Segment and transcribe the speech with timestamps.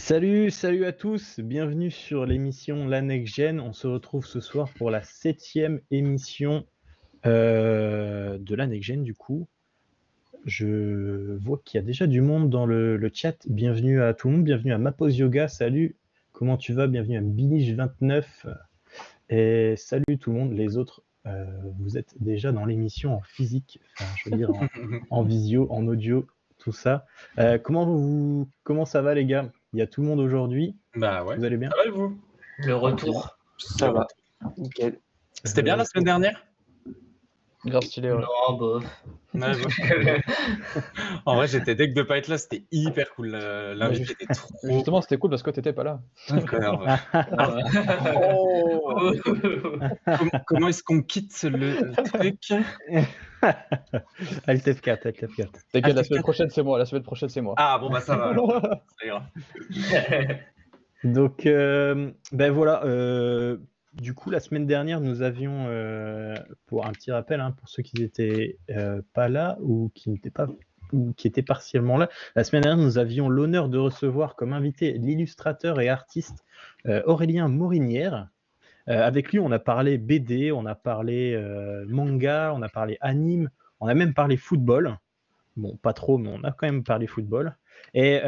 [0.00, 3.60] Salut, salut à tous, bienvenue sur l'émission La Next Gen.
[3.60, 6.64] On se retrouve ce soir pour la septième émission
[7.26, 9.46] euh, de La Next Gen du coup.
[10.46, 13.36] Je vois qu'il y a déjà du monde dans le, le chat.
[13.46, 15.96] Bienvenue à tout le monde, bienvenue à Mapos Yoga, salut,
[16.32, 16.86] comment tu vas?
[16.86, 18.24] Bienvenue à Bilige29
[19.28, 21.02] et salut tout le monde, les autres.
[21.26, 21.44] euh,
[21.78, 24.66] vous êtes déjà dans l'émission en physique, enfin, je veux dire en,
[25.10, 26.26] en visio, en audio,
[26.58, 27.06] tout ça.
[27.38, 29.52] Euh, comment, vous, comment ça va les gars?
[29.72, 31.36] Il y a tout le monde aujourd'hui, Bah ouais.
[31.36, 32.18] vous allez bien Ça va et vous?
[32.58, 33.38] Le retour.
[33.58, 34.06] Ça va.
[34.58, 34.98] Nickel.
[35.44, 36.44] C'était bien la semaine dernière?
[37.66, 38.20] Grave stylé, ouais.
[38.48, 38.84] Non, bof.
[39.34, 39.52] Ouais.
[41.26, 43.28] En vrai, j'étais deg de pas être là, c'était hyper cool.
[43.28, 46.00] la- L'invité était trop Justement, c'était cool parce que t'étais pas là.
[48.22, 49.12] Oh
[50.18, 52.52] Comment, comment est-ce qu'on quitte le truc
[54.46, 55.48] Alt F4, Alt F4.
[55.72, 56.78] T'inquiète, la semaine prochaine, c'est moi.
[56.78, 57.54] La semaine prochaine, c'est moi.
[57.58, 58.60] Ah bon bah ça va alors.
[59.00, 59.22] Ça ira.
[61.04, 63.56] Donc, euh, ben voilà, euh,
[63.94, 66.34] du coup, la semaine dernière, nous avions, euh,
[66.66, 70.30] pour un petit rappel, hein, pour ceux qui n'étaient euh, pas là ou qui n'étaient
[70.30, 70.46] pas
[71.16, 75.80] qui étaient partiellement là, la semaine dernière, nous avions l'honneur de recevoir comme invité l'illustrateur
[75.80, 76.44] et artiste
[76.86, 78.28] euh, Aurélien Morinière.
[78.86, 81.40] Avec lui, on a parlé BD, on a parlé
[81.86, 84.98] manga, on a parlé anime, on a même parlé football.
[85.56, 87.56] Bon, pas trop, mais on a quand même parlé football.
[87.94, 88.20] Et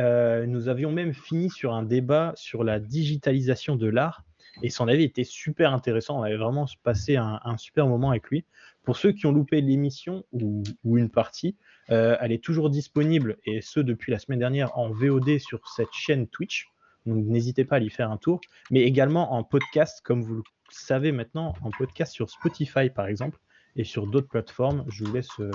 [0.46, 4.22] nous avions même fini sur un débat sur la digitalisation de l'art.
[4.62, 6.18] Et son avis était super intéressant.
[6.18, 8.44] On avait vraiment passé un, super moment avec lui.
[8.82, 11.56] Pour ceux qui ont loupé l'émission ou, ou une partie,
[11.90, 15.92] euh, elle est toujours disponible, et ce depuis la semaine dernière, en VOD sur cette
[15.92, 16.68] chaîne Twitch.
[17.06, 18.40] Donc n'hésitez pas à y faire un tour.
[18.70, 23.38] Mais également en podcast, comme vous le savez maintenant, en podcast sur Spotify par exemple,
[23.76, 24.84] et sur d'autres plateformes.
[24.88, 25.50] Je vous laisse euh,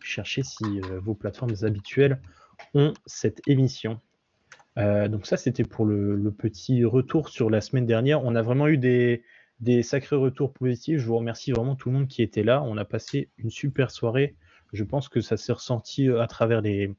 [0.00, 2.20] chercher si euh, vos plateformes habituelles
[2.74, 4.00] ont cette émission.
[4.78, 8.24] Euh, donc ça, c'était pour le, le petit retour sur la semaine dernière.
[8.24, 9.22] On a vraiment eu des,
[9.60, 10.98] des sacrés retours positifs.
[11.00, 12.62] Je vous remercie vraiment tout le monde qui était là.
[12.62, 14.36] On a passé une super soirée.
[14.72, 16.94] Je pense que ça s'est ressenti euh, à travers les...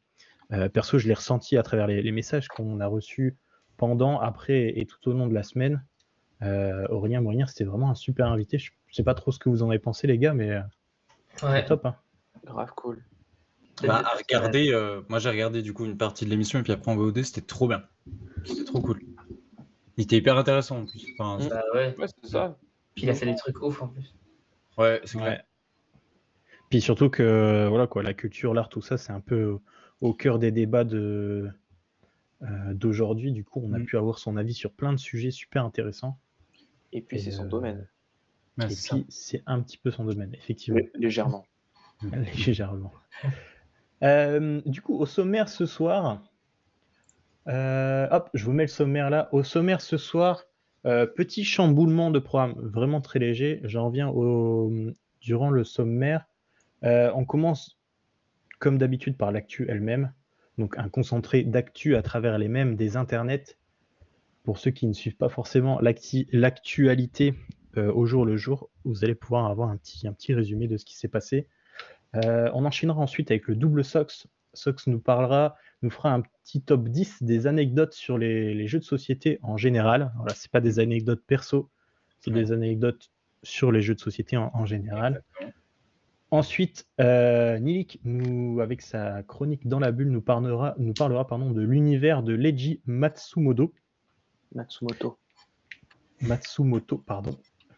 [0.53, 3.35] Euh, perso, je l'ai ressenti à travers les, les messages qu'on a reçus
[3.75, 5.83] pendant, après et tout au long de la semaine.
[6.41, 8.57] Euh, Aurélien Morinière, c'était vraiment un super invité.
[8.57, 10.55] Je sais pas trop ce que vous en avez pensé, les gars, mais
[11.43, 11.59] Ouais.
[11.61, 11.85] c'est top.
[11.85, 11.95] hein.
[12.45, 13.03] Grave cool.
[13.83, 16.71] Bah, à regarder, euh, moi j'ai regardé du coup une partie de l'émission et puis
[16.71, 17.83] après en VOD, c'était trop bien.
[18.45, 18.99] C'était trop cool.
[19.97, 21.05] Il était hyper intéressant en plus.
[21.17, 21.49] Enfin, Mm.
[21.49, 21.95] Bah ouais.
[21.97, 22.57] Ouais, c'est ça.
[22.95, 24.15] Puis il a fait des trucs ouf en plus.
[24.77, 25.17] Ouais, c'est.
[25.19, 25.39] Ouais.
[26.69, 29.57] Puis surtout que voilà quoi, la culture, l'art, tout ça, c'est un peu
[30.01, 31.49] au cœur des débats de
[32.43, 33.31] euh, d'aujourd'hui.
[33.31, 33.85] Du coup, on a Mm.
[33.85, 36.17] pu avoir son avis sur plein de sujets super intéressants.
[36.93, 37.87] Et puis, c'est son euh, domaine.
[38.57, 41.45] Ouais, Et puis, c'est un petit peu son domaine, effectivement, Lé- Légèrement.
[42.45, 42.93] légèrement.
[44.03, 46.23] Euh, du coup, au sommaire ce soir,
[47.47, 49.29] euh, je vous mets le sommaire là.
[49.31, 50.43] Au sommaire ce soir,
[50.85, 53.59] euh, petit chamboulement de programme, vraiment très léger.
[53.63, 54.71] J'en reviens au,
[55.21, 56.25] durant le sommaire.
[56.83, 57.79] On commence,
[58.59, 60.13] comme d'habitude, par l'actu elle-même.
[60.57, 63.57] Donc, un concentré d'actu à travers les mêmes des internets.
[64.43, 65.79] Pour ceux qui ne suivent pas forcément
[66.31, 67.33] l'actualité
[67.75, 71.09] au jour le jour, vous allez pouvoir avoir un petit résumé de ce qui s'est
[71.09, 71.47] passé.
[72.15, 74.27] Euh, on enchaînera ensuite avec le double Sox.
[74.53, 78.79] Sox nous parlera, nous fera un petit top 10 des anecdotes sur les, les jeux
[78.79, 80.11] de société en général.
[80.17, 81.69] Voilà, c'est pas des anecdotes perso,
[82.19, 82.39] c'est Ouais.
[82.41, 83.11] des anecdotes
[83.43, 85.23] sur les jeux de société en, en général.
[86.31, 91.51] Ensuite, euh, Nilik, nous, avec sa chronique dans la bulle, nous parlera, nous parlera pardon,
[91.51, 93.73] de l'univers de Leiji Matsumoto.
[94.53, 95.17] Matsumoto.
[96.21, 97.37] Matsumoto, pardon,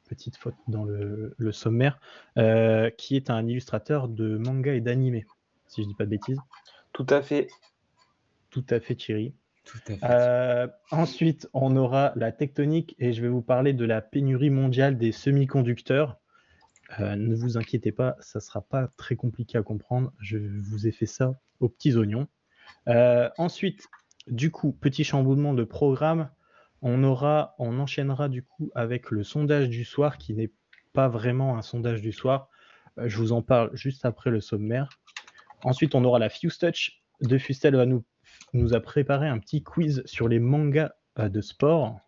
[0.09, 1.99] petite faute dans le, le sommaire,
[2.37, 5.21] euh, qui est un illustrateur de manga et d'anime,
[5.67, 6.39] si je dis pas de bêtises.
[6.91, 7.47] Tout à fait.
[8.49, 9.33] Tout à fait, Thierry.
[9.63, 9.99] Tout à fait.
[10.03, 14.97] Euh, ensuite, on aura la tectonique et je vais vous parler de la pénurie mondiale
[14.97, 16.17] des semi-conducteurs.
[16.99, 20.11] Euh, ne vous inquiétez pas, ça sera pas très compliqué à comprendre.
[20.19, 22.27] Je vous ai fait ça aux petits oignons.
[22.87, 23.87] Euh, ensuite,
[24.27, 26.29] du coup, petit chamboulement de programme.
[26.81, 30.51] On aura, on enchaînera du coup avec le sondage du soir qui n'est
[30.93, 32.47] pas vraiment un sondage du soir.
[32.97, 34.89] Euh, je vous en parle juste après le sommaire.
[35.63, 37.01] Ensuite, on aura la Fuse Touch.
[37.21, 38.03] De Fustel va nous,
[38.53, 41.99] nous a préparé un petit quiz sur les mangas euh, de sport.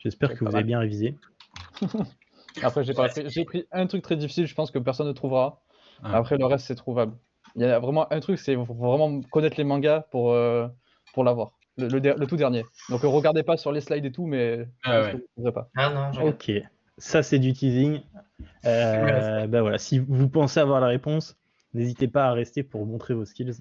[0.00, 1.16] J'espère que vous avez bien révisé.
[2.62, 5.12] Après, j'ai pas fait- j'ai pris un truc très difficile, je pense que personne ne
[5.12, 5.62] trouvera.
[6.02, 6.16] Ah.
[6.16, 7.16] Après, le reste, c'est trouvable.
[7.54, 10.68] Il y a vraiment un truc, c'est faut vraiment connaître les mangas pour, euh,
[11.14, 11.52] pour l'avoir.
[11.78, 12.64] Le, le der- le tout dernier.
[12.88, 15.24] Donc, euh, regardez pas sur les slides et tout, mais je Ah ouais.
[15.34, 15.70] trouverez pas.
[15.76, 16.50] Ah non, je Ok,
[16.98, 18.00] ça c'est du teasing.
[18.64, 21.36] Euh, ben voilà, si vous pensez avoir la réponse,
[21.74, 23.52] n'hésitez pas à rester pour montrer vos skills.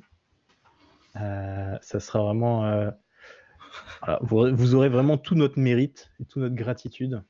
[1.18, 2.92] Euh, ça sera vraiment euh,
[4.02, 7.24] voilà, vous, vous aurez vraiment tout notre mérite et toute notre gratitude.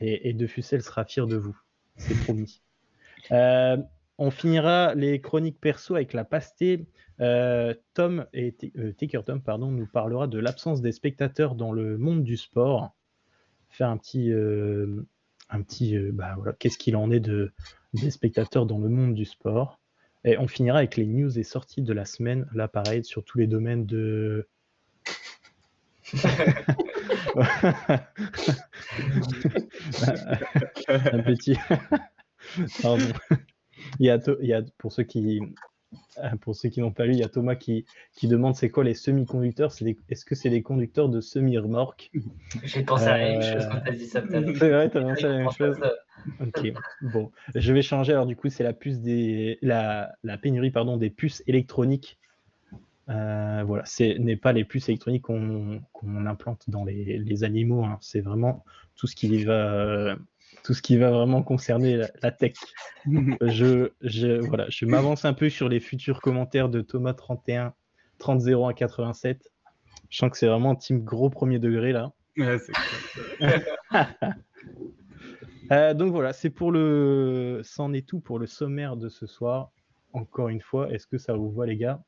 [0.00, 1.56] Et, et De Fussel sera fier de vous.
[1.96, 2.62] C'est promis.
[4.18, 6.86] On finira les chroniques perso avec la pastée.
[7.20, 11.98] Euh, Tom et euh, Taker Tom pardon, nous parlera de l'absence des spectateurs dans le
[11.98, 12.96] monde du sport.
[13.70, 15.06] Faire un petit, euh,
[15.50, 17.52] un petit, euh, bah voilà, qu'est-ce qu'il en est de
[17.94, 19.78] des spectateurs dans le monde du sport.
[20.24, 22.48] Et on finira avec les news et sorties de la semaine.
[22.52, 24.48] Là, pareil, sur tous les domaines de.
[30.88, 31.56] un petit.
[32.82, 33.12] Pardon.
[34.00, 35.40] Il y a, To- il y a pour ceux qui,
[36.18, 38.70] euh, pour ceux qui n'ont pas lu, il y a Thomas qui, qui demande c'est
[38.70, 39.72] quoi les semi-conducteurs?
[40.08, 42.10] Est-ce que c'est des conducteurs de semi-remorques?
[42.64, 44.22] J'ai pensé à la même Euh, chose quand t'as dit ça.
[44.58, 45.76] C'est vrai, t'as pensé à la même chose.
[46.40, 46.66] Ok,
[47.00, 48.12] bon, je vais changer.
[48.12, 52.18] Alors du coup, c'est la puce des, la, la pénurie pardon des puces électroniques.
[53.08, 57.84] Euh, voilà, ce n'est pas les puces électroniques qu'on implante dans les, les animaux.
[57.84, 57.98] hein.
[58.00, 58.64] C'est vraiment
[58.96, 60.16] tout ce qui va, euh,
[60.68, 62.52] tout ce qui va vraiment concerner la, la tech.
[63.40, 67.72] Je, je, voilà, je m'avance un peu sur les futurs commentaires de Thomas 31,
[68.18, 69.50] 30 à 87.
[70.10, 72.12] Je sens que c'est vraiment un team gros premier degré là.
[72.36, 72.72] Ouais, c'est
[73.38, 73.64] clair.
[75.70, 77.60] Euh, donc voilà, c'est pour le.
[77.62, 79.70] C'en est tout pour le sommaire de ce soir.
[80.14, 82.02] Encore une fois, est-ce que ça vous voit, les gars?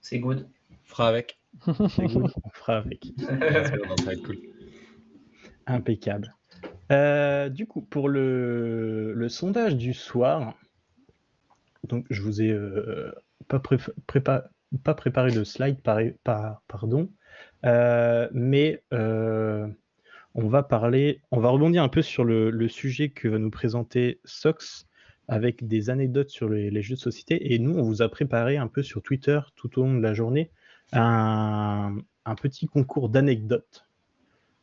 [0.00, 0.48] C'est good.
[0.82, 1.38] Fera avec.
[1.88, 3.14] C'est good, On fera avec.
[3.16, 4.38] Bien sûr, non, ça va être cool.
[5.68, 6.34] Impeccable.
[6.92, 10.54] Euh, du coup, pour le, le sondage du soir,
[11.88, 13.12] donc je vous ai euh,
[13.48, 14.48] pas, préf- prépa-
[14.82, 17.08] pas préparé de slide, par- par- pardon,
[17.64, 18.82] Euh, mais
[20.36, 23.50] on va parler, on va rebondir un peu sur le, le sujet que va nous
[23.50, 24.86] présenter Sox
[25.28, 27.54] avec des anecdotes sur les, les jeux de société.
[27.54, 30.12] Et nous, on vous a préparé un peu sur Twitter tout au long de la
[30.12, 30.50] journée
[30.92, 31.96] un,
[32.26, 33.86] un petit concours d'anecdotes.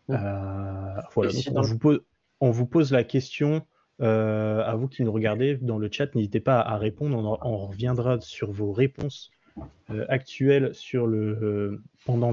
[0.08, 0.14] Oh.
[0.14, 2.02] Euh, voilà, Et donc sinon- on, vous pose,
[2.42, 3.66] on vous pose la question
[4.02, 6.14] euh, à vous qui nous regardez dans le chat.
[6.16, 7.16] N'hésitez pas à répondre.
[7.18, 9.30] On, en- on reviendra sur vos réponses
[9.92, 12.32] euh, actuelles sur euh, pendant,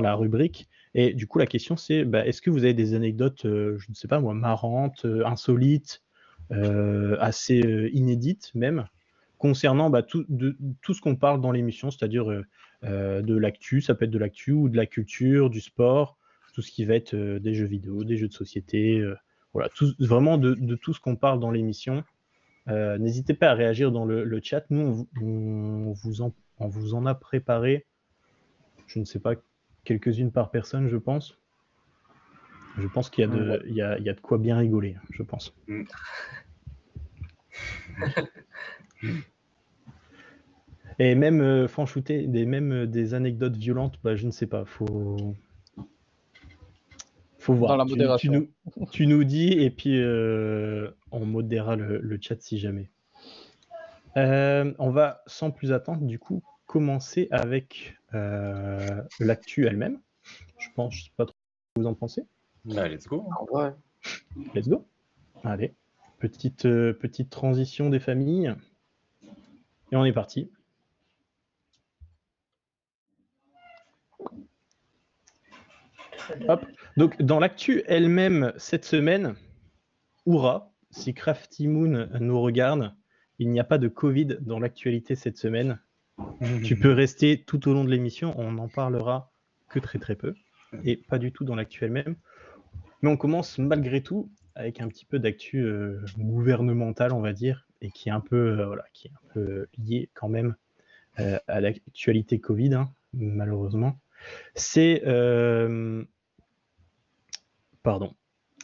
[0.00, 0.68] la rubrique.
[0.94, 3.94] Et du coup, la question c'est bah, est-ce que vous avez des anecdotes, je ne
[3.94, 6.02] sais pas moi, marrantes, insolites,
[6.50, 8.86] assez inédites même,
[9.38, 10.24] concernant bah, tout,
[10.82, 12.26] tout ce qu'on parle dans l'émission, c'est-à-dire
[12.84, 16.16] de l'actu, ça peut être de l'actu ou de la culture, du sport,
[16.54, 19.14] tout ce qui va être euh, des jeux vidéo, des jeux de société, euh,
[19.52, 22.04] voilà, tout- vraiment de, de tout ce qu'on parle dans l'émission.
[22.68, 24.64] Euh, N'hésitez pas à réagir dans le, le chat.
[24.70, 27.84] Nous, on, vous- on vous en, on vous en a préparé,
[28.86, 29.34] je ne sais pas,
[29.84, 31.38] quelques-unes par personne, je pense.
[32.78, 33.60] Je pense qu'il y, a de- Ouais.
[33.66, 35.54] il y, a, il y a de quoi bien rigoler, je pense.
[35.68, 35.82] Mm.
[41.00, 44.64] Et même euh, franchouter des même euh, des anecdotes violentes, bah, je ne sais pas,
[44.64, 45.34] faut
[47.44, 47.70] faut voir.
[47.72, 48.32] Dans la Tu- modération.
[48.32, 52.90] Tu, nous, tu nous dis et puis euh, on modérera le, le chat si jamais.
[54.16, 60.00] Euh, on va sans plus attendre du coup commencer avec euh, l'actu elle-même.
[60.58, 62.24] Je pense, je sais pas trop ce que vous en pensez.
[62.64, 63.26] Bah, let's go.
[63.50, 63.72] Ouais.
[64.54, 64.86] Let's go.
[65.42, 65.74] Allez,
[66.20, 68.54] petite, euh, petite transition des familles.
[69.92, 70.50] Et on est parti.
[76.48, 76.64] Hop.
[76.96, 79.34] Donc, dans l'actu elle-même cette semaine,
[80.26, 82.94] Oura, si Crafty Moon nous regarde,
[83.38, 85.80] il n'y a pas de Covid dans l'actualité cette semaine.
[86.62, 89.32] Tu peux rester tout au long de l'émission, on n'en parlera
[89.68, 90.34] que très très peu
[90.84, 92.16] et pas du tout dans l'actu elle-même.
[93.02, 97.66] Mais on commence malgré tout avec un petit peu d'actu euh, gouvernementale, on va dire,
[97.80, 100.54] et qui est un peu, euh, voilà, qui est un peu lié quand même
[101.18, 103.98] euh, à l'actualité Covid, hein, malheureusement.
[104.54, 106.04] C'est, euh,
[107.84, 108.14] pardon,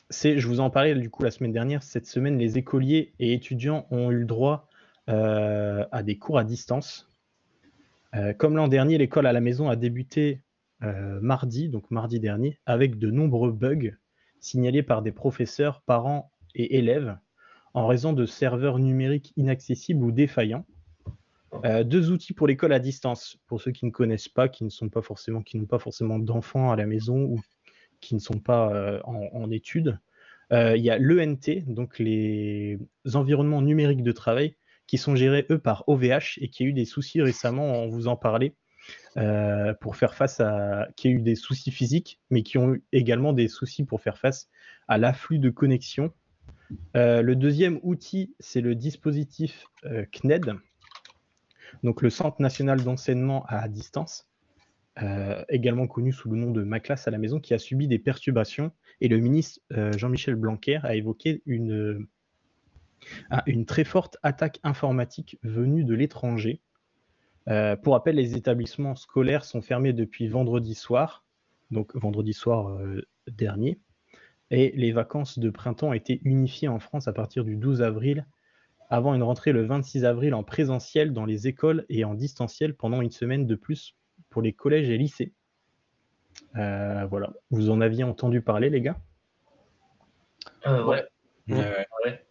[0.09, 1.85] c'est, je vous en parlais du coup la semaine dernière.
[1.85, 4.67] Cette semaine, les écoliers et étudiants ont eu le droit
[5.09, 7.09] euh, à des cours à distance.
[8.17, 10.43] Euh, comme l'an dernier, l'école à la maison a débuté
[10.83, 13.93] euh, mardi, donc mardi dernier, avec de nombreux bugs
[14.41, 17.17] signalés par des professeurs, parents et élèves
[17.75, 20.67] en raison de serveurs numériques inaccessibles ou défaillants.
[21.85, 24.89] Deux outils pour l'école à distance, pour ceux qui ne connaissent pas, qui ne sont
[24.89, 27.41] pas forcément, qui n'ont pas forcément d'enfants à la maison ou
[28.01, 29.99] qui ne sont pas euh, en, en études.
[30.53, 32.79] Euh, il y a l'ENT, donc les
[33.15, 36.85] environnements numériques de travail, qui sont gérés eux par OVH et qui a eu des
[36.85, 38.55] soucis récemment, on vous en parlait,
[39.17, 42.83] euh, pour faire face à, qui a eu des soucis physiques, mais qui ont eu
[42.93, 44.49] également des soucis pour faire face
[44.89, 46.13] à l'afflux de connexion.
[46.97, 49.67] Euh, le deuxième outil, c'est le dispositif
[50.13, 50.55] CNED,
[51.85, 54.30] donc le Centre national d'enseignement à distance.
[55.03, 57.89] Euh, également connu sous le nom de Ma classe à la maison, qui a subi
[57.89, 58.73] des perturbations.
[59.01, 62.07] Et le ministre euh, Jean-Michel Blanquer a évoqué une,
[63.31, 66.61] ah, une très forte attaque informatique venue de l'étranger.
[67.49, 71.25] Euh, pour rappel, les établissements scolaires sont fermés depuis vendredi soir,
[71.71, 73.79] donc vendredi soir euh, dernier,
[74.51, 78.27] et les vacances de printemps ont été unifiées en France à partir du 12 avril,
[78.91, 83.01] avant une rentrée le 26 avril en présentiel dans les écoles et en distanciel pendant
[83.01, 83.97] une semaine de plus
[84.31, 85.33] pour les collèges et lycées.
[86.57, 88.97] Euh, voilà, vous en aviez entendu parler, les gars?
[90.67, 91.05] Euh, ouais.
[91.49, 91.87] Ouais, ouais.
[92.05, 92.25] ouais.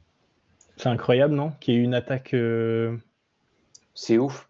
[0.78, 1.52] C'est incroyable, non?
[1.60, 2.98] Qu'il y ait eu une attaque, euh,
[3.94, 4.50] C'est ouf.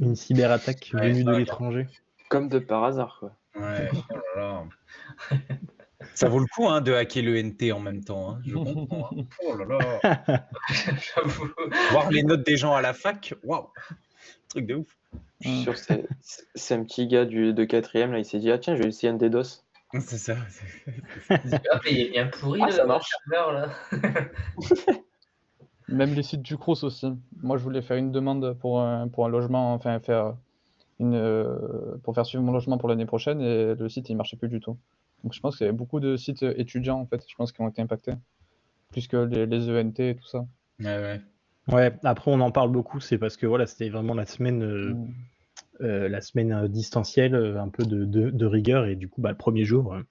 [0.00, 1.86] une cyberattaque Ouais, venue de l'étranger.
[2.28, 3.34] Comme de par hasard, quoi.
[3.56, 4.66] Ouais, oh là
[5.30, 5.38] là.
[6.14, 8.32] Ça vaut le coup hein, de hacker le NT en même temps.
[8.32, 9.08] hein, Je comprends.
[9.16, 9.24] hein.
[9.42, 10.48] Oh là là.
[11.16, 11.48] J'avoue.
[11.92, 13.70] Voir les notes des gens à la fac, waouh.
[14.48, 14.96] Truc de ouf.
[15.40, 15.80] Je suis sûr que
[16.54, 18.88] c'est- un petit gars du, de quatrième, là, il s'est dit, ah tiens, je vais
[18.88, 19.64] essayer un DDoS.
[20.00, 20.36] C'est ça.
[21.30, 21.36] Ah,
[21.84, 23.08] mais il est bien pourri Ah, le ça marche.
[23.28, 23.68] serveur là.
[25.88, 27.12] Même les sites du Crous aussi.
[27.42, 30.34] Moi, je voulais faire une demande pour un, pour un logement, enfin faire
[30.98, 34.36] une, euh, pour faire suivre mon logement pour l'année prochaine et le site il marchait
[34.36, 34.78] plus du tout.
[35.22, 37.60] Donc je pense qu'il y avait beaucoup de sites étudiants en fait, je pense qui
[37.60, 38.12] ont été impactés,
[38.92, 40.46] plus que les, les ENT et tout ça.
[40.80, 41.20] Ouais, ouais.
[41.68, 44.94] Ouais, après on en parle beaucoup, c'est parce que voilà, c'était vraiment la semaine, euh,
[44.94, 45.14] Mm.
[45.80, 49.30] euh, la semaine euh, distancielle, un peu de, de- de rigueur, et du coup, bah,
[49.30, 50.02] le premier jour, euh,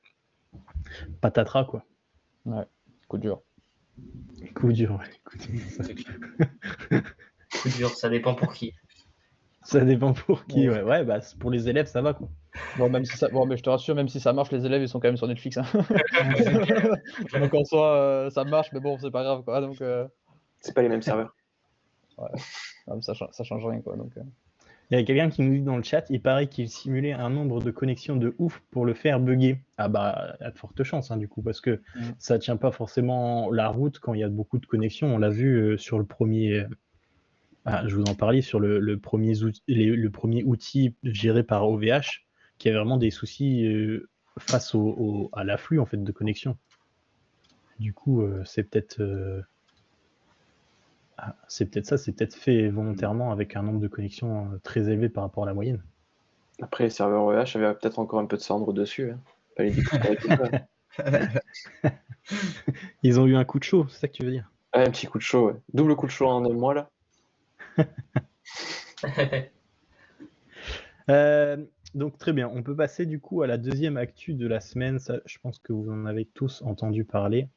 [1.21, 1.85] patatras quoi.
[3.07, 3.41] Coup dur.
[4.55, 5.05] Coup dur, ouais.
[5.25, 5.47] Écoute,
[5.83, 6.17] C'est clair.
[7.49, 8.73] C'est dur, ça dépend pour qui.
[9.63, 10.81] ça dépend pour qui, ouais.
[10.81, 12.27] Ouais, bah, pour les élèves, ça va quoi.
[12.77, 14.81] Bon, même si ça, bon, mais je te rassure, même si ça marche, les élèves
[14.81, 15.57] ils sont quand même sur Netflix.
[15.57, 15.63] hein.
[17.39, 19.61] Donc en soi, euh, ça marche, mais bon, c'est pas grave quoi.
[19.61, 20.07] Donc euh,
[20.59, 21.35] C'est pas les mêmes serveurs.
[22.87, 23.95] ah, ça, change, ça change rien quoi.
[23.95, 24.21] Donc, euh.
[24.91, 27.29] Il y a quelqu'un qui nous dit dans le chat, il paraît qu'il simulait un
[27.29, 29.59] nombre de connexions de ouf pour le faire bugger.
[29.77, 32.01] Ah bah, il y a de fortes chances hein, du coup, parce que Mm.
[32.19, 35.07] ça tient pas forcément la route quand il y a beaucoup de connexions.
[35.15, 36.67] On l'a vu euh, sur le premier, euh,
[37.65, 41.43] ah, je vous en parlais, sur le, le premier, outil, les- le premier outil géré
[41.43, 42.25] par OVH,
[42.59, 46.57] qui a vraiment des soucis euh, face au, au- à l'afflux en fait de connexions.
[47.79, 49.41] Du coup, euh, c'est peut-être euh,
[51.17, 54.89] ah, c'est peut-être ça, c'est peut-être fait volontairement avec un nombre de connexions euh, très
[54.89, 55.81] élevé par rapport à la moyenne.
[56.61, 59.11] Après, les serveurs EH avaient peut-être encore un peu de cendre dessus.
[59.11, 59.19] Hein.
[63.03, 64.49] Ils ont eu un coup de chaud, c'est ça que tu veux dire?
[64.71, 65.55] Ah, un petit coup de chaud, ouais.
[65.73, 66.89] Double coup de chaud en un mois, là.
[71.09, 71.57] Euh,
[71.95, 74.99] donc très bien, on peut passer du coup à la deuxième actu de la semaine.
[74.99, 77.49] Ça, je pense que vous en avez tous entendu parler.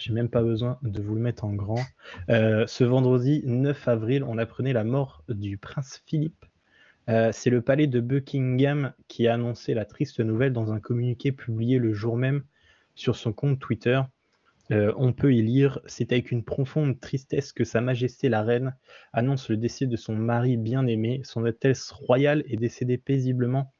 [0.00, 1.80] J'ai même pas besoin de vous le mettre en grand.
[2.30, 6.46] Euh, ce vendredi 9 avril, on apprenait la mort du prince Philippe.
[7.10, 11.32] Euh, C'est le palais de Buckingham qui a annoncé la triste nouvelle dans un communiqué
[11.32, 12.44] publié le jour même
[12.94, 14.00] sur son compte Twitter.
[14.70, 18.74] Euh, on peut y lire C'est avec une profonde tristesse que Sa Majesté la Reine
[19.12, 21.20] annonce le décès de son mari bien-aimé.
[21.24, 23.74] Son Altesse royale est décédée paisiblement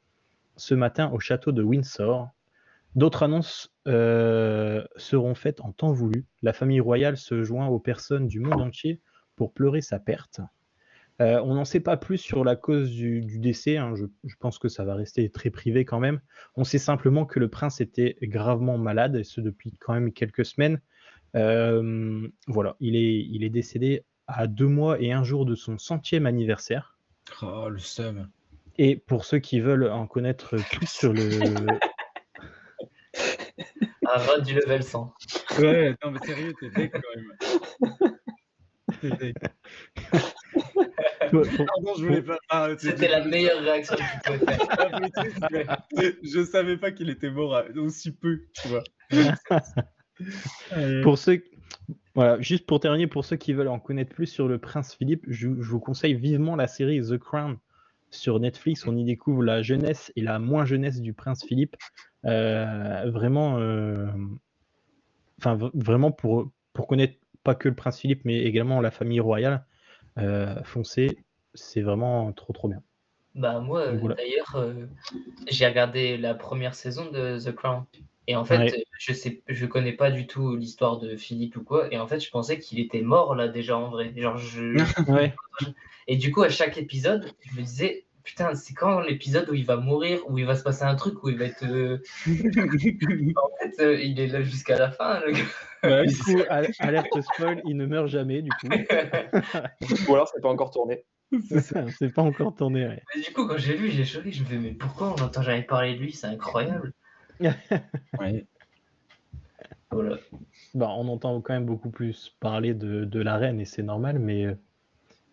[0.57, 2.29] ce matin au château de Windsor.
[2.97, 6.27] D'autres annonces euh, seront faites en temps voulu.
[6.43, 9.01] La famille royale se joint aux personnes du monde entier
[9.37, 10.41] pour pleurer sa perte.
[11.21, 13.77] Euh, on n'en sait pas plus sur la cause du, du décès.
[13.77, 13.95] hein.
[13.95, 16.21] Je, je pense que ça va rester très privé quand même.
[16.57, 20.47] On sait simplement que le prince était gravement malade, et ce depuis quand même quelques
[20.47, 20.81] semaines.
[21.37, 25.79] Euh, voilà, il est, il est décédé à deux mois et un jour de son
[25.79, 26.99] centième anniversaire.
[27.43, 28.29] Oh, le seum.
[28.79, 31.29] Et pour ceux qui veulent en connaître plus sur le,
[34.07, 35.15] Un run du level 100.
[35.59, 38.17] Ouais, non, mais sérieux, t'es deck quand même.
[39.01, 39.37] T'es deck.
[41.31, 42.39] Pardon, je voulais pas.
[42.49, 45.77] Ah, C'était la meilleure réaction que tu pouvais faire.
[45.97, 48.83] Ah, Je savais pas qu'il était mort à- aussi peu, tu vois.
[51.03, 51.43] Pour ceux,
[52.15, 55.25] voilà, juste pour terminer, pour ceux qui veulent en connaître plus sur le prince Philippe,
[55.29, 57.57] je, je vous conseille vivement la série The Crown
[58.11, 58.87] sur Netflix.
[58.87, 61.77] On y découvre la jeunesse et la moins jeunesse du prince Philippe.
[62.27, 64.07] Euh, vraiment, euh,
[65.39, 69.65] enfin vraiment pour pour connaître pas que le prince Philippe, mais également la famille royale.
[70.19, 71.19] Euh, foncez,
[71.55, 72.83] c'est vraiment trop trop bien.
[73.37, 74.17] Bah moi voilà.
[74.17, 74.75] d'ailleurs
[75.49, 77.85] j'ai regardé la première saison de The Crown
[78.31, 78.73] et en fait Ouais.
[78.75, 82.07] euh, je sais je connais pas du tout l'histoire de Philippe ou quoi et en
[82.07, 84.77] fait je pensais qu'il était mort là déjà en vrai genre je
[85.09, 85.35] Ouais.
[86.07, 89.65] et du coup à chaque épisode je me disais putain c'est quand l'épisode où il
[89.65, 91.99] va mourir où il va se passer un truc où il va être euh,
[93.37, 95.45] en fait euh, il est là jusqu'à la fin le gars.
[95.85, 98.43] ouais, Du coup, al- alerte spoil, il ne meurt jamais.
[98.43, 98.69] Du coup,
[100.09, 101.05] Ou alors, c'est pas encore tourné.
[101.49, 102.87] C'est ça, c'est pas encore tourné.
[102.87, 103.03] ouais.
[103.15, 104.33] Mais du coup, quand j'ai lu, j'ai choqué.
[104.33, 106.13] Je me fais, mais pourquoi on n'entend jamais parler de lui?
[106.13, 106.93] C'est incroyable.
[108.19, 108.47] Ouais.
[109.91, 110.19] Voilà.
[110.75, 114.19] Bah, on entend quand même beaucoup plus parler de, de la reine et c'est normal,
[114.19, 114.57] mais,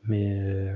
[0.03, 0.73] mais, euh,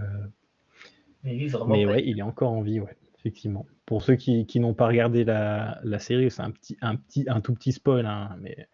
[1.24, 1.74] Mais lui, vraiment.
[1.76, 1.94] mais pas.
[1.94, 3.66] ouais, il est encore en vie, ouais, effectivement.
[3.86, 7.26] Pour ceux qui, qui n'ont pas regardé la, la série, c'est un, petit, un, petit,
[7.28, 8.68] un tout petit spoil, hein, mais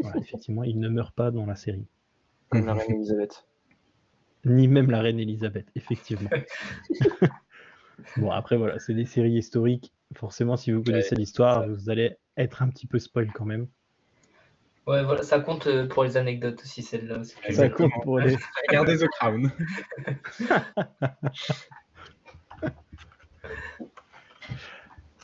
[0.00, 1.86] voilà, effectivement, il ne meurt pas dans la série.
[2.48, 3.46] Comme la reine Elisabeth.
[4.44, 6.30] Ni même la reine Elisabeth, effectivement.
[8.16, 9.92] bon, après, voilà, c'est des séries historiques.
[10.14, 13.68] Forcément, si vous connaissez l'histoire, vous allez être un petit peu spoil quand même.
[14.86, 17.20] Ouais, voilà, ça compte euh, pour les anecdotes aussi, celle-là.
[17.50, 18.36] Ça compte pour les.
[18.68, 19.50] Regardez The Crown.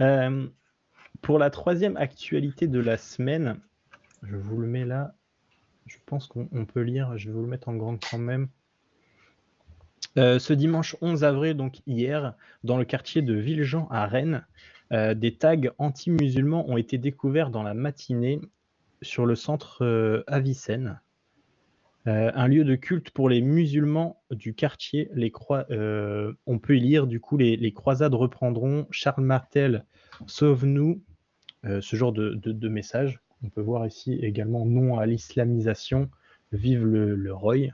[0.01, 0.49] Euh,
[1.23, 3.61] pour la troisième actualité de la semaine,
[4.25, 5.15] je vous le mets là.
[5.87, 7.17] Je pense qu'on on peut lire.
[7.17, 8.49] Je vais vous le mettre en grand quand même.
[10.17, 14.45] Euh, ce dimanche 11 avril, donc hier, dans le quartier de Villejean à Rennes,
[14.93, 18.41] euh, des tags anti-musulmans ont été découverts dans la matinée
[19.03, 21.01] sur le centre euh, Avicenne,
[22.07, 25.09] Euh, un lieu de culte pour les musulmans du quartier.
[25.15, 25.33] Les
[26.47, 28.87] on peut y lire du coup les, croisades reprendront.
[28.91, 29.87] Charles Martel,
[30.27, 31.03] sauve-nous.
[31.81, 33.21] Ce genre de, de, de message.
[33.43, 36.11] On peut voir ici également non à l'islamisation.
[36.53, 37.73] Vive le, le Roy.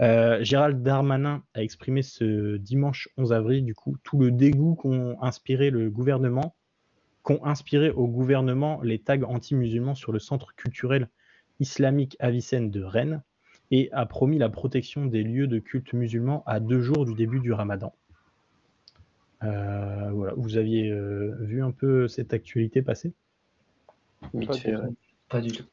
[0.00, 5.16] Euh, Gérald Darmanin a exprimé ce dimanche 11 avril du coup tout le dégoût qu'ont
[5.22, 6.54] inspiré le gouvernement,
[7.22, 11.08] qu'ont inspiré au gouvernement les tags anti-musulmans sur le centre culturel
[11.60, 13.22] islamique Avicenne de Rennes
[13.70, 17.40] et a promis la protection des lieux de culte musulmans à deux jours du début
[17.40, 17.92] du ramadan.
[19.42, 20.32] Euh, voilà.
[20.36, 23.12] Vous aviez euh, vu un peu cette actualité passer?
[24.20, 24.96] Pas du tout.
[25.28, 25.64] Pas du tout.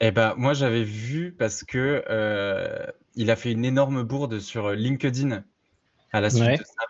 [0.00, 4.70] Eh ben, moi, j'avais vu parce que euh, il a fait une énorme bourde sur
[4.70, 5.44] LinkedIn
[6.12, 6.56] à la suite Ouais.
[6.58, 6.84] de ça.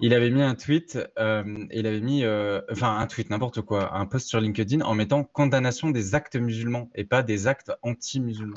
[0.00, 3.94] Il avait mis un tweet, euh, il avait mis, euh, enfin un tweet, n'importe quoi,
[3.94, 8.54] un post sur LinkedIn en mettant condamnation des actes musulmans et pas des actes anti-musulmans.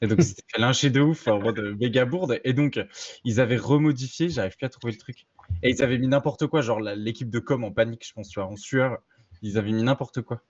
[0.00, 2.40] Et donc, c'était lyncher de ouf en mode méga bourde.
[2.44, 2.80] Et donc,
[3.24, 5.26] ils avaient remodifié, j'arrive plus à trouver le truc.
[5.62, 8.40] Et ils avaient mis n'importe quoi, genre l'équipe de com en panique, je pense, tu
[8.40, 8.98] vois, en sueur.
[9.42, 10.42] Ils avaient mis n'importe quoi.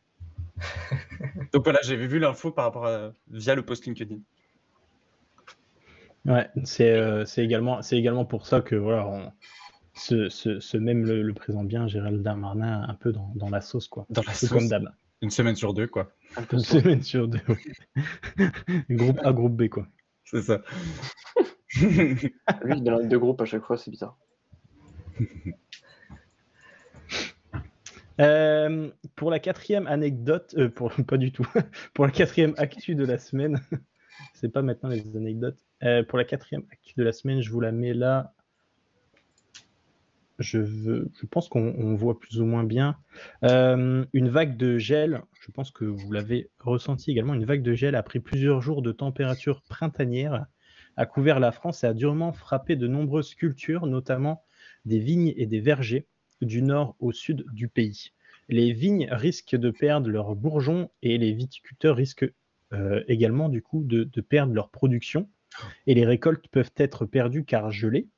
[1.52, 4.18] Donc voilà, j'avais vu l'info par rapport à via le post LinkedIn.
[6.24, 9.32] Ouais, c'est euh, également, c'est également pour ça que voilà, on,
[9.94, 13.60] ce, ce, ce même le, le présente bien, Gérald Darmanin, un peu dans, dans la
[13.60, 14.06] sauce, quoi.
[14.10, 14.50] Dans la sauce.
[14.50, 14.88] comme d'hab.
[15.20, 16.12] Une semaine sur deux, quoi.
[16.36, 17.40] Un peu Une semaine sur deux.
[17.48, 18.50] ouais.
[18.90, 19.86] groupe A, groupe B, quoi.
[20.24, 20.62] C'est ça.
[21.80, 24.16] Lui, il dans deux groupes à chaque fois, c'est bizarre.
[28.20, 31.46] Euh, pour la quatrième anecdote, euh, pour pas du tout,
[31.94, 33.60] pour la quatrième actu de la semaine,
[34.34, 35.58] c'est pas maintenant les anecdotes.
[35.82, 38.32] Euh, pour la quatrième actu de la semaine, je vous la mets là.
[40.38, 42.96] Je veux, je pense qu'on on voit plus ou moins bien
[43.42, 45.22] Euh, une vague de gel.
[45.40, 47.34] Je pense que vous l'avez ressenti également.
[47.34, 50.46] Une vague de gel après plusieurs jours de température printanière
[50.96, 54.44] a couvert la France et a durement frappé de nombreuses cultures, notamment
[54.84, 56.06] des vignes et des vergers
[56.40, 58.12] du nord au sud du pays.
[58.48, 62.32] Les vignes risquent de perdre leurs bourgeons et les viticulteurs risquent
[63.06, 65.28] également du coup de, perdre leur production
[65.86, 68.08] et les récoltes peuvent être perdues car gelées.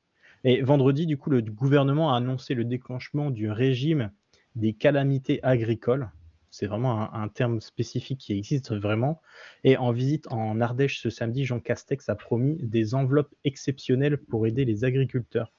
[0.43, 4.11] Et vendredi, du coup, le gouvernement a annoncé le déclenchement du régime
[4.57, 6.11] des calamités agricoles.
[6.51, 9.21] C'est vraiment un terme spécifique qui existe vraiment.
[9.63, 14.47] Et en visite en Ardèche ce samedi, Jean Castex a promis des enveloppes exceptionnelles pour
[14.47, 15.53] aider les agriculteurs.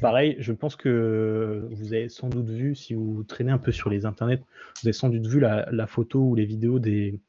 [0.00, 3.90] Pareil, je pense que vous avez sans doute vu, si vous traînez un peu sur
[3.90, 4.42] les internets,
[4.80, 7.20] vous avez sans doute vu la, la photo ou les vidéos des,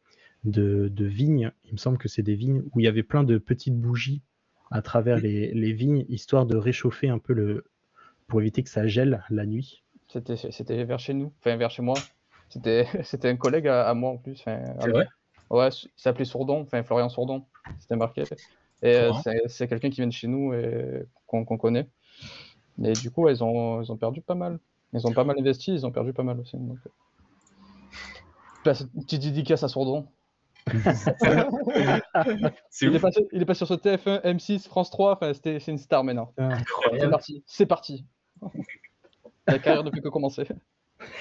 [0.44, 1.52] de, de vignes.
[1.66, 4.22] Il me semble que c'est des vignes où il y avait plein de petites bougies
[4.72, 7.66] à travers les, les vignes, histoire de réchauffer un peu le.
[8.28, 9.84] pour éviter que ça gèle la nuit.
[10.08, 11.96] C'était, c'était vers chez nous, enfin vers chez moi.
[12.50, 14.40] C'était, c'était un collègue à, à moi en plus.
[14.40, 15.08] enfin, C'est vrai?
[15.50, 17.44] Ouais, il s'appelait Sourdon, enfin Florian Sourdon,
[17.80, 18.24] c'était marqué.
[18.84, 19.12] Et euh,
[19.48, 21.88] c'est, quelqu'un qui vient de chez nous et qu'on, qu'on connaît.
[22.84, 24.60] Et du coup, ouais, ils, ont, ils ont perdu pas mal.
[24.94, 26.58] Ils ont pas mal investi, ils ont perdu pas mal aussi.
[26.58, 26.78] Donc...
[26.86, 26.90] euh.
[28.64, 30.08] Place- une petite dédicace à Sourdon.
[30.68, 30.78] Il
[32.96, 36.04] est, passé, il est passé sur TF1, M6, France 3, enfin, c'était, c'est une star
[36.04, 36.32] maintenant.
[37.00, 38.06] C'est parti, c'est parti.
[39.48, 40.48] La carrière ne fait que commencer.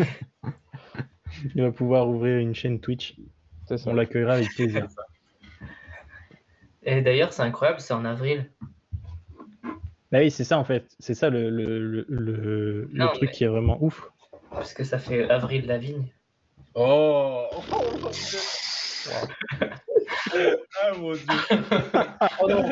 [1.55, 3.17] Il va pouvoir ouvrir une chaîne Twitch.
[3.67, 3.77] Ça.
[3.87, 4.87] On l'accueillera avec plaisir.
[6.83, 8.51] Et d'ailleurs, c'est incroyable, c'est en avril.
[10.13, 10.87] Bah oui, c'est ça en fait.
[10.99, 14.09] C'est ça le, le, le, le- le Non, truc mais- qui est vraiment ouf.
[14.51, 16.07] Parce que ça fait avril la vigne.
[16.75, 17.47] Oh
[20.83, 21.25] Ah mon dieu.
[22.41, 22.71] Oh non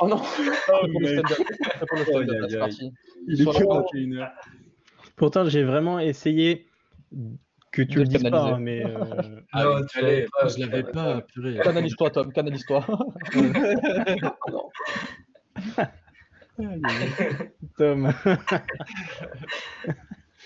[0.00, 0.20] Oh non
[0.68, 1.26] Oh, Pour le mec.
[1.26, 1.38] stand-up.
[1.88, 2.58] Pour le stand-up, Aïe, aïe, c'est aïe.
[2.60, 2.92] parti.
[3.28, 3.80] Il Sur est la que fin.
[3.94, 4.32] 21 heures.
[5.16, 6.66] Pourtant, j'ai vraiment essayé
[7.72, 8.52] que tu De le dises pas, canaliser.
[8.54, 11.60] hein, mais euh, Ah, tu l'avais pas, je l'avais pas, purée.
[11.62, 12.84] Canalise-toi, Tom, canalise-toi.
[17.78, 18.12] Tom.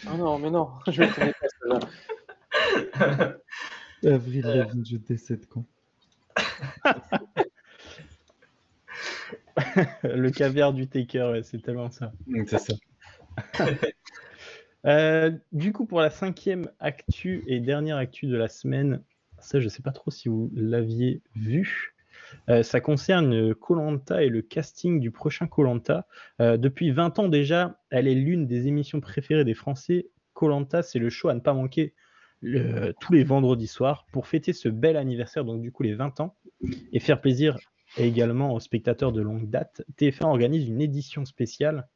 [0.07, 3.37] Oh non, mais non, je le connais pas celle-là.
[4.05, 5.65] Avril Lavigne, je décède quand
[10.05, 12.13] le caviar du taker, ouais, c'est tellement ça.
[12.47, 12.75] C'est ça.
[14.87, 19.03] Euh, du coup, pour la cinquième actu et dernière actu de la semaine,
[19.39, 21.96] ça, je sais pas trop si vous l'aviez vu.
[22.49, 26.07] Euh, ça concerne Colanta et le casting du prochain Colanta.
[26.39, 30.09] depuis 20 ans déjà, elle est l'une des émissions préférées des Français.
[30.35, 31.95] Colanta, c'est le show à ne pas manquer
[33.01, 36.37] tous les vendredis soirs pour fêter ce bel anniversaire, donc du coup les 20 ans,
[36.93, 37.57] et faire plaisir
[37.97, 39.83] également aux spectateurs de longue date.
[39.99, 41.89] TF1 organise une édition spéciale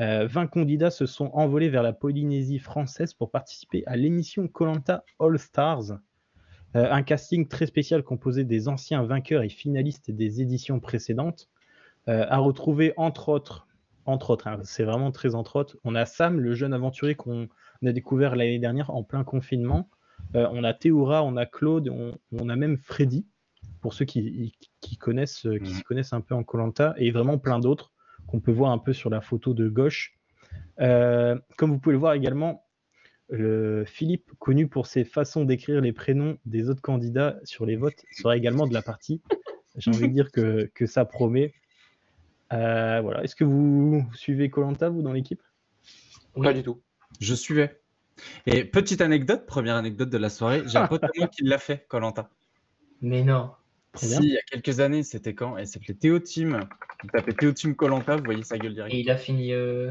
[0.00, 5.04] euh, 20 candidats se sont envolés vers la Polynésie française pour participer à l'émission Colanta
[5.18, 5.98] All Stars,
[6.76, 11.48] Euh, un casting très spécial composé des anciens vainqueurs et finalistes des éditions précédentes,
[12.08, 13.66] euh, à retrouver entre autres,
[14.06, 17.48] entre autres, hein, c'est vraiment très entre autres, on a Sam, le jeune aventurier qu'on
[17.84, 19.88] a découvert l'année dernière en plein confinement,
[20.36, 23.26] Euh, on a Théoura, on a Claude, on, on a même Freddy,
[23.80, 25.64] pour ceux qui, qui connaissent, qui Mhm.
[25.64, 27.90] s'y connaissent un peu en Colanta, et vraiment plein d'autres
[28.28, 30.18] qu'on peut voir un peu sur la photo de gauche.
[30.78, 32.64] Comme vous pouvez le voir également,
[33.30, 38.04] le Philippe, connu pour ses façons d'écrire les prénoms des autres candidats sur les votes,
[38.12, 39.20] sera également de la partie.
[39.76, 41.54] J'ai envie de dire que, que ça promet.
[42.52, 43.22] Euh, voilà.
[43.22, 45.42] Est-ce que vous suivez Colanta, vous, dans l'équipe?
[46.34, 46.44] Oui.
[46.44, 46.80] Pas du tout.
[47.20, 47.80] Je suivais.
[48.46, 51.58] Et petite anecdote, première anecdote de la soirée, j'ai un pote à moi qui l'a
[51.58, 52.28] fait, Colanta.
[53.00, 53.52] Mais non.
[53.94, 55.56] Si, il y a quelques années, c'était quand?
[55.56, 56.60] Il s'appelait Théo Team.
[57.02, 58.94] Il tapait Théo Team Colanta, vous voyez sa gueule direct.
[58.94, 59.52] Et il a fini.
[59.52, 59.90] euh,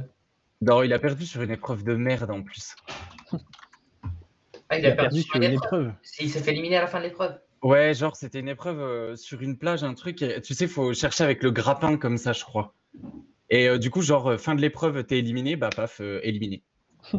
[0.61, 2.75] Non, il a perdu sur une épreuve de merde en plus.
[4.69, 5.91] Ah, il, Il a perdu sur une épreuve.
[6.19, 7.39] Il s'est fait éliminer à la fin de l'épreuve.
[7.61, 10.21] Ouais, genre c'était une épreuve euh, sur une plage, un truc.
[10.21, 12.75] et, tu sais, faut chercher avec le grappin comme ça, je crois.
[13.49, 16.63] Et euh, du coup, genre euh, fin de l'épreuve, t'es éliminé, bah paf, euh, éliminé.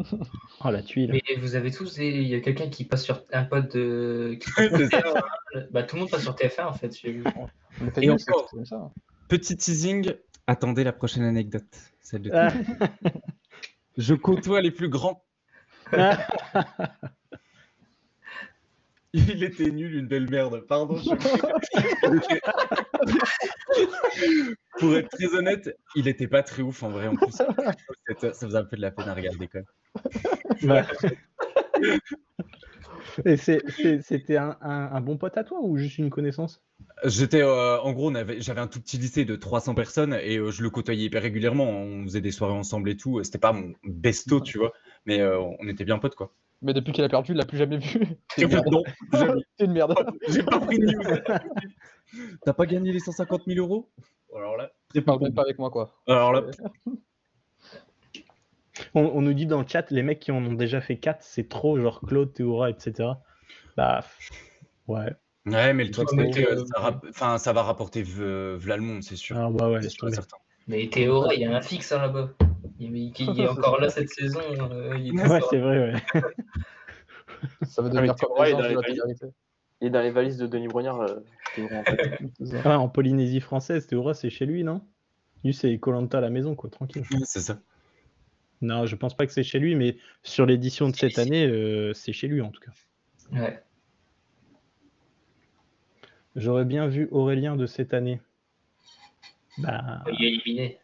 [0.63, 1.11] Oh, la tuile.
[1.11, 1.97] Mais vous avez tous.
[1.97, 4.37] Il y a quelqu'un qui passe sur un pote de.
[4.57, 5.23] TF1.
[5.71, 6.95] Bah, tout le monde passe sur TF1 en fait.
[7.03, 8.47] Et encore.
[8.51, 8.91] comme ça.
[9.27, 10.13] Petit teasing,
[10.45, 11.63] attendez la prochaine anecdote.
[11.99, 12.31] Celle de.
[13.97, 15.25] Je côtoie les plus grands.
[19.13, 20.65] Il était nul, une belle merde.
[20.67, 20.97] Pardon.
[20.97, 21.09] je-
[24.79, 27.07] Pour être très honnête, il était pas très ouf en vrai.
[27.07, 27.47] En plus, ça
[28.33, 29.59] faisait un peu de la peine à regarder quand
[30.63, 30.85] même.
[33.25, 36.61] Et c'était un, un- un bon pote à toi ou juste une connaissance?
[37.03, 40.63] J'étais, euh, en gros, j'avais un tout petit lycée de 300 personnes et euh, je
[40.63, 41.69] le côtoyais hyper régulièrement.
[41.69, 43.23] On faisait des soirées ensemble et tout.
[43.23, 44.71] C'était pas mon besto, tu vois,
[45.05, 46.33] mais euh, on était bien potes quoi.
[46.61, 47.99] Mais depuis qu'il a perdu, il l'a plus jamais vu.
[48.37, 49.95] C'est une merde.
[50.27, 52.37] J'ai pas pris de news.
[52.45, 53.89] T'as pas gagné les 150 000 euros?
[54.35, 55.95] Alors là, j'ai pas pas avec moi, quoi.
[56.07, 56.43] Alors là,
[58.93, 61.23] on, on nous dit dans le chat, les mecs qui en ont déjà fait 4,
[61.23, 63.09] c'est trop, genre Claude, Théora, etc.
[63.77, 64.03] Bah,
[64.87, 65.13] ouais.
[65.45, 68.77] ouais, mais le truc, c'est que euh, ça, rap- enfin, ça va rapporter v- v'là
[68.77, 69.37] le monde, c'est sûr.
[69.37, 70.37] Ah, bah ouais, C'est certain.
[70.67, 72.29] Mais Théora, il y a un fixe hein, là-bas.
[72.81, 74.39] Il, est encore là cette saison.
[74.71, 76.21] euh, il est Ouais, c'est vrai, ouais.
[77.63, 79.15] Ça veut Ah, devenir comme anges dans les.
[79.81, 80.99] Il est dans les valises de Denis Brognard.
[81.01, 81.19] euh,
[81.57, 82.19] en fait.
[82.65, 84.81] Ah, en Polynésie française, Théora, c'est chez lui, non?
[85.43, 87.03] Lui, c'est Colanta à la maison, quoi, tranquille.
[87.11, 87.59] Ouais, c'est ça.
[88.61, 91.93] Non, je pense pas que c'est chez lui, mais sur l'édition de cette année, euh,
[91.93, 92.71] c'est chez lui en tout cas.
[93.31, 93.63] Ouais.
[96.35, 98.21] J'aurais bien vu Aurélien de cette année.
[99.57, 100.80] Bah, Il est éliminé.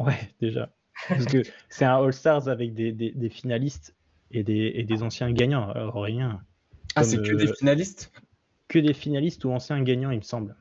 [0.00, 0.70] Ouais, déjà.
[1.08, 3.94] Parce que c'est un All-Stars avec des, des- des finalistes
[4.32, 5.70] et des, et des anciens gagnants.
[5.70, 6.42] Alors, Aurélien,
[6.94, 8.12] Ah, c'est que euh, des finalistes?
[8.68, 10.56] que des finalistes ou anciens gagnants, il me semble.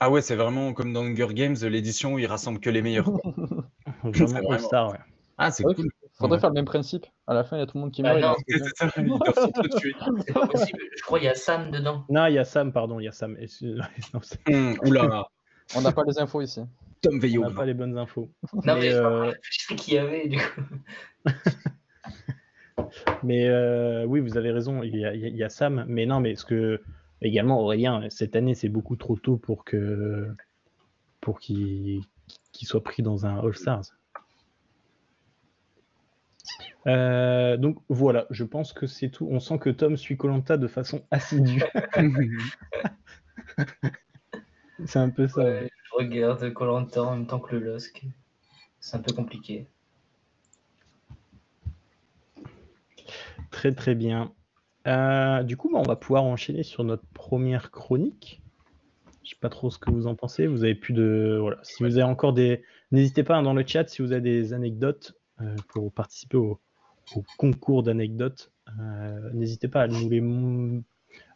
[0.00, 3.10] Ah ouais, c'est vraiment comme dans Hunger Games, l'édition où ils rassemblent que les meilleurs.
[4.02, 4.98] Vraiment All-Star, ouais.
[5.38, 5.88] Ah, c'est Ouais, cool.
[6.18, 6.40] Faudrait Ouais.
[6.40, 7.04] faire le même principe.
[7.26, 8.36] À la fin, il y a tout le monde qui Ah meurt.
[8.48, 9.92] il non, ça, ils doivent s'entretuer.
[10.26, 10.78] C'est pas possible.
[10.96, 12.04] Je crois qu'il y a Sam dedans.
[12.08, 13.36] Non, il y a Sam, pardon, il y a Sam.
[13.38, 13.78] Excuse-
[14.14, 15.28] non, c'est- Hum, oula,
[15.74, 16.60] On n'a pas les infos ici.
[17.00, 17.42] Tom on Veillot.
[17.42, 18.30] n'a pas les bonnes infos.
[18.52, 20.60] Non, mais, Mais, je euh, sais qu'il y avait du coup.
[23.22, 25.84] Mais euh, oui, vous avez raison, il y, a, il y Sam.
[25.88, 26.82] Mais non, mais ce que
[27.20, 30.28] également Aurélien, cette année, c'est beaucoup trop tôt pour que
[31.20, 32.02] pour qu'il
[32.62, 33.86] soit pris dans un All Stars.
[36.86, 39.26] Euh, donc voilà, je pense que c'est tout.
[39.30, 41.64] On sent que Tom suit Colanta de façon assidue.
[44.84, 45.42] c'est un peu ça.
[45.42, 48.04] Ouais, je regarde Colanta en même temps que le LOSC.
[48.80, 49.66] C'est un peu compliqué.
[53.50, 54.32] Très très bien.
[54.86, 58.42] Euh, du coup, bah, on va pouvoir enchaîner sur notre première chronique.
[59.24, 60.46] Je sais pas trop ce que vous en pensez.
[60.46, 61.58] Vous avez plus de voilà.
[61.62, 62.62] Si vous avez encore des,
[62.92, 66.60] n'hésitez pas hein, dans le chat si vous avez des anecdotes euh, pour participer au,
[67.16, 68.52] au concours d'anecdotes.
[68.80, 70.20] euh, n'hésitez pas à nous les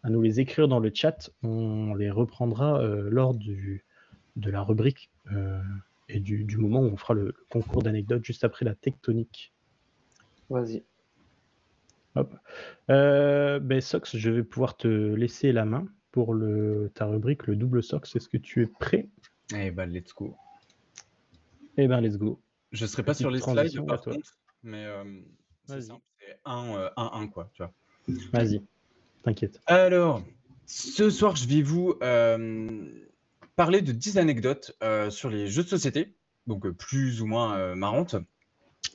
[0.02, 1.30] à nous les écrire dans le chat.
[1.42, 3.84] On les reprendra euh, lors du
[4.36, 5.60] de la rubrique euh,
[6.08, 9.52] et du, du moment où on fera le, le concours d'anecdotes juste après la tectonique.
[10.48, 10.82] Vas-y.
[12.90, 17.56] Euh, ben, Sox, je vais pouvoir te laisser la main pour le, ta rubrique, le
[17.56, 18.14] double Sox.
[18.16, 19.08] Est-ce que tu es prêt?
[19.54, 20.36] Eh bah, let's go.
[21.76, 22.40] Eh ben, let's go.
[22.72, 25.04] Je serai pas sur les slides par contre, mais euh,
[25.66, 25.82] c'est Vas-y.
[25.84, 27.72] simple, c'est 1-1 quoi, tu vois.
[28.32, 28.62] Vas-y,
[29.22, 29.60] t'inquiète.
[29.66, 30.22] Alors,
[30.66, 33.08] ce soir, je vais vous euh,
[33.56, 37.74] parler de 10 anecdotes euh, sur les jeux de société, donc euh, plus ou moins
[37.74, 38.16] marrantes.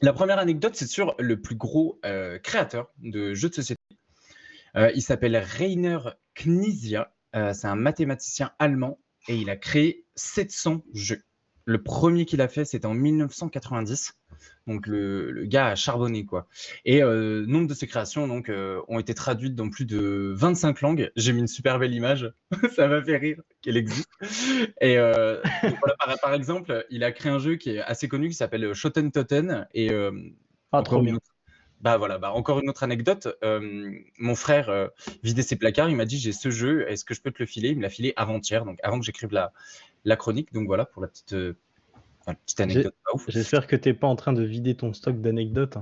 [0.02, 2.00] La première anecdote, c'est sur le plus gros
[2.44, 3.80] créateur de jeux de société.
[4.76, 6.00] Il s'appelle Rainer
[6.34, 7.14] Knizia.
[7.34, 11.24] C'est un mathématicien allemand et il a créé 700 jeux.
[11.66, 14.14] Le premier qu'il a fait, c'était en 1990.
[14.68, 16.48] Donc le, le gars a charbonné quoi.
[16.86, 20.82] Et euh, nombre de ses créations donc euh, ont été traduites dans plus de 25
[20.82, 21.12] langues.
[21.16, 22.32] J'ai mis une super belle image,
[22.76, 24.10] ça m'a fait rire qu'elle existe.
[24.82, 25.42] Et euh,
[25.80, 28.74] voilà, par, par exemple, il a créé un jeu qui est assez connu qui s'appelle
[28.74, 30.12] Shoten Toten et euh,
[30.72, 31.16] Ah, encore trop une bien.
[31.16, 31.26] autre-
[31.82, 33.28] Bah voilà, bah encore une autre anecdote.
[34.18, 34.90] Mon frère
[35.24, 37.46] vidait ses placards, il m'a dit j'ai ce jeu, est-ce que je peux te le
[37.46, 37.70] filer?
[37.70, 39.52] Il me l'a filé avant-hier, donc avant que j'écrive la,
[40.06, 40.54] la chronique.
[40.54, 41.58] Donc voilà pour la petite, euh,
[42.22, 42.96] enfin, petite anecdote.
[43.28, 45.78] J'espère que t'es pas en train de vider ton stock d'anecdotes.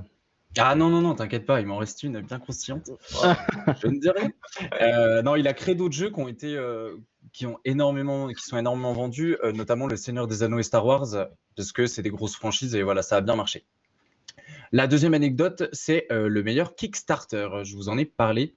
[0.56, 2.90] Ah non, non, non, t'inquiète pas, il m'en reste une bien consciente.
[3.82, 4.30] je ne dis rien.
[4.80, 6.96] Euh, non, il a créé d'autres jeux qui ont été, euh,
[7.32, 10.86] qui ont énormément, qui sont énormément vendus, euh, notamment Le Seigneur des Anneaux et Star
[10.86, 13.64] Wars, parce que c'est des grosses franchises et voilà, ça a bien marché.
[14.70, 17.48] La deuxième anecdote, c'est le meilleur Kickstarter.
[17.62, 18.54] Je vous en ai parlé.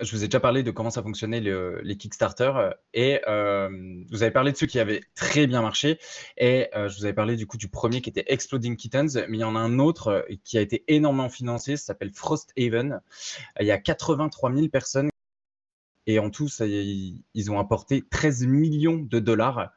[0.00, 3.68] Je vous ai déjà parlé de comment ça fonctionnait le- les Kickstarter euh, et euh,
[4.10, 5.98] vous avez parlé de ceux qui avaient très bien marché
[6.36, 9.38] et euh, je vous avais parlé du coup du premier qui était Exploding Kittens, mais
[9.38, 13.00] il y en a un autre euh, qui a été énormément financé, ça s'appelle Frosthaven.
[13.60, 15.08] Il y a 83 000 personnes
[16.06, 19.72] et en tout, ils ont apporté 13 millions de dollars.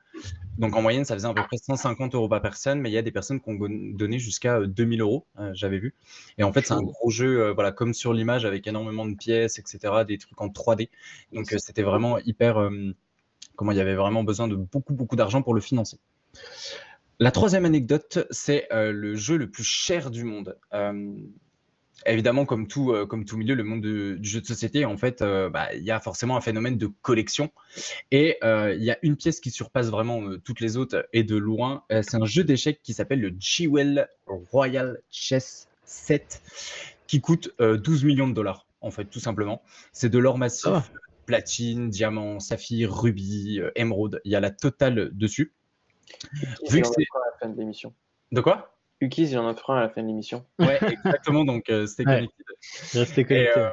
[0.60, 2.98] Donc en moyenne, ça faisait à peu près 150 euros par personne, mais il y
[2.98, 5.96] a des personnes qui ont donné jusqu'à euh, 2000 euros, euh, j'avais vu.
[6.38, 9.16] Et en fait, c'est un gros jeu, euh, voilà, comme sur l'image, avec énormément de
[9.16, 10.90] pièces, etc., des trucs en 3D.
[11.32, 12.94] Donc euh, c'était vraiment hyper, euh,
[13.56, 15.98] comment il y avait vraiment besoin de beaucoup, beaucoup d'argent pour le financer.
[17.20, 20.58] La troisième anecdote, c'est euh, le jeu le plus cher du monde.
[22.06, 24.96] Évidemment, comme tout, euh, comme tout milieu, le monde de- du jeu de société, en
[24.98, 27.52] fait, euh, bah, il y a forcément un phénomène de collection.
[28.12, 31.24] Et euh, il y a une pièce qui surpasse vraiment euh, toutes les autres et
[31.24, 31.84] de loin.
[31.92, 36.42] Euh, c'est un jeu d'échecs qui s'appelle le Jewel Royal Chess 7
[37.08, 39.62] qui coûte euh, 12 millions de dollars, en fait, tout simplement.
[39.92, 40.70] C'est de l'or massif,
[41.26, 44.22] platine, diamant, saphir, rubis, euh, émeraude.
[44.26, 45.54] Il y a la totale dessus.
[46.70, 47.94] Vu que c'est- la fin de l'émission.
[48.32, 48.79] De quoi?
[49.02, 50.46] Ukis, il en offre un à la fin de l'émission.
[50.60, 51.46] Ouais, exactement.
[51.46, 52.16] Donc, euh, c'était Ouais.
[52.16, 52.44] connecté.
[52.94, 53.60] Restez Et, connectés.
[53.60, 53.70] euh,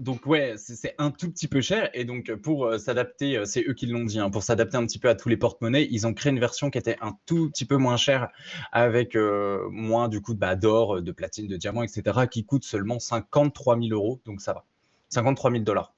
[0.00, 3.62] donc ouais, c'est un tout petit peu cher et donc pour euh, s'adapter, euh, c'est
[3.68, 6.06] eux qui l'ont dit, hein, pour s'adapter un petit peu à tous les porte-monnaies, ils
[6.06, 8.28] ont créé une version qui était un tout petit peu moins chère
[8.72, 12.26] avec euh, moins du coup de bah, d'or, de platine, de diamant, etc.
[12.30, 14.64] qui coûte seulement 53 000 euros, donc ça va,
[15.10, 15.92] 53 000 dollars.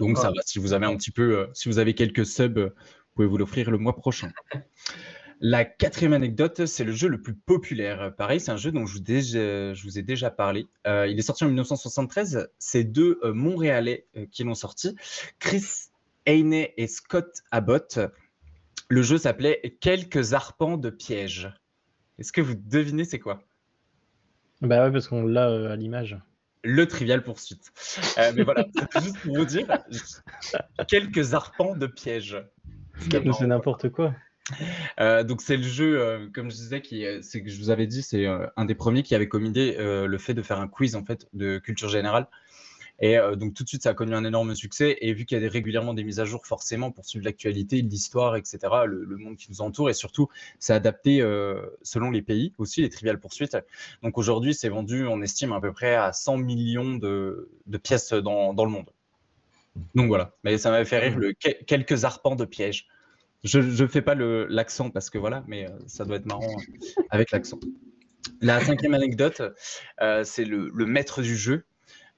[0.00, 0.32] Donc ça Ah.
[0.36, 0.42] va.
[0.44, 2.70] Si vous avez un petit peu, euh, si vous avez quelques subs, vous
[3.14, 4.32] pouvez vous l'offrir le mois prochain.
[5.44, 8.14] La quatrième anecdote, c'est le jeu le plus populaire.
[8.14, 10.68] Pareil, c'est un jeu dont je vous, déjà- je vous ai déjà parlé.
[10.86, 12.48] Euh, il est sorti en 1973.
[12.60, 14.94] C'est deux euh, Montréalais euh, qui l'ont sorti,
[15.40, 15.64] Chris
[16.26, 17.98] Ayney et Scott Abbott.
[18.88, 21.52] Le jeu s'appelait Quelques arpents de piège.
[22.20, 23.42] Est-ce que vous devinez c'est quoi?
[24.60, 26.16] Bah ouais, parce qu'on l'a euh, à l'image.
[26.62, 27.72] Le Trivial Poursuite.
[28.18, 29.66] Euh, mais voilà, c'est juste pour vous dire
[30.86, 32.40] quelques arpents de piège.
[33.10, 34.14] C'est n'importe quoi.
[35.00, 37.70] Euh, donc c'est le jeu, euh, comme je disais, qui, est- c'est que je vous
[37.70, 40.42] avais dit, c'est euh, un des premiers qui avait comme idée euh, le fait de
[40.42, 42.28] faire un quiz en fait de culture générale.
[43.00, 44.98] Et euh, donc tout de suite, ça a connu un énorme succès.
[45.02, 47.82] Et vu qu'il y a des- régulièrement des mises à jour, forcément, pour suivre l'actualité,
[47.82, 50.28] l'histoire, etc., le, le monde qui nous entoure, et surtout,
[50.60, 53.56] c'est adapté euh, selon les pays aussi, les triviales poursuites.
[54.02, 58.12] Donc aujourd'hui, c'est vendu, on estime à peu près à 100 millions de, de pièces
[58.12, 58.90] dans, dans le monde.
[59.94, 62.88] Donc voilà, mais ça m'avait fait rire le que- quelques arpents de pièges.
[63.44, 67.02] Je ne fais pas l'accent parce que voilà, mais euh, ça doit être marrant euh,
[67.10, 67.58] avec l'accent.
[68.40, 69.42] La cinquième anecdote,
[70.00, 71.64] euh, c'est le, maître du jeu.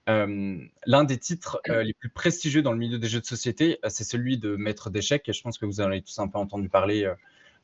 [0.06, 4.36] L'un des titres les plus prestigieux dans le milieu des jeux de société, c'est celui
[4.36, 5.30] de maître d'échecs.
[5.32, 7.10] Je pense que vous en avez tous un peu entendu parler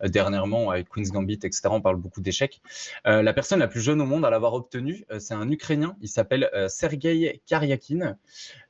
[0.09, 1.63] dernièrement avec Queen's Gambit, etc.
[1.71, 2.61] On parle beaucoup d'échecs.
[3.07, 5.97] Euh, la personne la plus jeune au monde à l'avoir obtenu, euh, c'est un Ukrainien.
[6.01, 8.17] Il s'appelle euh, Sergei Karyakin.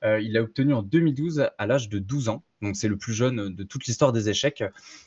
[0.02, 2.42] Il l'a obtenu en 2012 à l'âge de 12 ans.
[2.62, 4.64] Donc c'est le plus jeune de toute l'histoire des échecs.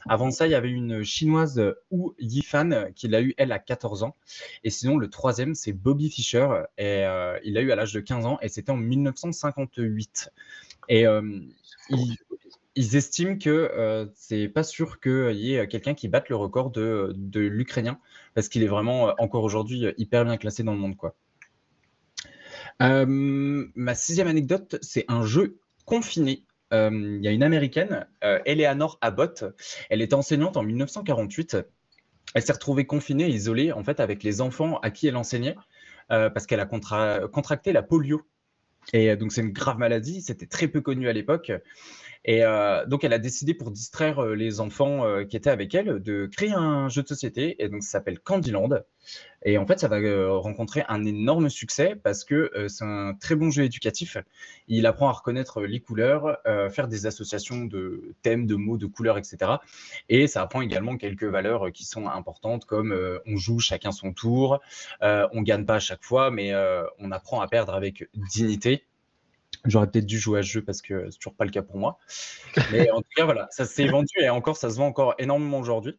[0.08, 4.04] Avant ça, il y avait une chinoise Wu Yifan qui l'a eu elle à 14
[4.04, 4.16] ans.
[4.64, 6.48] Et sinon, le troisième, c'est Bobby Fischer.
[6.78, 7.04] Et
[7.44, 10.32] il l'a eu à l'âge de 15 ans et c'était en 1958.
[10.90, 11.06] Et
[11.90, 12.18] il,
[12.76, 16.72] ils estiment que euh, c'est pas sûr qu'il y ait quelqu'un qui batte le record
[16.72, 18.00] de, l'Ukrainien
[18.34, 20.98] parce qu'il est vraiment euh, encore aujourd'hui hyper bien classé dans le monde.
[20.98, 21.16] Quoi.
[22.82, 26.44] Euh, ma sixième anecdote, c'est un jeu confiné.
[26.74, 29.46] Euh, Il y a une américaine, euh, Eleanor Abbott.
[29.90, 31.58] Elle était enseignante en 1948.
[32.34, 35.56] Elle s'est retrouvée confinée isolée en fait avec les enfants à qui elle enseignait
[36.12, 38.24] euh, parce qu'elle a contra- contracté la polio.
[38.92, 40.22] Et euh, donc c'est une grave maladie.
[40.22, 41.52] C'était très peu connu à l'époque.
[42.26, 45.76] Et euh, donc, elle a décidé, pour distraire euh, les enfants euh, qui étaient avec
[45.76, 47.62] elle, de créer un jeu de société.
[47.62, 48.84] Et donc, ça s'appelle Candyland.
[49.44, 53.36] Et en fait, ça va euh, rencontrer un énorme succès parce que c'est un très
[53.36, 54.18] bon jeu éducatif.
[54.70, 56.38] Il apprend à reconnaître les couleurs,
[56.72, 59.52] faire des associations de thèmes, de mots, de couleurs, etc.
[60.08, 64.62] Et ça apprend également quelques valeurs qui sont importantes, comme on joue chacun son tour,
[65.02, 66.54] on gagne pas à chaque fois, mais
[67.00, 68.86] on apprend à perdre avec dignité.
[69.66, 71.78] J'aurais peut-être dû jouer à ce jeu parce que c'est toujours pas le cas pour
[71.78, 71.98] moi.
[72.72, 75.60] Mais en tout cas, voilà, ça s'est vendu et encore, ça se vend encore énormément
[75.60, 75.98] aujourd'hui.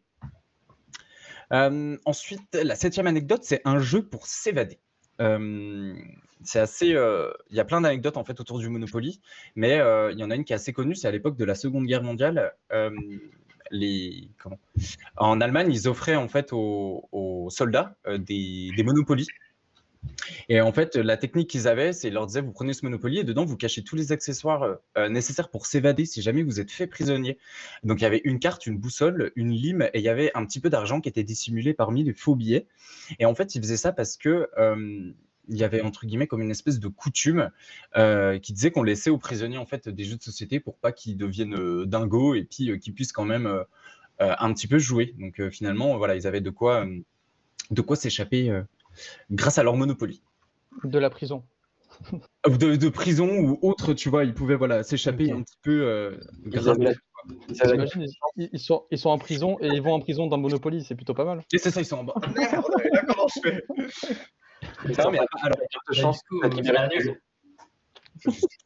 [1.51, 4.79] Euh, ensuite, la septième anecdote, c'est un jeu pour s'évader.
[5.21, 5.95] Euh,
[6.43, 6.93] c'est assez.
[6.93, 9.21] euh, Il y a plein d'anecdotes en fait autour du Monopoly,
[9.55, 9.77] mais
[10.11, 10.95] il y en a une qui est assez connue.
[10.95, 12.53] C'est à l'époque de la Seconde Guerre mondiale.
[15.17, 19.27] En Allemagne, ils offraient en fait aux, soldats des, des Monopolies.
[20.49, 23.23] Et en fait, la technique qu'ils avaient, c'est leur disaient vous prenez ce Monopoly et
[23.23, 26.87] dedans vous cachez tous les accessoires euh, nécessaires pour s'évader si jamais vous êtes fait
[26.87, 27.37] prisonnier.
[27.83, 30.45] Donc il y avait une carte, une boussole, une lime et il y avait un
[30.45, 32.67] petit peu d'argent qui était dissimulé parmi les faux billets.
[33.19, 35.11] Et en fait, ils faisaient ça parce que euh,
[35.47, 37.51] il y avait entre guillemets comme une espèce de coutume
[37.97, 40.91] euh, qui disait qu'on laissait aux prisonniers en fait des jeux de société pour pas
[40.91, 43.63] qu'ils deviennent euh, dingos et puis euh, qu'ils puissent quand même euh,
[44.21, 45.13] euh, un petit peu jouer.
[45.19, 46.99] Donc euh, finalement, voilà, ils avaient de quoi, euh,
[47.71, 48.63] de quoi s'échapper euh,
[49.31, 50.21] grâce à leur Monopoly.
[50.83, 51.43] De la prison.
[52.47, 55.83] Ou de, de prison ou autre, tu vois, ils pouvaient voilà, s'échapper un petit peu
[55.83, 56.95] euh, Ils grâce à avaient-
[57.49, 58.05] ils avaient- T'imagines,
[58.35, 60.95] ils, ils sont, ils sont en prison et ils vont en prison dans Monopoly, c'est
[60.95, 61.41] plutôt pas mal.
[61.53, 62.15] Et c'est ça, ils sont en bas.
[62.35, 63.63] Merde, là, comment je fais
[65.03, 65.57] Non, mais alors,
[65.91, 66.21] chance,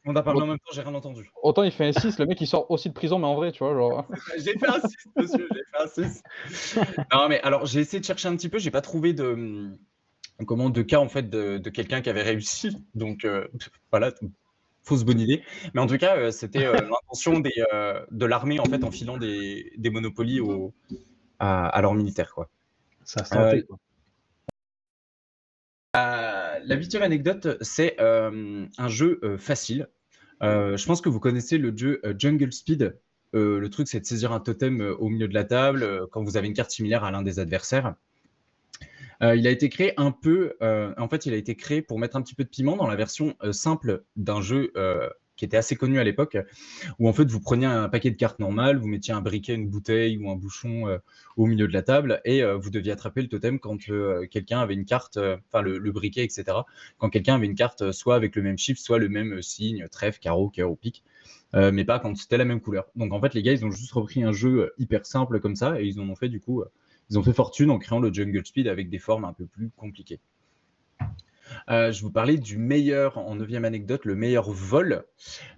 [0.06, 1.30] on a parlé en même temps, j'ai rien entendu.
[1.42, 3.52] Autant il fait un 6, le mec il sort aussi de prison, mais en vrai,
[3.52, 4.06] tu vois, genre.
[4.38, 6.24] J'ai fait un 6, monsieur, j'ai fait un 6.
[7.13, 9.70] non, mais alors, j'ai essayé de chercher un petit peu, j'ai pas trouvé de,
[10.45, 12.75] comment, de cas, en fait, de, de quelqu'un qui avait réussi.
[12.95, 13.47] Donc, euh,
[13.91, 14.13] voilà,
[14.84, 15.43] fausse bonne idée.
[15.73, 18.91] Mais en tout cas, euh, c'était euh, l'intention des, euh, de l'armée, en fait, en
[18.91, 20.73] filant des, des monopolies au,
[21.39, 22.49] à, à leurs militaires, quoi.
[23.06, 23.62] Ça Euh.
[25.97, 29.88] Euh, la huitième anecdote, c'est euh, un jeu euh, facile.
[30.43, 32.99] Euh, je pense que vous connaissez le jeu euh, Jungle Speed.
[33.36, 36.06] Euh, le truc, c'est de saisir un totem euh, au milieu de la table euh,
[36.12, 37.95] quand vous avez une carte similaire à l'un des adversaires.
[39.22, 42.00] Euh, il a été créé un peu, euh, en fait, il a été créé pour
[42.00, 44.72] mettre un petit peu de piment dans la version euh, simple d'un jeu
[45.36, 46.38] qui était assez connu à l'époque,
[47.00, 49.70] où en fait vous preniez un paquet de cartes normales, vous mettiez un briquet, une
[49.70, 51.00] bouteille ou un bouchon
[51.38, 53.78] au milieu de la table et vous deviez attraper le totem quand
[54.30, 56.44] quelqu'un avait une carte, enfin le, briquet, etc.
[56.98, 60.20] Quand quelqu'un avait une carte soit avec le même chiffre, soit le même signe, trèfle,
[60.20, 61.06] carreau, cœur ou pique,
[61.54, 62.88] mais pas quand c'était la même couleur.
[62.98, 65.80] Donc en fait les gars ils ont juste repris un jeu hyper simple comme ça
[65.80, 66.66] et ils en ont fait du coup,
[67.10, 69.72] ils ont fait fortune en créant le Jungle Speed avec des formes un peu plus
[69.76, 70.19] compliquées.
[71.69, 75.06] Euh, je vous parlais du meilleur, en neuvième anecdote, le meilleur vol.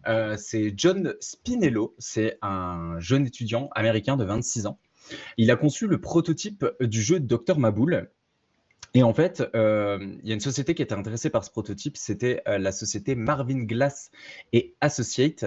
[0.08, 1.96] Euh, c'est John Spinello.
[1.98, 4.80] C'est un jeune étudiant américain de 26 ans.
[5.38, 8.10] Il a conçu le prototype du jeu Dr Maboul.
[8.94, 11.96] Et en fait, euh, il y a une société qui était intéressée par ce prototype,
[11.96, 14.12] c'était euh, la société Marvin Glass
[14.52, 15.46] et Associate,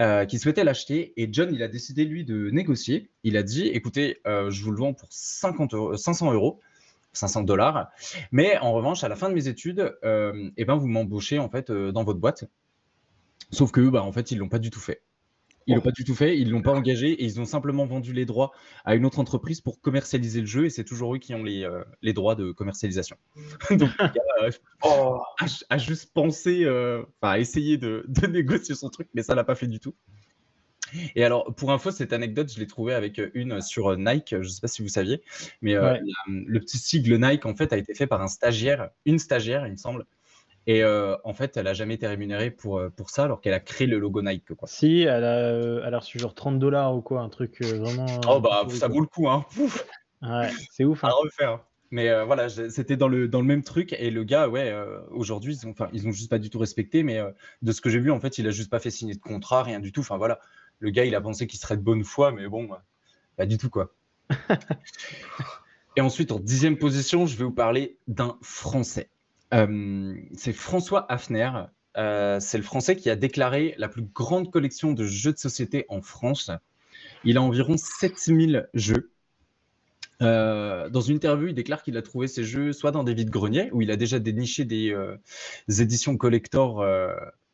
[0.00, 1.12] euh, qui souhaitait l'acheter.
[1.16, 3.10] Et John, il a décidé, lui, de négocier.
[3.22, 6.60] Il a dit, écoutez, je vous le vends pour 50 euros, 500 euros,
[7.12, 7.90] 500 dollars.
[8.32, 11.70] Mais en revanche, à la fin de mes études, eh ben, vous m'embauchez en fait
[11.70, 12.44] dans votre boîte.
[13.52, 15.02] Sauf que, bah, en fait, ils l'ont pas du tout fait.
[15.66, 18.12] Ils l'ont pas du tout fait, ils l'ont pas engagé et ils ont simplement vendu
[18.12, 18.52] les droits
[18.84, 21.64] à une autre entreprise pour commercialiser le jeu et c'est toujours eux qui ont les,
[21.64, 23.16] euh, les droits de commercialisation.
[23.70, 23.90] Donc,
[24.42, 24.50] euh,
[24.84, 29.22] Oh, a, a juste pensé, euh, enfin, a essayé de, de négocier son truc, mais
[29.22, 29.94] ça l'a pas fait du tout.
[31.16, 34.42] Et alors, pour info, cette anecdote, je l'ai trouvée avec une sur Nike, je ne
[34.42, 35.22] sais pas si vous saviez,
[35.62, 36.00] mais euh, Ouais.
[36.26, 39.72] le petit sigle Nike, en fait, a été fait par un stagiaire, une stagiaire, il
[39.72, 40.04] me semble.
[40.66, 43.54] Et euh, en fait, elle a jamais été rémunérée pour, euh, pour ça, alors qu'elle
[43.54, 44.68] a créé le logo Nike, quoi.
[44.68, 48.06] Si, elle a, euh, elle a reçu genre 30 dollars ou quoi, un truc vraiment.
[48.28, 49.44] Oh bah, ça vaut le coup, hein.
[49.54, 49.84] Pouf,
[50.22, 51.02] Ouais, c'est ouf.
[51.02, 51.12] à hein.
[51.20, 51.60] refaire.
[51.90, 53.94] Mais euh, voilà, c'était dans le, dans le même truc.
[53.98, 56.60] Et le gars, ouais, euh, aujourd'hui, ils ont, enfin, ils ont juste pas du tout
[56.60, 57.02] respecté.
[57.02, 57.20] Mais
[57.60, 59.62] de ce que j'ai vu, en fait, il a juste pas fait signer de contrat,
[59.64, 60.00] rien du tout.
[60.00, 60.38] Enfin voilà,
[60.78, 62.68] le gars, il a pensé qu'il serait de bonne foi, mais bon,
[63.36, 63.92] pas du tout, quoi.
[65.96, 69.10] et ensuite, en dixième position, je vais vous parler d'un Français.
[69.52, 71.50] Euh, c'est François Hafner.
[71.98, 75.84] Euh, c'est le Français qui a déclaré la plus grande collection de jeux de société
[75.88, 76.50] en France.
[77.24, 79.10] Il a environ 7000 jeux.
[80.22, 83.70] Euh, dans une interview, il déclare qu'il a trouvé ces jeux soit dans des vides-greniers,
[83.72, 84.96] où il a déjà déniché des,
[85.68, 86.86] éditions collector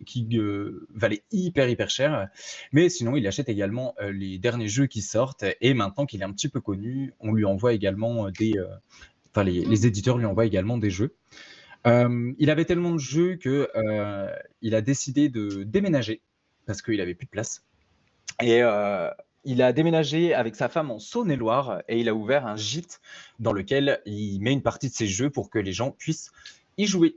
[0.05, 0.39] qui
[0.95, 2.29] valaient hyper hyper cher,
[2.73, 6.33] mais sinon il achète également les derniers jeux qui sortent, et maintenant qu'il est un
[6.33, 8.55] petit peu connu, on lui envoie également des...
[9.31, 11.15] Enfin, les éditeurs lui envoient également des jeux.
[11.89, 14.29] Euh, il avait tellement de jeux que euh,
[14.63, 16.23] il a décidé de déménager
[16.67, 17.65] parce qu'il avait plus de place.
[18.43, 19.11] Et euh,
[19.45, 23.01] il a déménagé avec sa femme en Saône-et-Loire et il a ouvert un gîte
[23.39, 26.31] dans lequel il met une partie de ses jeux pour que les gens puissent
[26.77, 27.17] y jouer.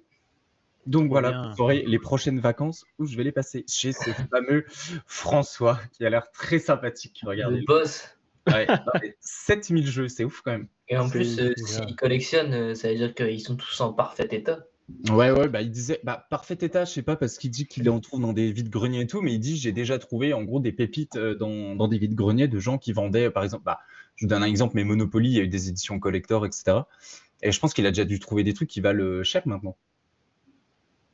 [0.87, 1.49] Donc voilà, bien.
[1.49, 4.65] vous saurez les prochaines vacances où je vais les passer chez ce fameux
[5.05, 7.21] François qui a l'air très sympathique.
[7.23, 7.57] Regardez.
[7.57, 8.17] Le boss.
[8.47, 10.67] Ouais, non, mais 7000 jeux, c'est ouf quand même.
[10.87, 14.27] Et en plus, euh, s'ils collectionnent, euh, ça veut dire qu'ils sont tous en parfait
[14.31, 14.65] état.
[15.09, 17.89] Ouais, ouais, bah il disait, bah parfait état, je sais pas, parce qu'il dit qu'il
[17.89, 20.59] en trouve dans des vides-greniers et tout, mais il dit j'ai déjà trouvé en gros
[20.59, 23.79] des pépites euh, dans, dans des vides-greniers de gens qui vendaient, par exemple, bah
[24.15, 26.79] je vous donne un exemple, mais Monopoly, il y a eu des éditions collector, etc.
[27.41, 29.77] Et je pense qu'il a déjà dû trouver des trucs qui valent cher maintenant.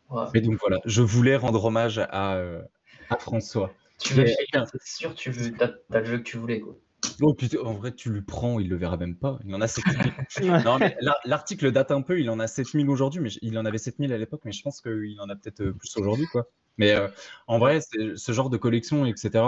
[0.09, 0.23] Ouais.
[0.33, 2.41] Mais donc voilà, je voulais rendre hommage à,
[3.09, 3.73] à François.
[3.99, 6.59] Tu lui, c'est sûr, tu veux, t'as, t'as le jeu que tu voulais.
[6.59, 6.77] Quoi.
[7.21, 9.39] Oh en vrai, tu le prends, il le verra même pas.
[9.45, 10.11] Il en a 7000.
[10.65, 13.65] non, mais l'ar- l'article date un peu, il en a 7000 aujourd'hui, mais il en
[13.65, 16.47] avait 7000 à l'époque, mais je pense qu'il en a peut-être euh, plus aujourd'hui, quoi.
[16.77, 17.07] Mais euh,
[17.47, 19.45] en vrai, ce genre de collection, etc.,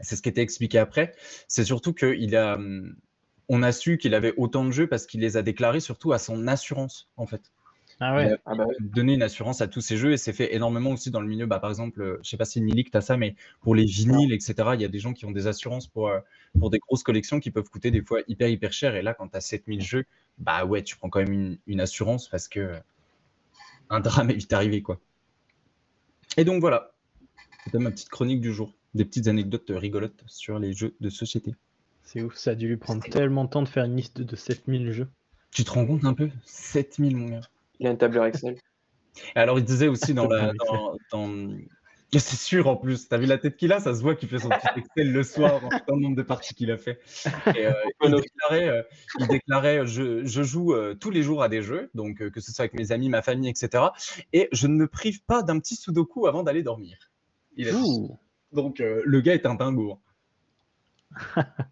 [0.00, 1.14] c'est ce qui était expliqué après.
[1.48, 2.94] C'est surtout qu'il a, hum,
[3.48, 6.18] on a su qu'il avait autant de jeux parce qu'il les a déclarés surtout à
[6.18, 7.52] son assurance, en fait.
[8.00, 8.36] Ah ouais.
[8.46, 8.74] Ah bah ouais.
[8.80, 11.46] Donner une assurance à tous ces jeux et c'est fait énormément aussi dans le milieu.
[11.46, 13.84] Bah, par exemple, euh, je sais pas si Milik, tu as ça, mais pour les
[13.84, 16.18] vinyles, etc., il y a des gens qui ont des assurances pour, euh,
[16.58, 18.96] pour des grosses collections qui peuvent coûter des fois hyper, hyper cher.
[18.96, 20.04] Et là, quand tu as 7000 jeux,
[20.38, 22.72] bah ouais, tu prends quand même une, une assurance parce que
[23.90, 24.98] un drame est vite arrivé, quoi.
[26.36, 26.92] Et donc voilà,
[27.64, 28.74] c'était ma petite chronique du jour.
[28.94, 31.54] Des petites anecdotes rigolotes sur les jeux de société.
[32.02, 34.36] C'est ouf, ça a dû lui prendre tellement de temps de faire une liste de
[34.36, 35.08] 7000 jeux.
[35.50, 36.30] Tu te rends compte un peu?
[36.44, 37.40] 7000, mon gars.
[37.82, 38.56] Il a une tableur Excel.
[39.34, 40.52] Alors, il disait aussi dans la.
[40.54, 41.54] Dans, dans-
[42.12, 44.38] C'est sûr en plus, t'as vu la tête qu'il a, ça se voit qu'il fait
[44.38, 47.00] son petit Excel le soir en tant le nombre de parties qu'il a fait.
[47.56, 47.72] Et, euh,
[48.04, 48.82] il déclarait, euh,
[49.18, 52.40] il déclarait je, je joue euh, tous les jours à des jeux, donc euh, que
[52.40, 53.84] ce soit avec mes amis, ma famille, etc.
[54.32, 57.10] Et je ne me prive pas d'un petit sudoku avant d'aller dormir.
[57.56, 57.72] Il a.
[58.52, 59.98] Donc euh, le gars est un dingo.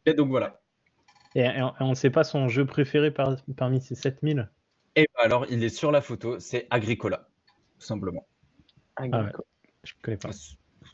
[0.07, 0.61] Et donc voilà.
[1.35, 4.51] Et, on- et on ne sait pas son jeu préféré par- parmi ces 7000.
[4.97, 7.29] Et bah, alors, il est sur la photo, c'est Agricola,
[7.79, 8.27] tout simplement.
[8.97, 9.33] Ah ouais.
[9.85, 10.31] Je connais pas.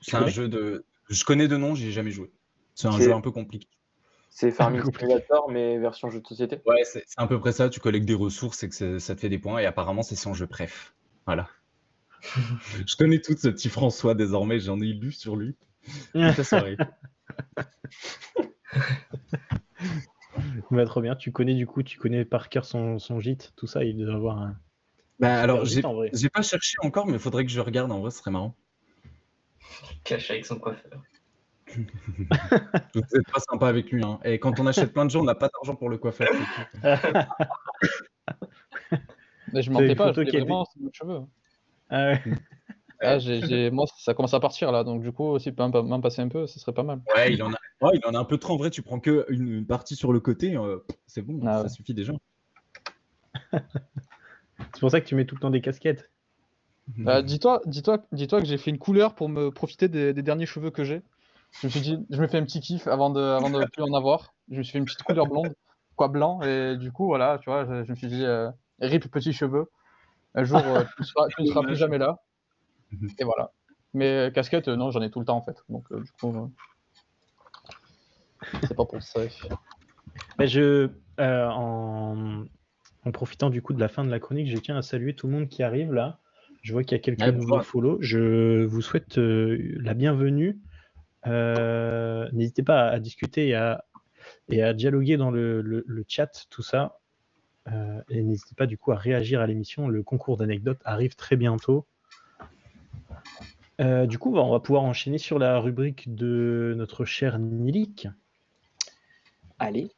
[0.01, 0.84] C'est un jeu de.
[1.09, 2.30] Je connais de nom, j'y ai jamais joué.
[2.74, 3.68] C'est un jeu un peu compliqué.
[4.28, 4.82] C'est Farming.
[4.99, 6.61] Simulator, mais version jeu de société?
[6.66, 7.70] Ouais, c'est à peu près ça.
[7.70, 9.59] Tu collectes des ressources et que ça te fait des points.
[9.61, 10.94] Et apparemment, c'est son jeu préf.
[11.24, 11.49] Voilà.
[12.86, 14.61] Je connais tout ce petit François désormais.
[14.61, 15.57] J'en ai lu sur lui
[16.12, 16.76] toute la soirée.
[20.87, 21.17] Trop bien.
[21.17, 23.85] Tu connais du coup, tu connais par cœur son, son gîte, tout ça.
[23.85, 24.57] Il doit avoir un.
[25.19, 25.81] Bah, alors, j'ai
[26.29, 27.91] pas cherché encore, mais il faudrait que je regarde.
[27.93, 28.55] En vrai, ce serait marrant.
[30.05, 31.03] Cache avec son coiffeur.
[32.95, 34.05] Vous êtes pas sympa avec lui.
[34.05, 34.19] hein.
[34.25, 36.29] Et quand on achète plein de jeux, on n'a pas d'argent pour le coiffeur.
[39.53, 41.21] Mais je mentais pas, je voulais vraiment ces cheveux.
[41.91, 42.23] Ah ouais.
[43.01, 43.18] Ah,
[43.72, 46.28] Moi, ça commence à partir là, donc du coup, si tu peux m'en passer un
[46.28, 47.03] peu, ce serait pas mal.
[47.14, 48.55] Ouais, il en a, ouais, il en a un peu trop.
[48.55, 50.57] En vrai, tu prends que une, une partie sur le côté.
[50.57, 51.68] euh, c'est bon, Ah ça ouais.
[51.68, 52.12] suffit déjà.
[53.53, 56.11] C'est pour ça que tu mets tout le temps des casquettes.
[57.07, 60.47] Euh, dis-toi, dis-toi, dis-toi que j'ai fait une couleur pour me profiter des, des derniers
[60.47, 61.03] cheveux que j'ai.
[61.61, 63.82] Je me suis dit, je me fais un petit kiff avant de, avant de plus
[63.82, 64.34] en avoir.
[64.51, 65.55] Je me suis fait une petite couleur blonde,
[65.97, 69.11] quoi blanc, et du coup, voilà, tu vois, je, je me suis dit, euh, rip
[69.11, 69.66] petits cheveux.
[70.34, 72.18] Un jour, euh, tu ne seras, tu ne seras plus jamais là.
[72.93, 73.09] Mhm.
[73.18, 73.53] Et voilà.
[73.95, 75.57] Mais euh, casquette, euh, non, j'en ai tout le temps en fait.
[75.68, 76.53] Donc, euh, du coup,
[78.62, 79.20] c'est pas pour ça.
[80.39, 82.45] Bah, je, en,
[83.05, 85.26] en profitant du coup de la fin de la chronique, je tiens à saluer tout
[85.26, 86.18] le monde qui arrive là.
[86.62, 87.99] Je vois qu'il y a quelques Ouais, nouveaux follow.
[88.01, 90.59] Je vous souhaite euh, la bienvenue.
[91.26, 93.84] Euh, N'hésitez pas à, discuter et à,
[94.49, 96.99] et à dialoguer dans le, le- le chat, tout ça.
[97.68, 99.89] Euh, et n'hésitez pas du coup à réagir à l'émission.
[99.89, 101.87] Le concours d'anecdotes arrive très bientôt.
[103.81, 108.09] Euh, du coup, bah, on va pouvoir enchaîner sur la rubrique de notre cher Nilik.
[109.59, 109.91] Allez.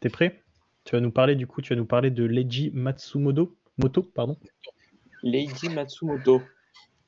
[0.00, 0.44] T'es prêt?
[0.84, 4.36] Tu vas nous parler du coup, tu vas nous parler de Leiji Matsumoto, Moto, pardon.
[5.22, 6.40] Lady Matsumoto.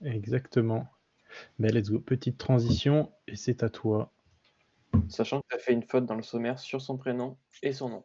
[0.04, 0.88] Exactement.
[1.58, 2.00] Ben, let's go.
[2.00, 4.12] Petite transition et c'est à toi.
[5.08, 7.88] Sachant que tu as fait une faute dans le sommaire sur son prénom et son
[7.88, 8.04] nom.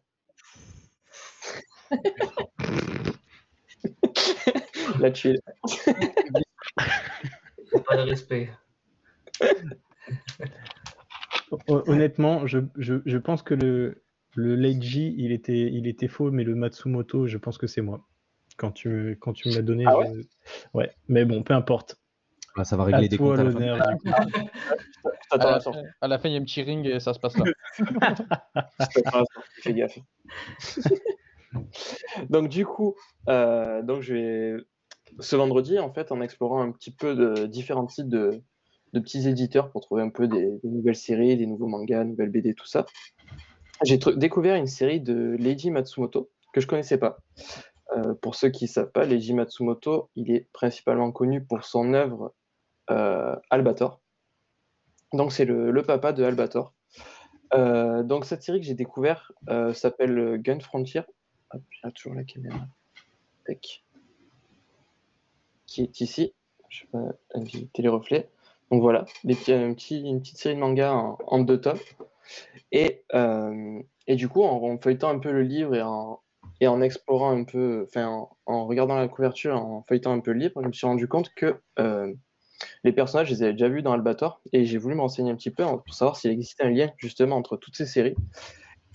[5.00, 5.40] Là, tu es.
[7.96, 8.50] Pas de respect.
[11.68, 14.04] Hon- Honnêtement, je, je- je pense que le,
[14.36, 18.08] le Leiji, il était, il était faux, mais le Matsumoto, je pense que c'est moi.
[18.58, 19.86] Quand tu, me- quand tu me l'as donné.
[19.88, 20.22] Ah ouais je-
[20.74, 21.98] ouais, mais bon, peu importe.
[22.58, 23.92] Ah, ça va À régler des toi comptes à la fin.
[23.92, 24.10] du coup.
[25.30, 25.72] T'attends À la fin,
[26.02, 27.46] à la fin, il y a un petit ring et ça se passe là.
[29.62, 30.00] Fais gaffe.
[32.30, 32.96] donc du coup,
[33.30, 34.64] euh, donc je vais
[35.20, 38.42] ce vendredi en fait en explorant un petit peu de différents types de,
[38.94, 42.66] petits éditeurs pour trouver un peu des, nouvelles séries, des nouveaux mangas, nouvelles BD, tout
[42.66, 42.86] ça.
[43.84, 47.18] J'ai découvert une série de Leiji Matsumoto que je connaissais pas.
[47.92, 51.94] Euh, pour ceux qui ne savent pas, Leiji Matsumoto, il est principalement connu pour son
[51.94, 52.34] œuvre
[52.90, 54.00] euh, Albator.
[55.12, 56.74] Donc c'est le, papa de Albator.
[57.54, 59.32] Euh, donc cette série que j'ai découvert
[59.74, 61.02] s'appelle Gun Frontier.
[61.52, 61.62] Hop,
[61.94, 62.66] toujours la caméra.
[65.68, 66.34] Qui est ici.
[66.70, 68.30] Je vais pas les reflets.
[68.72, 70.92] Donc voilà, petit- une petite série de mangas
[71.28, 71.80] en, deux tomes.
[72.72, 75.76] Et, euh, et du coup, en, feuilletant un peu le livre
[76.60, 80.40] et en, explorant un peu, enfin en, regardant la couverture, en feuilletant un peu le
[80.40, 82.12] livre, je me suis rendu compte que euh,
[82.84, 85.36] les personnages, je les avais déjà vus dans Albator, et j'ai voulu me renseigner un
[85.36, 88.16] petit peu pour savoir s'il existait un lien justement entre toutes ces séries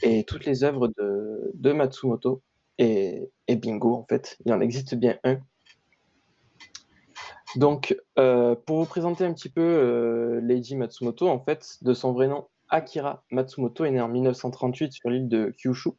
[0.02, 2.42] et toutes les œuvres de, de Matsumoto.
[2.78, 5.38] Et, et bingo, en fait, il en existe bien un.
[7.57, 12.12] Donc, euh, pour vous présenter un petit peu euh, Lady Matsumoto, en fait, de son
[12.12, 15.90] vrai nom, Akira Matsumoto est né en 1938 sur l'île de Kyushu.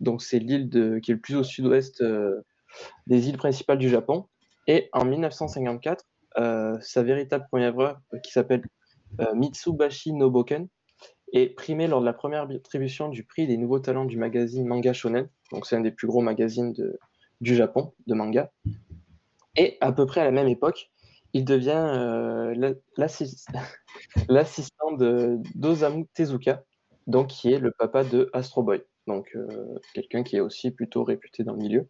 [0.00, 0.68] Donc, c'est l'île
[1.02, 2.42] qui est le plus au sud-ouest euh,
[3.06, 4.26] des îles principales du Japon.
[4.66, 6.04] Et en 1954,
[6.36, 8.62] euh, sa véritable première œuvre, qui s'appelle
[9.34, 10.68] Mitsubashi no Boken,
[11.32, 14.92] est primée lors de la première attribution du prix des nouveaux talents du magazine Manga
[14.92, 15.28] Shonen.
[15.52, 16.74] Donc, c'est un des plus gros magazines
[17.40, 18.50] du Japon de manga.
[19.56, 20.90] Et à peu près à la même époque,
[21.32, 23.46] il devient euh, la- l'assis-
[24.28, 26.64] l'assistant de d'Osamu Tezuka,
[27.06, 28.82] donc qui est le papa de Astro Boy.
[29.06, 31.88] Donc euh, quelqu'un qui est aussi plutôt réputé dans le milieu.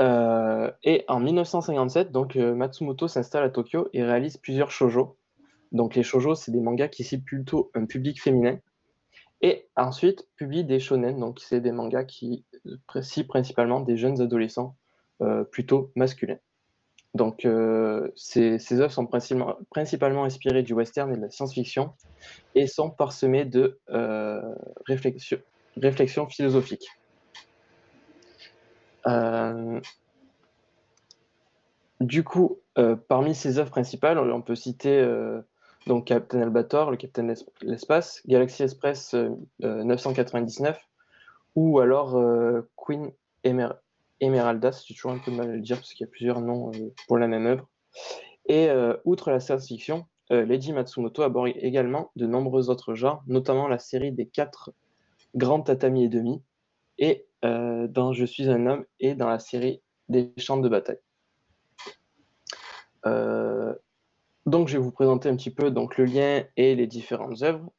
[0.00, 5.16] Euh, et en 1957, donc Matsumoto s'installe à Tokyo et réalise plusieurs shoujo.
[5.72, 8.58] Donc les shoujo, c'est des mangas qui ciblent plutôt un public féminin.
[9.42, 12.44] Et ensuite publie des shonen, donc c'est des mangas qui
[13.00, 14.76] ciblent principalement des jeunes adolescents
[15.50, 16.38] plutôt masculins.
[17.16, 21.92] Donc euh, ces, œuvres sont principalement, inspirées du western et de la science-fiction
[22.54, 24.42] et sont parsemées de euh,
[24.86, 26.88] réflexions philosophiques.
[29.06, 29.80] Euh,
[32.00, 35.40] du coup, euh, parmi ces œuvres principales, on peut citer euh,
[35.86, 39.30] donc Captain Albator, le Capitaine l'espace, Galaxy Express euh,
[39.64, 40.78] euh, 999,
[41.54, 43.10] ou alors euh, Queen
[43.44, 43.68] Emer
[44.20, 46.40] Emeraldas, j'ai toujours un peu de mal à le dire parce qu'il y a plusieurs
[46.40, 47.68] noms euh, pour la même œuvre.
[48.46, 53.68] Et euh, outre la science-fiction, euh, Leiji Matsumoto aborde également de nombreux autres genres, notamment
[53.68, 54.72] la série des quatre
[55.34, 56.42] grands tatamis et demi,
[56.98, 60.98] et dans Je suis un homme, et dans la série des champs de bataille.
[64.46, 67.70] Donc, je vais vous présenter un petit peu donc, le lien et les différentes œuvres.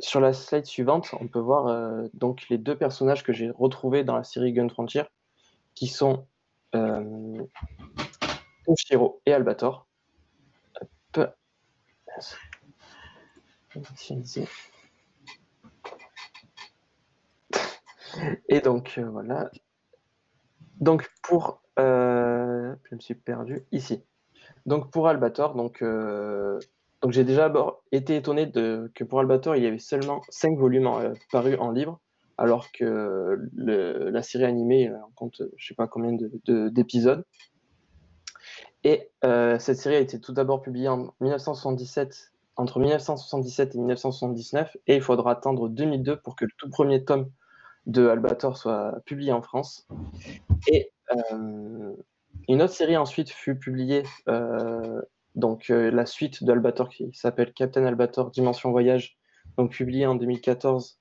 [0.00, 4.04] Sur la slide suivante, on peut voir euh, donc les deux personnages que j'ai retrouvés
[4.04, 5.02] dans la série Gun Frontier,
[5.74, 6.26] qui sont
[6.74, 7.44] euh,
[9.26, 9.86] et Albator.
[18.48, 19.50] Et donc euh, voilà.
[20.80, 24.04] Donc pour, euh, je me suis perdu ici.
[24.66, 25.82] Donc pour Albator, donc
[27.02, 27.52] donc j'ai déjà
[27.92, 32.00] été étonné que pour Albator, il y avait seulement 5 volumes euh, parus en livre,
[32.36, 37.24] alors que la série animée en compte je sais pas combien de- de- d'épisodes.
[38.84, 44.76] Et euh, cette série a été tout d'abord publiée en 1977, entre 1977 et 1979,
[44.86, 47.28] et il faudra attendre 2002 pour que le tout premier tome
[47.86, 49.86] de Albator soit publié en France.
[50.68, 51.92] Et euh,
[52.48, 55.00] une autre série ensuite fut publiée, euh,
[55.34, 59.18] donc euh, la suite d'Albator qui s'appelle Captain Albator Dimension Voyage,
[59.56, 61.00] donc publiée en 2014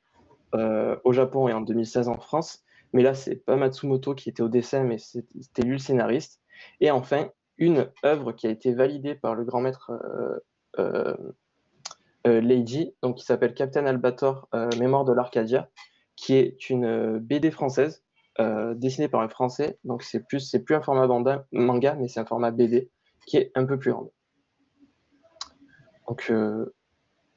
[1.04, 2.64] au Japon et en 2016 en France.
[2.94, 6.42] Mais là, c'est pas Matsumoto qui était au dessin, mais c'était lui le scénariste.
[6.80, 9.92] Et enfin, une œuvre qui a été validée par le grand maître
[12.26, 14.48] Lady, donc qui s'appelle Captain Albator
[14.80, 15.70] Mémoire de l'Arcadia,
[16.16, 18.04] qui est une BD française
[18.40, 19.80] euh, dessiné par un Français.
[19.84, 21.08] Donc c'est plus, plus un format
[21.52, 22.92] manga, mais c'est un format BD
[23.26, 24.12] qui est un peu plus grand.
[26.08, 26.74] Donc euh,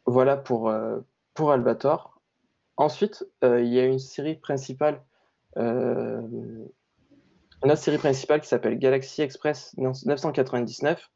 [0.06, 1.00] voilà pour, euh,
[1.34, 2.20] pour Albator.
[2.76, 5.02] Ensuite, il y a une série principale,
[5.56, 6.70] une
[7.62, 11.10] autre série principale qui s'appelle Galaxy Express 999.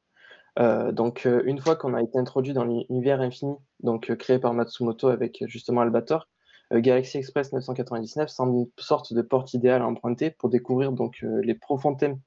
[0.92, 5.42] donc une fois qu'on a été introduit dans l'univers infini, donc créé par Matsumoto avec
[5.46, 6.28] justement Albator,
[6.72, 11.22] euh, Galaxy Express 999 semble une sorte de porte idéale à emprunter pour découvrir donc
[11.22, 12.18] euh, les profonds thèmes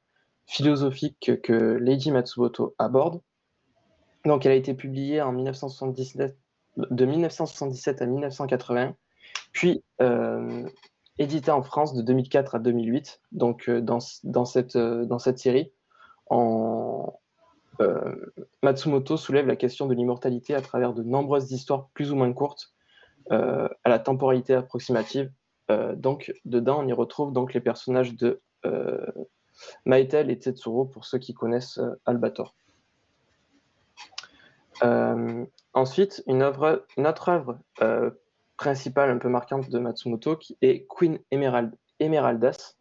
[0.45, 3.21] philosophiques que Lady Matsumoto aborde.
[4.27, 6.37] Donc, elle a été publiée en 1977,
[6.77, 8.95] de 1977 à 1980,
[9.51, 10.67] puis euh,
[11.17, 13.21] éditée en France de 2004 à 2008.
[13.31, 15.71] Donc, dans, dans, cette, dans cette série,
[18.63, 22.73] Matsumoto soulève la question de l'immortalité à travers de nombreuses histoires plus ou moins courtes
[23.31, 25.29] euh, à la temporalité approximative.
[25.69, 29.05] Euh, donc, dedans, on y retrouve donc les personnages de euh,
[29.85, 32.55] Maëtel et Tetsuro pour ceux qui connaissent Albator.
[35.73, 37.59] Ensuite, une, œuvre, une autre œuvre
[38.57, 42.75] principale un peu marquante de Matsumoto qui est Queen Emerald, Emeraldas.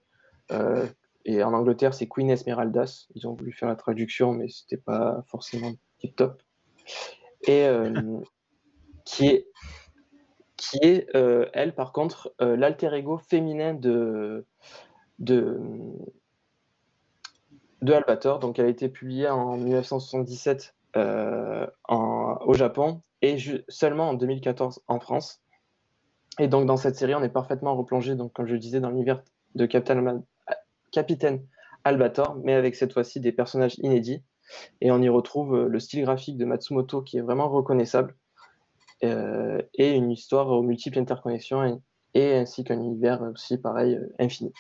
[1.25, 3.07] et en Angleterre, c'est Queen Esmeraldas.
[3.15, 6.43] Ils ont voulu faire la traduction, mais c'était pas forcément tip top.
[7.47, 7.67] Et
[9.05, 9.47] qui est
[10.57, 14.47] qui est, euh, elle, par contre, euh, l'alter ego féminin de,
[15.19, 15.61] de,
[17.83, 18.39] de Albator.
[18.39, 23.37] Donc, elle a été publiée en 1977 euh, au Japon et
[23.69, 25.41] seulement en 2014 en France.
[26.39, 29.23] Et donc, dans cette série, on est parfaitement replongé, donc, comme je disais, dans l'univers
[29.55, 30.23] de Captain
[30.93, 31.47] Capitaine
[31.85, 34.23] Albator, mais avec cette fois-ci des personnages inédits.
[34.81, 38.15] Et on y retrouve le style graphique de Matsumoto qui est vraiment reconnaissable
[39.05, 41.81] euh, et une histoire aux multiples interconnexions
[42.15, 44.53] et, ainsi qu'un univers aussi pareil euh, infini.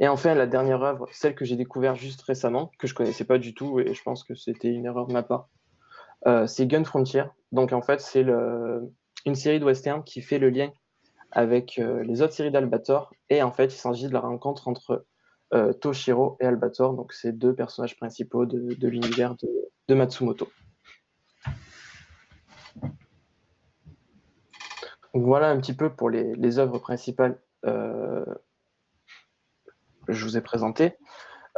[0.00, 3.38] Et enfin, la dernière œuvre, celle que j'ai découverte juste récemment, que je connaissais pas
[3.38, 5.48] du tout et je pense que c'était une erreur de ma part,
[6.26, 7.24] euh, c'est Gun Frontier.
[7.52, 8.24] Donc en fait, c'est
[9.24, 10.70] une série de western qui fait le lien
[11.32, 13.12] avec les autres séries d'Albator.
[13.30, 15.06] Et en fait, il s'agit de la rencontre entre
[15.80, 19.34] Toshiro et Albator, donc ces deux personnages principaux de, l'univers
[19.88, 20.48] de Matsumoto.
[25.16, 28.24] voilà un petit peu pour les, œuvres principales euh,
[30.08, 30.94] je vous ai présentées.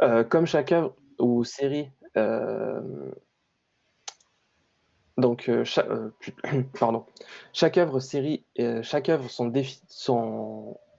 [0.01, 3.11] Euh, comme chaque œuvre ou série, euh,
[5.17, 5.87] donc chaque,
[6.79, 7.05] pardon,
[7.51, 8.45] chaque œuvre, série,
[8.81, 9.51] chaque œuvre sont,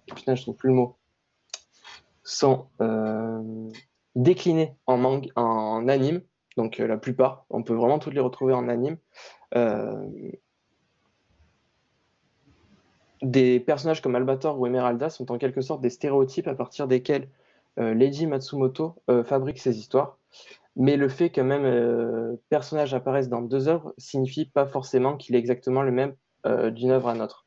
[0.07, 0.97] putain, je trouve plus le mot,
[2.23, 2.67] sont
[4.15, 6.21] déclinées en manga, en anime.
[6.57, 8.99] Donc la plupart, on peut vraiment toutes les retrouver en anime
[13.23, 17.29] des personnages comme Albator ou Emeralda sont en quelque sorte des stéréotypes à partir desquels
[17.79, 20.19] euh, Lady Matsumoto euh, fabrique ses histoires.
[20.77, 25.35] Mais le fait qu'un même euh, personnage apparaisse dans deux œuvres signifie pas forcément qu'il
[25.35, 26.15] est exactement le même
[26.73, 27.45] d'une œuvre à l'autre.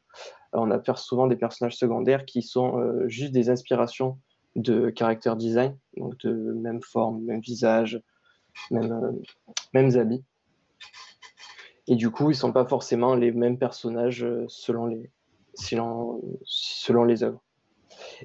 [0.51, 4.19] On a souvent des personnages secondaires qui sont juste des inspirations
[4.55, 7.99] de character design, donc de même forme, même visage,
[8.69, 9.19] même,
[9.73, 10.23] mêmes habits.
[11.87, 15.09] Et du coup, ils sont pas forcément les mêmes personnages selon les,
[15.55, 17.41] selon, selon les œuvres.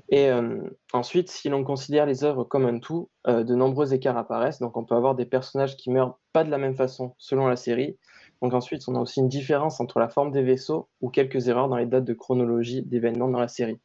[0.09, 0.59] Et euh,
[0.93, 4.61] ensuite, si l'on considère les œuvres comme un tout, euh, de nombreux écarts apparaissent.
[4.61, 7.57] Donc, on peut avoir des personnages qui meurent pas de la même façon selon la
[7.57, 7.99] série.
[8.43, 11.69] Donc, ensuite, on a aussi une différence entre la forme des vaisseaux ou quelques erreurs
[11.69, 13.81] dans les dates de chronologie d'événements dans la série.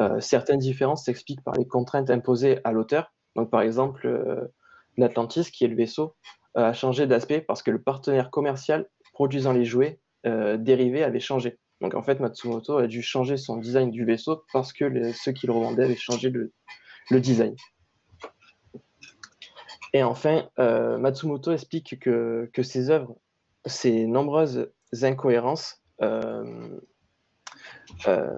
[0.00, 3.12] Euh, certaines différences s'expliquent par les contraintes imposées à l'auteur.
[3.36, 4.50] Donc, par exemple,
[4.96, 6.14] l'Atlantis, qui est le vaisseau,
[6.54, 11.58] a changé d'aspect parce que le partenaire commercial produisant les jouets dérivés avait changé.
[11.80, 15.46] Donc en fait, Matsumoto a dû changer son design du vaisseau parce que ceux qui
[15.46, 16.52] le revendaient avaient changé le,
[17.20, 17.56] design.
[19.92, 23.16] Et enfin, euh, Matsumoto explique que, que ses œuvres,
[23.66, 24.68] ces nombreuses
[25.02, 26.78] incohérences, euh,
[28.06, 28.30] euh,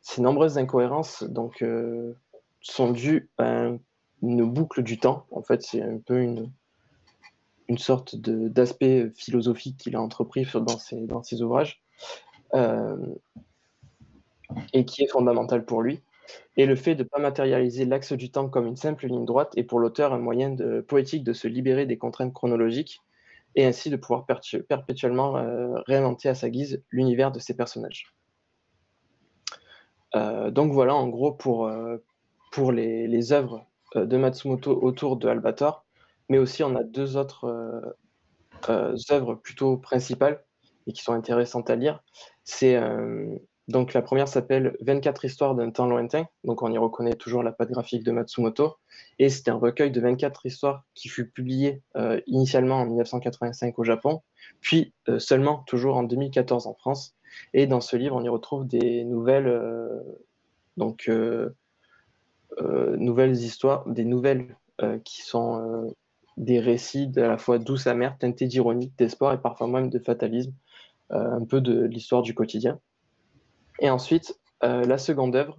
[0.00, 1.24] ces nombreuses incohérences
[2.60, 3.70] sont dues à
[4.22, 5.26] une boucle du temps.
[5.30, 6.50] En fait, c'est un peu une,
[7.78, 10.46] sorte d'aspect philosophique qu'il a entrepris
[10.78, 11.82] ses, dans ses ouvrages.
[12.54, 12.96] Euh,
[14.72, 16.00] et qui est fondamental pour lui.
[16.56, 19.52] Et le fait de ne pas matérialiser l'axe du temps comme une simple ligne droite
[19.56, 20.54] est pour l'auteur un moyen
[20.86, 23.00] poétique de se libérer des contraintes chronologiques
[23.56, 24.26] et ainsi de pouvoir
[24.68, 28.14] perpétuellement euh, réinventer à sa guise l'univers de ses personnages.
[30.14, 31.70] Euh, donc voilà en gros pour,
[32.52, 35.84] pour les, les, œuvres de Matsumoto autour de Albator,
[36.28, 37.96] mais aussi on a deux autres
[38.68, 40.44] œuvres plutôt principales
[40.86, 42.02] et qui sont intéressantes à lire.
[42.44, 42.78] C'est
[43.66, 47.50] donc la première s'appelle 24 histoires d'un temps lointain, donc on y reconnaît toujours la
[47.50, 48.76] patte graphique de Matsumoto,
[49.18, 53.84] et c'est un recueil de 24 histoires qui fut publié euh, initialement en 1985 au
[53.84, 54.20] Japon,
[54.60, 57.16] puis euh, seulement toujours en 2014 en France.
[57.54, 60.00] Et dans ce livre, on y retrouve des nouvelles, euh,
[60.76, 61.10] donc
[62.60, 64.56] nouvelles histoires, des nouvelles
[65.04, 65.92] qui sont
[66.36, 70.52] des récits à la fois douces amers, teintés d'ironie, d'espoir et parfois même de fatalisme,
[71.10, 72.78] un peu de l'histoire du quotidien.
[73.80, 75.58] Et ensuite, euh, la seconde œuvre,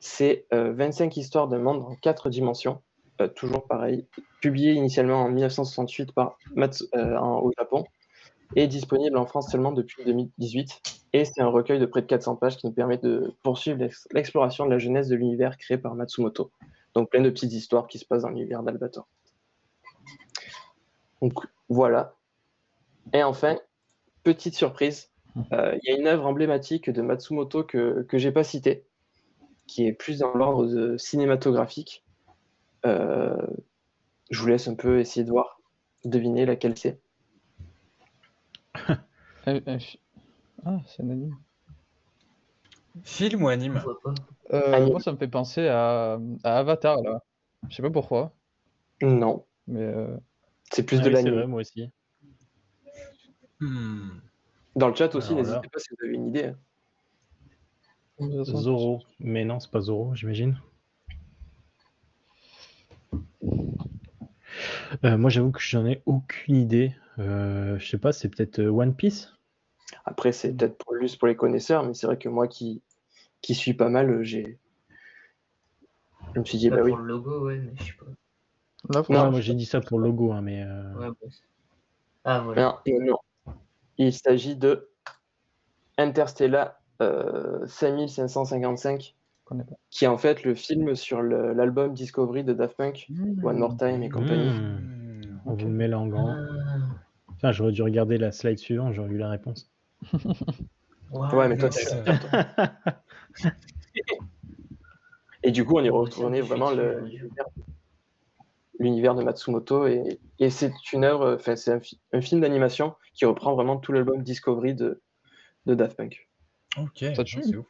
[0.00, 2.82] c'est 25 euh, histoires de monde en quatre dimensions,
[3.20, 4.06] euh, toujours pareil,
[4.40, 7.84] publié initialement en 1968 par au Japon
[8.56, 10.80] et disponible en France seulement depuis 2018.
[11.12, 14.64] Et c'est un recueil de près de 400 pages qui nous permet de poursuivre l'exploration
[14.66, 16.50] de la jeunesse de l'univers créé par Matsumoto.
[16.94, 19.06] Donc plein de petites histoires qui se passent dans l'univers d'Albator.
[21.20, 21.34] Donc
[21.68, 22.14] voilà.
[23.12, 23.58] Et enfin,
[24.22, 25.12] petite surprise,
[25.52, 28.84] euh, il y a une œuvre emblématique de Matsumoto que, que j'ai pas citée,
[29.66, 32.04] qui est plus dans l'ordre cinématographique.
[32.84, 33.46] Euh,
[34.30, 35.60] je vous laisse un peu essayer de voir,
[36.04, 37.00] deviner laquelle c'est.
[38.74, 38.98] ah,
[39.46, 41.36] c'est un anime.
[43.04, 43.82] Film ou anime?
[44.52, 47.22] Euh, Moi, ça me fait penser à, Avatar, là.
[47.68, 48.34] Je sais pas pourquoi.
[49.00, 49.46] Non.
[49.66, 49.94] Mais
[50.70, 51.40] C'est plus de l'anime.
[51.40, 51.90] C'est moi aussi.
[53.62, 54.18] Hmm.
[54.74, 56.52] Dans le chat aussi, n'hésitez pas si vous avez une idée.
[58.18, 60.60] Zoro, mais non, c'est pas Zoro, j'imagine.
[65.04, 66.92] Euh, moi, j'avoue que j'en ai aucune idée.
[67.20, 69.32] Euh, je sais pas, c'est peut-être euh, One Piece?
[70.04, 72.82] Après, c'est peut-être pour, juste pour les connaisseurs, mais c'est vrai que moi qui,
[73.42, 74.58] qui suis pas mal, j'ai.
[76.34, 76.90] Je me suis dit, bah, bah oui.
[76.90, 79.04] Pour le logo, ouais, mais je sais pas.
[79.08, 80.64] non, moi j'ai dit ça pour le logo, hein, mais.
[80.64, 81.28] Ouais, bah,
[82.24, 82.82] ah, voilà.
[82.86, 83.18] Non, non.
[84.06, 84.88] Il s'agit de
[85.98, 86.74] Interstellar
[87.66, 89.14] 5555,
[89.52, 89.56] euh,
[89.90, 93.44] qui est en fait le film sur l'album Discovery de Daft Punk, mmh.
[93.44, 94.50] One More Time et compagnie.
[94.50, 95.40] Mmh.
[95.46, 96.36] On vous met là en grand.
[97.34, 99.70] Enfin, j'aurais dû regarder la slide suivante, j'aurais eu la réponse.
[101.12, 101.70] ouais, mais toi,
[105.44, 106.70] Et du coup, on y retournait vraiment
[108.82, 110.18] l'univers de Matsumoto et,
[110.50, 111.72] c'est une œuvre, enfin, c'est
[112.12, 115.00] un, film d'animation qui reprend vraiment tout l'album Discovery de,
[115.66, 116.28] de Daft Punk.
[116.76, 117.66] Ok, c'est ouf.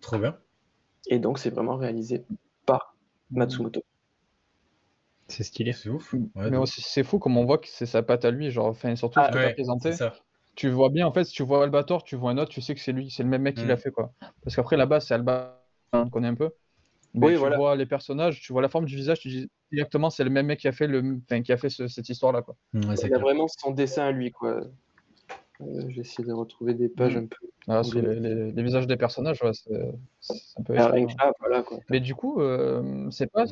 [0.00, 0.36] Trop bien.
[1.06, 2.24] Et donc, c'est vraiment réalisé
[2.66, 2.96] par
[3.30, 3.84] Matsumoto.
[5.28, 5.72] C'est stylé.
[5.72, 6.14] C'est ouf.
[6.34, 9.20] mais c'est fou comme on voit que c'est sa patte à lui, genre, enfin, surtout
[9.20, 9.92] ce que tu as présenté.
[10.56, 12.74] Tu vois bien, en fait, si tu vois Albator, tu vois un autre, tu sais
[12.74, 13.78] que c'est lui, c'est le même mec qui l'a mm.
[13.78, 14.12] fait, quoi.
[14.42, 15.54] Parce qu'après, là-bas, c'est Albator,
[15.92, 16.50] on connaît un peu.
[17.14, 20.24] Mais tu vois les personnages, tu vois la forme du visage, tu dis directement c'est
[20.24, 21.18] le même mec qui a fait, le...
[21.24, 22.42] enfin, qui a fait cette histoire-là.
[22.42, 22.56] Quoi.
[22.74, 24.30] il a vraiment son dessin à lui.
[24.30, 24.60] quoi.
[25.60, 27.18] Euh, J'ai essayé de retrouver des pages mm.
[27.18, 27.36] un peu.
[27.70, 29.74] Ah, les, les, visages des personnages, ouais, c'est
[30.58, 30.74] un peu.
[30.78, 31.78] Ah, voilà, quoi.
[31.90, 33.44] Mais du coup, euh, c'est pas.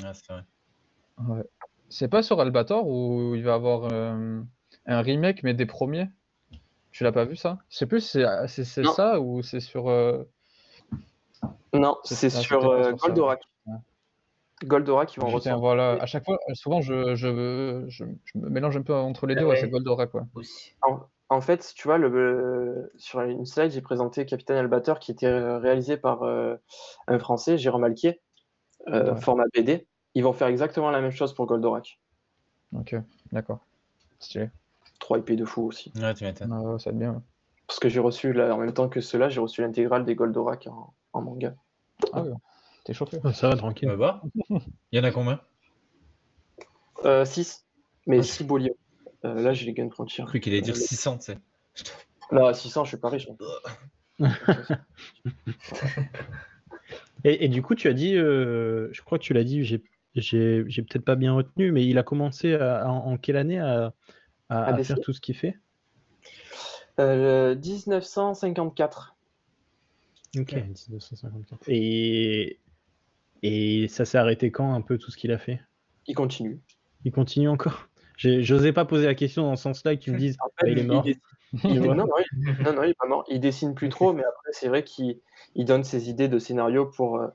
[1.18, 1.42] Ouais,
[1.88, 4.40] c'est pas sur Albator où il va avoir euh,
[4.86, 6.09] un remake, mais des premiers?
[6.92, 7.59] Tu l'as pas vu ça?
[7.68, 9.88] Je sais plus, c'est ça ou c'est sur.
[11.75, 12.61] Euh, non, c'est sur
[12.97, 13.43] Goldorak.
[14.64, 15.59] Goldorak, ils vont ressortir.
[15.59, 18.05] Voilà, à chaque fois, souvent, je, je, je,
[18.35, 20.14] me mélange un peu entre les deux, ouais, c'est Goldorak.
[20.14, 20.23] Ouais.
[20.35, 20.75] Aussi.
[21.29, 25.97] En, fait, tu vois, le, sur une slide, j'ai présenté Capitaine Albator qui était réalisé
[25.97, 26.57] par euh,
[27.09, 28.21] un Français, Jérôme Alquier,
[28.89, 29.87] euh, format BD.
[30.14, 32.01] Ils vont faire exactement la même chose pour Goldorak.
[32.75, 32.97] Ok,
[33.33, 33.59] d'accord.
[34.19, 34.51] Stylé.
[34.99, 35.93] 3 IP de fou aussi.
[35.97, 36.53] Ouais, tu m'étonnes.
[36.53, 37.23] Ah, ça va bien.
[37.67, 40.69] Parce que j'ai reçu, là, en même temps que cela, j'ai reçu l'intégrale des Goldorak
[40.69, 41.55] en, en manga.
[42.12, 42.33] Ah ouais.
[42.85, 43.19] T'es chauffé.
[43.35, 43.91] ça va, tranquille.
[44.51, 44.61] Il
[44.93, 45.41] y en a combien?
[47.03, 47.05] 6.
[47.05, 47.25] Euh,
[48.07, 50.23] mais 6 beaux Euh, là, j'ai les Gun Frontier.
[50.23, 51.39] J'ai cru qu'il allait dire 600, tu sais.
[52.31, 53.29] Là, 600, je suis pas riche.
[57.25, 59.83] et, et, du coup, tu as dit, euh, je crois que tu l'as dit, j'ai,
[60.14, 63.59] j'ai, j'ai peut-être pas bien retenu, mais il a commencé à, en, en, quelle année
[63.59, 63.93] à,
[64.49, 65.59] à, à faire tout ce qu'il fait?
[67.01, 69.16] Euh, 1954.
[70.39, 71.61] Ok, 1954.
[71.68, 72.59] Et,
[73.43, 75.61] et ça s'est arrêté quand un peu tout ce qu'il a fait?
[76.07, 76.61] Il continue.
[77.05, 77.89] Il continue encore?
[78.16, 81.05] J'osais pas poser la question dans ce sens-là tu me dises bah, il est mort.
[81.64, 82.07] non, non,
[82.82, 82.91] il...
[82.91, 83.24] est pas mort.
[83.28, 85.20] Il dessine plus trop, mais après, c'est vrai qu'il
[85.57, 87.28] donne ses idées de scénario pour, euh,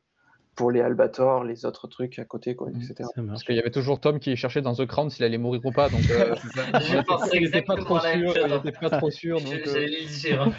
[0.56, 3.10] pour les Albator, les autres trucs à côté, quoi, etc.
[3.28, 5.72] Parce qu'il y avait toujours Tom qui cherchait dans The Crown s'il allait mourir ou
[5.72, 5.89] pas.
[5.89, 8.49] Donc, euh, Je pensais il était pas exactement trop la même sûr.
[8.49, 8.62] chose.
[8.66, 9.38] Il pas trop sûr.
[9.38, 10.52] Euh, J'allais le dire.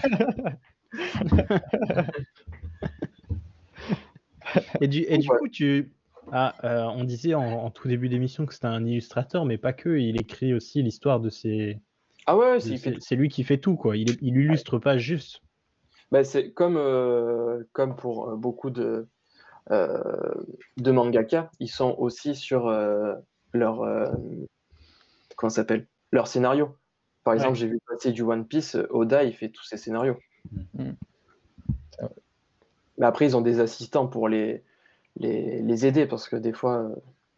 [4.80, 5.38] Et du, et du Ouais.
[5.38, 5.92] coup, tu.
[6.30, 9.72] Ah, euh, on disait en, en tout début d'émission que c'était un illustrateur, mais pas
[9.72, 9.98] que.
[9.98, 11.80] Il écrit aussi l'histoire de ses.
[12.26, 13.96] Ah ouais, c'est- fait lui qui fait tout, quoi.
[13.96, 15.40] Il, il illustre pas juste.
[16.10, 19.08] Bah, c'est comme, euh, comme pour euh, beaucoup de,
[19.70, 20.34] euh,
[20.76, 22.70] de mangaka, ils sont aussi sur
[23.52, 24.12] leur,
[25.36, 25.86] comment s'appelle?
[26.12, 26.76] Leur scénario.
[27.24, 27.58] Par exemple, Ouais.
[27.60, 30.16] j'ai vu passer du One Piece, Oda, il fait tous ses scénarios.
[30.50, 30.94] Vrai.
[32.98, 34.62] Mais après, ils ont des assistants pour les,
[35.16, 36.94] les, les aider, parce que des fois, euh,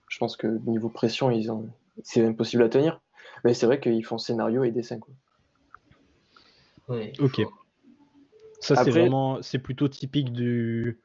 [0.08, 1.68] je pense que niveau pression, ils ont...
[2.02, 3.00] c'est impossible à tenir.
[3.44, 4.98] Mais c'est vrai qu'ils font scénario et dessin.
[4.98, 5.14] Quoi.
[6.88, 7.12] Oui.
[7.18, 7.40] Ok.
[8.60, 9.42] Ça, c'est Après- vraiment.
[9.42, 10.98] C'est plutôt typique du.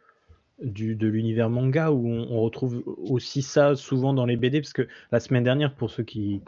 [0.62, 4.89] Du, de l'univers manga où on, retrouve aussi ça souvent dans les BD parce que
[5.10, 6.41] la semaine dernière pour ceux qui,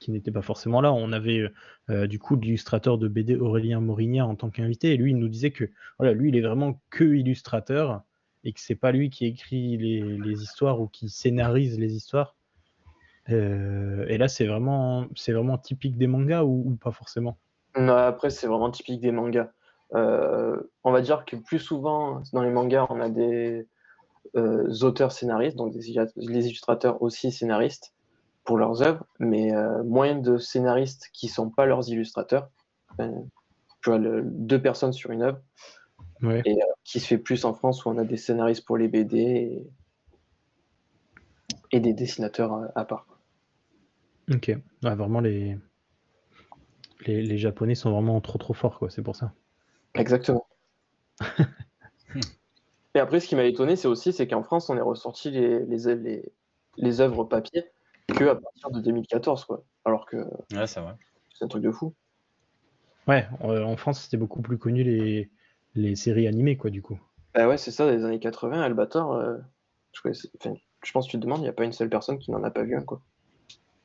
[0.00, 1.50] qui n'étaient pas forcément là on avait
[1.88, 5.28] euh, du coup l'illustrateur de BD Aurélien Morinière en tant qu'invité et lui il nous
[5.28, 8.02] disait que voilà lui il est vraiment que illustrateur
[8.44, 12.36] et que c'est pas lui qui écrit les, les histoires ou qui scénarise les histoires
[13.30, 17.38] Euh, et là c'est vraiment c'est vraiment typique des mangas ou, ou pas forcément?
[17.76, 19.50] Non, après, c'est vraiment typique des mangas.
[19.94, 23.68] Euh, on va dire que plus souvent, dans les mangas, on a des
[24.36, 25.80] euh, auteurs scénaristes, donc des,
[26.16, 27.92] les illustrateurs aussi scénaristes
[28.44, 32.50] pour leurs œuvres, mais euh, moins de scénaristes qui sont pas leurs illustrateurs.
[32.98, 35.40] Tu vois, le- deux personnes sur une œuvre,
[36.22, 38.76] ouais et euh, qui se fait plus en France où on a des scénaristes pour
[38.76, 39.66] les BD et,
[41.72, 43.06] et des dessinateurs à, à part.
[44.30, 45.58] Ok, vraiment les...
[47.06, 49.32] les les japonais sont vraiment trop trop forts quoi, c'est pour ça.
[49.94, 50.46] Exactement.
[52.94, 55.60] Et après, ce qui m'a étonné, c'est aussi c'est qu'en France, on est ressorti les,
[55.66, 56.32] les, les,
[56.76, 57.64] les œuvres papier
[58.08, 59.64] que à partir de 2014, quoi.
[59.84, 60.16] Alors que
[60.52, 60.94] Ouais, c'est vrai.
[61.34, 61.94] c'est un truc de fou.
[63.06, 65.30] Ouais, en France c'était beaucoup plus connu les
[65.74, 66.98] les séries animées quoi du coup.
[67.34, 69.36] Bah ouais, c'est ça, dans les années 80, Albator, euh,
[69.92, 71.90] je, connaissais- enfin, je pense que tu te demandes, il n'y a pas une seule
[71.90, 73.00] personne qui n'en a pas vu un, quoi.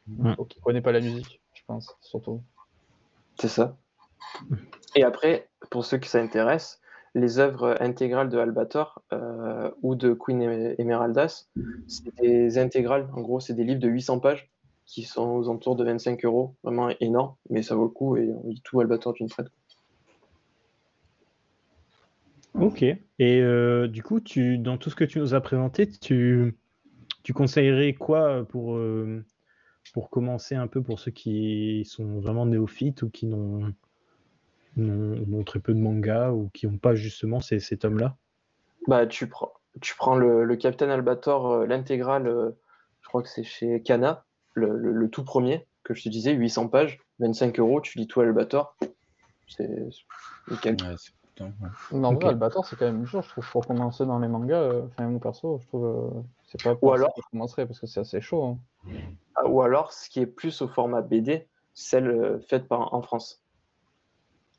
[0.07, 2.43] ou qui connaît pas la musique, je pense, surtout.
[3.39, 3.75] C'est ça.
[4.95, 6.81] Et après, pour ceux qui ça intéresse,
[7.15, 11.47] les œuvres intégrales de Albator euh, ou de Queen Em- Emeraldas,
[11.87, 13.09] c'est des intégrales.
[13.13, 14.49] En gros, c'est des livres de 800 pages
[14.85, 16.55] qui sont aux alentours de 25 euros.
[16.63, 19.47] Vraiment énorme, mais ça vaut le coup et on lit tout Albator d'une traite.
[22.53, 22.83] Ok.
[22.83, 23.01] Et
[23.41, 26.57] euh, du coup, tu, dans tout ce que tu nous as présenté, tu,
[27.23, 29.23] tu conseillerais quoi pour, euh,
[29.93, 33.73] pour commencer un peu pour ceux qui sont vraiment néophytes ou qui n'ont
[34.79, 38.15] n'ont- très peu de manga ou qui n'ont pas justement ces, ces tomes-là
[38.87, 42.51] Bah, tu prends, tu prends le, le Captain Albator, euh, l'intégrale, euh,
[43.01, 46.33] je crois que c'est chez Kana, le, le- le tout premier, que je te disais,
[46.33, 48.75] 800 pages, 25 euros, tu lis tout Albator.
[49.47, 50.75] C'est c'est nickel.
[50.81, 51.69] Ouais, c'est putain, ouais.
[51.91, 52.21] Mais en Ok.
[52.21, 54.61] vrai, Albator, c'est quand même dur, je trouve, pour commencer dans les mangas.
[54.61, 57.65] euh, Enfin, mon perso, je trouve, euh, c'est pas pour ça alors- que je commencerai
[57.65, 58.43] parce que c'est assez chaud.
[58.43, 58.59] hein.
[59.35, 63.01] Ah, Ou alors, ce qui est plus au format BD, celle euh, faite par, en
[63.01, 63.41] France.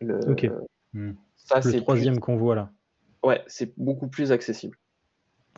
[0.01, 0.51] Le, Ok.
[0.93, 1.13] Hmm.
[1.37, 2.71] Ça, Le c'est troisième qu'on voit là.
[3.23, 4.77] plus- ouais, c'est beaucoup plus accessible.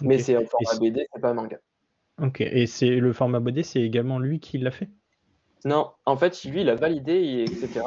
[0.00, 1.58] Mais c'est au format c'est- BD, c'est pas un manga.
[2.20, 2.40] Ok.
[2.40, 4.88] Et c'est le format BD, c'est également lui qui l'a fait?
[5.64, 7.82] Non, en fait, lui, il a validé, et etc.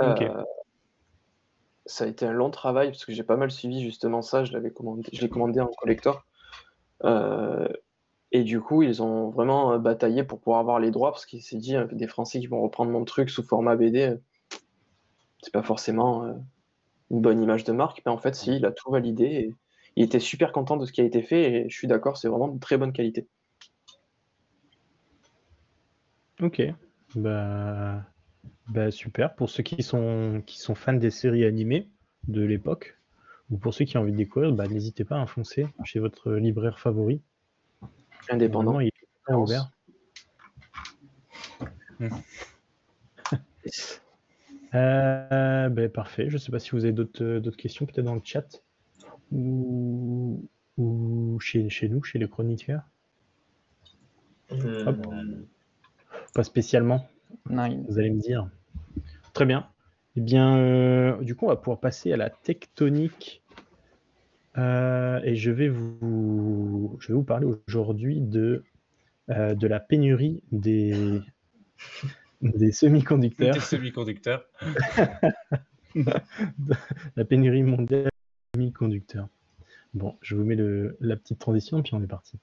[0.00, 0.44] Euh.
[1.86, 4.44] Ça a été un long travail parce que j'ai pas mal suivi justement ça.
[4.44, 6.26] Je l'avais commandé, je l'ai commandé en collector.
[7.04, 7.66] Euh,
[8.30, 11.40] et du coup, ils ont vraiment euh, bataillé pour pouvoir avoir les droits parce qu'il
[11.42, 14.16] s'est dit des Français qui vont reprendre mon truc sous format BD,
[15.42, 16.32] c'est pas forcément euh,
[17.10, 18.02] une bonne image de marque.
[18.04, 19.54] Mais en fait, si, il a tout validé et
[19.96, 22.28] il était super content de ce qui a été fait et je suis d'accord, c'est
[22.28, 23.26] vraiment de très bonne qualité.
[26.40, 26.62] Ok.
[27.14, 28.04] Bah,
[28.68, 29.34] bah super.
[29.34, 31.88] Pour ceux qui sont, qui sont fans des séries animées
[32.28, 32.96] de l'époque,
[33.50, 36.32] ou pour ceux qui ont envie de découvrir, bah, n'hésitez pas à foncer chez votre
[36.32, 37.22] libraire favori.
[38.30, 38.72] Indépendant.
[38.72, 39.70] Vraiment, il est ouvert.
[44.74, 46.28] Euh, bah, parfait.
[46.28, 48.62] Je ne sais pas si vous avez d'autres euh, d'autres questions, peut-être dans le chat
[49.32, 52.82] ou, ou chez, chez nous, chez les chroniqueurs.
[54.52, 55.06] Euh, Hop.
[56.34, 57.06] Pas spécialement.
[57.46, 58.48] Vous allez me dire.
[59.32, 59.68] Très bien.
[60.16, 63.42] Eh bien, euh, du coup, on va pouvoir passer à la tectonique.
[64.56, 68.64] Euh, et je vais vous, je vais vous parler aujourd'hui de,
[69.30, 71.20] euh, de la pénurie des,
[72.42, 74.44] des semi-conducteurs, Des semi-conducteurs.
[77.16, 79.28] la pénurie mondiale des semi-conducteurs.
[79.94, 82.38] Bon, je vous mets le, la petite transition, puis on est parti.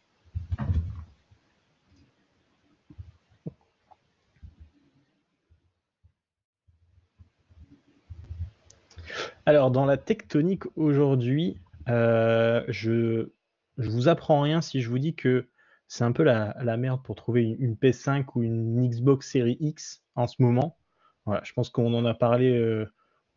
[9.45, 13.29] Alors, dans la tectonique aujourd'hui, euh, je
[13.77, 15.47] je vous apprends rien si je vous dis que
[15.95, 19.57] c'est un peu la, la merde pour trouver une, une PS5 ou une Xbox Series
[19.61, 20.77] X en ce moment.
[21.25, 22.85] Voilà, je pense qu'on en a parlé euh,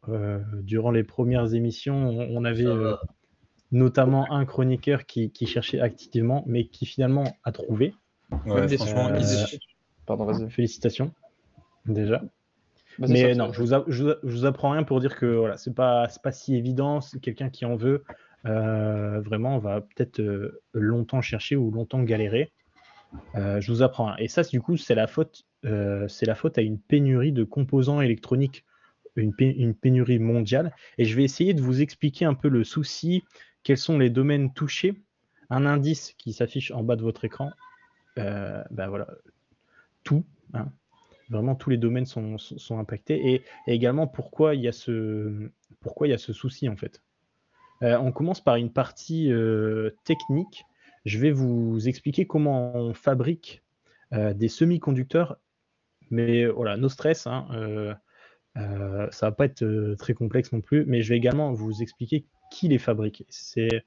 [0.08, 1.94] euh, durant les premières émissions.
[1.94, 2.96] On, on avait euh,
[3.70, 7.94] notamment un chroniqueur qui, qui cherchait activement, mais qui finalement a trouvé.
[8.46, 9.58] Ouais, Même des franchement, Euh, ils-
[10.04, 10.50] Pardon, vas-y.
[10.50, 11.12] Félicitations,
[11.86, 12.22] déjà.
[12.98, 15.16] Vas-y, Mais non, je vous, a- je, vous a- je vous apprends rien pour dire
[15.16, 17.00] que voilà, c'est pas, c'est pas si évident.
[17.00, 18.02] C'est quelqu'un qui en veut.
[18.46, 22.52] Euh, vraiment, on va peut-être euh, longtemps chercher ou longtemps galérer.
[23.34, 24.16] Euh, je vous apprends.
[24.16, 28.00] Et ça, du coup, c'est la faute, c'est la faute à une pénurie de composants
[28.00, 28.64] électroniques,
[29.16, 30.72] une, pé- une pénurie mondiale.
[30.98, 33.24] Et je vais essayer de vous expliquer un peu le souci,
[33.62, 35.02] quels sont les domaines touchés.
[35.50, 37.50] Un indice qui s'affiche en bas de votre écran.
[38.16, 39.08] Ben voilà,
[40.04, 40.24] tout.
[40.54, 40.70] hein.
[41.30, 42.38] Vraiment, tous les domaines sont
[42.78, 43.34] impactés.
[43.34, 46.76] Et, et également, pourquoi il y a ce, pourquoi il y a ce souci, en
[46.76, 47.02] fait.
[47.82, 50.64] Euh, on commence par une partie euh, technique.
[51.04, 53.62] Je vais vous expliquer comment on fabrique
[54.12, 55.38] euh, des semi-conducteurs.
[56.10, 57.26] Mais voilà, no stress.
[57.26, 57.46] hein,
[58.54, 60.84] ça va pas être très complexe non plus.
[60.86, 63.24] Mais je vais également vous expliquer qui les fabrique.
[63.28, 63.84] C'est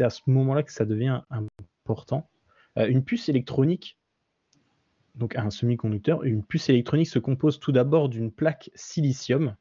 [0.00, 1.22] à ce moment-là que ça devient
[1.86, 2.28] important.
[2.76, 3.98] Une puce électronique,
[5.14, 9.54] donc un semi-conducteur, une puce électronique se compose tout d'abord d'une plaque silicium.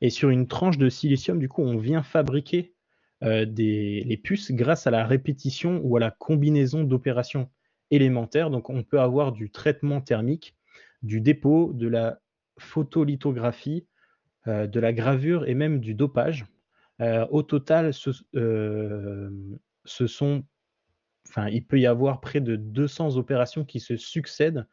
[0.00, 2.73] Et sur une tranche de silicium, du coup, on vient fabriquer
[3.22, 7.48] des, les puces grâce à la répétition ou à la combinaison d'opérations
[7.90, 8.50] élémentaires.
[8.50, 10.56] Donc, on peut avoir du traitement thermique,
[11.02, 12.18] du dépôt, de la
[12.58, 13.86] photolithographie,
[14.46, 16.44] euh, de la gravure et même du dopage.
[17.00, 19.30] Euh, au total, ce, euh,
[21.50, 24.66] il peut y avoir près de 200 opérations qui se succèdent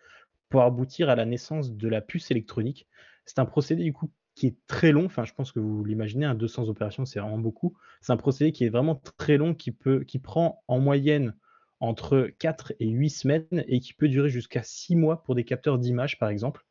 [0.49, 2.85] pour aboutir à la naissance de la puce électronique.
[3.25, 4.11] C'est un procédé du coup
[4.41, 5.05] qui est très long.
[5.05, 7.77] Enfin, je pense que vous l'imaginez, hein, 200 opérations, c'est vraiment beaucoup.
[8.01, 11.35] C'est un procédé qui est vraiment très long, qui peut, qui prend en moyenne
[11.79, 15.77] entre 4 et 8 semaines et qui peut durer jusqu'à 6 mois pour des capteurs
[15.77, 16.65] d'image, par exemple.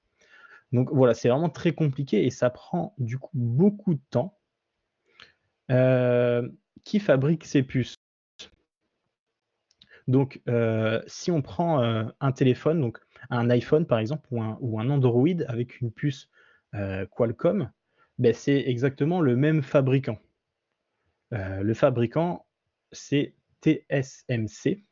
[0.72, 4.36] Donc voilà, c'est vraiment très compliqué et ça prend du coup beaucoup de temps.
[5.70, 6.48] Euh,
[6.82, 7.94] qui fabrique ces puces?
[10.08, 12.98] Donc, euh, si on prend euh, un téléphone, donc
[13.30, 16.28] un iPhone par exemple, ou un, ou un Android avec une puce
[16.72, 17.70] Qualcomm,
[18.18, 20.18] ben, c'est exactement le même fabricant.
[21.32, 22.46] Euh, le fabricant,
[22.92, 24.84] c'est TSMC.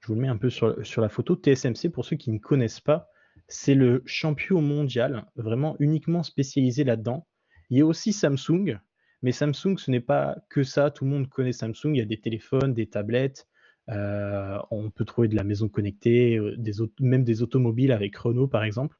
[0.00, 1.36] Je vous le mets un peu sur, sur la photo.
[1.36, 3.08] TSMC, pour ceux qui ne connaissent pas,
[3.48, 7.26] c'est le champion mondial, vraiment uniquement spécialisé là-dedans.
[7.70, 8.78] Il y a aussi Samsung,
[9.22, 10.90] mais Samsung, ce n'est pas que ça.
[10.90, 11.94] Tout le monde connaît Samsung.
[11.94, 13.46] Il y a des téléphones, des tablettes.
[13.90, 16.56] euh, on peut trouver de la maison connectée, euh,
[17.00, 18.96] même des automobiles avec Renault, par exemple.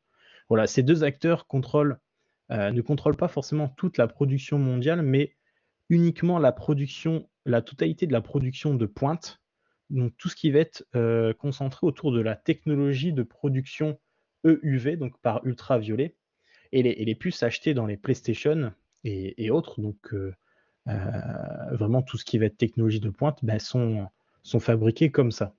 [0.53, 5.35] Voilà, ces deux acteurs euh, ne contrôlent pas forcément toute la production mondiale, mais
[5.89, 9.41] uniquement la production, la totalité de la production de pointe.
[9.89, 13.99] Donc tout ce qui va être euh, concentré autour de la technologie de production
[14.45, 16.17] EUV, donc par ultraviolet,
[16.73, 18.75] et les, puces achetées dans les PlayStation
[19.05, 20.35] et, autres, donc euh,
[21.71, 24.07] vraiment tout ce qui va être technologie de pointe, ben, sont,
[24.43, 25.55] sont fabriqués comme ça.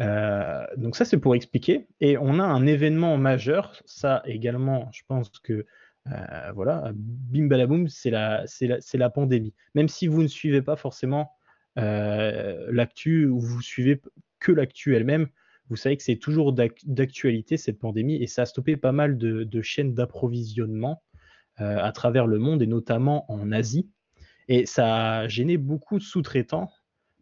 [0.00, 1.86] Euh, donc ça c'est pour expliquer.
[2.00, 5.66] Et on a un événement majeur, ça également, je pense que
[6.10, 9.54] euh, voilà, bim balaboum, c'est la, la, la pandémie.
[9.74, 11.32] Même si vous ne suivez pas forcément
[11.78, 14.00] euh, l'actu ou vous suivez
[14.38, 15.28] que l'actu elle-même,
[15.68, 19.18] vous savez que c'est toujours d'ac- d'actualité cette pandémie et ça a stoppé pas mal
[19.18, 21.02] de, chaînes d'approvisionnement
[21.56, 23.90] à travers le monde et notamment en Asie.
[24.48, 26.70] Et ça a gêné beaucoup de sous-traitants.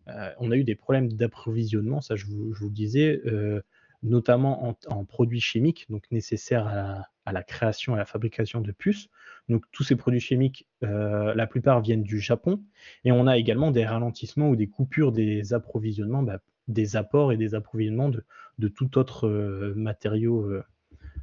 [0.08, 3.60] Euh, on a eu des problèmes d'approvisionnement, ça je vous, le disais, euh,
[4.02, 9.08] notamment en, produits chimiques, donc nécessaires à la, création et à la fabrication de puces.
[9.48, 12.62] Donc tous ces produits chimiques, euh, la plupart viennent du Japon.
[13.04, 16.38] Et on a également des ralentissements ou des coupures des approvisionnements, bah,
[16.68, 19.28] des apports et des approvisionnements de, tout autre
[19.74, 20.50] matériau,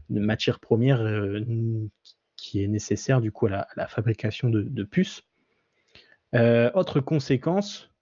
[0.10, 1.04] de matière première
[2.36, 5.24] qui est nécessaire du coup à la, fabrication de, de puces.
[6.34, 7.95] Autre conséquence,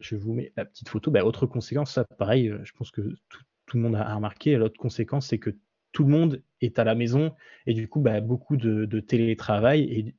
[0.00, 1.10] je vous mets la petite photo.
[1.10, 3.02] Bah, autre conséquence, ça pareil, euh, je pense que
[3.66, 4.56] tout, le monde a remarqué.
[4.56, 5.50] L'autre conséquence, c'est que
[5.92, 7.34] tout le monde est à la maison
[7.66, 10.14] et du coup, bah, beaucoup de, télétravail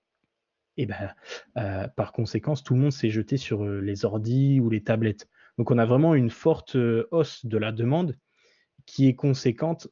[0.78, 1.16] et, bah,
[1.58, 5.30] euh, par conséquence, tout le monde s'est jeté sur euh, les ordis ou les tablettes.
[5.58, 6.76] Donc, on a vraiment une forte
[7.12, 8.18] hausse de la demande
[8.86, 9.88] qui est conséquente,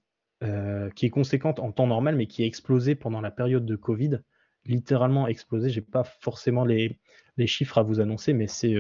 [0.95, 4.19] qui est conséquente en temps normal, mais qui a explosé pendant la période de Covid
[4.65, 5.69] littéralement explosé.
[5.69, 6.99] J'ai pas forcément les,
[7.45, 8.75] chiffres à vous annoncer, mais c'est,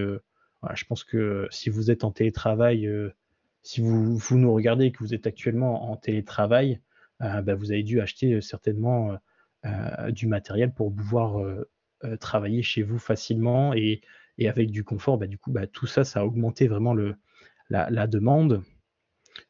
[0.73, 2.89] je pense que si vous êtes en télétravail,
[3.63, 6.81] si vous, nous regardez et que vous êtes actuellement en télétravail,
[7.19, 9.17] bah, vous avez dû acheter certainement
[10.09, 11.41] du matériel pour pouvoir
[12.19, 14.01] travailler chez vous facilement et,
[14.45, 15.17] avec du confort.
[15.17, 16.95] Bah, du coup, bah, tout ça, ça a augmenté vraiment
[17.69, 18.63] la, demande.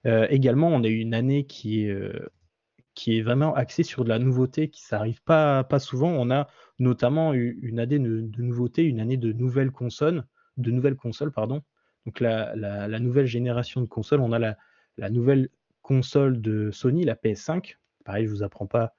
[0.05, 4.81] également, on a eu une année qui est vraiment axé sur de la nouveauté, qui
[4.83, 6.09] s'arrive pas, pas souvent.
[6.09, 6.47] On a
[6.79, 10.23] notamment eu une année de, de nouveautés, une année de nouvelles consoles,
[10.57, 11.61] de nouvelles consoles, pardon.
[12.05, 12.55] Donc la,
[12.99, 15.49] nouvelle génération de consoles, on a la, nouvelle
[15.81, 17.77] console de Sony, la PS5.
[18.03, 18.93] Pareil, je vous apprends pas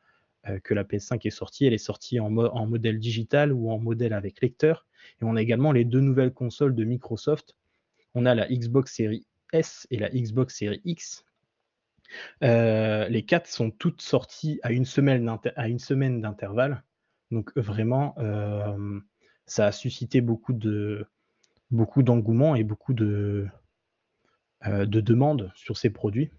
[0.49, 3.79] euh, que la PS5 est sortie, elle est sortie en, en, modèle digital ou en
[3.79, 4.87] modèle avec lecteur.
[5.21, 7.55] Et on a également les deux nouvelles consoles de Microsoft.
[8.15, 11.25] On a la Xbox Series S et la Xbox Series X
[12.43, 15.25] euh, les quatre sont toutes sorties à une semaine
[16.21, 16.83] d'intervalle.
[17.31, 19.01] Donc vraiment, euh,
[19.47, 21.07] ça a suscité beaucoup de
[21.71, 23.47] beaucoup d'engouement et beaucoup de,
[24.67, 26.31] euh, de demandes sur ces produits.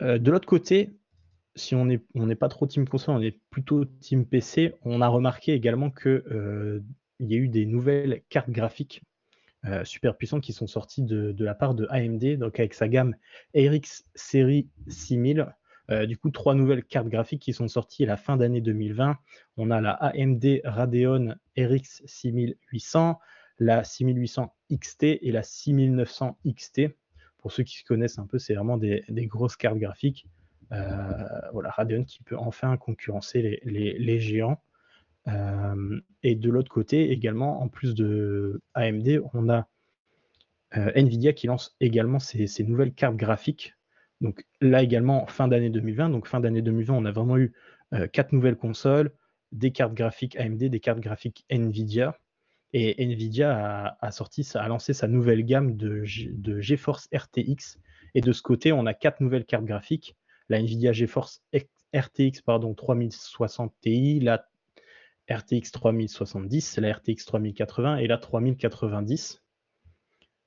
[0.00, 0.90] de l'autre côté,
[1.54, 5.52] si on n'est pas trop team console, on est plutôt team PC, on a remarqué
[5.52, 6.82] également qu'il
[7.20, 9.02] y a eu des nouvelles cartes graphiques
[9.64, 13.14] euh, super puissants qui sont sortis de, la part de AMD, donc avec sa gamme
[13.54, 15.54] RX Series 6000.
[15.90, 19.16] Euh, du coup, trois nouvelles cartes graphiques qui sont sorties à la fin d'année 2020.
[19.58, 23.20] On a la AMD Radeon RX 6800,
[23.62, 26.82] la 6800 XT et la 6900 XT.
[27.38, 30.26] Pour ceux qui se connaissent un peu, c'est vraiment des, grosses cartes graphiques.
[30.72, 34.60] Euh, voilà, Radeon qui peut enfin concurrencer les géants.
[35.28, 39.68] Euh, et de l'autre côté, également, en plus de AMD, on a
[40.76, 43.74] euh, Nvidia qui lance également ses, nouvelles cartes graphiques.
[44.20, 46.10] Donc là également, fin d'année 2020.
[46.10, 47.52] Donc fin d'année 2020, on a vraiment eu
[48.12, 49.12] quatre nouvelles consoles,
[49.50, 52.16] des cartes graphiques AMD, des cartes graphiques Nvidia.
[52.74, 57.78] Et Nvidia a, sorti, a lancé sa nouvelle gamme de, GeForce RTX.
[58.14, 60.16] Et de ce côté, on a quatre nouvelles cartes graphiques.
[60.48, 61.42] La Nvidia GeForce
[61.94, 64.48] RTX pardon, 3060 Ti, la
[65.30, 69.42] RTX 3070, la RTX 3080 et la 3090.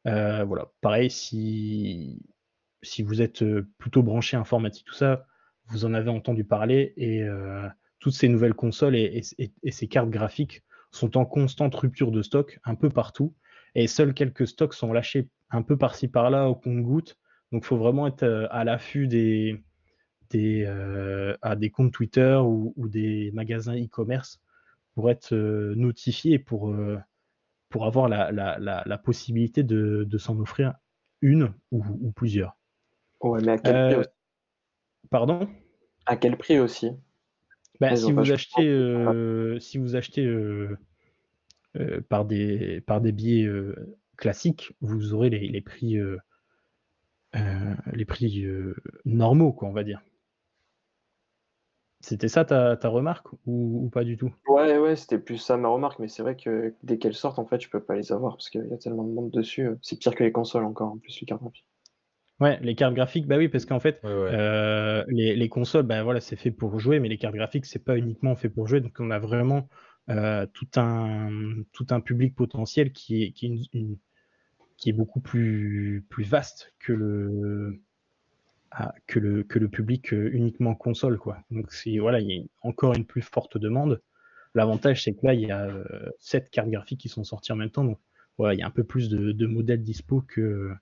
[0.08, 2.22] Euh, voilà, pareil, si,
[2.82, 5.26] si vous êtes euh, plutôt branché informatique, tout ça,
[5.68, 7.68] vous en avez entendu parler et euh,
[8.00, 10.64] toutes ces nouvelles consoles et, ces cartes graphiques
[10.96, 13.34] sont en constante rupture de stock un peu partout
[13.76, 17.18] et seuls quelques stocks sont lâchés un peu par-ci par-là au compte-goutte.
[17.52, 19.64] Donc il faut vraiment être à l'affût des,
[20.30, 20.66] des,
[21.42, 24.42] à des comptes Twitter ou des magasins e-commerce
[24.96, 26.98] pour être euh, notifié pour, euh,
[27.70, 30.74] pour avoir la, la, la, possibilité de, de s'en offrir
[31.22, 32.58] une ou, plusieurs.
[33.22, 34.10] Ouais, mais à quel prix euh, aussi?
[35.10, 35.50] Pardon?
[36.06, 36.92] À quel prix aussi?
[37.80, 40.28] Bah, si, vous achetez, si vous achetez
[42.10, 43.50] par, des, par des billets
[44.18, 45.98] classiques, vous aurez les, les prix,
[47.34, 48.46] les prix
[49.06, 50.02] normaux, quoi, on va dire.
[52.02, 54.32] C'était ça ta, ta remarque ou, pas du tout?
[54.48, 57.48] Ouais, ouais, c'était plus ça ma remarque, mais c'est vrai que dès qu'elles sortent, en
[57.48, 59.70] fait, je peux pas les avoir parce qu'il y a tellement de monde dessus.
[59.82, 61.66] C'est pire que les consoles encore, en plus, les cartes graphiques.
[62.42, 66.20] Ouais, les cartes graphiques, bah oui, parce qu'en fait, euh, les, les, consoles, bah voilà,
[66.20, 68.82] c'est fait pour jouer, mais les cartes graphiques, c'est pas uniquement fait pour jouer.
[68.82, 69.70] Donc, on a vraiment
[70.10, 71.30] euh, tout, un,
[71.72, 74.00] tout un public potentiel qui est, qui est,
[74.76, 77.82] qui est beaucoup plus, plus vaste que le,
[79.08, 81.18] que, le, que le public euh, uniquement console.
[81.18, 81.38] Quoi.
[81.52, 84.02] Donc voilà, il y a encore une plus forte demande.
[84.56, 85.70] L'avantage, c'est que là, il y a
[86.20, 87.86] sept cartes graphiques qui sont sorties en même temps.
[87.86, 88.00] Donc
[88.38, 90.74] voilà, il y a un peu plus de, modèles dispo que,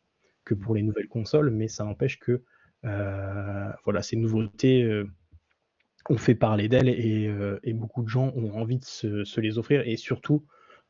[0.45, 2.43] que pour les nouvelles consoles, mais ça n'empêche que
[2.85, 5.03] euh, voilà, ces nouveautés
[6.09, 9.81] ont fait parler d'elles et, beaucoup de gens ont envie de se, les offrir.
[9.87, 10.45] Et surtout,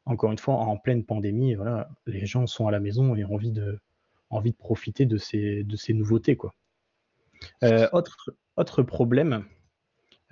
[0.05, 3.33] encore une fois, en pleine pandémie, voilà, les gens sont à la maison et ont
[3.33, 3.79] envie de,
[4.29, 6.35] envie de profiter de ces, de ces nouveautés.
[6.35, 6.53] Quoi.
[7.63, 9.45] Euh, autre, autre problème,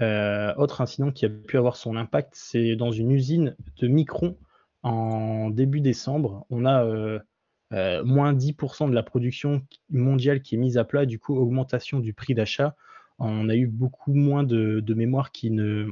[0.02, 4.38] euh, autre incident qui a pu avoir son impact, c'est dans une usine de Micron
[4.84, 6.45] en début décembre.
[6.49, 7.19] On a
[7.73, 11.99] euh, moins 10% de la production mondiale qui est mise à plat, du coup, augmentation
[11.99, 12.76] du prix d'achat.
[13.19, 15.88] On a eu beaucoup moins de, mémoire qui ne,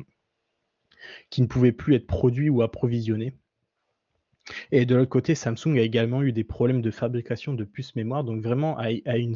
[1.47, 3.33] pouvait plus être produit ou approvisionné.
[4.71, 8.23] Et de l'autre côté, Samsung a également eu des problèmes de fabrication de puces mémoire.
[8.23, 9.35] Donc vraiment, à, une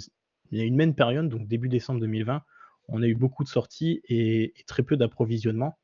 [0.52, 2.44] il y a une même période, donc début décembre 2020,
[2.90, 5.78] on a eu beaucoup de sorties et, très peu d'approvisionnement.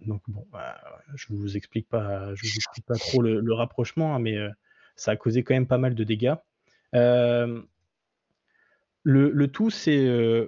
[0.00, 0.80] Donc bon, bah,
[1.14, 4.50] je ne vous explique pas, je vous explique pas trop le, rapprochement, hein, mais euh,
[4.96, 6.34] ça a causé quand même pas mal de dégâts.
[6.94, 7.62] Euh,
[9.04, 10.46] le, tout, c'est euh,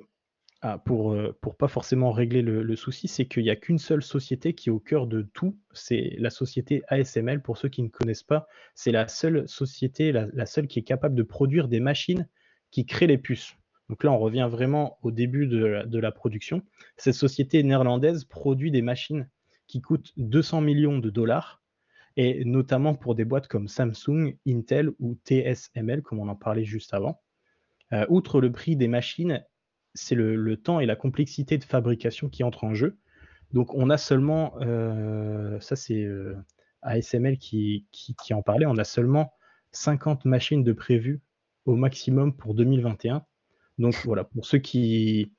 [0.63, 4.03] ah, pour, euh, pour pas forcément régler le, souci, c'est qu'il n'y a qu'une seule
[4.03, 7.43] société qui est au cœur de tout, c'est la société ASML.
[7.43, 10.85] Pour ceux qui ne connaissent pas, c'est la seule société, la, la seule qui est
[10.85, 12.29] capable de produire des machines
[12.71, 13.57] qui créent les puces.
[13.89, 16.63] Donc là, on revient vraiment au début de la, de la production.
[16.97, 19.29] Cette société néerlandaise produit des machines
[19.67, 21.63] qui coûtent 200 millions de dollars,
[22.17, 26.95] et notamment pour des boîtes comme Samsung, Intel ou TSML, comme on en parlait juste
[26.95, 27.21] avant.
[27.93, 29.45] Euh, outre le prix des machines,
[29.95, 32.99] c'est le, temps et la complexité de fabrication qui entrent en jeu.
[33.53, 36.37] Donc on a seulement, euh, ça c'est euh,
[36.83, 37.87] ASML qui,
[38.33, 39.33] en parlait, on a seulement
[39.73, 41.21] 50 machines de prévues
[41.65, 43.25] au maximum pour 2021.
[43.79, 45.33] Donc voilà, pour ceux qui,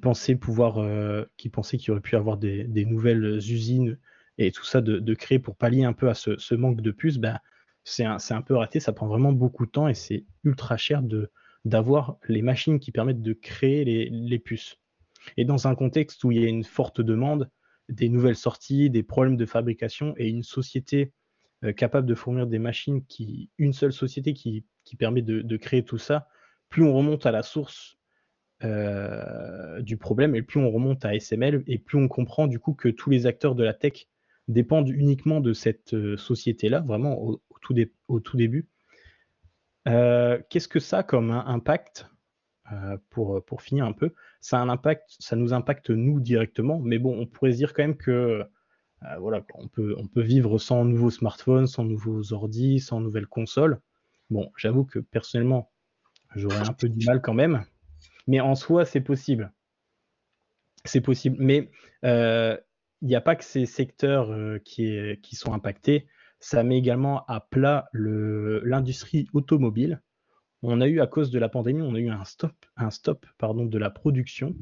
[0.00, 3.98] pensaient pouvoir, euh, qui pensaient qu'il y aurait pu avoir des, des nouvelles usines
[4.38, 7.38] et tout ça de, créer pour pallier un peu à ce, manque de puces, ben,
[7.84, 11.02] c'est un, peu raté, ça prend vraiment beaucoup de temps et c'est ultra cher
[11.64, 14.76] d'avoir les machines qui permettent de créer les, puces.
[15.36, 17.50] Et dans un contexte où il y a une forte demande,
[17.88, 21.12] des nouvelles sorties, des problèmes de fabrication et une société
[21.64, 25.56] euh, capable de fournir des machines qui, une seule société qui, qui permet de, de,
[25.58, 26.26] créer tout ça,
[26.70, 27.98] plus on remonte à la source
[28.62, 32.72] euh, du problème et plus on remonte à SML et plus on comprend du coup
[32.72, 34.06] que tous les acteurs de la tech
[34.48, 38.68] dépendent uniquement de cette euh, société-là, vraiment au, tout début.
[39.88, 42.10] Euh, Qu'est-ce que ça comme un impact
[42.72, 44.12] euh, pour, pour finir un peu?
[44.40, 47.72] Ça a un impact, ça nous impacte nous directement, mais bon, on pourrait se dire
[47.74, 48.44] quand même que
[49.18, 53.78] voilà, on peut, on peut vivre sans nouveaux smartphones, sans nouveaux ordi, sans nouvelles consoles.
[54.30, 55.70] Bon, j'avoue que personnellement,
[56.34, 57.66] j'aurais un peu du mal quand même,
[58.26, 59.52] mais en soi, c'est possible.
[60.86, 61.70] C'est possible, mais
[63.02, 66.06] il n'y a pas que ces secteurs euh, qui, sont impactés,
[66.40, 70.02] ça met également à plat l'industrie automobile.
[70.62, 73.78] On a eu, à cause de la pandémie, on a eu un stop, un de
[73.78, 74.54] la production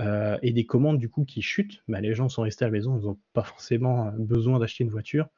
[0.00, 1.82] euh, et des commandes du coup qui chutent.
[1.88, 4.90] Bah, les gens sont restés à la maison, ils n'ont pas forcément besoin d'acheter une
[4.90, 5.28] voiture.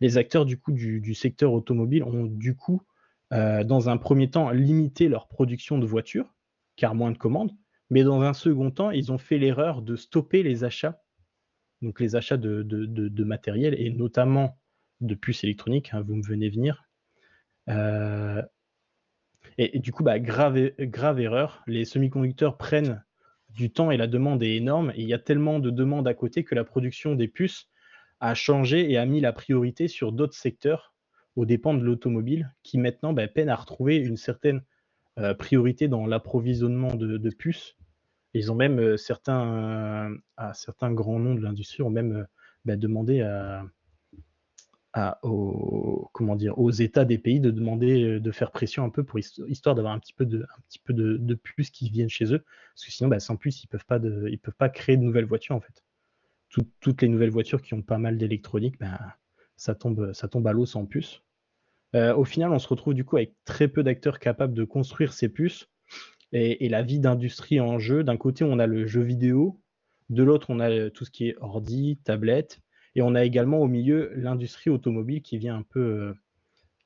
[0.00, 2.82] Les acteurs du secteur automobile ont du coup,
[3.32, 6.34] euh, dans un premier temps, limité leur production de voitures,
[6.76, 7.52] car moins de commandes.
[7.90, 11.00] Mais dans un second temps, ils ont fait l'erreur de stopper les achats
[11.82, 14.58] donc les achats de, matériel et notamment
[15.00, 16.84] de puces électroniques, hein, vous me venez venir.
[17.68, 18.42] Euh,
[19.58, 20.56] et, du coup, bah, grave,
[21.20, 23.04] erreur, les semi-conducteurs prennent
[23.50, 26.14] du temps et la demande est énorme et il y a tellement de demandes à
[26.14, 27.68] côté que la production des puces
[28.20, 30.94] a changé et a mis la priorité sur d'autres secteurs
[31.36, 34.62] aux dépens de l'automobile qui maintenant bah, peinent à retrouver une certaine
[35.18, 37.78] euh, priorité dans l'approvisionnement de puces
[38.34, 40.14] ils ont même certains,
[40.54, 42.26] certains grands noms de l'industrie ont même
[42.64, 43.22] bah, demandé
[44.92, 49.04] à, aux, comment dire, aux États des pays de demander de faire pression un peu
[49.04, 52.32] pour histoire d'avoir un petit peu de, un petit peu de, puces qui viennent chez
[52.32, 52.44] eux,
[52.74, 55.26] parce que sinon, bah, sans puces, ils peuvent pas ils peuvent pas créer de nouvelles
[55.26, 55.84] voitures en fait.
[56.48, 58.98] Tout, toutes les nouvelles voitures qui ont pas mal d'électronique, bah,
[59.56, 61.22] ça tombe, ça tombe à l'eau sans puces.
[61.94, 65.28] Au final, on se retrouve du coup avec très peu d'acteurs capables de construire ces
[65.28, 65.68] puces
[66.32, 68.04] et, la vie d'industrie en jeu.
[68.04, 69.60] D'un côté, on a le jeu vidéo,
[70.10, 72.60] de l'autre, on a tout ce qui est ordi, tablette,
[72.94, 76.14] et on a également au milieu l'industrie automobile qui vient un peu, euh,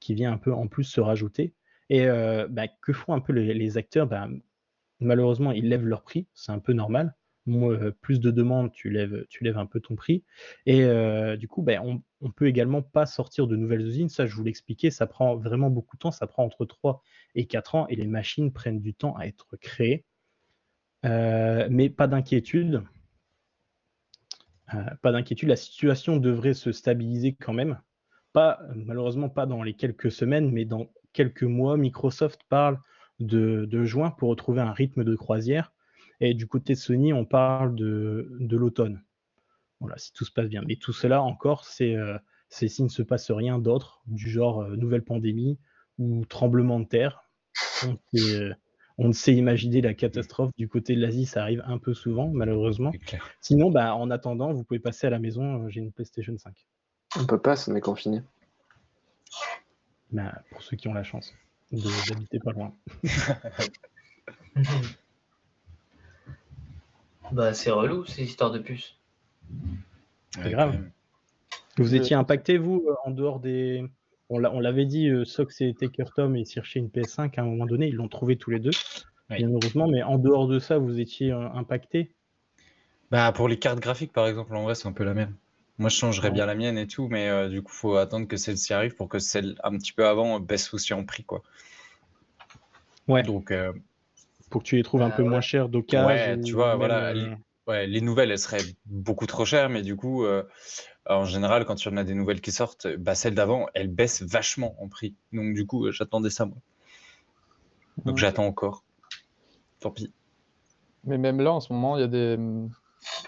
[0.00, 1.54] qui vient un peu en plus se rajouter.
[1.90, 4.06] Et euh, bah, que font un peu les, acteurs?
[4.06, 4.28] Bah,
[5.00, 7.14] Malheureusement, ils lèvent leur prix, c'est un peu normal.
[7.48, 10.24] Euh, plus de demandes, tu lèves, tu lèves un peu ton prix.
[10.66, 14.08] Et euh, du coup, ben, on, on peut également pas sortir de nouvelles usines.
[14.08, 16.12] Ça, je vous l'expliquais, ça prend vraiment beaucoup de temps.
[16.12, 17.02] Ça prend entre 3
[17.34, 20.04] et 4 ans et les machines prennent du temps à être créées.
[21.04, 22.82] Euh, mais pas d'inquiétude.
[24.74, 25.48] Euh, pas d'inquiétude.
[25.48, 27.80] La situation devrait se stabiliser quand même.
[28.32, 31.76] Pas, malheureusement, pas dans les quelques semaines, mais dans quelques mois.
[31.76, 32.78] Microsoft parle
[33.18, 35.72] de, juin pour retrouver un rythme de croisière.
[36.20, 39.02] Et du côté de Sony, on parle de, l'automne.
[39.80, 40.62] Voilà, si tout se passe bien.
[40.66, 42.16] Mais tout cela encore, c'est euh,
[42.48, 45.58] s'il ne se passe rien d'autre, du genre nouvelle pandémie
[45.98, 47.28] ou tremblement de terre.
[47.84, 48.54] On, euh,
[48.98, 50.50] on ne sait imaginer la catastrophe.
[50.56, 52.92] Du côté de l'Asie, ça arrive un peu souvent, malheureusement.
[53.40, 55.68] Sinon, bah, en attendant, vous pouvez passer à la maison.
[55.68, 56.54] J'ai une PlayStation 5.
[57.18, 58.22] On peut pas, on est confiné.
[60.10, 61.32] Bah, pour ceux qui ont la chance
[61.72, 62.74] d'habiter pas loin.
[67.30, 68.94] Bah, c'est relou, ces histoires de puces.
[70.34, 70.78] C'est grave.
[71.78, 73.90] Vous étiez impacté, vous, en dehors des.
[74.32, 77.66] On l'avait dit, euh, Sox et Taker Tom, ils cherchaient une PS5 à un moment
[77.66, 78.70] donné, ils l'ont trouvé tous les deux,
[79.30, 79.36] oui.
[79.36, 82.14] bien heureusement, mais en dehors de ça, vous étiez euh, impacté?
[83.10, 85.36] Bah, Pour les cartes graphiques, par exemple, en vrai, c'est un peu la même.
[85.78, 86.34] Moi, je changerais ouais.
[86.34, 88.94] bien la mienne et tout, mais euh, du coup, il faut attendre que celle-ci arrive
[88.94, 91.24] pour que celle un petit peu avant baisse aussi en prix.
[91.24, 91.42] Quoi.
[93.08, 93.22] Ouais.
[93.22, 93.72] Donc, euh,
[94.50, 95.28] pour que tu les trouves un Ah peu ouais.
[95.28, 96.06] moins chers d'occasion.
[96.06, 97.34] Ouais, tu vois, voilà, euh,
[97.68, 100.42] Ouais, les nouvelles, elles seraient beaucoup trop chères, mais du coup, euh,
[101.06, 104.22] en général, quand tu en as des nouvelles qui sortent, bah, celles d'avant, elles baissent
[104.22, 105.14] vachement en prix.
[105.32, 106.56] Donc, du coup, euh, j'attendais ça, moi.
[107.98, 108.20] Donc, Ouais.
[108.20, 108.82] j'attends encore.
[109.80, 110.12] Tant pis.
[111.04, 112.38] Mais même là, en ce moment, il y a des.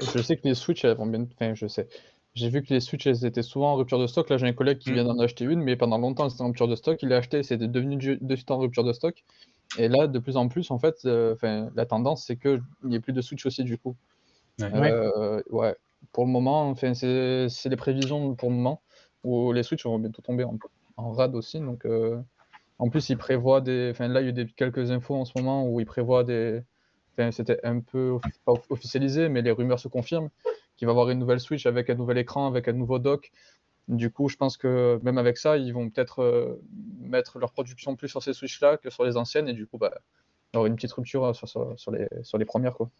[0.01, 1.27] Je sais que les Switch, elles vont bien.
[1.35, 1.89] Enfin, je sais.
[2.35, 4.29] J'ai vu que les Switch, elles étaient souvent en rupture de stock.
[4.31, 4.95] Là, j'ai un collègue qui Mm.
[4.95, 7.01] vient d'en acheter une, mais pendant longtemps, c'était en rupture de stock.
[7.03, 9.25] Il l'a acheté, c'était devenu de suite en rupture de stock.
[9.79, 11.37] Et là, de plus en plus, en fait, euh,
[11.75, 13.97] la tendance, c'est qu'il n'y ait plus de Switch aussi, du coup.
[14.61, 14.91] Ouais.
[14.93, 15.77] Euh, ouais.
[16.13, 18.83] Pour le moment, enfin, c'est les prévisions pour le moment
[19.25, 20.59] où les Switch vont bientôt tomber en,
[20.97, 21.59] en rade aussi.
[21.61, 22.21] Donc, euh,
[22.79, 23.89] en plus, ils prévoient des.
[23.91, 26.25] Enfin, là, il y a eu des, quelques infos en ce moment où ils prévoient
[26.25, 26.63] des.
[27.13, 30.31] Enfin, c'était un peu pas off- officialisé, mais les rumeurs se confirment
[30.77, 33.31] qu'il va y avoir une nouvelle Switch avec un nouvel écran, avec un nouveau dock.
[33.87, 36.61] Du coup, je pense que même avec ça, ils vont peut-être euh,
[37.01, 39.93] mettre leur production plus sur ces Switch-là que sur les anciennes, et du coup, bah,
[40.53, 42.75] il y aura une petite rupture sur, sur, sur les, sur les premières.
[42.75, 42.91] Quoi.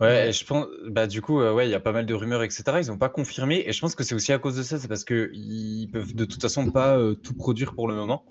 [0.00, 2.14] Ouais, et je pense, bah, du coup, euh, ouais, il y a pas mal de
[2.14, 2.62] rumeurs, etc.
[2.80, 4.88] Ils n'ont pas confirmé, et je pense que c'est aussi à cause de ça, c'est
[4.88, 8.24] parce que ils peuvent de toute façon pas euh, tout produire pour le moment,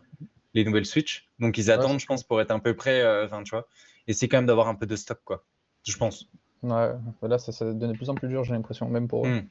[0.54, 1.30] les nouvelles Switch.
[1.40, 3.68] Donc, ils attendent, je pense, pour être un peu prêts, euh, enfin, tu vois.
[4.08, 5.44] Et c'est quand même d'avoir un peu de stock, quoi.
[5.86, 6.30] Je pense.
[6.62, 6.92] Ouais,
[7.22, 9.30] bah là, ça, ça devient de plus en plus dur, j'ai l'impression, même pour eux.
[9.30, 9.48] Mm.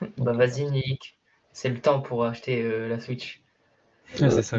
[0.18, 1.16] Bah vas-y Nick,
[1.52, 3.40] c'est le temps pour acheter euh, la Switch.
[4.20, 4.58] Ouais, c'est ça,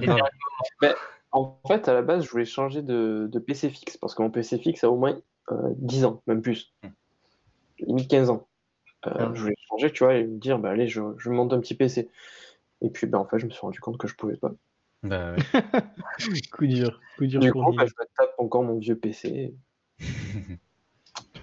[1.31, 4.29] En fait, à la base, je voulais changer de, de PC fixe parce que mon
[4.29, 5.19] PC fixe a au moins
[5.77, 6.73] 10 ans, même plus.
[6.83, 6.89] Hmm.
[7.79, 8.47] Limite 15 ans.
[9.07, 9.31] Euh, Ah.
[9.33, 11.75] Je voulais changer, tu vois, et me dire, bah, allez, je, je monte un petit
[11.75, 12.09] PC.
[12.81, 14.53] Et puis, bah, en fait, je me suis rendu compte que je pouvais pas.
[15.03, 15.43] Bah, ouais.
[16.53, 19.53] Coup dur, coup dur Du pour coup, bah, je me tape encore mon vieux PC.
[19.99, 20.57] Ouais,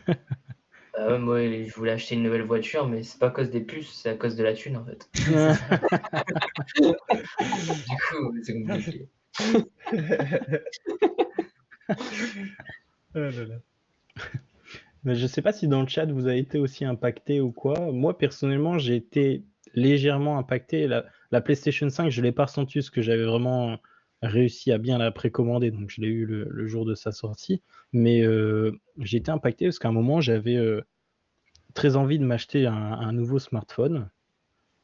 [1.19, 4.09] moi je voulais acheter une nouvelle voiture, mais c'est pas à cause des puces, c'est
[4.09, 5.11] à cause de la thune en fait.
[6.81, 9.09] Du coup, c'est compliqué.
[13.15, 13.57] Oh là là.
[15.05, 17.91] Mais je sais pas si dans le chat vous avez été aussi impacté ou quoi.
[17.93, 20.87] Moi personnellement, j'ai été légèrement impacté.
[20.87, 23.79] La, la PlayStation 5, je l'ai pas ressenti parce que j'avais vraiment
[24.23, 27.63] réussi à bien la précommander, donc je l'ai eu le, le jour de sa sortie.
[27.93, 30.83] Mais euh, j'ai été impacté parce qu'à un moment, j'avais euh,
[31.73, 34.11] très envie de m'acheter un, un nouveau smartphone,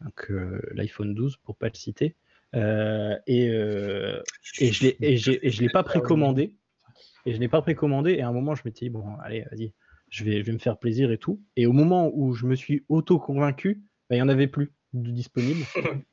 [0.00, 2.14] donc euh, l'iPhone 12 pour pas le citer.
[2.54, 3.46] Et,
[4.58, 6.54] et je je l'ai pas précommandé.
[7.26, 8.12] Et je l'ai pas précommandé.
[8.12, 9.72] Et à un moment, je m'étais dit, bon, allez, vas-y,
[10.08, 11.42] je vais, je vais me faire plaisir et tout.
[11.56, 15.10] Et au moment où je me suis auto-convaincu, bah, il n'y en avait plus de
[15.10, 15.60] disponible.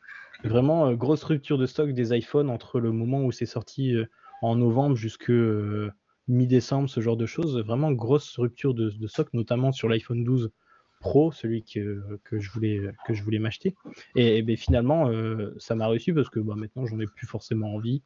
[0.43, 4.05] Vraiment, euh, grosse rupture de stock des iPhones entre le moment où c'est sorti euh,
[4.41, 5.91] en novembre jusque euh,
[6.27, 7.57] mi-décembre, ce genre de choses.
[7.59, 10.51] Vraiment, grosse rupture de, de stock, notamment sur l'iPhone 12
[10.99, 13.75] Pro, celui que, que je voulais, que je voulais m'acheter.
[14.15, 17.27] Et, et ben, finalement, euh, ça m'a réussi parce que bah, maintenant, j'en ai plus
[17.27, 18.01] forcément envie.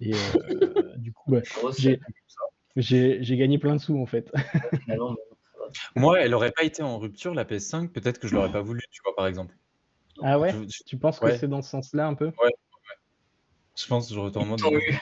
[0.00, 1.40] Et euh, du coup, bah,
[1.78, 1.98] j'ai
[2.76, 4.30] j'ai- gagné plein de sous en fait.
[4.88, 5.14] va.
[5.96, 8.80] Moi, elle aurait pas été en rupture, la PS5, peut-être que je l'aurais pas voulu,
[8.90, 9.54] tu vois, par exemple.
[10.22, 11.38] Ah ouais Je, je- Tu penses que Ouais.
[11.38, 12.30] c'est dans ce sens-là un peu?
[13.76, 14.98] Je pense que je retourne eu.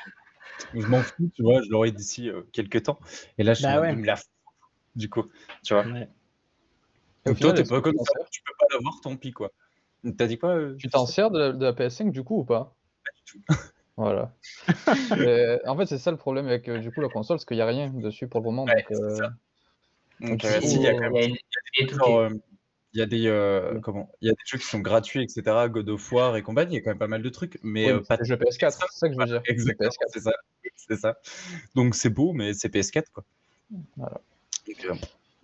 [0.75, 2.99] Je m'en fous, tu vois, je l'aurais d'ici euh, quelques temps.
[3.39, 3.95] Et là, je Bah ouais.
[3.97, 4.29] me la fout,
[4.95, 5.25] du coup,
[5.65, 5.85] tu vois.
[5.87, 6.09] Ouais.
[7.27, 9.51] Donc toi, final, t'es est-ce pas comme ça, tu peux pas l'avoir, tant pis, quoi.
[10.17, 12.45] T'as dit quoi euh, Tu t'en sers de la, de la PS5 du coup ou
[12.45, 12.75] pas?
[14.01, 14.33] Voilà.
[15.19, 17.59] Et, en fait, c'est ça le problème avec euh, du coup la console, parce qu'il
[17.59, 18.65] n'y a rien dessus pour le moment.
[18.65, 18.87] Ouais,
[20.21, 22.31] donc, euh, euh, si, il y a quand même il y euh,
[22.93, 25.89] il y des euh, comment il y a des jeux qui sont gratuits etc God
[25.89, 27.93] of War et compagnie il y a quand même pas mal de trucs mais oui,
[27.93, 29.43] euh, pas le jeu PS4, c'est ça que je veux dire.
[29.47, 30.09] exactement PS4.
[30.09, 30.33] c'est ça
[30.77, 31.19] c'est ça
[31.75, 33.25] donc c'est beau mais c'est PS4 quoi
[33.97, 34.21] Voilà.
[34.69, 34.95] Euh,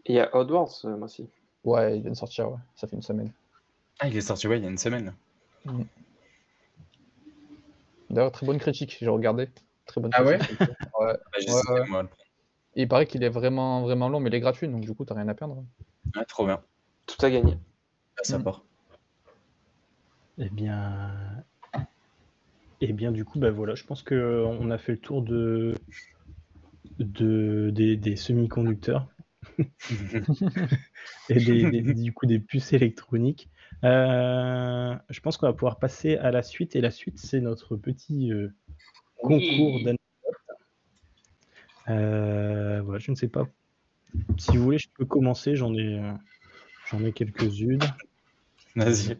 [0.07, 1.29] il y a Oddworld, euh, moi aussi.
[1.65, 2.59] Ouais, il vient de sortir, ouais.
[2.75, 3.31] ça fait une semaine.
[4.01, 5.15] ah il est sorti ouais il y a une semaine
[8.11, 9.49] D'ailleurs, très bonne critique, j'ai regardé.
[9.87, 10.61] Très bonne Ah ouais critique.
[10.61, 10.67] ouais.
[10.99, 11.87] Bah, Ouais, essayé, ouais.
[11.89, 12.09] moi, le
[12.75, 15.05] Et il paraît qu'il est vraiment, vraiment long, mais il est gratuit, donc du coup,
[15.05, 15.65] t'as rien à perdre.
[16.15, 16.63] Ouais, trop bien
[17.07, 17.59] Tout a gagné.
[18.19, 18.43] Ah, ça Mm.
[18.43, 18.65] part
[20.39, 21.45] Eh bien,
[22.81, 25.75] eh bien, du coup, bah voilà, je pense que on a fait le tour de,
[26.99, 29.09] de des, des semi-conducteurs
[31.31, 33.49] et des, des- du coup des puces électroniques.
[33.85, 37.77] Euh, je pense qu'on va pouvoir passer à la suite et la suite, c'est notre
[37.77, 38.53] petit euh,
[39.19, 39.85] concours Oui.
[39.85, 40.01] d'anecdotes.
[41.89, 43.47] Euh, voilà, je ne sais pas.
[44.39, 45.57] Si vous voulez, je peux commencer.
[45.57, 46.01] J'en ai,
[46.91, 47.81] j'en ai quelques-unes.
[48.75, 49.17] vas-y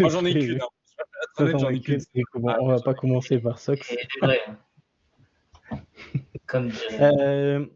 [0.00, 0.58] moi j'en ai qu'une.
[0.58, 2.00] Ça, Honnête, t'en j'en ai qu'une
[2.34, 4.40] on va pas commencer par vrais.
[4.48, 5.78] hein.
[6.46, 6.70] Comme
[7.00, 7.66] Euh,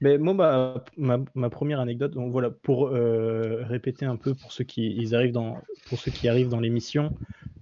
[0.00, 4.64] mais moi, ma, ma, première anecdote, donc voilà, pour euh, répéter un peu pour ceux
[4.64, 7.14] qui ils arrivent dans, pour ceux qui arrivent dans l'émission,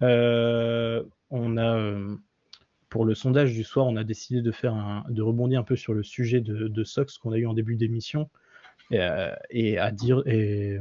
[0.02, 2.14] euh, on a, euh,
[2.88, 5.74] pour le sondage du soir, on a décidé de faire un, de rebondir un peu
[5.74, 8.30] sur le sujet de, Sox qu'on a eu en début d'émission
[8.90, 10.78] et, à dire et,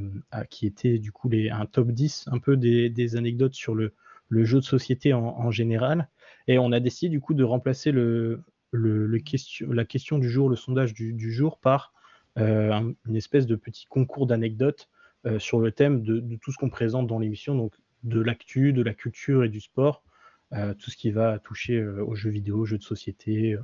[0.50, 3.94] qui était du coup les, un top 10 un peu des, des anecdotes sur le,
[4.30, 6.08] le jeu de société en, en général.
[6.48, 8.42] Et on a décidé du coup de remplacer le,
[8.74, 11.94] la question du jour, le sondage du, jour par
[12.38, 14.90] euh, un- une espèce de petit concours d'anecdotes
[15.26, 17.74] euh, sur le thème de, tout ce qu'on présente dans l'émission, donc
[18.04, 20.04] de l'actu, de la culture et du sport,
[20.54, 23.58] euh, tout ce qui va toucher aux jeux vidéo, jeux de société,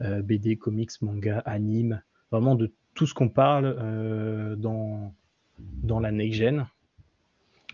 [0.00, 5.14] BD, comics, manga, anime, vraiment de tout ce qu'on parle dans,
[5.58, 6.66] dans la next gen.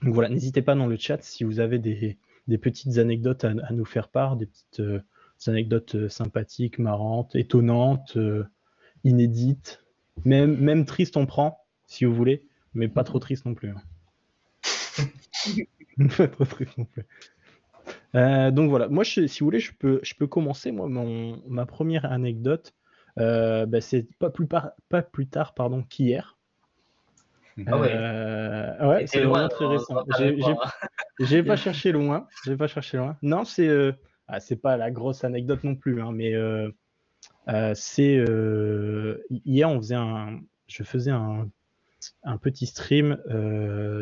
[0.02, 2.18] Donc voilà, n'hésitez pas dans le chat si vous avez des,
[2.48, 4.82] des petites anecdotes à, nous faire part, des petites
[5.48, 8.44] anecdotes euh, sympathiques, marrantes, étonnantes, euh,
[9.04, 9.84] inédites,
[10.24, 13.70] même, même tristes on prend, si vous voulez, mais pas trop triste non plus.
[13.70, 13.82] hein.
[16.16, 17.04] pas trop triste non plus.
[18.14, 20.70] Euh, donc voilà, moi, je- si vous voulez, je peux, je peux commencer.
[20.70, 22.74] Moi, mon, ma première anecdote,
[23.18, 26.38] euh, bah, c'est pas plus, par- pas plus tard pardon, qu'hier.
[27.66, 27.92] Ah ouais.
[27.92, 30.04] Euh, ouais, c'est loin vraiment très récent.
[31.20, 32.26] J'ai- pas cherché loin.
[32.44, 33.16] J'ai pas cherché loin.
[33.22, 33.92] Non, c'est euh,
[34.32, 36.70] ah, c'est pas la grosse anecdote non plus, hein, mais euh,
[37.48, 41.50] euh, c'est euh, hier on faisait un, je faisais un,
[42.40, 43.18] petit stream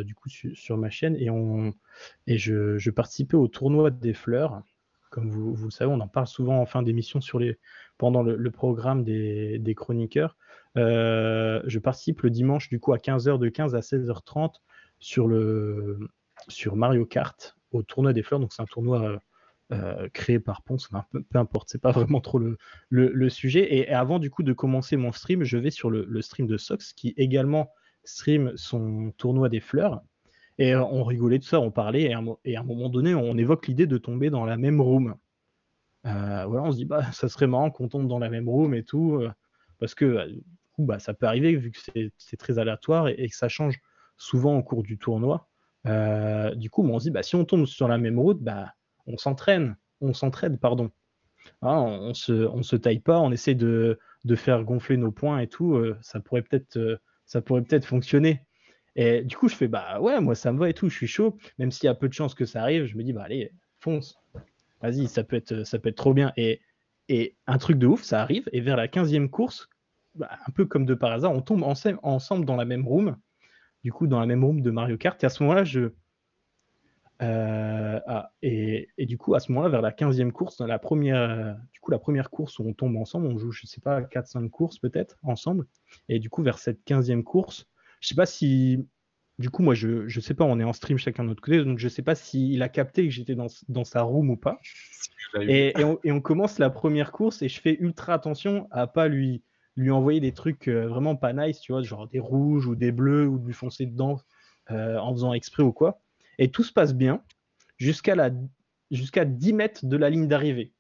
[0.05, 1.75] du coup su- sur ma chaîne et on
[2.29, 4.63] et je, participais au tournoi des fleurs.
[5.11, 7.59] Comme vous, savez, on en parle souvent en fin d'émission sur les
[7.99, 10.37] pendant le, programme des, chroniqueurs.
[10.77, 14.55] Je participe le dimanche du coup à 15h de 15 à 16h30
[15.01, 15.99] sur le
[16.47, 18.39] sur Mario Kart au tournoi des fleurs.
[18.39, 19.21] Donc c'est un tournoi
[19.73, 22.41] euh, créé par Ponce, peu, peu importe, c'est pas vraiment trop
[22.89, 23.77] le, sujet.
[23.77, 26.93] Et, avant du coup de commencer mon stream, je vais sur le, stream de Sox
[26.93, 27.71] qui également
[28.03, 30.03] stream son tournoi des fleurs.
[30.59, 32.19] Et euh, on rigolait de ça, on parlait, et à,
[32.61, 35.15] un moment donné, on évoque l'idée de tomber dans la même room.
[36.07, 38.75] Euh, voilà, on se dit, bah, ça serait marrant qu'on tombe dans la même room
[38.75, 39.23] et tout,
[39.79, 40.43] parce que du
[40.75, 41.79] coup, bah, ça peut arriver vu que
[42.19, 43.79] c'est très aléatoire et, que ça change
[44.17, 45.49] souvent au cours du tournoi.
[45.85, 48.73] Du coup, bah, on se dit, bah, si on tombe sur la même route, bah,
[49.13, 50.91] on s'entraîne, on s'entraide, pardon.
[51.63, 55.41] Hein, on, se, on se taille pas, on essaie de, de faire gonfler nos points
[55.41, 55.75] et tout.
[55.75, 58.43] euh, ça pourrait peut-être, euh, ça peut-être fonctionner.
[58.97, 61.07] Et du coup, je fais, bah ouais, moi ça me va et tout, je suis
[61.07, 61.39] chaud.
[61.59, 63.53] Même s'il y a peu de chances que ça arrive, je me dis, bah allez,
[63.81, 64.19] fonce.
[64.83, 66.33] Vas-y, ça peut être, ça peut être trop bien.
[66.37, 66.61] Et,
[67.09, 68.49] et un truc de ouf, ça arrive.
[68.53, 69.69] Et vers la 15e course,
[70.15, 73.17] bah, un peu comme de par hasard, on tombe ense- ensemble dans la même room.
[73.85, 75.23] Du coup, dans la même room de Mario Kart.
[75.23, 75.91] Et à ce moment-là, je.
[77.23, 80.79] Euh, ah, et, et du coup, à ce moment-là, vers la 15e course, dans la
[80.79, 84.01] première, du coup, la première course où on tombe ensemble, on joue, je sais pas,
[84.01, 85.67] 4-5 courses peut-être ensemble.
[86.09, 87.67] Et du coup, vers cette 15e course,
[88.01, 88.87] je sais pas si.
[89.39, 91.65] Du coup, moi, je, je sais pas, on est en stream chacun de notre côté,
[91.65, 94.61] donc je sais pas s'il a capté que j'étais dans, dans sa room ou pas.
[95.41, 98.87] Et, et on, et on commence la première course et je fais ultra attention à
[98.87, 99.43] pas lui,
[99.77, 102.93] lui envoyer des trucs euh, vraiment pas nice, tu vois, genre des rouges ou des
[102.93, 104.21] bleus ou de lui foncer dedans
[104.71, 106.03] euh, en faisant exprès ou quoi.
[106.41, 107.23] Et tout se passe bien
[107.79, 108.31] jusqu'à la
[108.91, 110.73] jusqu'à 10 mètres de la ligne d'arrivée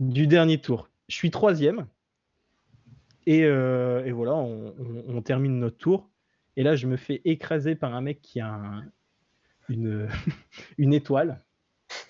[0.00, 0.88] du dernier tour.
[1.08, 1.86] Je suis troisième
[3.26, 6.10] et, euh, et voilà, on, on- on termine notre tour.
[6.56, 8.84] Et là, je me fais écraser par un mec qui a un-
[9.68, 10.08] une,
[10.78, 11.42] une étoile.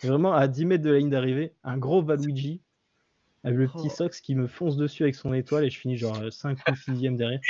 [0.02, 2.60] Vraiment à 10 mètres de la ligne d'arrivée, un gros Valuigi
[3.42, 3.94] avec le petit Oh.
[3.96, 7.10] Sox qui me fonce dessus avec son étoile et je finis genre 5 ou 6
[7.16, 7.40] derrière.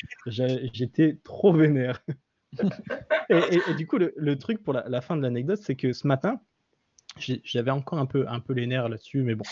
[0.73, 2.03] J'étais trop vénère.
[3.31, 6.41] et, du coup, le, truc pour la, fin de l'anecdote, c'est que ce matin,
[7.19, 9.45] j'avais encore un peu, les nerfs là-dessus, mais bon,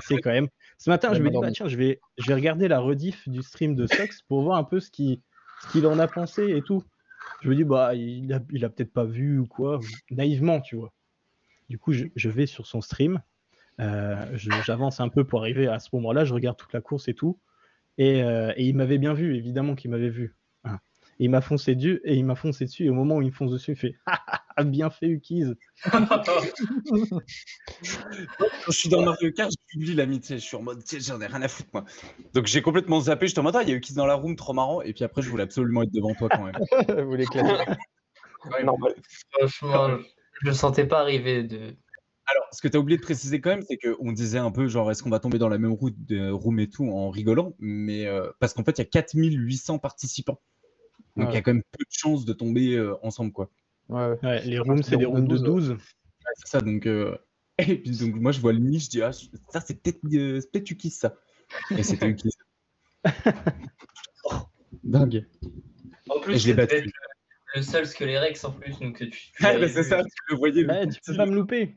[0.00, 0.48] c'est- quand même.
[0.78, 3.86] Ce matin, je me dis, bah, tiens, je vais, regarder la rediff du stream de
[3.86, 6.84] Sox pour voir un peu ce qu'il en a pensé et tout.
[7.40, 9.80] Je me dis, bah, il a, peut-être pas vu ou quoi,
[10.10, 10.92] naïvement, tu vois.
[11.68, 13.20] Du coup, je, vais sur son stream,
[13.80, 17.14] euh, j'avance un peu pour arriver à ce moment-là, je regarde toute la course et
[17.14, 17.38] tout,
[17.98, 20.36] et, euh, et il m'avait bien vu, évidemment qu'il m'avait vu.
[21.18, 23.28] Et il m'a foncé dessus, et il m'a foncé dessus, et au moment où il
[23.28, 23.94] me fonce dessus, il fait
[24.56, 25.54] Ah, bien fait, Ukiz.
[25.90, 26.00] Quand
[28.66, 30.38] je suis dans Mario Kart, je publie l'amitié.
[30.38, 31.84] Je suis en mode, tiens, j'en ai rien à foutre, moi.
[32.34, 33.28] Donc j'ai complètement zappé.
[33.28, 34.82] Je te mode, ah, il y a eu qui dans la room, trop marrant.
[34.82, 36.54] Et puis après, je voulais absolument être devant toi quand même.
[37.06, 37.72] Vous l'éclatez.
[39.30, 39.98] Franchement,
[40.42, 41.76] je ne sentais pas arriver de.
[42.26, 44.68] Alors, ce que tu as oublié de préciser quand même, c'est qu'on disait un peu,
[44.68, 47.54] genre, est-ce qu'on va tomber dans la même route de room et tout en rigolant
[47.58, 50.40] Mais euh, parce qu'en fait, il y a 4800 participants.
[51.16, 53.50] Donc il y a quand même peu de chances de tomber euh, ensemble, quoi.
[53.88, 54.42] Ouais, ouais.
[54.44, 55.70] Les rooms, c'est des rooms de 12.
[55.72, 55.76] Ouais,
[56.36, 56.86] c'est ça, donc.
[56.86, 57.16] euh,
[57.58, 60.40] Et puis, donc, moi, je vois le nid, je dis, ah, ça, c'est peut-être euh,
[60.40, 61.14] c'est peut-être Ukis, ça.
[61.76, 62.30] Et c'était Ukis.
[64.24, 64.30] Oh,
[64.84, 65.26] dingue.
[66.08, 66.90] En Et plus, je l'ai battu.
[67.54, 68.78] le seul Skelerex en plus.
[68.80, 70.64] Donc tu, tu Ah, bah, c'est ça, tu le voyais.
[70.66, 71.76] Ouais, tu peux pas me louper.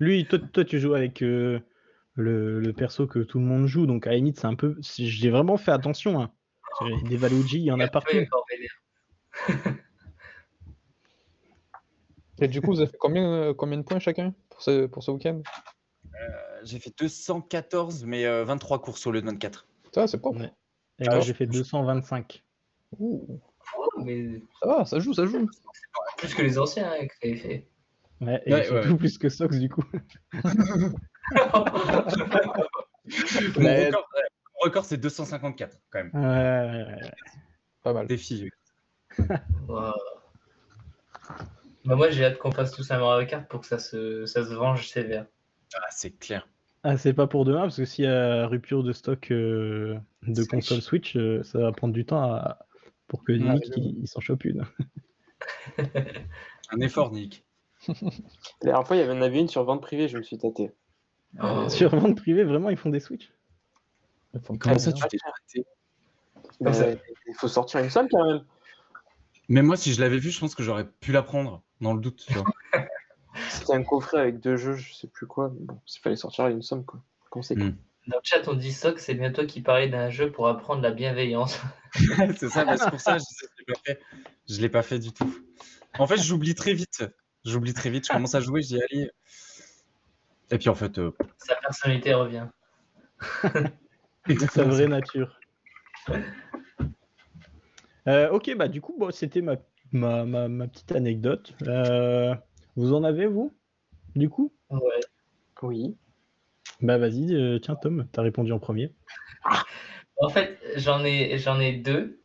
[0.00, 1.60] lui, toi, toi, tu joues avec euh,
[2.14, 4.76] le, le perso que tout le monde joue, donc à la limite, c'est un peu.
[4.80, 6.20] J'ai vraiment fait attention.
[6.20, 6.32] Hein.
[7.08, 8.16] Des Valuigi, il y en a partout.
[12.40, 15.02] Et du coup, vous avez fait combien, euh, combien de points chacun pour ce, pour
[15.04, 15.40] ce week-end?
[16.14, 19.66] Euh, J'ai fait 214, mais euh, 23 courses au lieu de 24.
[19.92, 20.40] Ça, c'est propre.
[20.40, 20.50] Ouais.
[20.98, 22.42] Et Alors, moi, j'ai fait 225.
[22.98, 23.40] Ouh,
[23.78, 25.48] Oh, mais ça va, ça joue, ça joue.
[26.18, 27.66] plus que les anciens hein, que t'avais fait.
[28.20, 28.96] Ouais, et Ouais, surtout ouais.
[28.98, 29.82] plus que Sox, du coup.
[30.34, 30.42] Mon
[33.58, 33.90] Mais-
[34.64, 36.10] record, c'est 254 quand même.
[36.14, 37.10] Ouais, ouais, ouais.
[37.82, 38.06] Pas mal.
[38.06, 38.50] Défi.
[39.68, 39.92] Wow.
[41.86, 44.42] Bah, moi, j'ai hâte qu'on fasse tous un Mario Kart pour que ça se, ça
[44.42, 45.26] se venge sévère.
[45.74, 46.48] Ah, c'est clair.
[46.82, 50.34] Ah, c'est pas pour demain, parce que s'il y a rupture de stock euh, de
[50.34, 50.48] Switch.
[50.48, 52.58] console Switch, euh, ça va prendre du temps à-
[53.06, 54.64] pour que Nick il, il s'en chope une.
[56.70, 57.44] Un effort, Nick.
[57.88, 57.94] La
[58.62, 60.72] dernière fois, il y en avait une sur vente privée, je me suis tâté.
[61.42, 61.68] Oh.
[61.68, 63.30] Sur vente privée, vraiment, ils font des Switch?
[64.58, 65.02] Comment ça, bien.
[65.02, 65.66] tu t'es arrêté
[66.60, 68.44] Bah, ça- il faut sortir une somme quand même.
[69.48, 72.00] Mais moi, si je l'avais vu, je pense que j'aurais pu la prendre, dans le
[72.00, 72.26] doute.
[73.48, 75.50] C'était un coffret avec deux jeux, je sais plus quoi.
[75.54, 77.00] mais Bon, il fallait sortir une somme quoi.
[77.30, 77.64] Conséquent.
[77.64, 77.76] Mm.
[78.06, 80.82] Dans le chat, on dit Sock, c'est bien toi qui parlais d'un jeu pour apprendre
[80.82, 81.58] la bienveillance.
[82.36, 84.00] c'est ça, mais c'est pour ça que je je l'ai pas fait.
[84.48, 85.38] Je l'ai pas fait du tout.
[85.98, 87.04] En fait, j'oublie très vite.
[87.44, 88.06] J'oublie très vite.
[88.06, 89.10] Je commence à jouer, je dis allez.
[90.50, 92.46] Et puis en fait, euh, Sa personnalité revient.
[94.50, 95.38] Sa vraie nature.
[98.08, 99.56] Euh, ok, bah du coup, bon, c'était ma,
[99.92, 101.54] ma, ma, ma petite anecdote.
[101.66, 102.34] Euh,
[102.76, 103.54] vous en avez, vous
[104.14, 104.52] Du coup?
[104.70, 104.80] Ouais.
[105.62, 105.96] Oui.
[106.80, 108.92] Bah vas-y, euh, tiens Tom, t'as répondu en premier.
[110.18, 112.20] En fait, j'en ai, j'en ai deux.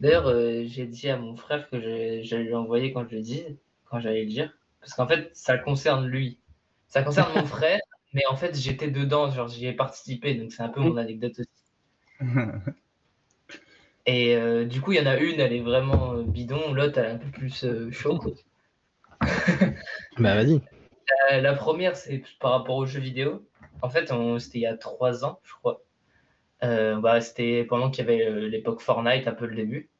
[0.00, 3.22] D'ailleurs, euh, j'ai dit à mon frère que je- j'allais lui envoyer quand je le
[3.22, 3.42] dis,
[3.86, 4.52] quand j'allais le dire.
[4.80, 6.38] Parce qu'en fait, ça concerne lui.
[6.88, 7.80] Ça concerne mon frère,
[8.14, 11.38] mais en fait, j'étais dedans, genre j'y ai participé, donc c'est un peu mon anecdote
[11.40, 11.50] aussi.
[14.06, 16.98] Et euh, du coup, il y en a une, elle est vraiment euh, bidon, l'autre,
[16.98, 18.18] elle est un peu plus euh, chaud.
[18.18, 18.32] quoi.
[20.18, 20.60] Bah vas-y.
[21.32, 23.46] Euh, la première, c'est par rapport aux jeux vidéo.
[23.82, 25.82] En fait, on- c'était il y a trois ans, je crois.
[26.64, 29.90] Euh, bah, c'était pendant qu'il y avait euh, l'époque Fortnite, un peu le début.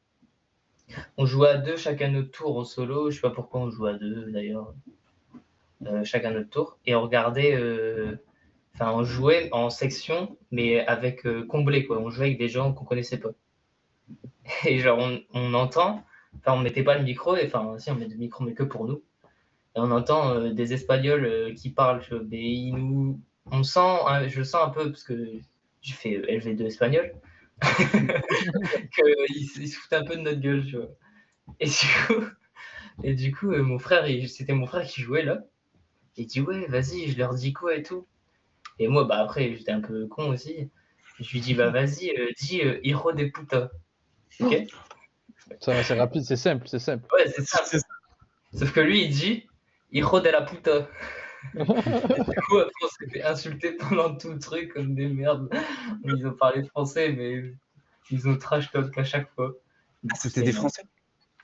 [1.17, 3.09] On jouait à deux, chacun notre tour en solo.
[3.11, 4.73] Je sais pas pourquoi on jouait à deux d'ailleurs.
[5.85, 6.79] Euh, chacun notre tour.
[6.85, 7.55] Et on regardait.
[7.55, 8.15] euh,
[8.75, 11.99] Enfin, on jouait en section, mais avec euh, comblé, quoi.
[11.99, 13.29] On jouait avec des gens qu'on connaissait pas.
[14.65, 16.03] Et genre, on, on entend.
[16.39, 18.63] Enfin, on mettait pas le micro, et enfin, si, on met le micro, mais que
[18.63, 19.03] pour nous.
[19.75, 22.01] Et on entend des Espagnols qui parlent,
[22.31, 23.21] ils nous...
[23.51, 25.31] on sent, hein, je sens un peu, parce que
[25.81, 27.13] j'ai fait euh, LV2 espagnol,
[27.61, 30.89] qu'ils ils se foutent un peu de notre gueule, tu vois.
[31.59, 32.25] Et du coup,
[33.03, 35.43] et du coup mon frère, c'était mon frère qui jouait là.
[36.17, 38.07] Il dit, ouais, vas-y, je leur dis quoi et tout.
[38.79, 40.69] Et moi, bah après, j'étais un peu con aussi.
[41.19, 43.71] Je lui dis, bah vas-y, euh, dis euh, Hiro de puta.
[44.39, 44.67] Ok
[45.61, 47.05] Ça, C'est rapide, c'est simple, c'est simple.
[47.13, 47.63] Ouais, c'est ça.
[48.53, 49.47] Sauf que lui, il dit
[49.91, 50.87] Hijo de la puta.
[51.53, 55.47] Du coup, après, on s'est fait insulter pendant tout le truc comme des merdes.
[56.03, 57.53] Ils ont parlé français, mais
[58.09, 59.53] ils ont trash talk à chaque fois.
[60.11, 60.81] Ah, C'était des Français?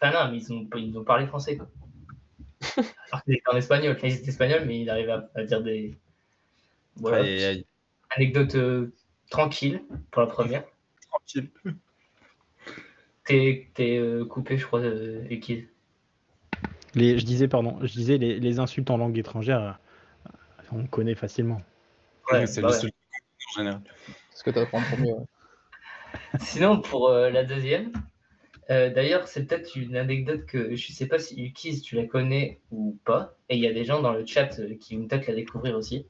[0.02, 1.70] Enfin, non, mais ils ont, ils ont parlé français, quoi.
[3.12, 3.96] Alors qu'ils étaient en espagnol.
[3.96, 5.98] Enfin, ils étaient espagnols, mais il arrivait à, à dire des.
[6.98, 7.24] Voilà.
[7.24, 7.66] Aïe, aïe, aïe.
[8.12, 8.94] Anecdote euh,
[9.30, 9.82] tranquille
[10.12, 10.64] pour la première.
[11.10, 11.50] Tranquille.
[13.26, 15.24] T'es euh, coupé, je crois, euh.
[16.94, 19.80] Les, je disais, pardon, je disais les, les insultes en langue étrangère,
[20.74, 21.62] on connaît facilement.
[22.32, 22.80] Ouais, c'est bah le ouais.
[22.82, 23.82] seul en général.
[24.34, 25.14] Ce que tu apprends en premier.
[25.14, 25.26] ouais.
[26.42, 27.94] Sinon, pour euh, la deuxième,
[28.70, 32.62] euh, d'ailleurs, c'est peut-être une anecdote que je sais pas si Ukiz, tu la connais
[32.72, 33.36] ou pas.
[33.50, 35.76] Et il y a des gens dans le chat euh, qui vont peut-être la découvrir
[35.76, 36.06] aussi.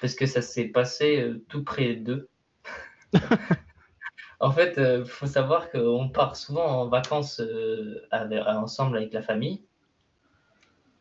[0.00, 2.28] Parce que ça s'est passé euh, tout près d'eux.
[4.40, 7.40] en fait, il faut savoir qu'on part souvent en vacances
[8.10, 9.62] avec- ensemble avec la famille.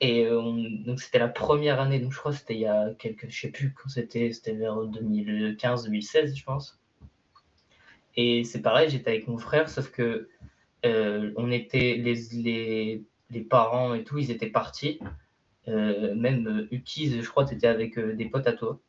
[0.02, 2.94] Et on- donc c'était la première année, donc je crois que c'était il y a
[2.99, 6.82] quelques, je sais plus quand c'était, c'était vers 2015-2016, je pense.
[8.15, 10.30] Et c'est pareil, j'étais avec mon frère, sauf que
[10.85, 14.99] euh, on était les, les, les parents et tout, ils étaient partis.
[15.68, 18.80] Euh, même euh, Ukiz, je crois, tu étais avec des potes à toi.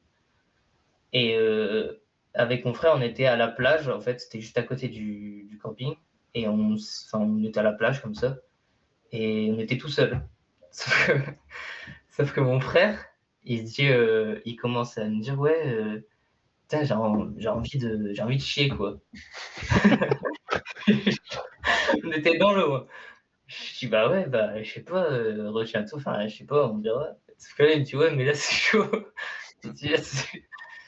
[1.12, 1.36] Et
[2.34, 5.60] avec mon frère, on était à la plage, en fait, c'était juste à côté du,
[5.62, 5.94] camping.
[6.34, 6.74] Et on,
[7.12, 8.38] on était à la plage comme ça.
[9.12, 10.20] Et on était tout seul.
[10.72, 12.98] Sauf que, mon frère,
[13.44, 13.88] il dit,
[14.44, 16.02] il commence à me dire, ouais,
[16.68, 19.00] putain, j'ai en- j'ai envie de, j'ai envie de chier, quoi.
[22.04, 22.86] on était dans l'eau.
[23.46, 26.78] Je dis, bah ouais, bah, je sais pas, euh, retiens-toi, enfin, je sais pas, on
[26.80, 27.08] verra.
[27.28, 28.86] Parce que là, il me dit, ouais, mais là, c'est chaud.
[29.64, 30.42] Il dit, là, c'est-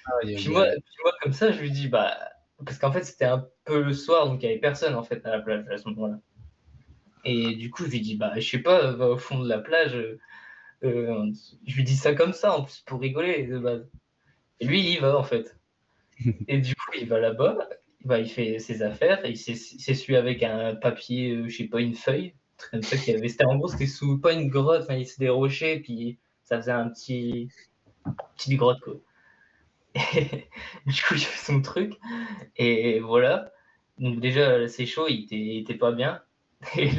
[0.37, 2.17] Puis moi, puis moi, comme ça, je lui dis, bah,
[2.65, 5.25] parce qu'en fait, c'était un peu le soir, donc il n'y avait personne en fait
[5.27, 6.19] à la plage à ce moment-là.
[7.25, 9.59] Et du coup, je lui dis, bah, je sais pas, va au fond de la
[9.59, 9.95] plage.
[9.97, 10.19] euh,
[10.85, 11.33] euh,
[11.67, 13.89] je lui dis ça comme ça, en plus, pour rigoler de base.
[14.61, 15.57] Et lui, il y va en fait.
[16.49, 17.59] Et du coup, il va là-bas,
[18.05, 21.57] bah, il fait ses affaires, et il s'ess- il s'essuie avec un papier, euh, je
[21.59, 22.35] sais pas, une feuille,
[22.71, 23.29] comme ça qu'il avait.
[23.29, 26.73] C'était en gros, c'était sous pas une grotte, enfin, il- des rochers, puis ça faisait
[26.73, 27.49] un petit,
[28.37, 28.95] petite grotte quoi.
[30.87, 31.95] Du coup, il fait son truc.
[32.57, 33.53] Et voilà.
[33.99, 36.23] Donc déjà, c'est chaud, il était, il était pas bien.
[36.79, 36.91] Et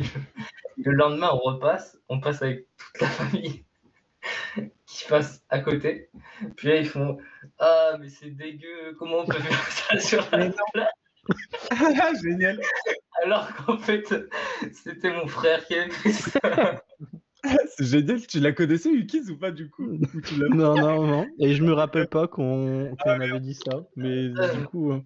[0.77, 1.99] le lendemain, on repasse.
[2.10, 3.65] On passe avec toute la famille
[4.88, 6.09] qui passe à côté.
[6.55, 7.18] Puis là, ils font
[7.59, 10.88] Ah, mais c'est dégueu, comment on peut faire ça sur la plage
[11.72, 12.59] Ah, Génial.
[13.23, 14.14] Alors qu'en fait,
[14.73, 16.39] c'était mon frère qui avait fait ça.
[17.77, 18.26] C'est génial.
[18.27, 19.84] Tu la connaissais, Ukis, ou pas du coup
[20.14, 21.27] Ou tu l'as- Non, non, non.
[21.39, 23.84] Et je me rappelle pas qu'on qu'on avait dit ça.
[23.95, 24.99] Mais Ah, du coup, euh,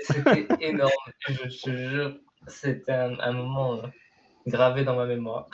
[0.00, 0.90] C'était énorme,
[1.28, 2.16] je te jure.
[2.48, 3.86] C'était un, un moment euh,
[4.46, 5.48] gravé dans ma mémoire.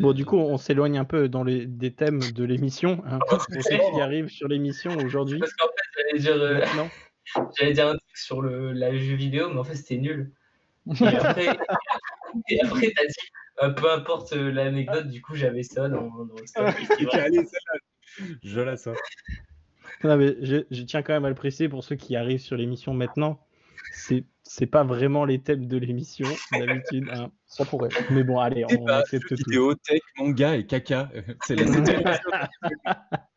[0.00, 3.02] Bon, du coup, on s'éloigne un peu dans les des thèmes de l'émission.
[3.06, 5.38] hein, pour ceux qui arrivent sur l'émission aujourd'hui.
[5.38, 6.88] Parce qu'en fait, j'allais dire, euh, maintenant.
[7.58, 10.32] j'allais dire un truc sur le, la jeu vidéo, mais en fait, c'était nul.
[11.00, 11.56] Et après,
[12.48, 13.14] et après t'as dit,
[13.62, 16.74] euh, peu importe euh, l'anecdote, du coup, j'avais ça dans, dans le stock.
[18.42, 18.96] Je la sors.
[20.04, 22.56] Non, mais je, je tiens quand même à le préciser pour ceux qui arrivent sur
[22.56, 23.38] l'émission maintenant.
[24.44, 27.08] C'est pas vraiment les thèmes de l'émission d'habitude.
[27.12, 27.30] hein.
[27.46, 27.88] Ça pourrait.
[28.10, 29.34] Mais bon, allez, on pas accepte tout.
[29.36, 31.10] vidéo, tech, manga et caca.
[31.44, 31.64] C'est la.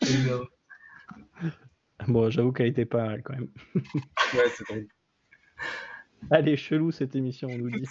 [2.06, 3.48] Bon, j'avoue qu'elle était pas mal quand même.
[3.74, 4.86] Ouais, c'est drôle.
[6.30, 7.84] Allez, chelou cette émission, on nous dit.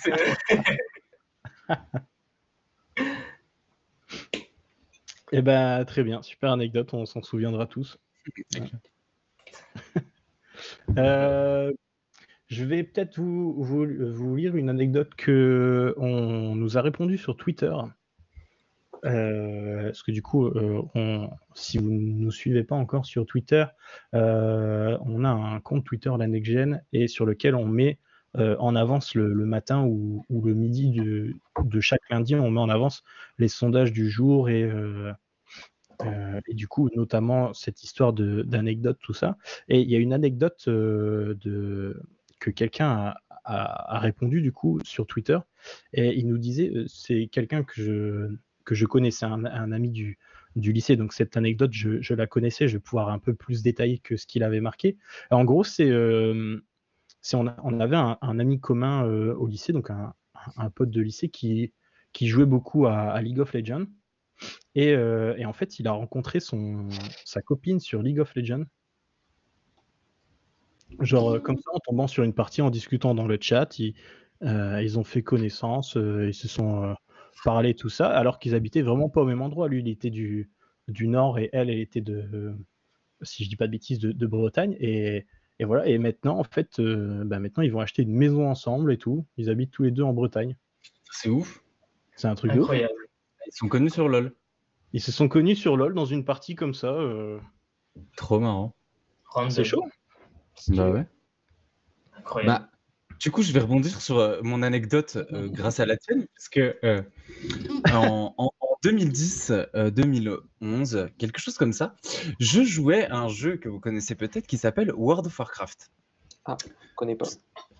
[5.33, 7.97] Eh ben, très bien, super anecdote, on s'en souviendra tous.
[10.97, 11.71] Euh,
[12.47, 17.71] je vais peut-être vous, lire une anecdote que on nous a répondu sur Twitter.
[19.05, 23.65] Euh, parce que du coup, euh, si vous ne nous suivez pas encore sur Twitter,
[24.13, 27.99] on a un compte Twitter, la Next Gen, et sur lequel on met
[28.33, 32.69] en avance le, matin ou, ou le midi de, de chaque lundi, on met en
[32.69, 33.03] avance
[33.37, 34.67] les sondages du jour et,
[36.05, 39.37] euh, et du coup, notamment cette histoire d'anecdotes, tout ça.
[39.67, 41.35] Et il y a une anecdote euh,
[42.39, 43.13] que quelqu'un
[43.45, 45.37] a, répondu du coup sur Twitter
[45.93, 50.17] et il nous disait, euh, c'est quelqu'un que je, que je connaissais, un, ami du,
[50.55, 54.17] lycée, donc cette anecdote, je, la connaissais, je vais pouvoir un peu plus détailler que
[54.17, 54.97] ce qu'il avait marqué.
[55.31, 61.29] En gros, c'est on, avait un, ami commun au lycée, donc un, pote de lycée
[61.29, 61.71] qui,
[62.19, 63.85] jouait beaucoup à League of Legends.
[64.77, 66.87] Et, euh, et en fait, il a rencontré son,
[67.25, 68.65] sa copine sur League of Legends.
[70.99, 73.95] Genre, euh, comme ça, en tombant sur une partie, en discutant dans le chat, ils,
[74.43, 76.95] euh, ils ont fait connaissance, euh, ils se sont
[77.43, 79.67] parlé, tout ça, alors qu'ils habitaient vraiment pas au même endroit.
[79.67, 80.51] Lui, il était du,
[80.87, 82.55] du nord et elle, elle était de,
[83.23, 84.77] si je dis pas de bêtises, de, de Bretagne.
[84.79, 85.25] Et,
[85.57, 85.87] et voilà.
[85.87, 89.25] Et maintenant, en fait, bah, maintenant, ils vont acheter une maison ensemble et tout.
[89.37, 90.55] Ils habitent tous les deux en Bretagne.
[91.11, 91.63] C'est ouf.
[92.15, 92.65] C'est un truc de ouf.
[92.65, 93.07] Incroyable.
[93.47, 94.35] Ils sont connus sur LoL.
[94.93, 96.87] Ils se sont connus sur LoL dans une partie comme ça.
[96.87, 97.39] euh,
[98.15, 98.73] Trop marrant.
[99.49, 99.83] C'est chaud.
[100.69, 101.05] Bah ouais.
[102.17, 102.65] Incroyable.
[102.65, 102.69] Bah,
[103.19, 106.49] du coup, je vais rebondir sur euh, mon anecdote euh, grâce à la tienne, parce
[106.49, 107.01] que euh,
[107.91, 111.95] en, en- en 2010, euh, 2011, quelque chose comme ça,
[112.39, 115.91] je jouais à un jeu que vous connaissez peut-être qui s'appelle World of Warcraft.
[116.47, 116.53] Je
[116.95, 117.25] connais pas.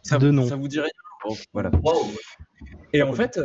[0.04, 0.48] Ça, De vous- nom.
[0.48, 0.90] ça vous dit rien
[1.26, 1.72] Bon, Voilà.
[1.84, 1.96] Wow.
[2.94, 3.40] Et en fait,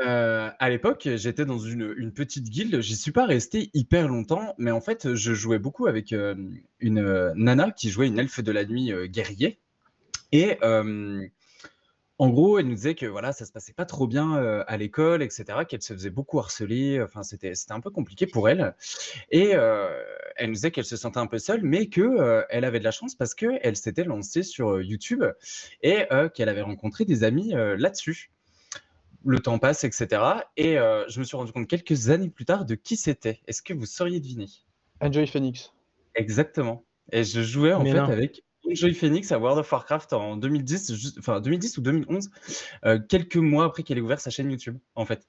[0.00, 2.80] euh, à l'époque, j'étais dans une, une petite guilde.
[2.80, 6.34] J'y suis pas resté hyper longtemps, mais en fait, je jouais beaucoup avec euh,
[6.80, 9.58] une euh, nana qui jouait une elfe de la nuit euh, guerrier.
[10.32, 10.58] Et
[12.18, 14.34] en gros, elle nous disait que voilà, ça se passait pas trop bien
[14.66, 17.02] à l'école, etc., qu'elle se faisait beaucoup harceler.
[17.02, 18.74] Enfin, c'était un peu compliqué pour elle.
[19.30, 22.84] Et elle nous disait qu'elle se sentait un peu seule, mais que elle avait de
[22.84, 25.24] la chance parce que elle s'était lancée sur YouTube
[25.82, 28.30] et qu'elle avait rencontré des amis là-dessus
[29.24, 30.22] le temps passe, etc.
[30.56, 33.40] Et euh, je me suis rendu compte quelques années plus tard de qui c'était.
[33.46, 34.46] Est-ce que vous sauriez deviner?
[35.00, 35.72] Enjoy Phoenix.
[36.14, 36.84] Exactement.
[37.10, 38.04] Et je jouais en Mais fait non.
[38.04, 42.30] avec Enjoy Phoenix à World of Warcraft en 2010, juste- enfin 2010 ou 2011,
[42.84, 45.26] euh, quelques mois après qu'elle ait ouvert sa chaîne YouTube, en fait.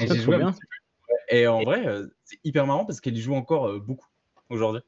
[0.00, 0.52] Et j'ai joué bien.
[0.52, 1.34] petit peu.
[1.36, 4.06] Et en vrai, euh, c'est hyper marrant parce qu'elle y joue encore euh, beaucoup
[4.50, 4.82] aujourd'hui.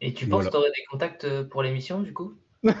[0.00, 0.46] Et tu penses Voilà.
[0.46, 2.34] que tu aurais des contacts pour l'émission, du coup?
[2.62, 2.72] Ouais,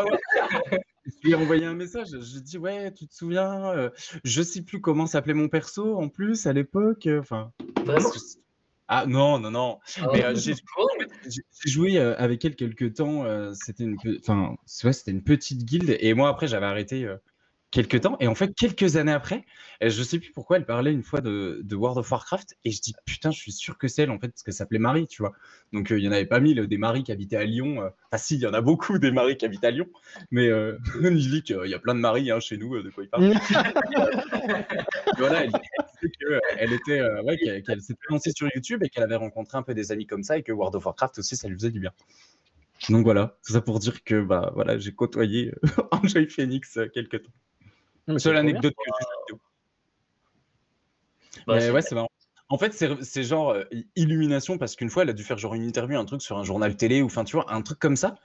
[0.00, 0.80] ouais.
[1.24, 2.08] Lui ai envoyé un message.
[2.10, 3.90] Je lui ai dit Ouais, tu te souviens euh,
[4.24, 7.06] Je sais plus comment s'appelait mon perso en plus à l'époque.
[7.06, 7.52] euh, Enfin.
[7.84, 8.10] Vraiment
[8.88, 9.78] Ah non, non, non.
[10.00, 10.54] Ah, Mais euh, j'ai
[11.64, 13.24] joué euh, avec elle quelques temps.
[13.24, 15.96] euh, c'était une, enfin, ouais, c'était une petite guilde.
[16.00, 17.06] Et moi, après, j'avais arrêté
[17.72, 18.16] quelques temps.
[18.20, 19.44] Et en fait, quelques années après,
[19.82, 22.56] euh, je sais plus pourquoi elle parlait une fois de, de World of Warcraft.
[22.64, 24.58] Et je dis putain, je suis sûr que c'est elle en fait, parce que ça
[24.58, 25.32] s'appelait Marie, tu vois.
[25.72, 27.82] Donc euh, il y en avait pas mille des Marie qui habitaient à Lyon.
[27.82, 27.88] euh.
[28.12, 29.88] Enfin, si, il y en a beaucoup des Marie qui habitent à Lyon.
[30.30, 32.76] Mais euh, Nilik, euh, il y a plein de Marie hein, chez nous.
[32.76, 33.32] euh, de quoi il parle
[35.18, 35.52] voilà, elle
[36.18, 39.62] qu'elle était, euh, ouais, qu'elle, qu'elle s'était lancée sur YouTube et qu'elle avait rencontré un
[39.62, 41.80] peu des amis comme ça et que World of Warcraft aussi, ça lui faisait du
[41.80, 41.92] bien.
[42.88, 46.88] Donc voilà, tout ça pour dire que bah voilà, j'ai côtoyé euh, Enjoy Phoenix euh,
[46.92, 47.32] quelques temps.
[48.18, 48.90] Seule anecdote que
[49.30, 49.36] j'ai.
[51.46, 52.10] Bah, Mais ouais, c'est marrant.
[52.48, 53.64] En fait, c'est, genre euh,
[53.96, 56.44] illumination parce qu'une fois, elle a dû faire genre une interview, un truc sur un
[56.44, 58.16] journal télé ou enfin, tu vois, un truc comme ça.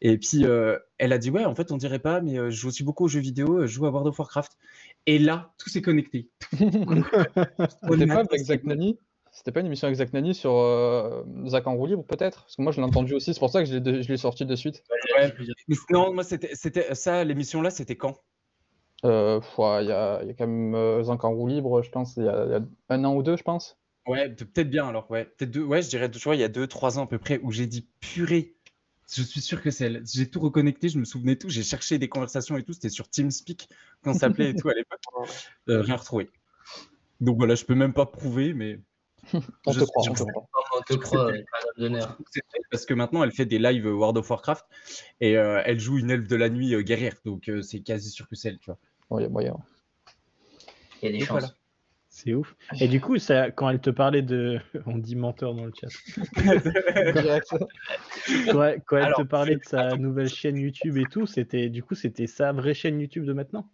[0.00, 2.56] Et puis, euh, elle a dit, ouais, en fait, on dirait pas, mais euh, je
[2.56, 4.58] joue aussi beaucoup aux jeux vidéo, euh, je joue à World of Warcraft.
[5.06, 6.28] Et là, tout s'est connecté.
[6.52, 8.98] C'était pas avec Zach Nani?
[9.30, 12.42] C'était pas une émission avec Zach Nani sur euh, Zach en roue libre, peut-être?
[12.42, 14.56] Parce que moi, je l'ai entendu aussi, c'est pour ça que je l'ai sorti de
[14.56, 14.82] suite.
[15.16, 15.32] Ouais.
[15.90, 18.16] Non, moi, c'était, c'était ça, l'émission là, c'était quand?
[19.04, 21.90] Euh, Il y, a, il y a quand même euh, Zach en roue libre, je
[21.90, 23.78] pense, il y, a, il y a un an ou deux, je pense.
[24.06, 25.24] Ouais, pe- peut-être bien alors, ouais.
[25.26, 27.18] Peut-être deux, ouais, je dirais, tu vois, il y a deux, trois ans à peu
[27.18, 28.54] près, où j'ai dit purée.
[29.12, 30.02] Je suis sûr que c'est elle.
[30.12, 31.48] J'ai tout reconnecté, je me souvenais de tout.
[31.48, 32.72] J'ai cherché des conversations et tout.
[32.72, 33.68] C'était sur TeamSpeak
[34.02, 35.00] qu'on s'appelait et tout à l'époque.
[35.68, 36.30] Euh, rien retrouvé.
[37.20, 38.80] Donc voilà, je peux même pas prouver, mais.
[39.66, 40.48] On Je te suis croit, sûr on que te c'est- croit.
[40.78, 41.44] On te croit, madame
[41.78, 42.18] d'honneur.
[42.30, 44.64] c'est elle, Parce que maintenant, elle fait des lives World of Warcraft
[45.20, 47.14] et euh, elle joue une elfe de la nuit euh, guerrière.
[47.24, 48.78] Donc euh, c'est quasi sûr que c'est elle, tu vois.
[49.10, 49.56] Bon, il y a moyen.
[51.02, 51.40] Il y a des Donc chances.
[51.40, 51.54] voilà.
[52.08, 52.56] C'est ouf.
[52.80, 54.58] Et du coup, ça, quand elle te parlait de.
[54.86, 55.88] On dit menteur dans le chat.
[58.50, 61.68] Quand, elle- quand elle Alors, te parlait de sa nouvelle chaîne YouTube et tout, c'était
[61.68, 63.68] du coup, c'était sa vraie chaîne YouTube de maintenant.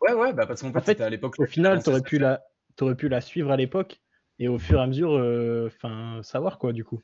[0.00, 1.36] Ouais, ouais, bah parce qu'en fait, à l'époque.
[1.38, 2.42] Au final, tu t'aurais pu la,
[2.76, 4.00] t'aurais pu la suivre à l'époque
[4.38, 7.00] et au fur et à mesure, euh, enfin, savoir quoi, du coup.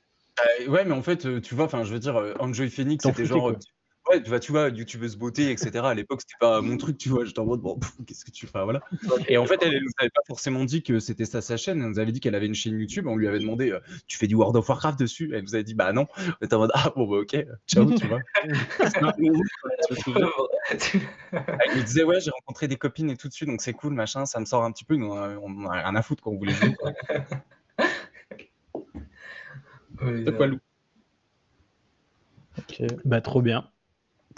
[0.65, 3.03] Euh, ouais, mais en fait, euh, tu vois, enfin, je veux dire, euh, Enjoy Phoenix,
[3.03, 3.53] T'en c'était genre.
[3.53, 3.59] quoi.
[4.11, 5.71] Euh, Ouais, tu vois, tu vois, youtubeuse beauté, etc.
[5.85, 7.25] À l'époque, c'était pas mon truc, tu vois.
[7.25, 8.81] J'étais en mode, bon, qu'est-ce que tu fais Voilà.
[9.29, 11.81] Et en fait, elle, elle nous avait pas forcément dit que c'était ça sa chaîne.
[11.83, 13.07] Elle nous avait dit qu'elle avait une chaîne YouTube.
[13.07, 15.31] On lui avait demandé, euh, tu fais du World of Warcraft dessus?
[15.35, 16.07] Elle nous avait dit, bah non.
[16.19, 18.21] On était en mode, ah bon, bah ok, ciao, tu vois.
[21.33, 24.27] Elle nous disait, ouais, j'ai rencontré des copines et tout dessus, donc c'est cool, machin,
[24.27, 24.97] ça me sort un petit peu.
[24.97, 26.75] Nous, on a, on a rien à foutre quand on voulait jouer.
[26.75, 26.93] quoi.
[30.03, 30.59] Oui, De quoi, Lou?
[32.59, 32.83] Ok.
[33.05, 33.70] Bah, trop bien.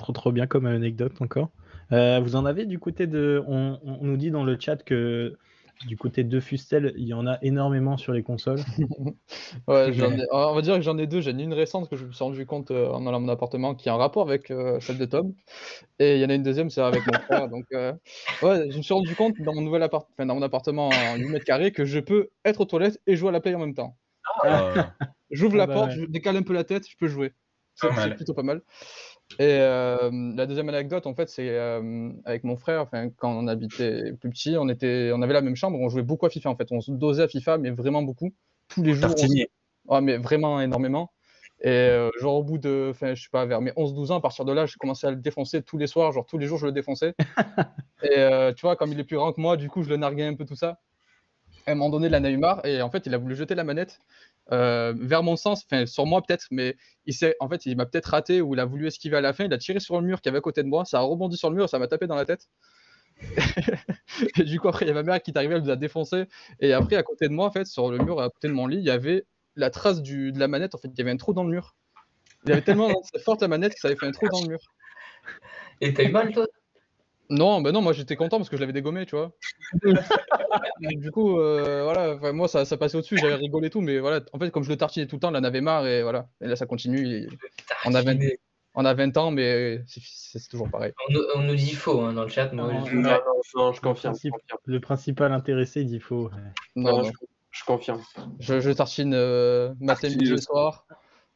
[0.03, 1.51] Trop, trop bien comme anecdote encore.
[1.93, 3.43] Euh, vous en avez du côté de.
[3.47, 5.37] On, on nous dit dans le chat que
[5.87, 8.61] du côté de Fustel, il y en a énormément sur les consoles.
[9.69, 11.20] Ouais, j'en ai- on va dire que j'en ai deux.
[11.20, 13.29] J'en ai une récente que je me suis rendu compte euh, en allant à mon
[13.29, 15.35] appartement qui a un rapport avec euh, celle de Tom.
[15.99, 17.49] Et il y en a une deuxième, c'est avec mon frère.
[17.49, 17.93] Donc, euh,
[18.43, 20.09] ouais, je me suis rendu compte dans mon nouvel appart...
[20.12, 23.16] enfin, dans mon appartement en 8 mètres carrés que je peux être aux toilettes et
[23.16, 23.97] jouer à la play en même temps.
[24.45, 24.95] Ah,
[25.31, 25.97] J'ouvre Ah la bah porte, ouais.
[25.97, 27.33] je décale un peu la tête, je peux jouer.
[27.74, 28.62] C'est plutôt pas mal.
[29.39, 33.47] Et euh, la deuxième anecdote, en fait, c'est euh, avec mon frère, enfin, quand on
[33.49, 36.51] habitait plus petit, on, était, on avait la même chambre, on jouait beaucoup à FIFA,
[36.51, 36.69] en fait.
[36.71, 38.33] On se dosait à FIFA, mais vraiment beaucoup.
[38.69, 39.15] Tous les jours.
[39.17, 39.95] on.
[39.95, 41.13] Ouais, mais vraiment énormément.
[41.65, 44.21] Et euh, genre au bout de, enfin, je sais pas, vers mes 11-12 ans, à
[44.21, 46.59] partir de là, j'ai commencé à le défoncer tous les soirs, genre tous les jours,
[46.59, 47.15] je le défonçais.
[48.03, 50.27] et tu vois, comme il est plus grand que moi, du coup, je le narguais
[50.27, 50.81] un peu tout ça.
[51.67, 53.37] À un moment donné, il en a eu marre, et en fait, il a voulu
[53.37, 54.01] jeter la manette
[54.51, 57.86] euh, vers mon sens, enfin, sur moi peut-être, mais il s'est, en fait, il m'a
[57.86, 60.06] peut-être raté ou il a voulu esquiver à la fin, il a tiré sur le
[60.06, 61.86] mur qui avait à côté de moi, ça a rebondi sur le mur, ça m'a
[61.86, 62.48] tapé dans la tête.
[64.36, 65.77] et du coup, après, il y a ma mère qui est arrivée, elle nous a
[65.77, 66.24] défoncé.
[66.60, 68.66] Et après, à côté de moi, en fait, sur le mur, à côté de mon
[68.66, 69.24] lit, il y avait
[69.55, 70.74] la trace du, de la manette.
[70.74, 71.77] En fait, il y avait un trou dans le mur.
[72.44, 72.90] Il y avait tellement
[73.24, 74.60] forte la manette que ça avait fait un trou dans le mur.
[75.81, 76.47] Et t'as eu mal, toi?
[77.35, 79.33] Non, ben non, moi j'étais content parce que je l'avais dégommé, tu vois.
[80.83, 83.99] Et du coup, euh, voilà, moi ça, ça passait au-dessus, j'avais rigolé et tout, mais
[84.01, 86.03] voilà, en fait, comme je le tartinais tout le temps, il en avait marre et
[86.03, 86.29] voilà.
[86.43, 87.07] Et là, ça continue.
[87.07, 87.29] et
[87.87, 88.19] on, a 20,
[88.75, 90.93] on a 20 ans, mais c'est- toujours pareil.
[91.09, 92.53] On, nous- on nous dit faux hein, dans le chat.
[92.53, 93.19] Moi, Non, je- Non, non,
[93.55, 94.15] non, je confirme.
[94.15, 94.59] Je Principe- confirme.
[94.67, 96.31] Le principal intéressé dit faux.
[96.77, 97.05] Non, Non, non.
[97.05, 97.13] je,
[97.51, 98.03] je confirme.
[98.41, 100.87] Je, je tartine euh, matin, midi, le soir,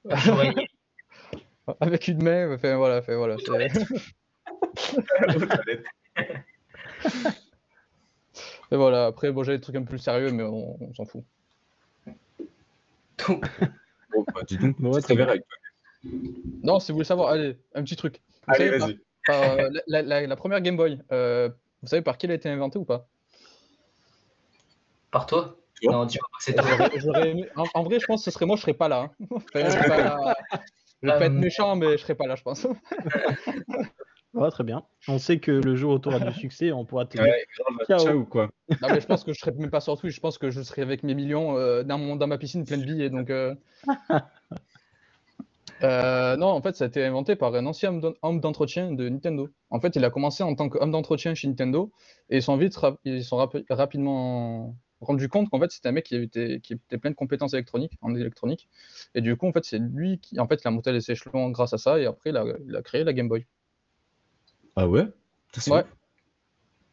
[1.81, 3.37] avec une main, enfin voilà, enfin, voilà.
[8.71, 11.05] Et voilà, après, bon, j'ai des trucs un peu plus sérieux, mais on, on s'en
[11.05, 11.25] fout.
[13.27, 13.45] Donc,
[14.11, 15.57] Bon, bah, dis donc, Bon, ouais, c'est très très bien avec toi.
[16.63, 18.21] Non, si vous voulez savoir, allez, un petit truc.
[18.47, 18.99] Vous Allez, vas-y.
[19.27, 21.49] par- par, euh, la, la- la première Game Boy, euh,
[21.83, 23.09] vous savez par qui elle a été inventée ou pas?
[25.11, 25.57] Par toi?
[25.83, 26.65] Toi Non, dis pas que c'est toi.
[26.69, 28.89] J'aurais- j'aurais aimé- en, en vrai, je pense que ce serait moi, je serais pas
[28.89, 29.11] là.
[29.21, 29.27] hein.
[29.31, 30.35] Enfin, je serais pas là.
[31.03, 32.67] Je vais pas être méchant, mais je serais pas là, je pense.
[34.37, 34.85] Ouais, très bien.
[35.09, 38.05] On sait que le tu auras du succès, on pourra te dire Ouais, grave, Ciao.
[38.05, 38.51] ciao quoi?
[38.83, 40.61] Non, mais je pense que je serais même pas sur Twitch, je pense que je
[40.63, 43.11] serais avec mes millions euh, dans, mon- dans ma piscine pleine de billets.
[43.11, 43.55] Donc, euh.
[45.83, 48.93] Euh, non, en fait, ça a été inventé par un ancien homme d'en- homme d'entretien
[48.93, 49.51] de Nintendo.
[49.69, 51.93] En fait, il a commencé en tant qu'homme d'entretien chez Nintendo
[52.31, 55.93] et ils sont vite rap- ils sont rapi- rapidement rendu compte qu'en fait, c'était un
[55.93, 58.71] mec qui était, qui était plein de compétences électroniques, en électronique.
[59.15, 61.51] Et du coup, en fait, c'est lui qui en fait, il a monté les échelons
[61.51, 63.45] grâce à ça et après, il a, il a créé la Game Boy.
[64.77, 65.07] Ah ouais?
[65.53, 65.85] C'est Ouais.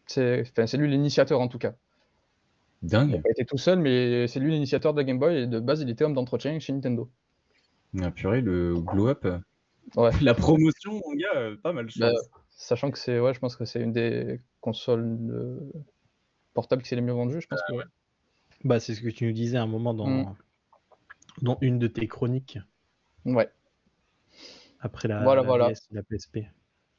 [0.06, 1.76] C'est enfin, c'est lui l'initiateur en tout cas.
[2.82, 3.22] Dingue.
[3.24, 5.60] Il a été tout seul, mais c'est lui l'initiateur de la Game Boy et de
[5.60, 7.10] base, il était homme d'entretien chez Nintendo.
[8.02, 9.26] Ah, purée, le glow up.
[9.96, 10.10] Ouais.
[10.22, 11.90] La promotion, mon gars, euh, pas mal.
[11.90, 12.30] je Bah, pense.
[12.50, 15.60] Sachant que c'est, ouais, je pense que c'est une des consoles euh,
[16.54, 17.42] portables qui s'est les mieux vendues.
[17.42, 17.74] Je pense que
[18.64, 20.36] Bah, c'est ce que tu nous disais à un moment dans, Mm.
[21.42, 22.60] dans une de tes chroniques
[23.26, 23.50] ouais.
[24.80, 25.72] après la, Voilà, la voilà.
[25.72, 26.40] Et la PSP.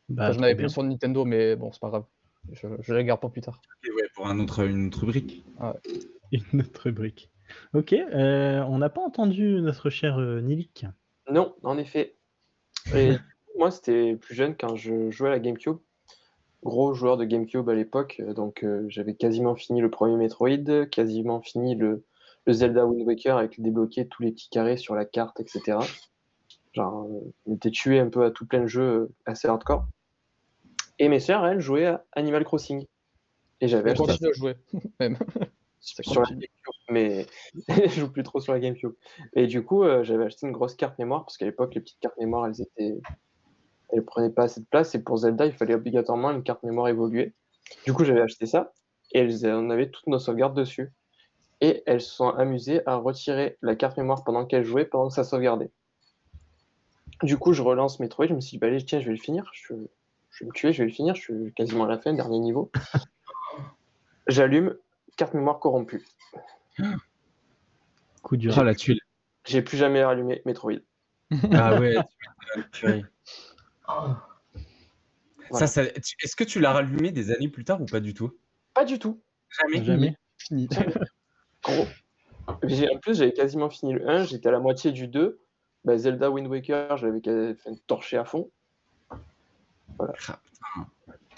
[0.09, 0.65] Bah, Enfin, J'en trop avais bien.
[0.67, 2.05] plus sur Nintendo, mais bon, c'est pas grave.
[2.53, 3.61] Je, je la garde pour plus tard.
[3.87, 5.45] Et ouais, pour un autre, une autre brique.
[6.33, 7.31] Une autre rubrique.
[7.75, 10.87] Ok, euh, on n'a pas entendu notre cher euh, Nilik.
[11.31, 12.17] Non, en effet.
[12.95, 13.13] Et
[13.59, 15.77] moi, c'était plus jeune quand je jouais à la GameCube.
[16.65, 20.87] Gros joueur de GameCube à l'époque, euh, donc euh, j'avais quasiment fini le premier Metroid,
[20.91, 22.05] quasiment fini le,
[22.47, 25.79] le Zelda Wind Waker avec débloquer tous les petits carrés sur la carte, etc.
[26.75, 29.87] Genre, euh, je m'étais tué un peu à tout plein de jeux euh, assez hardcore.
[30.99, 32.85] Et mes sœurs, elles, jouaient à Animal Crossing.
[33.61, 34.57] Et j'avais continue à jouer,
[35.01, 35.17] même.
[35.81, 36.29] Sur la.
[36.29, 36.49] GameCube,
[36.91, 37.27] mais
[37.69, 38.95] je joue plus trop sur la GameCube.
[39.35, 42.01] Et du coup, euh, j'avais acheté une grosse carte mémoire parce qu'à l'époque, les petites
[42.01, 42.99] cartes mémoire, elles étaient,
[43.91, 44.95] elles prenaient pas assez de place.
[44.95, 47.35] Et pour Zelda, il fallait obligatoirement une carte mémoire évoluée.
[47.85, 48.73] Du coup, j'avais acheté ça
[49.13, 50.93] et elles, on avait toutes nos sauvegardes dessus.
[51.61, 55.15] Et elles se sont amusées à retirer la carte mémoire pendant qu'elles jouaient, pendant que
[55.15, 55.71] ça sauvegardait.
[57.23, 58.27] Du coup, je relance Metroid.
[58.27, 59.51] Je me suis dit, bah, allez, tiens, je vais le finir.
[59.53, 59.75] Je,
[60.31, 61.15] je vais me tuer, je vais le finir.
[61.15, 62.71] Je suis quasiment à la fin, dernier niveau.
[64.27, 64.77] J'allume,
[65.17, 66.05] carte mémoire corrompue.
[68.23, 68.59] Coup dur.
[68.59, 69.01] Ah, la tuile.
[69.45, 70.81] J'ai plus jamais rallumé Metroid.
[71.53, 71.97] Ah ouais,
[72.73, 72.87] tu.
[73.89, 73.93] Oh,
[75.51, 75.67] Voilà.
[75.67, 78.33] Ça, Est-ce que tu l'as rallumé des années plus tard ou pas du tout?
[78.73, 79.21] Pas du tout.
[79.51, 79.85] Jamais.
[79.85, 80.17] Jamais.
[80.39, 80.69] Fini.
[81.63, 81.87] Gros.
[82.47, 85.41] En plus, j'avais quasiment fini le 1, j'étais à la moitié du 2.
[85.85, 88.51] Bah, Zelda Wind Waker, j'avais quasi- enfin, torché à fond.
[89.99, 90.37] Ah.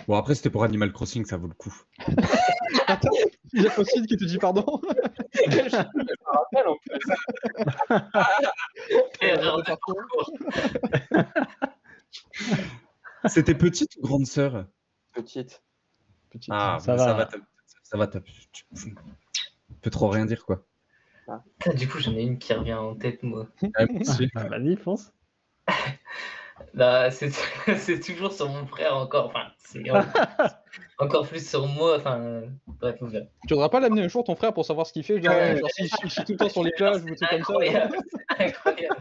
[0.06, 1.74] Bon, après, c'était pour Animal Crossing, ça vaut le coup.
[3.52, 4.64] Il y a Fossil qui te dit pardon.
[5.35, 6.98] je me rappelle en plus.
[9.20, 10.02] erreur de parcours.
[13.27, 14.66] C'était petite ou grande sœur?
[15.12, 15.62] Petite.
[16.31, 16.52] Petite.
[16.55, 17.28] Ah, Ça bah, ça va.
[17.82, 18.06] ça va.
[18.06, 18.94] t'as- Tu tu
[19.81, 20.64] peux trop rien dire, quoi.
[21.58, 23.46] Putain, Du coup, j'en ai une qui revient en tête, moi.
[23.74, 23.84] Ah.
[24.34, 25.12] Ah, Vas-y, fonce.
[26.72, 27.30] Bah, c'est
[27.76, 29.26] c'est toujours sur mon frère encore.
[29.26, 29.82] Enfin, c'est
[30.98, 31.96] encore plus sur moi.
[31.98, 32.98] Enfin, bref.
[33.46, 35.58] Tu voudrais pas l'amener un jour ton frère pour savoir ce qu'il fait Genre, Ouais.
[35.58, 37.94] genre s'il chie- chie tout le temps sur les plages ou trucs comme ça.
[38.38, 38.98] Incroyable.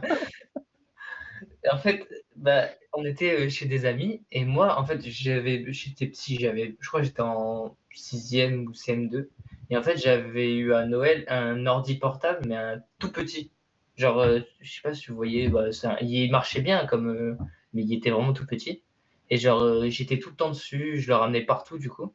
[1.72, 6.08] En fait, bah, on était euh, chez des amis et moi, en fait, j'avais, j'étais
[6.08, 9.30] petit, j'avais, je crois que j'étais en sixième ou CM2
[9.70, 13.52] et en fait, j'avais eu à Noël un ordi portable mais un tout petit.
[13.96, 15.70] Genre, euh, je sais pas si vous voyez, bah,
[16.02, 17.38] il marchait bien comme, euh,
[17.74, 18.84] mais il était vraiment tout petit.
[19.30, 22.14] Et genre, euh, j'étais tout le temps dessus, je le ramenais partout du coup.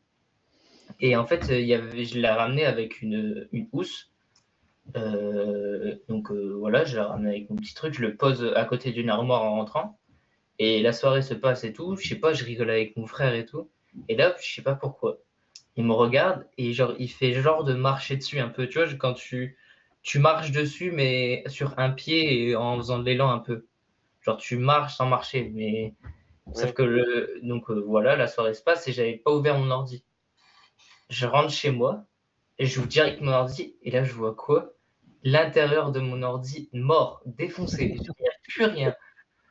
[1.01, 4.10] Et en fait, il y avait, je l'ai ramené avec une, une housse.
[4.97, 8.93] Euh, donc voilà, je la ramène avec mon petit truc, je le pose à côté
[8.93, 9.98] d'une armoire en rentrant.
[10.59, 11.97] Et la soirée se passe et tout.
[11.97, 13.70] Je sais pas, je rigole avec mon frère et tout.
[14.09, 15.18] Et là, je sais pas pourquoi.
[15.76, 18.68] Il me regarde et genre, il fait genre de marcher dessus un peu.
[18.68, 19.56] Tu vois, quand tu,
[20.02, 23.66] tu marches dessus, mais sur un pied et en faisant de l'élan un peu.
[24.22, 25.51] Genre, tu marches sans marcher.
[25.55, 25.94] Mais
[26.55, 27.40] sauf que le.
[27.42, 30.05] Donc euh, voilà, la soirée se passe et j'avais pas ouvert mon ordi.
[31.09, 32.05] Je rentre chez moi
[32.59, 34.72] et j'ouvre direct mon ordi et là, je vois quoi?
[35.22, 37.84] L'intérieur de mon ordi mort, défoncé.
[37.84, 38.94] Il n'y a plus rien.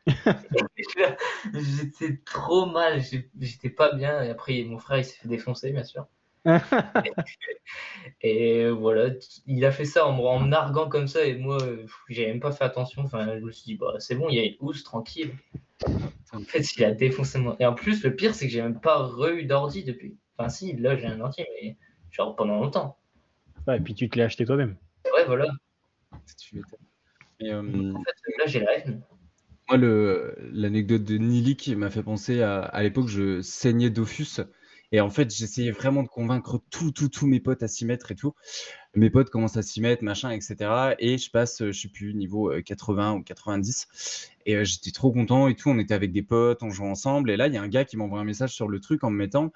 [1.54, 3.02] J'étais trop mal,
[3.40, 4.24] j'étais pas bien.
[4.24, 6.08] Et après, mon frère, il s'est fait défoncer, bien sûr.
[8.22, 9.10] Et voilà,
[9.46, 11.26] il a fait ça en me, narguant comme ça.
[11.26, 11.58] Et moi,
[12.10, 13.04] j'ai même pas fait attention.
[13.04, 15.34] Enfin, je me suis dit, bah, c'est bon, il y a une housse, tranquille.
[16.34, 17.56] En fait, il a défoncé mon.
[17.60, 20.18] Et en plus, le pire, c'est que j'ai même pas re-eu d'ordi depuis.
[20.38, 21.78] Enfin, si, là, j'ai un ordi, mais
[22.12, 22.98] genre pendant longtemps.
[23.68, 24.76] Ouais, et puis tu te l'as acheté toi-même.
[25.16, 25.48] Ouais, voilà.
[27.42, 29.02] Euh, En fait, là, j'ai la haine.
[29.70, 29.78] Moi,
[30.52, 34.41] l'anecdote de Nili qui m'a fait penser à, à l'époque, je saignais Dofus.
[34.91, 38.12] Et en fait, j'essayais vraiment de convaincre tous, tous, tous mes potes à s'y mettre
[38.12, 38.34] et tout.
[38.95, 40.95] Mes potes commencent à s'y mettre, machin, etc.
[40.99, 43.88] Et je passe, euh, je sais plus, niveau euh, 80 ou 90.
[44.49, 45.70] Et euh, j'étais trop content et tout.
[45.70, 47.30] On était avec des potes, on jouait ensemble.
[47.30, 49.11] Et là, il y a un gars qui m'envoie un message sur le truc en
[49.11, 49.52] me mettant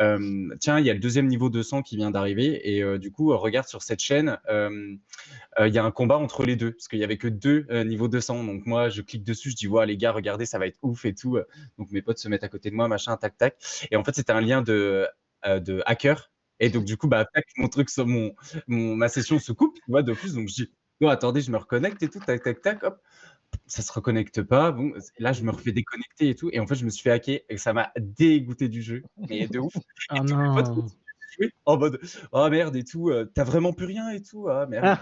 [0.00, 2.76] euh, Tiens, il y a le deuxième niveau de sang qui vient d'arriver.
[2.76, 6.54] Et euh, du coup, regarde sur cette chaîne, il y a un combat entre les
[6.54, 6.70] deux.
[6.72, 8.44] Parce qu'il y avait que deux niveaux de sang.
[8.44, 11.04] Donc moi, je clique dessus, je dis Ouais, les gars, regardez, ça va être ouf
[11.04, 11.38] et tout.
[11.78, 13.56] Donc mes potes se mettent à côté de moi, machin, tac, tac.
[13.90, 15.08] Et en fait, c'était un lien de,
[15.44, 16.30] de hacker.
[16.60, 17.26] Et donc, du coup, bah,
[17.56, 18.34] mon truc, mon,
[18.66, 20.34] mon, ma session se coupe, tu vois, de plus.
[20.34, 20.70] Donc, je dis,
[21.00, 23.00] non, attendez, je me reconnecte et tout, tac, tac, tac, hop
[23.66, 24.72] ça se reconnecte pas.
[24.72, 26.50] Bon, là, je me refais déconnecter et tout.
[26.52, 29.02] Et en fait, je me suis fait hacker et ça m'a dégoûté du jeu.
[29.28, 29.74] Mais de ouf.
[30.08, 30.86] Ah non.
[31.66, 32.00] En mode,
[32.32, 33.10] oh merde et tout.
[33.10, 34.48] Euh, t'as vraiment plus rien et tout.
[34.48, 34.98] Ah merde.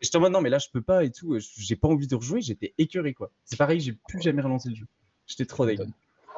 [0.00, 1.38] et je te non, mais là, je peux pas et tout.
[1.38, 2.42] J'ai pas envie de rejouer.
[2.42, 3.30] J'étais écœuré, quoi.
[3.44, 4.86] C'est pareil, j'ai plus jamais relancé le jeu.
[5.26, 5.86] J'étais trop dégueu.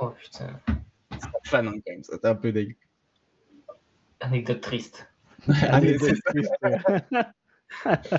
[0.01, 0.61] Oh putain.
[1.11, 2.05] C'est fan, hein, quand même.
[2.05, 2.77] Ça un peu dégueu.
[4.27, 5.09] Anecdote triste.
[5.69, 6.53] Anecdote triste.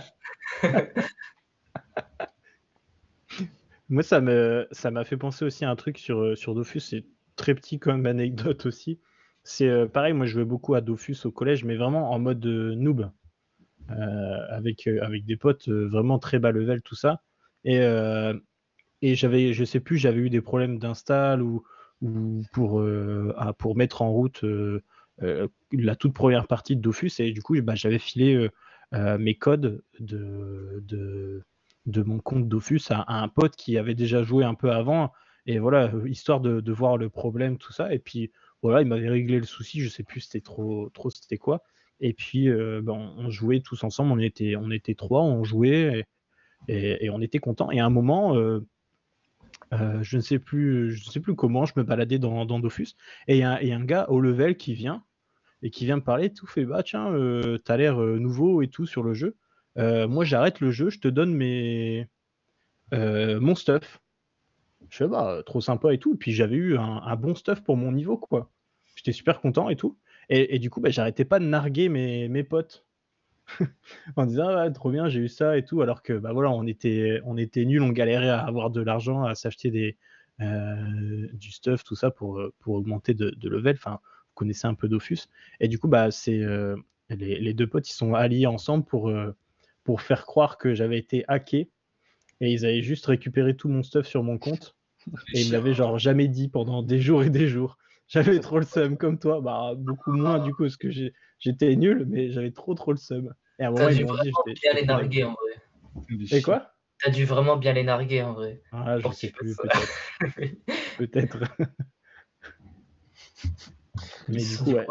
[3.89, 6.79] Moi, ça me, ça m'a fait penser aussi à un truc sur, euh, sur Dofus.
[6.79, 7.05] C'est
[7.35, 8.99] très petit comme anecdote aussi.
[9.43, 12.45] C'est euh, pareil, moi, je jouais beaucoup à Dofus au collège, mais vraiment en mode
[12.45, 13.09] euh, noob.
[13.89, 17.21] avec, avec des potes vraiment très bas level, tout ça.
[17.65, 17.79] Et,
[19.01, 21.63] et j'avais, je sais plus, j'avais eu des problèmes d'install ou,
[22.01, 22.81] ou pour,
[23.37, 24.43] à, pour mettre en route
[25.19, 27.11] la toute première partie de Dofus.
[27.19, 28.49] Et du coup, bah, j'avais filé
[28.93, 31.43] mes codes de,
[31.85, 35.11] mon compte Dofus à, un pote qui avait déjà joué un peu avant.
[35.45, 37.93] Et voilà, histoire de, voir le problème, tout ça.
[37.93, 38.31] Et puis
[38.61, 41.63] voilà, il m'avait réglé le souci, je sais plus c'était trop, c'était quoi.
[41.99, 46.05] Et puis euh, ben, on jouait tous ensemble, on était, on était trois, on jouait
[46.67, 47.71] et, on était contents.
[47.71, 48.65] Et à un moment, euh,
[49.73, 52.95] euh, je ne sais plus, je sais plus comment, je me baladais dans, Dofus
[53.27, 55.03] et il y, a un gars au level qui vient
[55.63, 57.11] et qui vient me parler, tout fait bah tiens,
[57.63, 59.35] t'as l'air nouveau et tout sur le jeu.
[59.77, 62.07] Euh, moi, j'arrête le jeu, je te donne mes
[62.93, 63.99] euh, mon stuff.
[64.89, 66.13] Je fais bah trop sympa et tout.
[66.15, 68.49] Et puis j'avais eu un, bon stuff pour mon niveau, quoi.
[68.95, 69.97] J'étais super content et tout.
[70.29, 72.85] Et, du coup, bah, j'arrêtais pas de narguer mes, mes potes
[74.17, 75.81] en disant ah, trop bien, j'ai eu ça et tout.
[75.81, 79.23] Alors que bah voilà, on était on était nuls, on galérait à avoir de l'argent,
[79.23, 79.97] à s'acheter des
[80.41, 83.75] euh, du stuff, tout ça pour pour augmenter de, level.
[83.77, 83.99] Enfin,
[84.37, 85.27] vous connaissez un peu Dofus.
[85.59, 86.41] Et du coup, bah c'est
[87.09, 89.11] les, les, deux potes, ils sont alliés ensemble pour
[89.83, 91.69] pour faire croire que j'avais été hacké
[92.41, 94.75] et ils avaient juste récupéré tout mon stuff sur mon compte
[95.33, 97.77] et ils me l'avaient genre jamais dit pendant des jours et des jours.
[98.07, 100.89] J'avais trop le seum comme toi, bah beaucoup moins du coup parce que
[101.39, 103.33] j'étais nul, mais j'avais trop trop le seum.
[103.59, 104.31] Et à un moment ils m'ont dit
[104.61, 106.37] bien les narguer en vrai.
[106.37, 106.73] Et quoi?
[107.03, 108.61] T'as dû vraiment bien les narguer en vrai.
[108.71, 110.17] Ah, je sais plus, peut-être.
[110.97, 111.43] peut-être.
[114.27, 114.85] Mais du coup, ouais,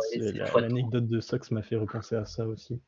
[0.60, 2.80] l'anecdote de Sox m'a fait repenser à ça aussi.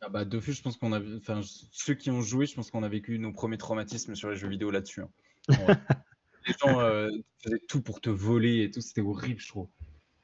[0.00, 1.40] Ah bah Dofus, je pense qu'on a, enfin
[1.70, 4.48] ceux qui ont joué, je pense qu'on a vécu nos premiers traumatismes sur les jeux
[4.48, 5.02] vidéo là-dessus.
[5.02, 5.08] Hein.
[6.46, 7.08] les gens euh,
[7.38, 9.68] faisaient tout pour te voler et tout, c'était horrible, je trouve.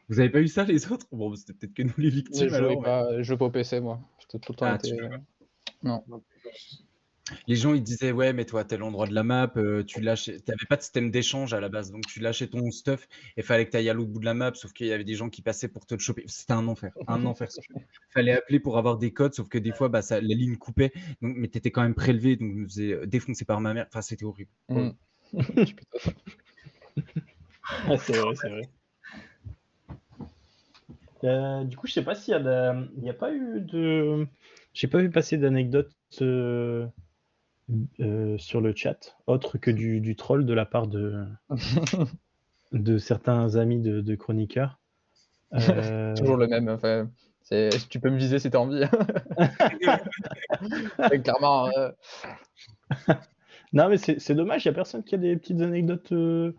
[0.09, 1.07] Vous avez pas eu ça les autres?
[1.13, 2.49] Bon, c'était peut-être que nous les victimes.
[2.49, 4.01] je jouais pas, je pas au PC moi.
[4.19, 4.67] J'étais tout le temps.
[4.67, 4.79] Ah,
[5.83, 6.03] Non
[7.47, 10.01] les gens ils disaient ouais mais toi à tel endroit de la map euh, tu
[10.01, 11.91] lâches t'avais pas de système d'échange à la base.
[11.91, 14.35] Donc tu lâchais ton stuff et fallait que tu ailles à l'autre bout de la
[14.35, 16.25] map sauf qu'il y avait des gens qui passaient pour te le choper.
[16.27, 17.49] C'était un enfer un enfer
[18.11, 20.93] fallait appeler pour avoir des codes sauf que des fois bah, ça, la ligne coupait.
[21.23, 23.87] Donc mais t'étais quand même prélevé donc je me faisais euh, défoncer par ma mère.
[23.89, 24.51] Enfin c'était horrible.
[24.69, 24.91] Mm.
[25.33, 25.33] ah,
[27.99, 28.69] c'est vrai c'est vrai.
[31.25, 34.25] Euh, du coup je sais pas s'il y a il n'y a pas eu de
[34.73, 35.91] j'ai pas vu passer d'anecdotes
[36.23, 36.87] euh,
[38.39, 41.27] sur le chat, autre que du, troll de la part de,
[42.73, 44.79] de certains amis de, chroniqueurs.
[45.55, 46.69] Euh, Toujours le même.
[46.69, 47.09] Enfin,
[47.89, 48.85] tu peux me viser si tu as envie.
[51.23, 51.71] clairement.
[51.77, 51.91] Euh.
[53.73, 56.09] non, mais c'est dommage, il n'y a personne qui a des petites anecdotes.
[56.11, 56.53] Je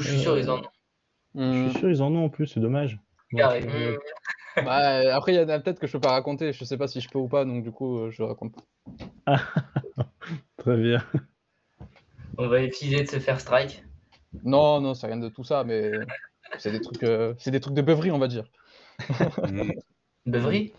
[0.00, 0.62] suis sûr, ils en ont.
[1.34, 2.98] Je suis sûr, ils en ont en plus, c'est dommage.
[3.32, 6.52] Bah, après, il y en a peut-être que je peux pas raconter.
[6.52, 8.56] Je sais pas si je peux ou pas, donc du coup, je raconte
[9.24, 9.40] pas.
[10.58, 11.02] Très bien.
[12.36, 13.82] On va essayer de se faire strike.
[14.44, 15.92] Non, non, c'est rien de tout ça, mais
[16.58, 18.44] c'est des trucs, euh, c'est des trucs de beuverie, on va dire.
[20.26, 20.72] beuverie?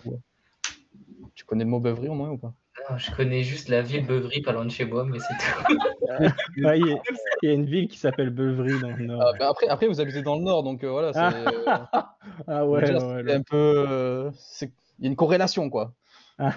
[1.34, 2.53] Tu connais le mot beuverie au moins ou pas?
[2.97, 5.77] Je connais juste la ville Beuvry pas loin de chez moi, mais c'est tout.
[6.57, 6.97] il,
[7.43, 9.22] y a, une ville qui s'appelle Beuvry dans le nord.
[9.23, 11.11] Ah, bah après, après, vous habitez dans le nord, donc euh, voilà.
[11.15, 12.15] ah,
[12.47, 13.85] ah ouais, ouais, un peu.
[13.88, 14.31] Euh,
[14.61, 15.93] il y a une corrélation, quoi.
[16.39, 16.51] ah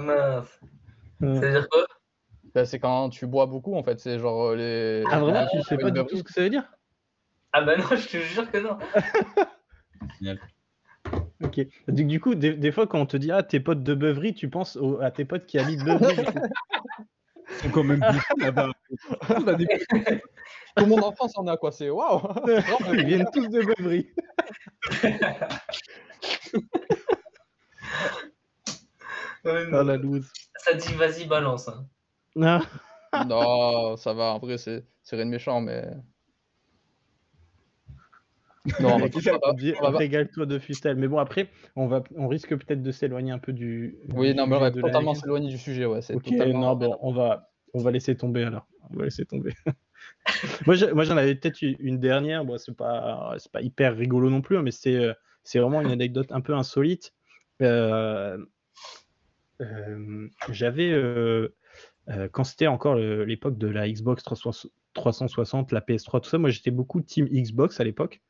[0.00, 0.60] mince.
[1.20, 1.86] Ça veut dire quoi?
[2.54, 4.00] Bah, C'est quand tu bois beaucoup, en fait.
[4.00, 5.04] C'est genre euh, les.
[5.10, 5.46] Ah vraiment?
[5.50, 6.64] Tu sais pas du tout ce que ça veut dire?
[7.52, 8.78] Ah bah non, je te jure que non.
[10.18, 10.38] Génial.
[11.42, 11.60] Ok.
[11.88, 14.34] Du, du coup, des, des, fois, quand on te dit ah tes potes de Beuvry,
[14.34, 16.16] tu penses à tes potes qui habitent Beuvry.
[17.48, 18.72] Ils sont quand même beaucoup là-bas.
[19.30, 22.20] On a des- Tout le monde en France en a quoi, c'est waouh
[22.92, 24.10] Ils viennent tous de Beuvry.
[29.72, 30.28] Oh la loose.
[30.66, 31.68] Ça dit vas-y, balance.
[31.68, 31.86] hein.
[32.34, 32.60] Non.
[33.28, 35.86] Non, ça va, en vrai, c'est c'est rien de méchant, mais.
[38.80, 40.96] Non, on va- on va- dit, on va- Régale-toi de Fustel.
[40.96, 43.96] Mais bon, après, on, va, on risque peut-être de s'éloigner un peu du.
[44.12, 46.02] Oui, du non, mais on va de totalement s'éloigner du sujet, ouais.
[46.02, 48.66] c'est Ok, totalement- non, bon, on va, on va laisser tomber alors.
[48.90, 49.52] On va laisser tomber.
[50.66, 52.44] moi, je- moi, j'en avais peut-être eu une dernière.
[52.44, 55.14] Bon, c'est pas, c'est pas hyper rigolo non plus, hein, mais c'est, euh,
[55.44, 57.14] c'est vraiment une anecdote un peu insolite.
[57.62, 58.36] Euh,
[60.50, 60.94] j'avais,
[62.32, 66.70] quand c'était encore l'époque de la Xbox 360, 360, la PS3, tout ça, moi j'étais
[66.70, 68.22] beaucoup team Xbox à l'époque.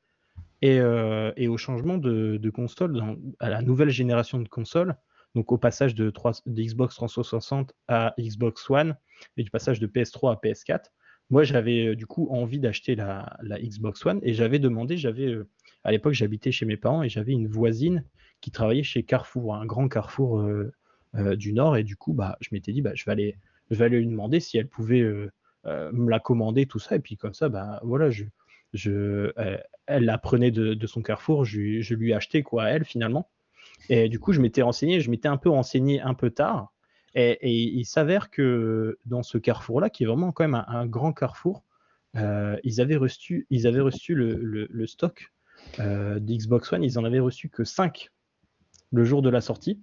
[0.63, 3.01] Et, au changement de, console,
[3.41, 4.97] à la nouvelle génération de consoles,
[5.35, 8.97] donc au passage de, 3 de Xbox 360 à Xbox One
[9.37, 10.85] et du passage de PS3 à PS4,
[11.29, 15.37] moi j'avais du coup envie d'acheter la, Xbox One et j'avais demandé, j'avais
[15.85, 18.03] à l'époque j'habitais chez mes parents et j'avais une voisine
[18.41, 20.43] qui travaillait chez Carrefour, un grand Carrefour
[21.37, 23.39] du Nord et du coup bah, je m'étais dit bah, je, vais aller,
[23.71, 25.31] je vais aller lui demander si elle pouvait euh,
[25.67, 28.25] euh, me la commander, tout ça et puis comme ça bah voilà je,
[28.73, 32.69] je, euh, elle la prenait de, son Carrefour, je, lui- je lui ai acheté quoi
[32.69, 33.29] elle finalement.
[33.89, 36.73] Et du coup, je m'étais renseigné, je m'étais un peu renseigné un peu tard.
[37.15, 41.65] Et, il s'avère que dans ce carrefour-là, qui est vraiment quand même un, grand carrefour,
[42.17, 45.33] euh, ils avaient reçu, ils avaient reçu le, stock
[45.79, 48.11] euh, d'Xbox One, ils en avaient reçu que 5
[48.93, 49.81] le jour de la sortie.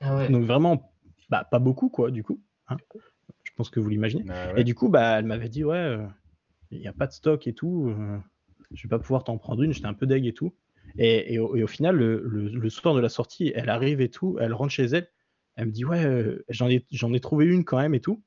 [0.00, 0.28] Ah ouais.
[0.30, 0.92] Donc vraiment,
[1.28, 2.40] bah, pas beaucoup, quoi, du coup.
[2.68, 2.76] hein.
[3.44, 4.24] Je pense que vous l'imaginez.
[4.24, 4.60] Bah ouais.
[4.60, 6.06] Et du coup, bah, elle m'avait dit, ouais, euh,
[6.70, 8.18] il n'y a pas de stock et tout, euh,
[8.72, 10.54] je vais pas pouvoir t'en prendre une, j'étais un peu deg et tout.
[10.98, 14.00] Et, et au, et au final, le, le- le soir de la sortie, elle arrive
[14.00, 15.08] et tout, elle rentre chez elle,
[15.56, 18.22] elle me dit, ouais, euh, j'en ai, j'en ai trouvé une quand même et tout.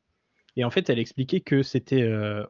[0.55, 2.45] Et en fait, elle expliquait que c'était euh,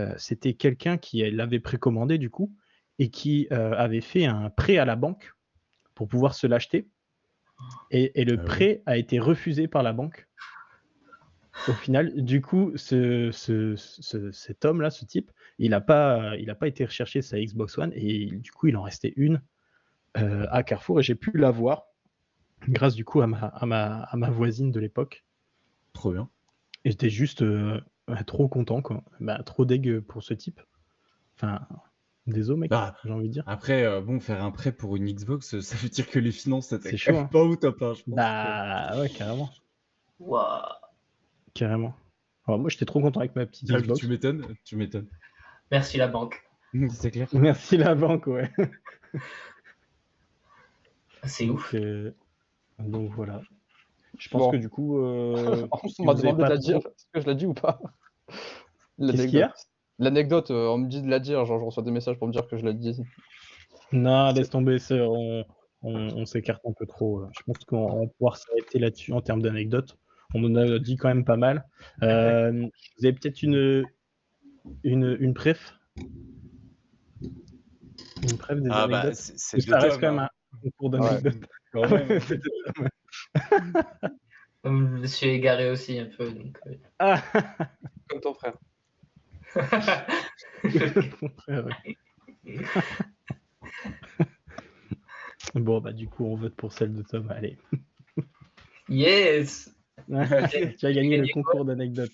[0.00, 2.52] euh, c'était quelqu'un qui l'avait précommandé du coup
[2.98, 5.32] et qui euh, avait fait un prêt à la banque
[5.94, 6.88] pour pouvoir se l'acheter.
[7.90, 8.46] Et, et le Ah oui.
[8.46, 10.26] prêt a été refusé par la banque.
[11.66, 16.48] Au final, du coup, ce, ce- ce- cet homme-là, ce type, il n'a pas, il
[16.50, 19.42] a pas été rechercher sa Xbox One et du coup, il en restait une
[20.18, 21.84] euh, à Carrefour et j'ai pu l'avoir
[22.68, 25.24] grâce du coup à ma, à ma, à ma voisine de l'époque.
[25.92, 26.30] Trop bien.
[26.84, 27.80] Et j'étais juste euh,
[28.26, 29.04] trop content, quoi.
[29.20, 30.60] Bah, trop deg pour ce type.
[31.36, 31.66] Enfin,
[32.32, 33.44] désolé, mec, Bah, j'ai envie de dire.
[33.46, 36.32] Après, euh, bon, faire un prêt pour une Xbox, euh, ça veut dire que les
[36.32, 37.24] finances, c'était C'est chaud, hein.
[37.32, 37.82] pas au top.
[37.82, 38.14] hein, je pense.
[38.14, 39.50] Bah, ouais, carrément.
[40.20, 40.62] Waouh.
[41.54, 41.94] Carrément.
[42.46, 44.00] Alors, moi, j'étais trop content avec ma petite Ah, Xbox.
[44.00, 45.08] Tu m'étonnes, tu m'étonnes.
[45.70, 46.42] Merci la banque.
[46.90, 47.28] C'est clair.
[47.32, 48.50] Merci la banque, ouais.
[51.24, 51.74] C'est ouf.
[51.74, 52.14] Donc, euh,
[52.78, 53.40] donc voilà.
[54.18, 54.50] Je pense Bon.
[54.50, 54.98] que du coup.
[54.98, 55.66] euh,
[55.98, 56.76] on m'a demandé de la dire.
[56.78, 57.80] Est-ce que je l'ai dit ou pas?
[58.98, 59.52] Qu'est-ce qu'il y a?
[59.98, 61.44] L'anecdote, euh, on me dit de la dire.
[61.44, 63.00] Genre, je reçois des messages pour me dire que je l'ai dit.
[63.92, 65.44] Non, laisse tomber, on,
[65.82, 67.24] on, on s'écarte un peu trop.
[67.36, 69.98] Je pense qu'on on va pouvoir s'arrêter là-dessus en termes d'anecdotes.
[70.34, 71.64] On en a dit quand même pas mal.
[72.02, 72.52] Euh,
[72.98, 73.84] vous avez peut-être une,
[74.84, 75.74] une, une préf?
[78.22, 79.14] Une préf des Ah bah, anecdotes?
[79.16, 80.28] c'est c'est Ça reste quand même un
[80.62, 81.36] concours d'anecdotes.
[81.74, 82.20] même.
[84.64, 86.30] Je me suis égaré aussi un peu.
[86.30, 86.74] Donc, euh.
[86.98, 87.22] Ah,
[88.08, 88.58] Comme ton frère.
[89.56, 91.96] Mon frère, ouais.
[95.54, 97.30] Bon, bah, du coup, on vote pour celle de Tom.
[97.30, 97.58] Allez.
[98.88, 99.74] yes
[100.08, 102.12] tu as gagné le concours d'anecdotes.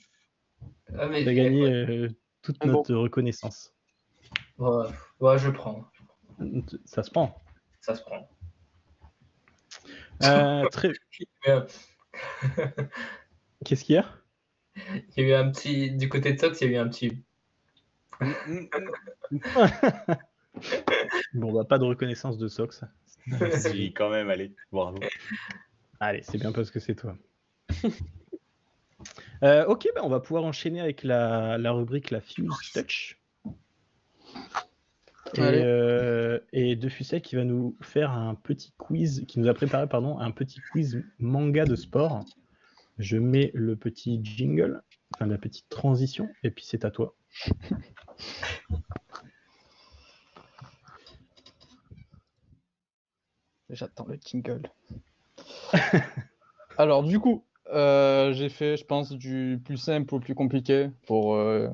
[0.97, 2.09] ah, Tu as gagné euh,
[2.43, 2.69] toute bon.
[2.69, 3.75] notre reconnaissance.
[4.59, 4.87] Ouais,
[5.21, 5.85] ouais, je prends.
[6.85, 7.43] Ça se prend.
[7.81, 8.29] Ça se prend.
[10.23, 10.93] Euh, très...
[13.65, 14.07] Qu'est-ce qu'il y a?
[15.17, 15.91] Il y a eu un petit.
[15.91, 17.23] Du côté de Sox, il y a eu un petit.
[21.35, 22.85] Bon, bah, pas de reconnaissance de Sox.
[23.53, 24.99] si, quand même, allez, bravo.
[25.99, 27.17] Allez, c'est bien parce que c'est toi.
[29.43, 33.21] Euh, ok, bah, on va pouvoir enchaîner avec la, la rubrique la Fuse Touch.
[35.35, 39.55] Et, euh, et De Fussel qui va nous faire un petit quiz, qui nous a
[39.55, 42.25] préparé pardon, un petit quiz manga de sport.
[42.99, 44.83] Je mets le petit jingle,
[45.15, 47.15] enfin la petite transition, et puis c'est à toi.
[53.71, 54.71] J'attends le jingle.
[56.79, 61.35] Alors, du coup, euh, j'ai fait, je pense, du plus simple au plus compliqué pour,
[61.35, 61.69] euh,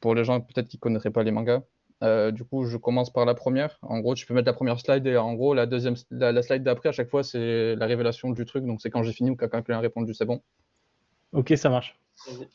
[0.00, 1.62] pour les gens peut-être qui ne connaîtraient pas les mangas.
[2.02, 3.78] Euh, du coup, je commence par la première.
[3.82, 6.42] En gros, tu peux mettre la première slide et en gros, la deuxième, la, la
[6.42, 8.64] slide d'après, à chaque fois, c'est la révélation du truc.
[8.64, 10.40] Donc, c'est quand j'ai fini ou quand quelqu'un a répondu, c'est bon.
[11.32, 11.96] Ok, ça marche.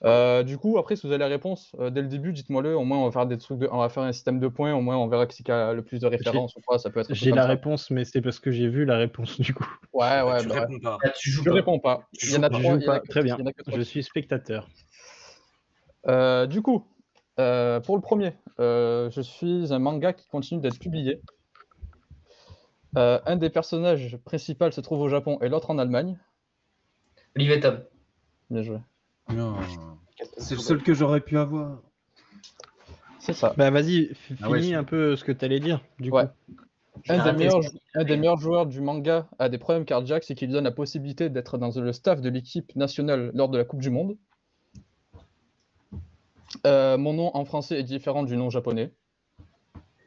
[0.04, 2.76] Euh, du coup, après, si vous avez la réponse euh, dès le début, dites-moi-le.
[2.76, 3.68] Au moins, on va faire des trucs de...
[3.72, 4.74] on va faire un système de points.
[4.76, 6.56] Au moins, on verra qui a le plus de références.
[6.78, 7.14] Ça peut être.
[7.14, 7.48] J'ai la ça.
[7.48, 9.66] réponse, mais c'est parce que j'ai vu la réponse du coup.
[9.94, 10.42] Ouais, ouais.
[10.42, 10.60] tu bah ouais.
[10.62, 10.98] réponds pas.
[11.04, 11.56] Ah, tu joues Je pas.
[11.56, 12.08] réponds pas.
[12.18, 12.78] Tu Il y en a trois.
[12.80, 13.00] pas.
[13.00, 13.38] Très bien.
[13.68, 14.70] Je suis spectateur.
[16.08, 16.86] Euh, du coup,
[17.40, 21.22] euh, pour le premier, euh, je suis un manga qui continue d'être publié.
[22.98, 26.18] Euh, un des personnages principaux se trouve au Japon et l'autre en Allemagne.
[27.36, 27.84] Olivier Tom.
[28.50, 28.78] Bien joué.
[29.34, 29.56] Non.
[30.38, 31.82] C'est le seul que j'aurais pu avoir.
[33.20, 33.54] C'est ça.
[33.58, 35.82] Bah vas-y, Ah ouais, finis je- un peu ce que tu allais dire.
[36.00, 36.26] Du Ouais.
[36.26, 36.56] coup.
[37.10, 37.60] Un des, meilleurs,
[37.96, 41.30] un des meilleurs joueurs du manga a des problèmes cardiaques, c'est qu'il donne la possibilité
[41.30, 44.16] d'être dans le staff de l'équipe nationale lors de la Coupe du Monde.
[46.66, 48.92] Euh, mon nom en français est différent du nom japonais.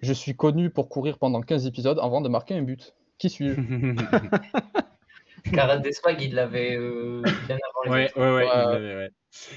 [0.02, 2.94] Je suis connu pour courir pendant 15 épisodes avant de marquer un but.
[3.18, 3.60] Qui suis-je?
[5.52, 9.10] Karate des Swag, il l'avait euh, bien avant les Ouais, ouais, ouais.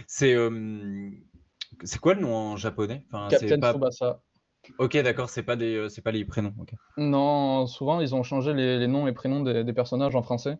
[0.07, 1.09] C'est euh,
[1.83, 3.05] c'est quoi le nom en japonais?
[3.11, 3.73] Enfin, c'est Captain pas...
[3.73, 4.21] Tsubasa.
[4.77, 6.53] Ok, d'accord, c'est pas des, euh, c'est pas les prénoms.
[6.97, 10.57] Non, souvent ils ont changé les, les noms et prénoms des, des personnages en français.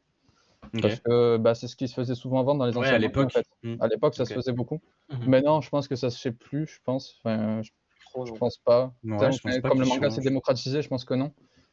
[0.81, 2.97] Parce que bah, c'est ce qui se faisait souvent avant dans les Ouais, anciens à
[2.99, 3.27] l'époque.
[3.27, 3.47] en fait.
[3.63, 3.75] Hmm.
[3.81, 4.79] À l'époque, ça se faisait beaucoup.
[5.09, 5.27] Mhm.
[5.29, 7.15] Maintenant, je pense que ça se fait plus, je pense.
[7.23, 7.71] Enfin, je,
[8.11, 8.93] Trop, je pense pas.
[9.03, 11.31] Ouais, Tellement- je pense pas comme le manga s'est démocratisé, je pense que non.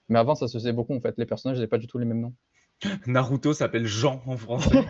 [0.08, 1.14] Mais avant, ça se faisait beaucoup en fait.
[1.18, 2.34] Les personnages n'avaient pas du tout les mêmes noms.
[3.06, 4.84] Naruto s'appelle Jean en français.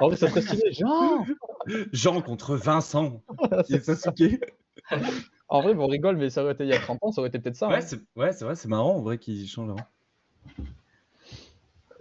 [0.00, 0.72] En vrai, ça serait stylé.
[0.72, 1.24] Jean
[1.92, 3.22] Jean contre Vincent
[3.68, 4.40] et Sasuke.
[5.48, 7.28] En vrai, on rigole, mais ça aurait été il y a 30 ans, ça aurait
[7.28, 7.68] été peut-être ça.
[7.68, 7.80] Ouais, hein.
[7.80, 9.86] c'est ouais, c'est vrai, c'est marrant en vrai qu'ils changent avant.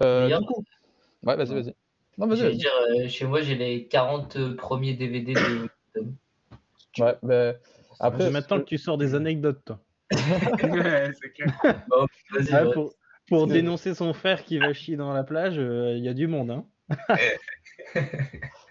[0.01, 0.63] Euh, du coup.
[1.23, 1.73] Ouais, vas-y, vas-y.
[2.18, 2.57] Non, vas-y, J'allais vas-y.
[2.57, 5.68] dire, euh, chez moi, j'ai les 40 premiers DVD de.
[6.99, 7.53] Ouais, bah,
[7.99, 9.80] après, Je m'attends que tu sors des anecdotes, toi.
[10.11, 11.61] ouais, c'est clair.
[12.31, 12.89] Vas-y, Ah, ouais.
[13.27, 16.27] pour dénoncer son frère qui va chier dans la plage, euh, il y a du
[16.27, 16.52] monde.
[16.52, 16.65] Hein.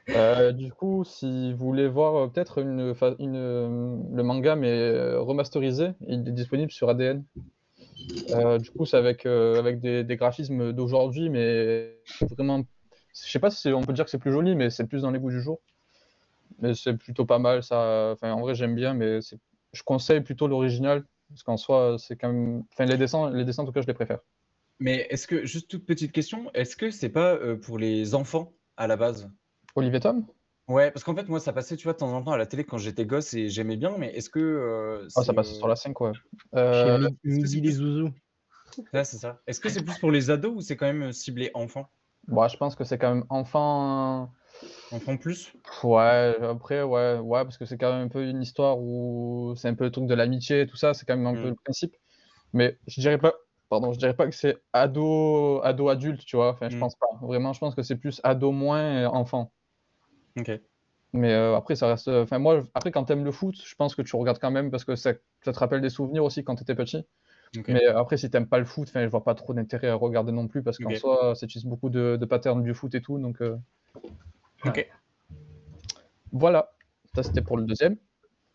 [0.08, 5.20] Euh, du coup, si vous voulez voir euh, peut-être une, euh, le manga mais euh,
[5.20, 7.22] remasterisé, il est disponible sur ADN.
[8.30, 12.62] Euh, du coup, c'est avec, euh, avec des, des graphismes d'aujourd'hui, mais vraiment,
[13.14, 15.10] je sais pas si on peut dire que c'est plus joli, mais c'est plus dans
[15.10, 15.60] les goûts du jour.
[16.60, 18.10] Mais c'est plutôt pas mal, ça.
[18.12, 19.20] Enfin, en vrai, j'aime bien, mais
[19.72, 22.64] je conseille plutôt l'original, parce qu'en soi, c'est quand même.
[22.72, 24.18] Enfin, les dessins, les dessins, en tout cas, je les préfère.
[24.78, 28.52] Mais est-ce que, juste toute petite question, est-ce que c'est pas euh, pour les enfants
[28.76, 29.30] à la base?
[29.74, 30.26] Olivier Tom?
[30.70, 32.46] Ouais, parce qu'en fait, moi, ça passait, tu vois, de temps en temps à la
[32.46, 34.38] télé quand j'étais gosse et j'aimais bien, mais est-ce que.
[34.38, 36.12] euh, Ah, ça passe euh, sur la 5, ouais.
[36.54, 38.10] Chez Euh, Mi- est-ce que c'est Midi les plus- Zouzous.
[38.92, 39.40] Ouais, c'est ça.
[39.46, 41.88] Est-ce que c'est plus pour les ados ou c'est quand même euh, ciblé enfant?
[42.28, 44.32] bon, je pense que c'est quand même enfant.
[44.92, 45.52] Enfant plus?
[45.82, 49.68] Ouais, après, ouais, ouais, parce que c'est quand même un peu une histoire où c'est
[49.68, 51.50] un peu le truc de l'amitié et tout ça, c'est quand même un peu Mm.
[51.50, 51.96] le principe.
[52.52, 53.34] Mais je dirais pas,
[53.68, 56.50] pardon, je dirais pas que c'est ado, ado adulte, tu vois.
[56.52, 56.80] Enfin, je Mm.
[56.80, 57.06] pense pas.
[57.22, 59.52] Vraiment, je pense que c'est plus ado moins euh, enfant.
[60.38, 60.50] Ok.
[61.12, 62.08] Mais euh, après, ça reste.
[62.08, 64.84] Enfin, moi, après, quand t'aimes le foot, je pense que tu regardes quand même parce
[64.84, 65.12] que ça,
[65.42, 67.04] ça te rappelle des souvenirs aussi quand t'étais petit.
[67.66, 70.30] Mais euh, après, si t'aimes pas le foot, je vois pas trop d'intérêt à regarder
[70.30, 70.96] non plus parce qu'en Ok.
[70.96, 73.18] soi, ça utilise beaucoup de, de patterns du foot et tout.
[73.18, 73.56] Donc, euh,
[74.64, 74.88] Ok.
[76.32, 76.72] Voilà,
[77.14, 77.96] ça c'était pour le deuxième.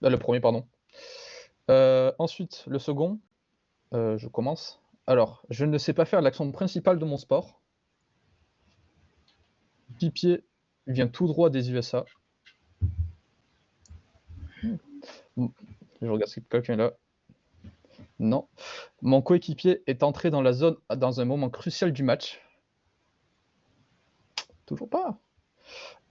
[0.04, 0.66] Euh, le premier, pardon.
[1.70, 3.20] Euh, ensuite, le second,
[3.94, 4.82] euh, je commence.
[5.08, 7.60] Alors, je ne sais pas faire l'action principale de mon sport.
[10.00, 10.44] Pipier
[10.88, 12.06] vient tout droit des USA.
[14.64, 15.48] Hmm.
[16.02, 16.94] Je regarde si quelqu'un est là.
[18.20, 18.48] Non.
[19.02, 22.42] Mon coéquipier est entré dans la zone dans un moment crucial du match.
[24.66, 25.20] Toujours pas.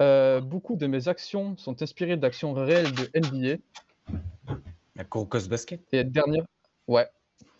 [0.02, 3.62] Euh, beaucoup de mes actions sont inspirées d'actions réelles de NBA.
[4.96, 5.80] La Kurokos Basket?
[5.92, 6.44] Et dernière,
[6.86, 7.08] ouais,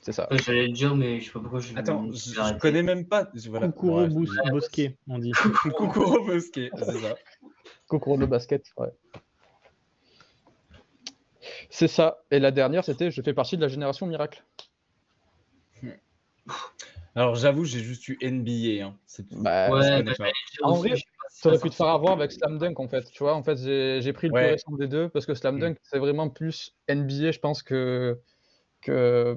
[0.04, 0.28] c'est ça.
[0.30, 3.26] J'allais le dire, mais je sais pas pourquoi je Attends, je je, connais même pas.
[3.48, 3.68] Voilà.
[3.68, 5.32] Kokoro Ouais, Bous- Bosquet, on dit.
[5.78, 7.16] Kokoro Basket, c'est ça.
[7.88, 8.92] Kokoro de basket, ouais.
[11.70, 12.22] C'est ça.
[12.30, 14.44] Et la dernière, c'était je fais partie de la génération miracle.
[17.14, 18.84] Alors j'avoue, j'ai juste eu NBA.
[18.84, 18.98] Hein.
[19.06, 19.40] C'est tout.
[19.40, 20.12] Bah, Ouais, bah,
[20.64, 20.96] En vrai,
[21.30, 23.10] ça pu te faire avoir avec Slam Dunk en fait.
[23.10, 24.42] Tu vois, en fait, j'ai j'ai pris le Ouais.
[24.42, 25.60] plus récent des deux parce que Slam Mm.
[25.60, 28.20] Dunk, c'est vraiment plus NBA, je pense, que,
[28.84, 29.36] que,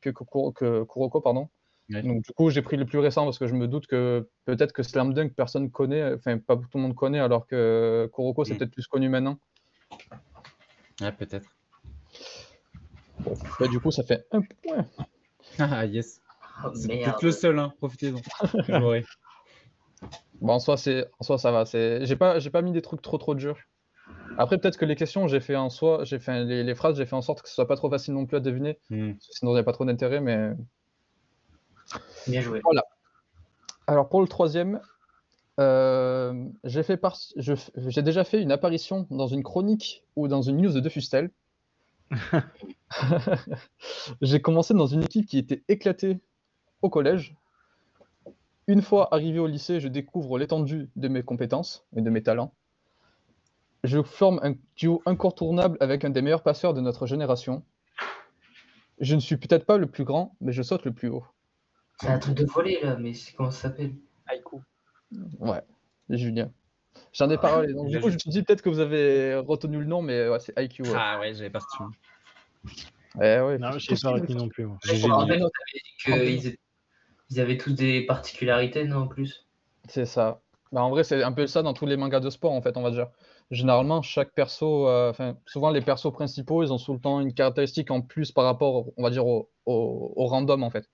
[0.00, 1.48] que, que Kuroko, pardon.
[1.90, 2.02] Ouais.
[2.02, 4.72] Donc, du coup, j'ai pris le plus récent parce que je me doute que peut-être
[4.72, 8.54] que Slam Dunk, personne connaît, enfin, pas tout le monde connaît, alors que Kuroko, c'est
[8.54, 8.58] Mm.
[8.58, 9.38] peut-être plus connu maintenant.
[11.00, 11.48] Ouais, peut-être.
[13.24, 14.86] Bon, bah, du coup, ça fait un point.
[15.58, 16.20] Ah yes.
[16.64, 17.74] Oh, C'est peut-être le seul, hein.
[17.78, 18.20] Profitez-en.
[20.40, 21.64] Bon, en soi, c'est, en soi, ça va.
[21.66, 23.58] C'est, j'ai pas, j'ai pas mis des trucs trop, trop durs.
[24.38, 27.06] Après, peut-être que les questions, j'ai fait en soi, j'ai fait les, les phrases, j'ai
[27.06, 28.78] fait en sorte que ce soit pas trop facile non plus à deviner.
[28.90, 29.12] Hmm.
[29.20, 30.52] Sinon, il n'y a pas trop d'intérêt, mais
[32.26, 32.60] Bien joué.
[33.86, 34.80] Alors pour le troisième,
[35.60, 40.26] Euh, j'ai fait par- je f- j'ai déjà fait une apparition dans une chronique ou
[40.26, 41.30] dans une news de Defustel.
[44.22, 46.20] J'ai commencé dans une équipe qui était éclatée
[46.80, 47.34] au collège.
[48.66, 52.54] Une fois arrivé au lycée, je découvre l'étendue de mes compétences et de mes talents.
[53.84, 57.64] Je forme un duo incontournable avec un des meilleurs passeurs de notre génération.
[59.00, 61.24] Je ne suis peut-être pas le plus grand, mais je saute le plus haut.
[62.00, 63.94] C'est un truc de voler là, mais c'est comment ça s'appelle?
[64.26, 64.60] Haïku.
[65.40, 65.62] Ouais,
[66.08, 66.50] Julien.
[67.12, 67.72] J'en ai parlé.
[67.72, 70.28] Donc, du coup, je me suis dit peut-être que vous avez retenu le nom, mais
[70.28, 70.82] ouais, c'est IQ.
[70.82, 70.88] Ouais.
[70.94, 71.82] Ah ouais, j'avais pas reçu.
[73.16, 74.66] Eh ouais, Non, je sais ce pas qui- retenu non plus.
[74.66, 74.78] moi.
[74.84, 75.44] On avait dit
[76.04, 76.58] qu'ils étaient-
[77.30, 79.46] ils avaient tous des particularités, non, en plus?
[79.88, 80.40] C'est ça.
[80.70, 82.76] Bah, en vrai, c'est un peu ça dans tous les mangas de sport, en fait,
[82.76, 83.08] on va dire.
[83.52, 87.34] Généralement, chaque perso, euh, enfin, souvent les persos principaux, ils ont tout le temps une
[87.34, 90.88] caractéristique en plus par rapport, on va dire, au, au- au random, en fait.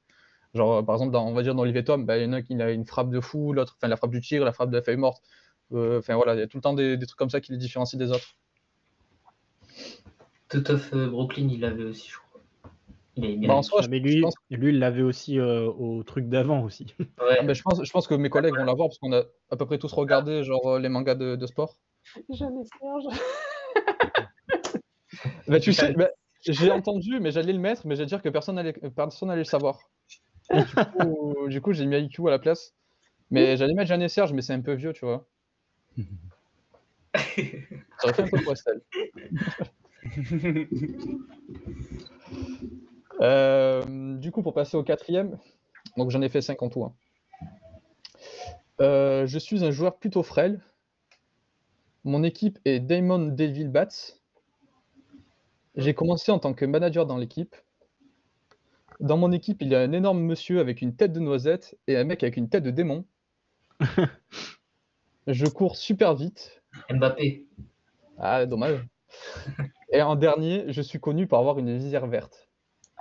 [0.55, 2.33] Genre, euh, par exemple, dans, on va dire dans Olivier Tom, bah, il y en
[2.33, 4.71] a qui a une frappe de fou, l'autre, enfin, la frappe du tir, la frappe
[4.71, 5.23] de la feuille morte.
[5.73, 7.53] Euh, Enfin, voilà, il y a tout le temps des, des trucs comme ça qui
[7.53, 8.35] les différencient des autres.
[10.49, 10.65] Tout
[11.11, 12.41] Brooklyn, il l'avait aussi, je crois.
[13.17, 13.47] Il.
[13.47, 16.03] Bah, en soi, Ah, je- mais je lui, pense- lui, il l'avait aussi euh, au
[16.03, 16.87] truc d'avant aussi.
[16.99, 17.37] Ouais.
[17.39, 19.57] Ah, bah, je, pense, je pense que mes collègues vont l'avoir parce qu'on a à
[19.57, 21.77] peu près tous regardé genre, les mangas de, de sport.
[22.31, 23.05] Jamais Serge.
[25.49, 26.09] Bah, tu sais, bah,
[26.47, 29.45] j'ai entendu, mais j'allais le mettre, mais j'allais dire que personne n'allait personne allait le
[29.45, 29.91] savoir.
[30.53, 32.75] Du coup, du coup, j'ai mis IQ à la place.
[33.31, 35.27] Mais j'allais mettre Jeanne et Serge, mais c'est un peu vieux, tu vois.
[37.17, 38.83] Ça aurait fait un peu Estelle.
[43.21, 43.83] Euh,
[44.17, 45.39] du coup, pour passer au quatrième,
[45.97, 46.85] donc j'en ai fait 5 en tout.
[46.85, 46.95] hein.
[48.81, 50.61] Euh, je suis un joueur plutôt frêle.
[52.05, 53.89] Mon équipe est Damon Deville Bats.
[55.77, 57.55] J'ai commencé en tant que manager dans l'équipe.
[59.01, 61.97] Dans mon équipe, il y a un énorme monsieur avec une tête de noisette et
[61.97, 63.05] un mec avec une tête de démon.
[65.27, 66.63] Je cours super vite.
[66.91, 67.47] Mbappé.
[68.19, 68.85] Ah, dommage.
[69.93, 72.49] Et en dernier, je suis connu pour avoir une visière verte.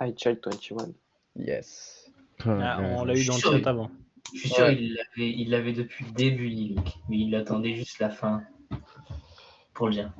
[0.00, 0.92] I Child 21.
[1.36, 2.10] Yes.
[2.46, 3.90] Ah, on l'a eu dans le chat avant.
[4.32, 4.76] Je suis sûr Ouais.
[5.16, 6.94] il l'avait depuis le début, limite.
[7.08, 8.42] Mais il attendait juste la fin
[9.74, 10.12] pour le dire.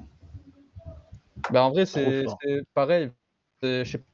[1.50, 2.24] Bah, en vrai, c'est
[2.74, 3.10] pareil.
[3.62, 4.04] Je, sais-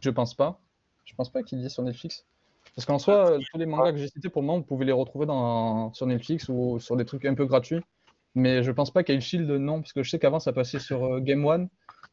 [0.00, 0.60] je pense pas.
[1.04, 2.26] Je pense pas qu'il y ait sur Netflix.
[2.74, 4.92] Parce qu'en soi, tous les mangas que j'ai cités pour le moment, vous pouvez les
[4.92, 7.80] retrouver dans, sur Netflix ou sur des trucs un peu gratuits.
[8.34, 10.52] Mais je pense pas qu'il y ait Shield, non, parce que je sais qu'avant ça
[10.52, 11.68] passait sur euh, Game One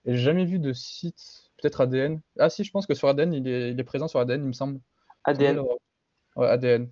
[0.06, 2.20] et j'ai jamais vu de site, peut-être ADN.
[2.40, 4.48] Ah si, je pense que sur ADN, il est, il est présent sur ADN, il
[4.48, 4.80] me semble.
[5.26, 5.60] ADN.
[6.36, 6.90] Ouais, ADN.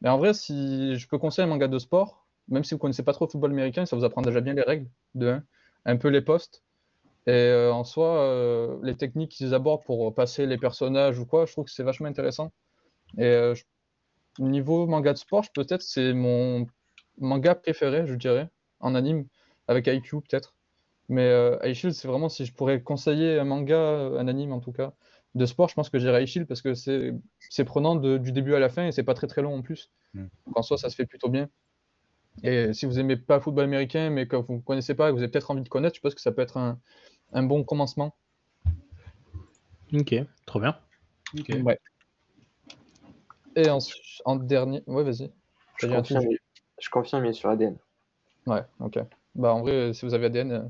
[0.00, 3.02] Mais en vrai, si je peux conseiller un manga de sport, même si vous connaissez
[3.02, 5.44] pas trop le football américain, ça vous apprend déjà bien les règles, de un,
[5.84, 6.62] un peu les postes.
[7.26, 11.46] Et euh, en soi, euh, les techniques qu'ils abordent pour passer les personnages ou quoi,
[11.46, 12.52] je trouve que c'est vachement intéressant.
[13.18, 13.64] Et euh, je-
[14.38, 16.66] niveau manga de sport, peut-être c'est mon
[17.18, 18.48] manga préféré, je dirais,
[18.80, 19.26] en anime,
[19.68, 20.54] avec IQ peut-être.
[21.08, 24.60] Mais euh, High Shield, c'est vraiment si je pourrais conseiller un manga, un anime en
[24.60, 24.94] tout cas,
[25.34, 28.32] de sport, je pense que j'irais High Shield parce que c'est c'est prenant de- du
[28.32, 29.90] début à la fin et c'est pas très très long en plus.
[30.14, 30.26] Mm.
[30.46, 31.48] Donc en soi, ça se fait plutôt bien.
[32.42, 35.10] Et si vous aimez pas le football américain, mais que vous ne connaissez pas et
[35.10, 36.78] que vous avez peut-être envie de connaître, je pense que ça peut être un,
[37.32, 38.14] un bon commencement.
[39.92, 40.14] Ok,
[40.46, 40.76] trop bien.
[41.38, 41.50] Ok.
[41.62, 41.78] Ouais.
[43.56, 43.78] Et en,
[44.24, 45.30] en dernier, ouais, vas-y.
[45.76, 46.24] Je confirme,
[46.80, 47.76] je confirme, il est sur ADN.
[48.46, 48.98] Ouais, ok.
[49.34, 50.62] Bah en vrai, si vous avez ADN, euh,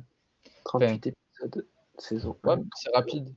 [0.64, 1.66] 38 épisodes,
[1.98, 2.62] saison ouais, 1.
[2.74, 3.34] c'est rapide.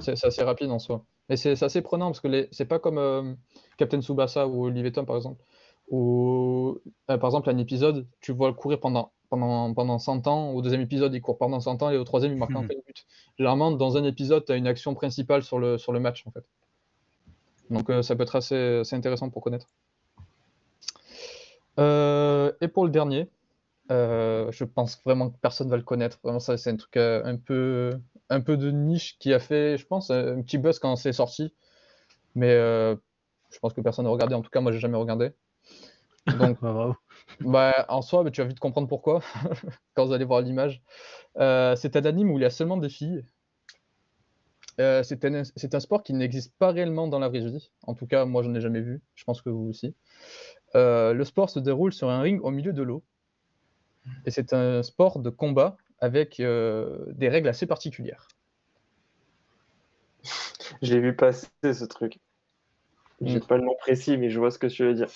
[0.00, 1.04] C'est c'est assez rapide en soi.
[1.28, 2.48] Et c'est c'est assez prenant parce que les...
[2.52, 3.34] c'est pas comme euh,
[3.76, 5.42] Captain Tsubasa ou Olivier Tom par exemple.
[5.88, 6.80] Où,
[7.10, 10.50] euh, par exemple, un épisode, tu vois le courir pendant, pendant, pendant 100 ans.
[10.50, 12.56] Au deuxième épisode, il court pendant 100 ans et au troisième, il marque Mhm.
[12.56, 13.06] un fait but.
[13.38, 16.30] Généralement, dans un épisode, tu as une action principale sur le, sur le match en
[16.32, 16.44] fait.
[17.70, 19.68] Donc euh, ça peut être assez, assez intéressant pour connaître.
[21.78, 23.28] Euh, et pour le dernier,
[23.90, 26.18] je pense vraiment que personne va le connaître.
[26.22, 27.98] Vraiment, ça, c'est un truc un peu,
[28.30, 31.52] un peu de niche qui a fait, je pense, un petit buzz quand c'est sorti.
[32.34, 34.34] Mais je pense que personne n'a regardé.
[34.34, 35.30] En tout cas, moi, j'ai jamais regardé.
[36.38, 36.96] Donc, bravo.
[37.40, 39.22] bah, en soi, bah, tu vas vite comprendre pourquoi
[39.94, 40.82] quand vous allez voir l'image.
[41.38, 43.24] Euh, c'est un anime où il y a seulement des filles.
[44.78, 47.70] Euh, c'est un, sport qui n'existe pas réellement dans la vraie vie.
[47.82, 49.00] En tout cas, moi, je n'en ai jamais vu.
[49.14, 49.94] Je pense que vous aussi.
[50.74, 53.02] Euh, le sport se déroule sur un ring au milieu de l'eau.
[54.26, 58.28] Et c'est un sport de combat avec euh, des règles assez particulières.
[60.82, 62.18] Je l'ai vu passer ce truc.
[63.22, 63.46] J'ai Mm.
[63.46, 65.08] pas le nom précis, mais je vois ce que tu veux dire.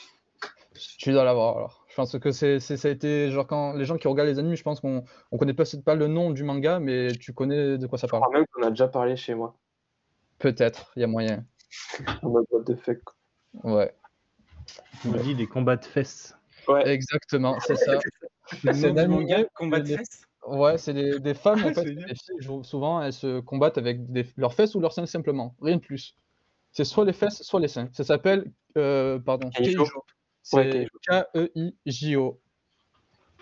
[0.99, 1.85] Tu dois l'avoir alors.
[1.89, 4.39] Je pense que c'est, c'est- ça a été genre quand les gens qui regardent les
[4.39, 7.79] animes, je pense qu'on on connaît peut-être pas le nom du manga, mais tu connais
[7.79, 8.23] de quoi ça Je parle.
[8.23, 9.57] crois même qu'on a déjà parlé chez moi.
[10.39, 11.45] Peut-être, il y a moyen.
[12.67, 12.99] The fuck.
[13.05, 13.73] quoi.
[13.73, 13.95] Ouais.
[15.07, 16.35] On dit des combats de fesses.
[16.69, 16.89] Ouais.
[16.89, 17.99] Exactement, c'est ça.
[18.75, 20.25] C'est un manga, Combat de fesses?
[20.45, 22.09] Ouais, c'est des, des femmes, en fait, Génial.
[22.09, 25.77] les filles, souvent, elles se combattent avec des- leurs fesses ou leurs seins simplement, rien
[25.77, 26.17] de plus.
[26.73, 27.89] C'est soit les fesses, soit les seins.
[27.93, 29.85] Ça s'appelle, euh, pardon, Keijo.
[30.43, 32.41] C'est K-E-I-J-O.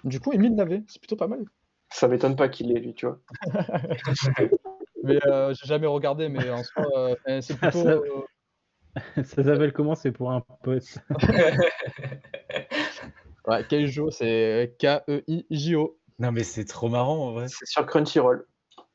[0.05, 1.45] Du coup, Emile l'avait, c'est plutôt pas mal.
[1.91, 3.19] Ça m'étonne pas qu'il l'ait, lui, tu vois.
[5.05, 7.85] Mais euh, j'ai jamais regardé, mais en soi, euh, c'est plutôt.
[7.85, 9.95] Ça- euh, Ça s'appelle comment?
[9.95, 10.99] C'est pour un pote.
[13.47, 15.99] ouais, Keijo, c'est K-E-I-J-O.
[16.19, 17.47] Non, mais c'est trop marrant en vrai.
[17.49, 18.47] C'est sur Crunchyroll.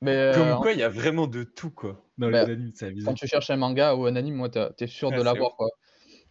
[0.01, 2.03] Mais euh, Comme quoi, il y a vraiment de tout quoi.
[2.17, 2.73] Dans Bah, les animes,
[3.05, 5.55] quand tu cherches un manga ou un anime, moi, t'as- t'es sûr Ouais, de l'avoir,
[5.55, 5.69] quoi.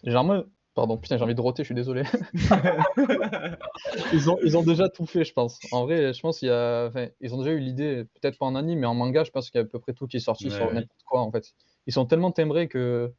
[0.05, 0.45] Genre, moi-
[0.75, 2.03] Pardon, putain, j'ai envie de roter, je suis désolé.
[4.13, 5.59] ils, ont, ils ont déjà tout fait, je pense.
[5.71, 6.87] En vrai, je pense qu'il y a.
[6.87, 9.51] Enfin, ils ont déjà eu l'idée, peut-être pas en anime, mais en manga, je pense
[9.51, 10.75] qu'il y a à peu près tout qui est sorti Ouais, sur ouais.
[10.75, 11.53] n'importe quoi, en fait.
[11.87, 13.13] Ils sont tellement timbrés que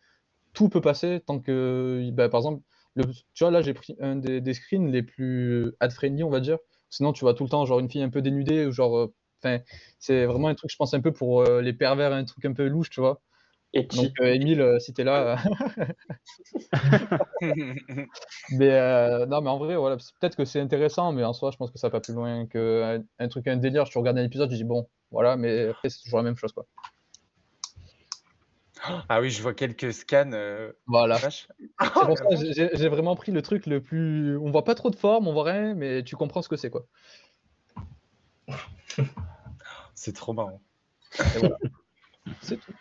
[0.54, 2.10] tout peut passer tant que.
[2.14, 2.64] bah, par exemple,
[2.96, 3.06] le...
[3.06, 6.60] tu vois, là, j'ai pris un des, des screens les plus ad-friendly, on va dire.
[6.90, 8.98] Sinon, tu vois tout le temps, genre, une fille un peu dénudée, ou genre.
[8.98, 9.14] euh,
[9.46, 9.60] Enfin,
[10.00, 12.54] c'est vraiment un truc, je pense, un peu pour euh, les pervers, un truc un
[12.54, 13.22] peu louche, tu vois.
[13.76, 15.36] Et Donc, euh, Emile, si t'es là.
[15.82, 15.86] euh,
[18.52, 21.58] Mais euh, non, mais en vrai, voilà, peut-être que c'est intéressant, mais en soi, je
[21.58, 23.86] pense que ça va pas plus loin qu'un un truc, un délire.
[23.86, 26.52] Tu regardes un épisode, tu dis bon, voilà, mais après, c'est toujours la même chose,
[26.52, 26.66] quoi.
[29.10, 30.32] ah oui, je vois quelques scans.
[30.34, 31.18] euh, Voilà.
[32.76, 34.38] j'ai- vraiment pris le truc le plus.
[34.38, 36.70] On voit pas trop de forme, on voit rien, mais tu comprends ce que c'est,
[36.70, 36.86] quoi.
[39.96, 40.62] C'est trop marrant.
[41.40, 41.58] Voilà.
[42.42, 42.74] c'est tout.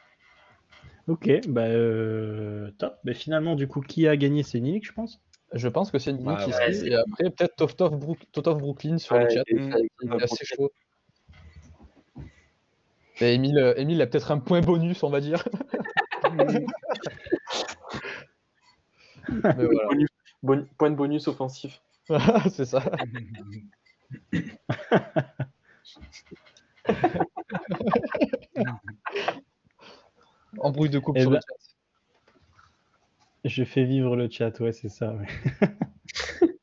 [1.08, 2.96] Ok, bah euh, top.
[3.04, 4.42] Bah, finalement, du coup, qui a gagné?
[4.42, 5.20] C'est Nick, je pense.
[5.52, 8.98] Je pense que c'est ligne Ouais, qui ouais, c'est- et après, peut-être Totov Brook- Brooklyn
[8.98, 9.42] sur le chat.
[9.48, 9.56] Il
[10.02, 10.70] Eva est assez chaud.
[13.20, 15.46] Et Emile, euh, Emile a peut-être un point bonus, on va dire.
[19.28, 19.88] Mais voilà.
[19.88, 20.08] Bonus-
[20.42, 21.82] bon- point de bonus offensif.
[22.50, 22.82] c'est ça.
[30.58, 31.74] Embrouille de couple Eh sur le ben- chat.
[33.44, 35.14] Je fais vivre le chat, ouais, c'est ça.
[35.14, 35.26] ouais.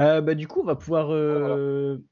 [0.00, 2.02] Euh, bah, du coup, on va pouvoir, euh,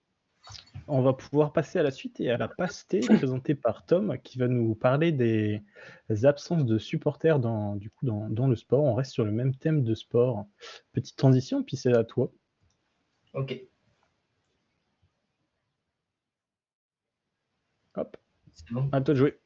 [0.86, 4.38] on va pouvoir passer à la suite et à la pastée présentée par Tom, qui
[4.38, 5.64] va nous parler des
[6.24, 8.84] absences de supporters dans, du coup, dans, dans le sport.
[8.84, 10.46] On reste sur le même thème de sport.
[10.92, 12.30] Petite transition, puis c'est à toi.
[13.34, 13.60] Ok.
[17.96, 18.16] Hop,
[18.52, 18.88] C'est bon.
[18.92, 19.40] à toi de jouer.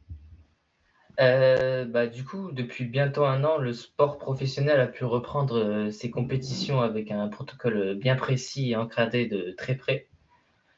[1.21, 5.91] Euh, bah, du coup, depuis bientôt un an, le sport professionnel a pu reprendre euh,
[5.91, 10.09] ses compétitions avec un protocole bien précis et encadré de très près.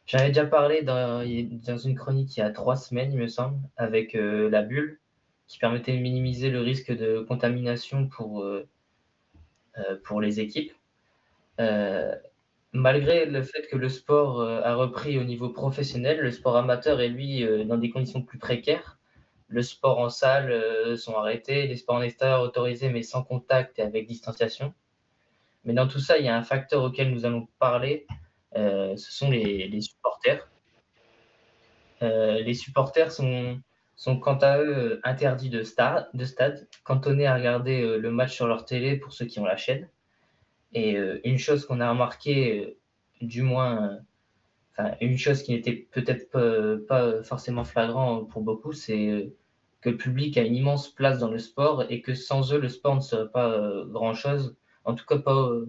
[0.06, 3.58] J'en ai déjà parlé dans, une chronique il y a trois semaines, il me semble,
[3.76, 5.00] avec euh, la bulle,
[5.48, 8.44] qui permettait de minimiser le risque de contamination pour,
[10.20, 10.72] les équipes.
[12.72, 17.08] Malgré le fait que le sport a repris au niveau professionnel, le sport amateur est
[17.08, 18.97] lui dans des conditions plus précaires
[19.48, 23.78] le sport en salle euh, sont arrêtés, les sports en extérieur autorisés mais sans contact
[23.78, 24.74] et avec distanciation.
[25.64, 28.06] Mais dans tout ça, il y a un facteur auquel nous allons parler,
[28.56, 30.48] euh, ce sont les, supporters.
[32.02, 33.60] Euh, les supporters sont,
[33.96, 38.46] sont quant à eux interdits de stade, de stade, cantonnés à regarder le match sur
[38.46, 39.88] leur télé pour ceux qui ont la chaîne.
[40.72, 42.78] Et une chose qu'on a remarqué, euh,
[43.22, 43.98] du moins,
[45.00, 46.30] une chose qui n'était peut-être
[46.86, 49.32] pas, forcément flagrant pour beaucoup, c'est
[49.80, 52.68] que le public a une immense place dans le sport et que sans eux, le
[52.68, 54.56] sport ne serait pas euh, grand-chose.
[54.84, 55.66] En tout cas, pas, euh,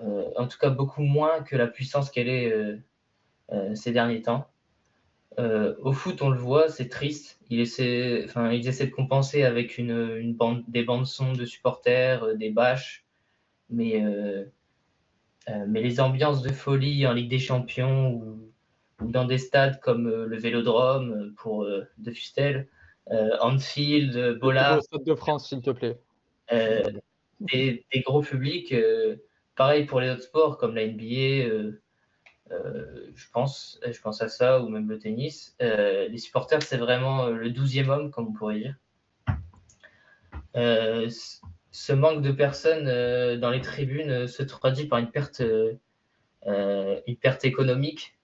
[0.00, 2.78] euh, en tout cas beaucoup moins que la puissance qu'elle est
[3.74, 4.48] ces derniers temps.
[5.38, 7.38] Au foot, on le voit, c'est triste.
[7.50, 11.44] Il essaie, enfin, ils essaient de compenser avec une, une bande, des bandes son de
[11.44, 13.04] supporters, des bâches,
[13.68, 14.02] mais,
[15.48, 18.52] euh, mais les ambiances de folie en Ligue des Champions ou,
[19.00, 22.68] ou dans des stades comme euh, le Vélodrome euh, pour De Fustel,
[23.40, 25.98] Anfield, Bollard, Au Stade de France, s'il te plaît.
[27.40, 28.74] des, des gros publics.
[29.56, 31.50] pareil pour les autres sports comme la NBA,
[32.52, 35.56] euh, je, pense, je pense à ça, ou même le tennis.
[35.62, 38.76] Euh, les supporters, c'est vraiment le douzième homme, comme on pourrait dire.
[40.56, 41.08] Euh,
[41.72, 47.00] ce manque de personnes euh, dans les tribunes euh, se traduit par une perte, euh,
[47.06, 48.16] une perte économique.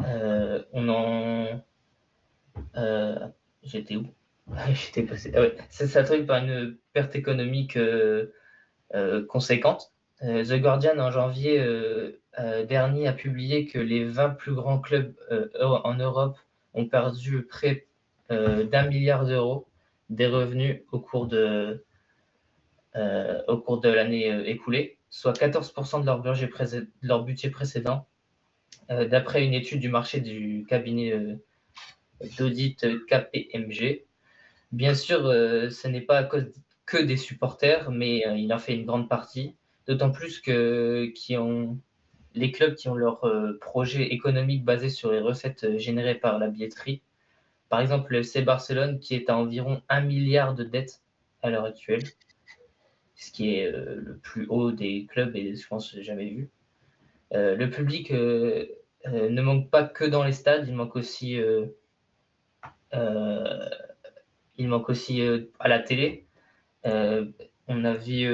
[0.00, 1.62] On en.
[3.62, 4.06] J'étais où?
[4.72, 5.32] J'étais passé.
[5.36, 5.56] Ah ouais.
[5.70, 7.78] Ça, ça traduit par une perte économique
[9.28, 9.92] conséquente.
[10.20, 11.64] The Guardian, en janvier
[12.66, 15.14] dernier, a publié que les 20 plus grands clubs
[15.60, 16.36] en Europe
[16.74, 17.86] ont perdu près
[18.28, 19.66] d'un milliard d'euros
[20.14, 21.84] des revenus au cours de,
[22.96, 24.98] euh, au cours de l'année euh, écoulée.
[25.10, 26.06] soit 14% de
[27.02, 28.06] leur budget, précédent,
[28.88, 31.38] d'après une étude du marché du cabinet
[32.36, 34.04] d'audit KPMG.
[34.72, 36.52] Bien sûr, ce n'est pas à cause
[36.84, 39.54] que des supporters, mais il en fait une grande partie,
[39.86, 41.78] d'autant plus que qui ont
[42.34, 46.38] les clubs qui ont leur euh, projet économique basé sur les recettes euh, générées par
[46.38, 47.02] la billetterie.
[47.68, 51.02] Par exemple, le FC Barcelone qui est à environ 1 milliard de dettes
[51.42, 52.02] à l'heure actuelle,
[53.14, 56.50] ce qui est euh, le plus haut des clubs et je pense jamais vu.
[57.32, 61.40] le public ne manque pas que dans les stades, il manque aussi,
[62.92, 65.22] il manque aussi
[65.58, 66.26] à la télé.
[66.84, 68.26] on a vu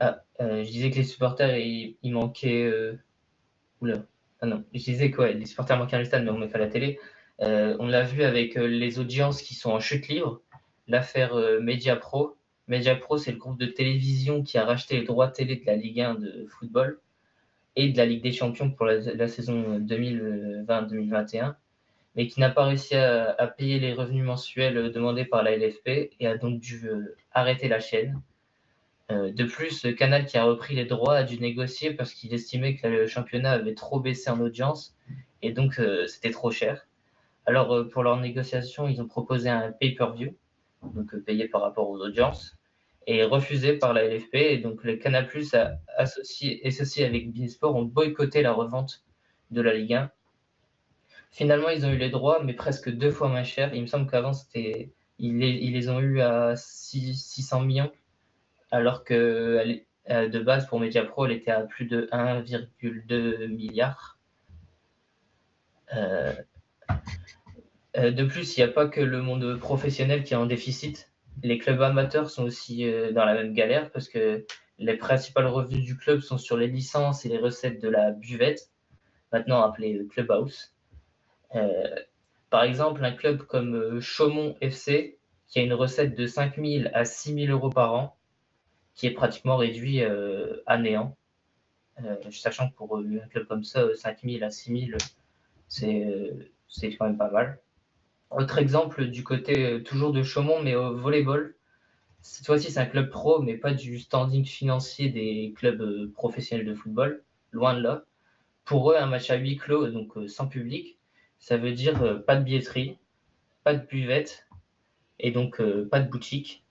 [0.00, 2.64] ah, euh, je disais que les supporters, ils, manquaient.
[2.64, 2.98] Euh,
[3.82, 4.06] oula.
[4.40, 6.68] Ah non, je disais que les supporters manquaient à stade, mais on met pas la
[6.68, 6.98] télé.
[7.42, 10.40] Euh, on l'a vu avec les audiences qui sont en chute libre.
[10.88, 12.36] L'affaire Media Pro.
[12.68, 15.76] Media Pro, c'est le groupe de télévision qui a racheté les droits télé de la
[15.76, 17.00] Ligue 1 de football
[17.76, 21.54] et de la Ligue des Champions pour la, saison 2020-2021,
[22.16, 26.26] mais qui n'a pas réussi à, payer les revenus mensuels demandés par la LFP et
[26.26, 26.88] a donc dû
[27.32, 28.20] arrêter la chaîne.
[29.10, 32.32] Euh, de plus, le canal qui a repris les droits a dû négocier parce qu'il
[32.32, 34.94] estimait que le championnat avait trop baissé en audience
[35.42, 36.86] et donc euh, c'était trop cher.
[37.50, 40.36] Alors euh, pour leur négociation, ils ont proposé un pay-per-view,
[40.94, 42.56] donc payé par rapport aux audiences,
[43.08, 44.34] et refusé par la LFP.
[44.36, 45.56] Et donc le Canal Plus
[45.96, 49.02] associé, associé avec Beansport ont boycotté la revente
[49.50, 50.12] de la Ligue 1.
[51.32, 53.74] Finalement, ils ont eu les droits, mais presque deux fois moins cher.
[53.74, 57.90] Il me semble qu'avant, c'était ils les, ont eu à 600 millions
[58.70, 64.20] alors que euh, de base pour Mediapro, elle était à plus de 1,2 milliard.
[65.96, 66.32] Euh,
[66.90, 66.92] euh,
[67.94, 71.10] de plus, il n'y a pas que le monde professionnel qui est en déficit.
[71.42, 74.44] Les clubs amateurs sont aussi dans la même galère parce que
[74.78, 78.70] les principales revenus du club sont sur les licences et les recettes de la buvette,
[79.32, 80.74] maintenant appelée Clubhouse.
[82.50, 85.18] par exemple, un club comme Chaumont FC,
[85.50, 88.16] qui a une recette de 5 000 à 6 000 euros par an,
[88.94, 91.16] qui est pratiquement réduit euh, à néant.
[92.04, 94.96] Euh, sachant que pour un club comme ça, 5000 à 6000,
[95.68, 97.58] c'est quand même pas mal.
[98.30, 101.54] Autre exemple du côté euh, toujours de Chaumont, mais au volleyball.
[102.22, 106.74] Cette fois-ci, c'est un club pro, mais pas du standing financier des clubs professionnels de
[106.74, 108.04] football, loin de là.
[108.64, 110.98] Pour eux, un match à huis clos, donc sans public,
[111.38, 112.98] ça veut dire pas de billetterie,
[113.64, 114.46] pas de buvette,
[115.18, 116.62] et donc pas de boutique.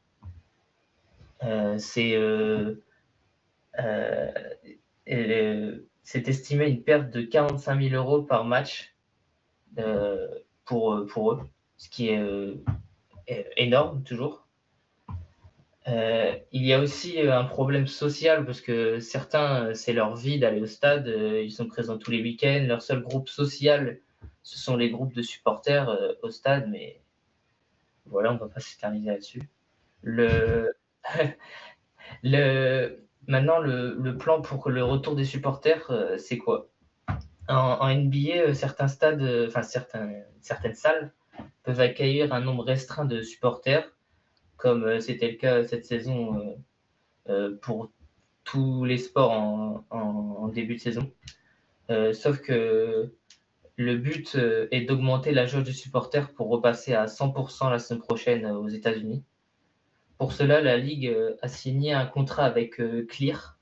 [1.44, 2.76] Euh, euh,
[5.08, 8.96] euh, c'est estimé une perte de 45 000 euros par match
[10.70, 11.40] pour, pour eux,
[11.78, 12.56] ce qui est
[13.58, 14.48] énorme toujours.
[15.88, 20.68] il y a aussi un problème social parce que certains, c'est leur vie d'aller au
[20.68, 24.00] stade, ils sont présents tous les week-ends, leur seul groupe social,
[24.44, 25.90] ce sont les groupes de supporters
[26.22, 27.02] au stade, mais
[28.06, 29.50] voilà, on ne va pas s'éterniser là-dessus.
[30.02, 30.72] Le,
[32.24, 36.70] le, maintenant, le, plan pour le retour des supporters, euh, c'est quoi?
[37.50, 41.12] En, NBA, euh, certains stades, euh, enfin certaines salles
[41.64, 43.92] peuvent accueillir un nombre restreint de supporters,
[44.58, 46.58] comme c'était le cas cette saison
[47.62, 47.92] pour
[48.44, 51.12] tous les sports en, début de saison.
[52.14, 53.14] sauf que
[53.78, 54.36] le but
[54.72, 59.24] est d'augmenter la jauge de supporters pour repasser à 100% la semaine prochaine aux États-Unis.
[60.20, 63.58] Pour cela, la Ligue euh, a signé un contrat avec euh, Clear,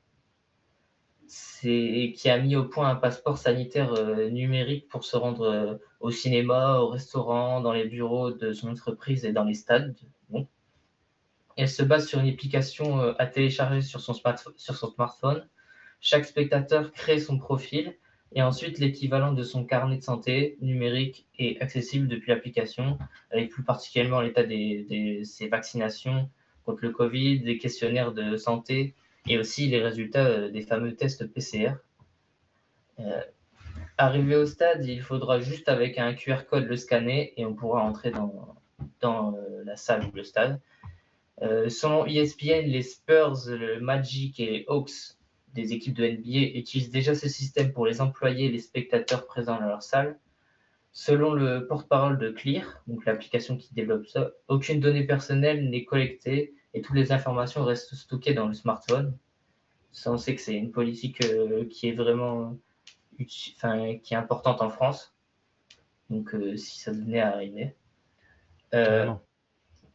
[1.28, 6.80] qui a mis au point un passeport sanitaire euh, numérique pour se rendre au cinéma,
[6.80, 9.96] au restaurant, dans les bureaux de son entreprise et dans les stades.
[11.56, 15.48] Elle se base sur une application à télécharger sur son, sur son smartphone.
[16.00, 17.98] Chaque spectateur crée son profil
[18.34, 23.00] et ensuite l'équivalent de son carnet de santé numérique est accessible depuis l'application,
[23.32, 26.30] avec plus particulièrement l'état de ses vaccinations,
[26.68, 28.94] contre le Covid, des questionnaires de santé
[29.28, 31.74] et aussi les résultats euh, des fameux tests PCR.
[33.00, 33.22] Euh,
[33.98, 37.84] arrivé au stade, il faudra juste avec un QR code le scanner et on pourra
[37.84, 38.56] entrer dans,
[39.02, 40.60] dans euh, la salle ou le stade.
[41.42, 45.16] selon ESPN, les Spurs, le Magic et les Hawks
[45.54, 49.60] des équipes de NBA utilisent déjà ce système pour les employés et les spectateurs présents
[49.60, 50.18] dans leur salle.
[50.92, 56.54] Selon le porte-parole de Clear, donc l'application qui développe ça, aucune donnée personnelle n'est collectée
[56.74, 59.18] et toutes les informations restent stockées dans le smartphone.
[59.92, 62.58] Ça, on sait que c'est une politique euh, qui est vraiment
[63.20, 65.16] enfin, qui est importante en France.
[66.10, 67.76] Donc, euh, si ça venait à arriver.
[68.74, 69.12] Euh,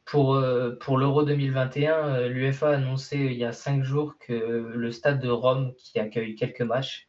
[0.04, 0.42] pour,
[0.80, 5.28] pour l'Euro 2021, l'UEFA a annoncé il y a cinq jours que le stade de
[5.28, 7.08] Rome, qui accueille quelques matchs,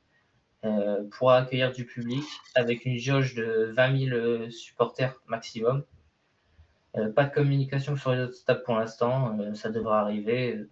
[1.11, 2.23] pourra accueillir du public
[2.53, 5.83] avec une jauge de 20 000 supporters maximum.
[7.15, 10.65] Pas de communication sur les autres stades pour l'instant, ça devra arriver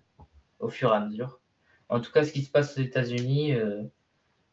[0.60, 1.40] au fur et à mesure.
[1.90, 3.54] En tout cas, ce qui se passe aux États-Unis,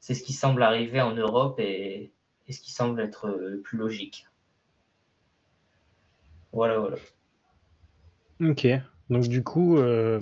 [0.01, 2.13] c'est ce qui semble arriver en Europe et,
[2.49, 4.27] ce qui semble être le plus logique.
[6.53, 6.97] Voilà, voilà.
[8.41, 8.67] Ok,
[9.11, 10.21] donc du coup, euh,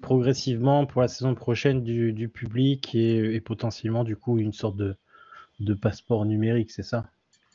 [0.00, 4.96] progressivement pour la saison prochaine du, public et, potentiellement du coup une sorte de,
[5.60, 7.10] de passeport numérique, c'est ça?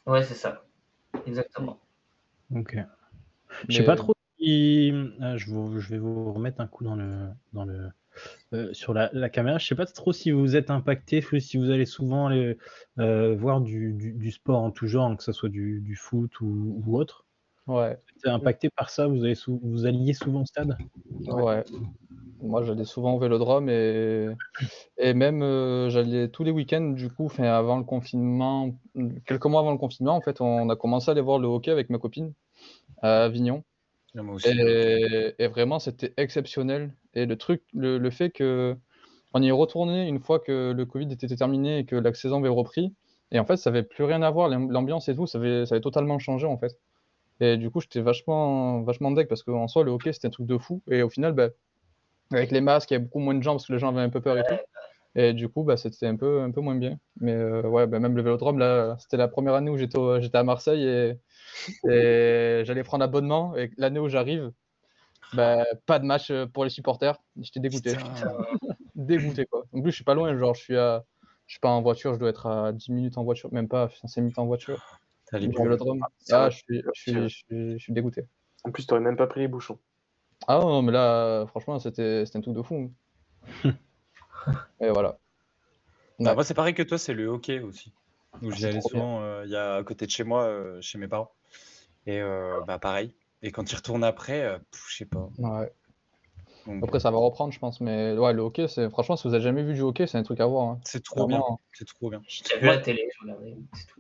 [0.06, 0.66] Ouais, c'est ça,
[1.26, 1.80] exactement.
[2.54, 2.78] Ok.
[3.68, 4.94] Je sais pas trop si...
[5.22, 5.46] Ah, je,
[5.78, 7.90] je, vais vous remettre un coup dans le, dans le,
[8.54, 9.58] euh, sur la, caméra.
[9.58, 14.32] Je sais pas trop si vous êtes impacté, si vous allez souvent euh, voir du,
[14.32, 17.26] sport en tout genre, que ce soit du, foot ou, autre.
[17.68, 17.98] Ouais.
[18.24, 20.76] Vous impacté par ça vous, allez vous alliez souvent au stade?
[21.28, 21.64] Ouais.
[22.42, 24.30] Moi, j'allais souvent au vélodrome et,
[24.98, 28.74] et même euh, j'allais tous les week-ends, du coup, avant le confinement,
[29.26, 31.70] quelques mois avant le confinement, en fait, on a commencé à aller voir le hockey
[31.70, 32.34] avec ma copine
[33.02, 33.64] à Avignon.
[34.46, 36.94] Et, vraiment, c'était exceptionnel.
[37.14, 38.76] Et le truc, le, fait que
[39.34, 42.40] on y est retourné une fois que le Covid était terminé et que la saison
[42.40, 42.94] avait repris.
[43.32, 45.76] Et en fait, ça avait plus rien à voir, l'ambiance et tout, ça avait, ça
[45.76, 46.76] avait totalement changé en fait.
[47.40, 50.48] Et du coup, j'étais vachement, vachement deck parce qu'en soi, le hockey, c'était un truc
[50.48, 50.82] de fou.
[50.90, 51.50] Et au final, bah,
[52.32, 54.02] avec les masques, il y a beaucoup moins de gens parce que les gens avaient
[54.02, 54.56] un peu peur et tout.
[55.16, 56.98] Et du coup, bah, c'était un peu, un peu moins bien.
[57.20, 60.38] Mais euh, ouais, bah, même le vélodrome, là, c'était la première année où j'étais, j'étais
[60.38, 61.20] à Marseille et
[61.90, 63.56] et j'allais prendre abonnement.
[63.56, 64.52] Et l'année où j'arrive,
[65.34, 67.18] bah, pas de match euh, pour les supporters.
[67.40, 67.94] J'étais dégoûté.
[68.96, 69.66] dégoûté, quoi.
[69.74, 70.36] En plus, je suis pas loin.
[70.38, 71.04] Genre, je suis à.
[71.48, 73.90] Je suis pas en voiture, je dois être à 10 minutes en voiture, même pas
[74.06, 75.00] 5 minutes en voiture.
[75.26, 75.50] T'as les
[76.32, 78.26] ah, je, suis, je, suis, je, suis, dégoûté.
[78.64, 79.80] En plus, t'aurais même pas pris les bouchons.
[80.48, 82.94] Ah non, mais là, franchement, c'était un truc de fou.
[84.82, 85.18] Et voilà.
[86.20, 87.94] Bah, moi, c'est pareil que toi, c'est le hockey aussi.
[88.42, 90.98] Où j'y allais souvent, euh, il y a à côté de chez moi, euh, chez
[90.98, 91.32] mes parents.
[92.06, 93.14] Et euh, bah pareil.
[93.42, 95.30] Et quand il retourne après, je sais pas.
[95.38, 95.72] Ouais.
[96.84, 97.82] Après, ça va reprendre, je pense.
[97.82, 100.24] Mais ouais, le hockey, c'est franchement, si vous avez jamais vu du hockey, c'est un
[100.24, 100.68] truc à voir.
[100.68, 100.80] Hein.
[100.84, 101.42] C'est trop bien.
[101.74, 102.22] C'est trop bien.
[102.28, 103.10] J'ai vu la télé,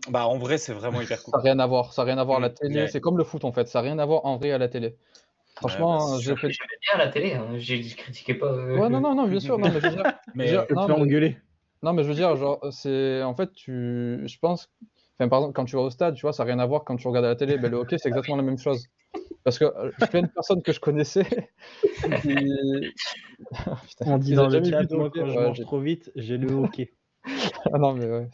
[0.09, 1.31] Bah en vrai, c'est vraiment hyper cool.
[1.31, 1.93] Ça n'a rien à voir.
[1.93, 2.87] Ça n'a rien à voir à la télé.
[2.87, 3.67] C'est comme le foot en fait.
[3.67, 4.95] Ça n'a rien à voir en vrai à la télé.
[5.59, 6.47] Franchement, bah, j'ai fait.
[6.47, 7.33] Bien la télé.
[7.33, 7.47] Hein.
[7.57, 8.53] J'ai critiqué pas.
[8.53, 9.59] Ouais, non, non, non, bien sûr.
[9.59, 10.03] Non, mais je veux dire.
[10.35, 11.37] mais tu peux engueuler.
[11.83, 13.21] Non, mais je veux dire, genre, c'est.
[13.23, 14.21] En fait, tu.
[14.25, 14.71] Je pense.
[15.19, 16.85] Enfin, par exemple, quand tu vas au stade, tu vois, ça n'a rien à voir
[16.85, 17.57] quand tu regardes à la télé.
[17.57, 18.87] Ben, le hockey, c'est exactement la même chose.
[19.43, 21.25] Parce que euh, je fais une personne que je connaissais.
[22.21, 22.35] Qui...
[24.05, 26.93] On dit dans le chat, moi, quand je mange trop vite, j'ai le hockey.
[27.73, 28.29] ah non, mais ouais.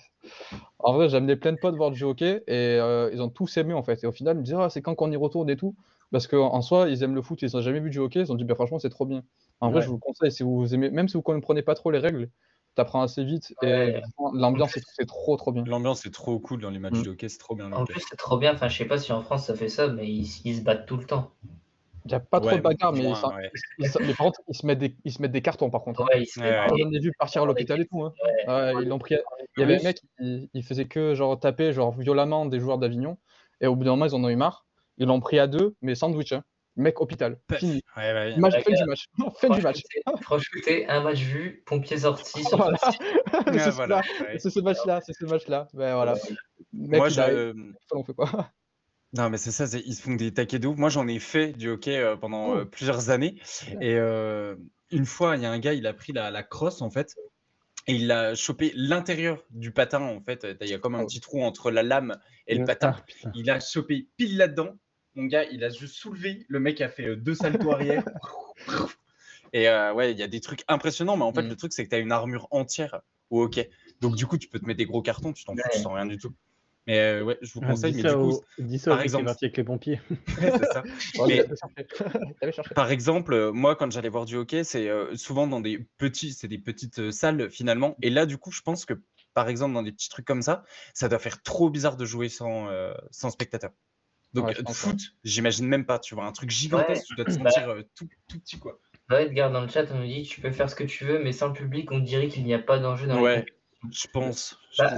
[0.78, 3.58] En vrai, j'ai amené plein de potes voir du hockey et euh, ils ont tous
[3.58, 4.04] aimé en fait.
[4.04, 5.76] Et au final, ils me disaient, ah, c'est quand qu'on y retourne et tout.
[6.16, 8.22] Parce qu'en soi, ils aiment le foot, ils n'ont jamais vu du hockey.
[8.22, 9.22] Ils ont dit, bah, franchement, c'est trop bien.
[9.60, 11.92] En vrai, je vous conseille, si vous aimez, même si vous ne comprenez pas trop
[11.92, 12.30] les règles,
[12.74, 14.00] t'apprends assez vite et
[14.34, 15.66] l'ambiance c'est trop trop bien.
[15.66, 17.04] L'ambiance est trop cool dans les matchs mm.
[17.04, 17.70] de hockey, c'est trop bien.
[17.74, 19.90] En plus c'est trop bien, enfin je sais pas si en France ça fait ça,
[19.90, 21.32] mais ils, se battent tout le temps.
[22.06, 23.12] Il n'y a pas trop de bagarres, mais,
[23.80, 26.02] ils, par contre, ils se mettent des, ils se mettent des cartons par contre.
[26.02, 26.24] Hein.
[26.38, 28.04] J'en ai vu partir à l'hôpital et tout.
[28.04, 28.14] Hein.
[28.82, 29.16] ils l'ont pris.
[29.58, 33.18] Il y avait des mecs, ils, faisaient que genre taper genre violemment des joueurs d'Avignon,
[33.60, 34.66] et au bout d'un moment ils en ont eu marre.
[34.98, 36.32] Ils l'ont pris à deux, mais sandwich.
[36.32, 36.44] Hein.
[36.78, 37.40] Mec, hôpital.
[37.54, 37.82] Fini.
[37.96, 39.06] Ouais, ouais, match, fin du match.
[39.40, 39.82] fin du match.
[40.22, 42.44] Franchement, un match vu, pompier sorti.
[42.52, 42.78] Voilà.
[43.58, 44.02] c'est voilà,
[44.38, 45.02] ce match-là.
[45.06, 45.68] C'est ce match-là.
[45.74, 46.16] Ben, voilà.
[46.74, 47.54] Mec, Moi, je.
[47.92, 48.52] On fait quoi
[49.18, 50.78] non, mais c'est ça, ils se font des taquets de ouf.
[50.78, 52.58] Moi, j'en ai fait du hockey euh, pendant oh.
[52.58, 53.40] euh, plusieurs années.
[53.80, 54.56] Et euh,
[54.92, 57.16] une fois, il y a un gars, il a pris la, la crosse, en fait,
[57.88, 60.46] et il a chopé l'intérieur du patin, en fait.
[60.60, 61.06] Il y a comme un oh.
[61.06, 62.18] petit trou entre la lame
[62.48, 62.96] et le patin.
[63.36, 64.76] il a chopé pile là-dedans.
[65.16, 66.46] Mon gars, il a juste soulevé.
[66.50, 68.04] Le mec a fait euh, deux saltos arrière.
[69.54, 71.50] Et euh, ouais, il y a des trucs impressionnants, mais en fait, mm.
[71.50, 73.70] le truc, c'est que tu as une armure entière au hockey.
[74.02, 75.94] Donc, du coup, tu peux te mettre des gros cartons, tu t'en fous, tu sens
[75.94, 76.34] rien du tout.
[76.88, 77.96] Mais euh, ouais, je vous ah, conseille.
[77.96, 80.02] mais du coup, dis ça par exemple, avec les pompiers.
[80.38, 80.84] c'est ça.
[82.76, 86.60] par exemple, moi, quand j'allais voir du hockey, c'est souvent dans des petits, c'est des
[86.60, 87.96] petites salles finalement.
[88.04, 88.94] Et là, du coup, je pense que
[89.34, 90.64] par exemple, dans des petits trucs comme ça,
[90.94, 92.68] ça doit faire trop bizarre de jouer sans,
[93.10, 93.72] sans spectateur.
[94.36, 97.50] Donc, ouais, foot, j'imagine même pas, tu vois, un truc gigantesque, tu dois te bah
[97.50, 98.78] sentir euh, tout, tout, petit, quoi.
[99.08, 101.20] Bah, Edgar, dans le chat, on nous dit tu peux faire ce que tu veux,
[101.20, 103.46] mais sans le public, on dirait qu'il n'y a pas d'enjeu dans ouais,
[103.90, 104.60] je pense.
[104.78, 104.94] Bah,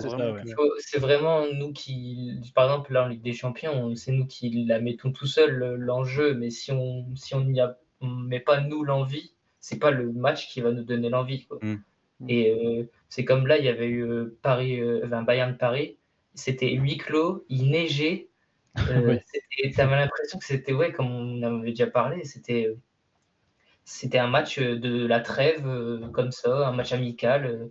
[0.80, 4.80] c'est vraiment nous qui, par exemple, là en Ligue des Champions, c'est nous qui la
[4.80, 9.34] mettons tout seul, l'enjeu, mais si on si on n'y a met pas nous l'envie,
[9.60, 11.48] c'est pas le match qui va nous donner l'envie.
[11.62, 11.76] Mm.
[12.28, 14.82] Et euh, c'est comme là, il y avait eu euh, Paris,
[15.28, 15.98] Bayern Paris,
[16.34, 18.30] c'était huis clos, il neigeait,
[18.90, 19.20] Euh,
[19.60, 19.72] Oui.
[19.76, 22.76] T'avais l'impression que c'était, ouais, comme on en avait déjà parlé, c'était
[23.86, 27.46] c'était un match de la trêve euh, comme ça, un match amical.
[27.46, 27.68] euh,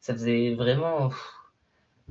[0.00, 1.08] ça faisait vraiment.
[1.08, 1.34] pff,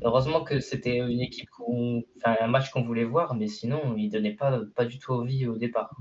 [0.04, 4.36] Heureusement que c'était une équipe qu'on, un match qu'on voulait voir, mais sinon il donnait
[4.36, 5.96] pas pas du tout envie au départ.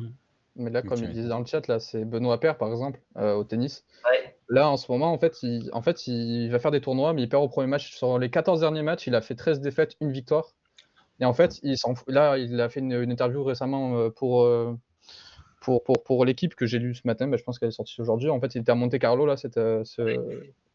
[0.55, 1.05] Mais là, comme Ok.
[1.05, 3.86] il disait dans le chat, là, c'est Benoît Paire, par exemple, euh, au tennis.
[4.05, 4.36] Ouais.
[4.49, 7.23] Là, en ce moment, en fait, il, en fait, il va faire des tournois, mais
[7.23, 7.94] il perd au premier match.
[7.94, 10.55] Sur les 14 derniers matchs, il a fait 13 défaites, une victoire.
[11.20, 11.95] Et en fait, il s'en.
[12.07, 14.75] Là, il a fait une, une interview récemment euh, pour, euh,
[15.61, 17.27] pour, pour, pour l'équipe que j'ai lue ce matin.
[17.27, 18.31] mais je pense qu'elle est sortie aujourd'hui.
[18.31, 19.83] En fait, il était à Monte Carlo là, cette, euh,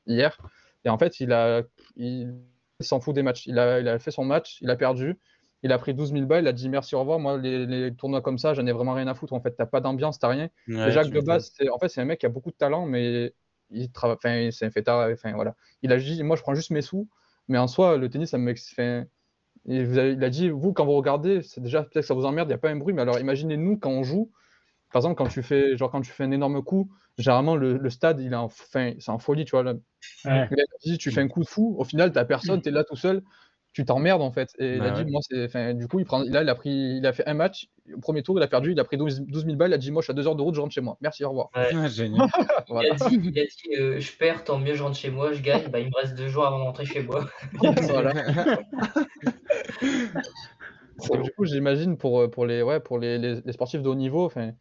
[0.08, 0.38] hier.
[0.84, 1.62] Et en fait, il a,
[1.96, 2.34] il,
[2.80, 3.46] il s'en fout des matchs.
[3.46, 5.20] Il a, il a fait son match, il a perdu.
[5.64, 7.20] Il a pris 12 000 balles, il a dit merci, au revoir.
[7.20, 9.34] Moi, les, les tournois comme ça, j'en ai vraiment rien à foutre.
[9.34, 10.50] En fait, t'as pas d'ambiance, t'as rien.
[10.68, 12.56] Ouais, Et Jacques de base, c'est en fait, c'est un mec qui a beaucoup de
[12.56, 13.36] talent, mais
[13.70, 14.18] il travaille.
[14.18, 15.08] Enfin, il s'est fait tard.
[15.14, 15.56] Enfin, voilà.
[15.84, 17.08] Il a dit, moi, je prends juste mes sous,
[17.48, 18.52] mais en soi, le tennis, ça me.
[18.54, 19.06] Enfin,
[19.68, 22.14] et vous avez- il a dit, vous, quand vous regardez, c'est déjà peut-être que ça
[22.14, 24.32] vous emmerde, il n'y a pas un bruit, mais alors imaginez-nous quand on joue.
[24.92, 27.90] Par exemple, quand tu fais, genre, quand tu fais un énorme coup, généralement, le, le
[27.90, 29.64] stade, il est en, c'est en folie, tu vois.
[29.64, 29.76] Là.
[30.26, 30.50] Ouais.
[30.98, 33.24] Tu fais un coup de fou, au final, t'as personne, t'es là tout seul,
[33.74, 34.50] tu t'emmerdes en fait.
[34.60, 35.12] Et il a Bah dit, ouais.
[35.12, 35.46] moi, c'est.
[35.46, 38.00] Enfin, du coup, il prend, là, il a pris, il a fait un match, au
[38.00, 39.92] premier tour, il a perdu, il a pris 12, 12 000 balles, il a dit,
[39.92, 40.98] moi, je suis à deux heures de route, je rentre chez moi.
[41.02, 41.50] Merci, au revoir.
[41.54, 42.28] Ah, génial.
[42.68, 42.90] Voilà.
[43.00, 45.32] Il a dit, il a dit, euh, je perds, tant mieux, je rentre chez moi,
[45.34, 47.26] je gagne, bah, il me reste deux jours avant de rentrer chez moi.
[47.62, 48.14] Voilà.
[51.10, 53.90] Donc, du coup, j'imagine pour, euh, pour, les, ouais, pour les, les- les sportifs de
[53.90, 54.52] haut niveau, enfin,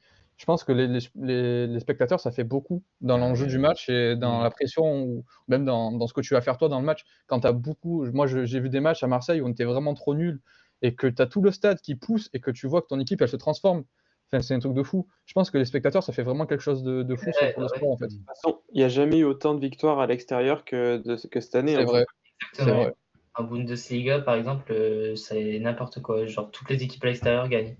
[0.40, 3.90] je pense que les, les- les- les spectateurs, ça fait beaucoup dans l'enjeu du match
[3.90, 4.42] et dans Mm.
[4.44, 7.04] la pression ou même dans, dans ce que tu vas faire toi dans le match.
[7.26, 9.92] Quand tu as beaucoup, moi j'ai vu des matchs à Marseille où on était vraiment
[9.92, 10.40] trop nuls
[10.80, 12.98] et que tu as tout le stade qui pousse et que tu vois que ton
[12.98, 13.84] équipe elle se transforme.
[14.32, 15.06] Enfin, c'est un truc de fou.
[15.26, 17.52] Je pense que les spectateurs, ça fait vraiment quelque chose de, de fou Ouais, sur-
[17.52, 17.76] pour le ouais.
[17.76, 18.06] sport en fait.
[18.06, 21.16] De toute façon, il n'y a jamais eu autant de victoires à l'extérieur que, de,
[21.28, 21.74] que cette année.
[21.74, 22.06] C'est vrai.
[22.54, 22.82] C'est Exactement.
[22.84, 22.94] vrai.
[23.34, 26.24] En Bundesliga, par exemple, euh, c'est n'importe quoi.
[26.24, 27.76] Genre, toutes les équipes à l'extérieur gagnent.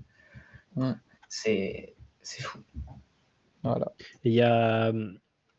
[1.30, 2.58] C'est c'est fou.
[3.62, 3.92] Voilà.
[4.24, 4.92] Et il y a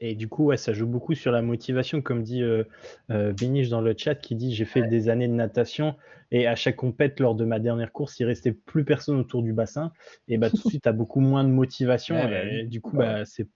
[0.04, 2.64] et du coup, ouais, ça joue beaucoup sur la motivation, comme dit euh,
[3.12, 5.96] euh, Beniche dans le chat, qui dit j'ai fait des années de natation
[6.32, 9.54] et à chaque compète lors de ma dernière course, il restait plus personne autour du
[9.54, 9.94] bassin
[10.28, 12.68] et bah tout de suite, tu as beaucoup moins de motivation Ouais, bah et oui.
[12.68, 13.48] du coup, bah c'est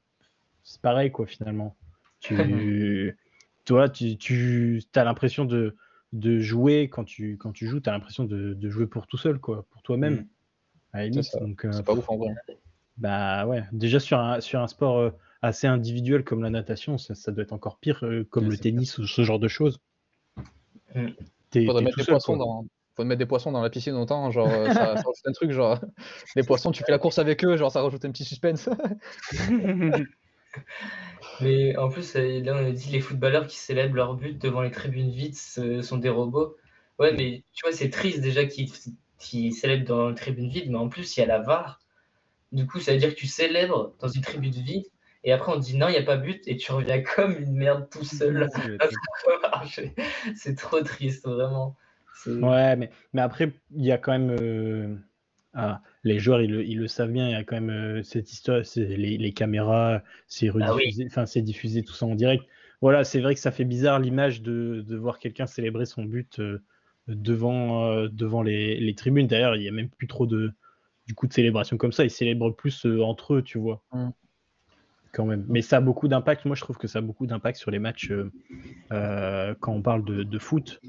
[0.63, 1.75] c'est pareil quoi finalement.
[2.19, 2.35] Tu
[3.65, 5.75] toi, tu, tu as l'impression de
[6.13, 9.17] de jouer quand tu quand tu joues, tu as l'impression de, de jouer pour tout
[9.17, 10.13] seul quoi, pour toi-même.
[10.13, 10.27] Mm.
[10.97, 11.21] Euh,
[11.71, 12.35] C'est pas ouf en vrai.
[12.97, 17.15] Bah ouais, déjà sur un, sur un sport euh, assez individuel comme la natation, ça,
[17.15, 19.79] ça doit être encore pire euh, comme Ouais, le tennis ou ce genre de choses.
[20.93, 21.09] Mm.
[21.49, 22.65] T'es- Faudrait t'es mettre des seul, poissons dans.
[22.95, 25.51] Faudrait mettre des poissons dans la piscine autant, genre euh, ça, ça rajoute un truc,
[25.51, 25.79] genre
[26.37, 28.69] les poissons, tu fais la course avec eux, genre ça rajoute un petit suspense.
[31.41, 34.71] Mais en plus, là, on a dit les footballeurs qui célèbrent leur but devant les
[34.71, 36.55] tribunes vides ce sont des robots.
[36.97, 38.71] Ouais, mais tu vois, c'est triste déjà qu'ils
[39.19, 41.81] qu'ils célèbrent dans les tribunes vides, mais en plus, il y a la VAR.
[42.55, 44.85] Du coup, ça veut dire que tu célèbres dans une tribune vide,
[45.23, 47.33] et après, on te dit non, il n'y a pas but, et tu reviens comme
[47.37, 48.49] une merde tout seul.
[50.35, 51.75] C'est trop triste, vraiment.
[52.25, 54.31] Ouais, mais, mais après, il y a quand même.
[54.41, 54.95] euh,
[55.53, 58.03] ah, les joueurs, ils le, ils le savent bien, il y a quand même euh,
[58.03, 60.83] cette histoire, c'est les, les caméras, c'est Ah oui.
[60.83, 62.45] rediffusé, enfin, c'est diffusé tout ça en direct.
[62.81, 66.39] Voilà, c'est vrai que ça fait bizarre l'image de, de voir quelqu'un célébrer son but
[66.39, 66.61] euh,
[67.07, 69.27] devant, euh, devant les, les tribunes.
[69.27, 70.51] D'ailleurs, il n'y a même plus trop de,
[71.07, 72.03] du coup, de célébration comme ça.
[72.03, 73.83] Ils célèbrent plus euh, entre eux, tu vois.
[73.91, 74.09] Mm.
[75.13, 75.45] Quand même.
[75.47, 76.43] Mais ça a beaucoup d'impact.
[76.45, 78.29] Moi, je trouve que ça a beaucoup d'impact sur les matchs euh,
[78.91, 80.81] euh, quand on parle de, de foot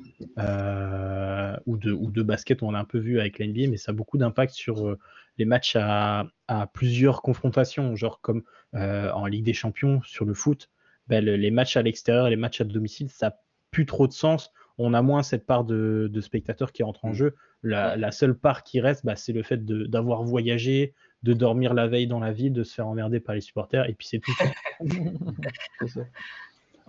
[1.66, 2.62] ou, de, ou de basket.
[2.62, 4.96] On l'a un peu vu avec la NBA, mais ça a beaucoup d'impact sur
[5.38, 8.42] les matchs à, à plusieurs confrontations, genre comme
[8.74, 10.70] en Ligue des Champions sur le foot.
[11.08, 13.36] Ben, le- les matchs à l'extérieur les matchs à domicile, ça n'a
[13.70, 14.50] plus trop de sens.
[14.78, 17.14] On a moins cette part de, de spectateurs qui entre en Mm.
[17.14, 17.34] jeu.
[17.66, 17.96] La, Ouais.
[17.98, 21.88] la seule part qui reste, bah, c'est le fait de- d'avoir voyagé, de dormir la
[21.88, 24.32] veille dans la ville, de se faire emmerder par les supporters, et puis c'est tout.
[25.80, 26.00] C'est ça.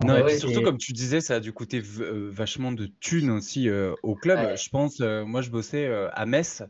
[0.04, 2.70] Non, Ouais, et puis surtout, et- comme tu disais, ça a dû coûter euh, vachement
[2.70, 4.38] de thunes aussi euh, au club.
[4.38, 4.56] Ouais.
[4.56, 6.62] Je pense, euh, moi, je bossais euh, à Metz.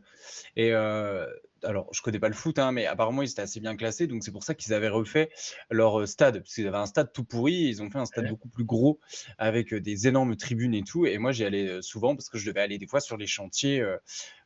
[0.55, 1.27] Et euh,
[1.63, 4.07] alors, je connais pas le foot, hein, mais apparemment, ils étaient assez bien classés.
[4.07, 5.29] Donc, c'est pour ça qu'ils avaient refait
[5.69, 6.39] leur euh, stade.
[6.39, 7.53] Parce qu'ils avaient un stade tout pourri.
[7.53, 8.29] Ils ont fait un stade Ouais.
[8.29, 8.99] beaucoup plus gros
[9.37, 11.05] avec euh, des énormes tribunes et tout.
[11.05, 13.27] Et moi, j'y allais euh, souvent parce que je devais aller des fois sur les
[13.27, 13.97] chantiers, euh,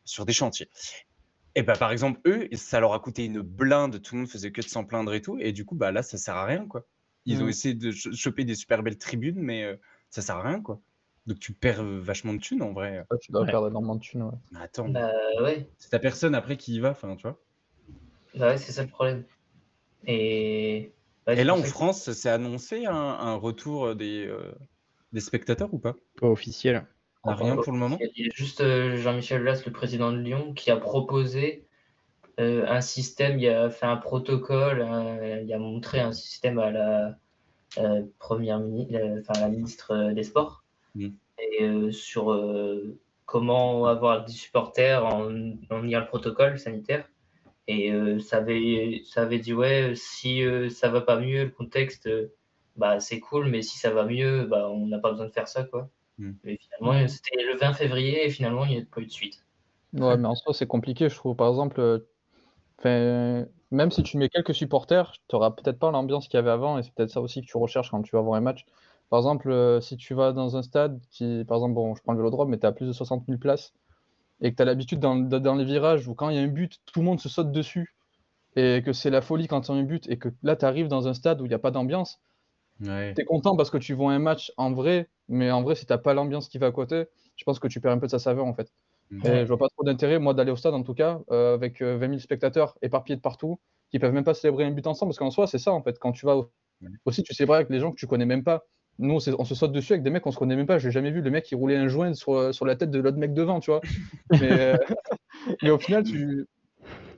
[0.06, 0.70] sur des chantiers.
[1.56, 4.02] Et bah, par exemple, eux, ça leur a coûté une blinde.
[4.02, 5.38] Tout le monde faisait que de s'en plaindre et tout.
[5.40, 6.88] Et du coup, bah, là, ça sert à rien, quoi.
[7.26, 7.50] Ils ont Mm.
[7.50, 9.78] essayé de ch- choper des super belles tribunes, mais euh,
[10.10, 10.82] ça sert à rien, quoi.
[11.26, 13.06] Donc tu perds euh, vachement de thunes en vrai.
[13.10, 13.52] Ouais, tu dois Ouais.
[13.52, 14.24] perdre énormément de thunes.
[14.24, 14.32] ouais.
[14.52, 15.12] Mais attends, Bah
[15.42, 17.40] ouais, c'est ta personne après qui y va, enfin, tu vois.
[18.36, 19.24] bah ouais, c'est ça le problème.
[20.06, 20.92] Et,
[21.28, 24.52] c'est là, en que- France, c'est annoncé un, un retour des, euh,
[25.14, 25.96] des spectateurs ou pas?
[26.20, 26.86] Pas officiel.
[27.24, 27.98] Ah, rien pour le moment?
[28.02, 31.66] Il y a juste euh, Jean-Michel Aulas, le président de Lyon, qui a proposé
[32.40, 36.72] euh, un système, il a fait un protocole, un- il a montré un système à
[36.72, 37.18] la
[37.80, 40.63] euh, première ministre, enfin la ministre des Sports,
[40.96, 41.10] Mm.
[41.40, 45.32] et euh, sur euh, comment avoir des supporters en,
[45.70, 47.08] en liant le protocole sanitaire.
[47.68, 51.50] Et euh, ça, avait, ça avait dit ouais, si euh, ça va pas mieux, le
[51.50, 52.34] contexte, euh,
[52.76, 55.48] bah c'est cool, mais si ça va mieux, bah on n'a pas besoin de faire
[55.48, 55.90] ça quoi.
[56.18, 56.32] Mm.
[56.44, 59.46] Mais finalement, c'était le 20 février et finalement il n'y a pas eu de suite.
[59.94, 61.36] Ouais, mais en soi, c'est compliqué, je trouve.
[61.36, 62.04] Par exemple,
[62.86, 66.52] euh, même si tu mets quelques supporters, tu n'auras peut-être pas l'ambiance qu'il y avait
[66.52, 68.66] avant, et c'est peut-être ça aussi que tu recherches quand tu vas voir un match.
[69.10, 72.14] Par exemple, euh, si tu vas dans un stade qui, par exemple, bon, je prends
[72.14, 73.74] le vélodrome, mais tu as plus de 60 000 places,
[74.42, 76.80] et que tu as l'habitude dans, les virages où quand il y a un but,
[76.86, 77.96] tout le monde se saute dessus,
[78.56, 80.66] et que c'est la folie quand il y a un but, et que là, tu
[80.66, 82.20] arrives dans un stade où il n'y a pas d'ambiance,
[82.82, 83.14] Ouais.
[83.16, 85.86] tu es content parce que tu vois un match en vrai, mais en vrai, si
[85.86, 88.12] tu pas l'ambiance qui va à côté, je pense que tu perds un peu de
[88.12, 88.72] sa saveur, en fait.
[89.12, 89.26] Mm.
[89.26, 91.82] Et je vois pas trop d'intérêt, moi, d'aller au stade, en tout cas, euh, avec
[91.82, 93.60] euh, 20 000 spectateurs éparpillés de partout,
[93.92, 95.98] qui peuvent même pas célébrer un but ensemble, parce qu'en soi, c'est ça, en fait.
[96.00, 96.52] Quand tu vas au-
[97.06, 98.66] aussi, tu célèbres avec les gens que tu connais même pas.
[99.00, 100.78] Nous, on, on se saute dessus avec des mecs qu'on se connaît même pas.
[100.78, 103.18] J'ai jamais vu le mec qui roulait un joint sur, sur la tête de l'autre
[103.18, 103.82] mec devant, tu vois.
[104.40, 104.78] Mais, euh,
[105.62, 106.46] mais au final, tu,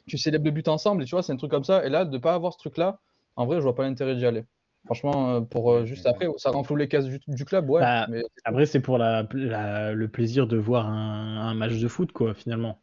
[0.07, 1.85] tu célèbres le but ensemble, et tu vois, c'est un truc comme ça.
[1.85, 2.99] Et là, de pas avoir ce truc-là,
[3.35, 4.43] en vrai, je vois pas l'intérêt d'y aller.
[4.85, 7.81] Franchement, euh, pour euh, juste après, ça renfloue les cases du, du club, ouais.
[7.81, 11.87] Bah, mais Après, c'est pour la, la- le plaisir de voir un, un match de
[11.87, 12.79] foot, quoi, finalement.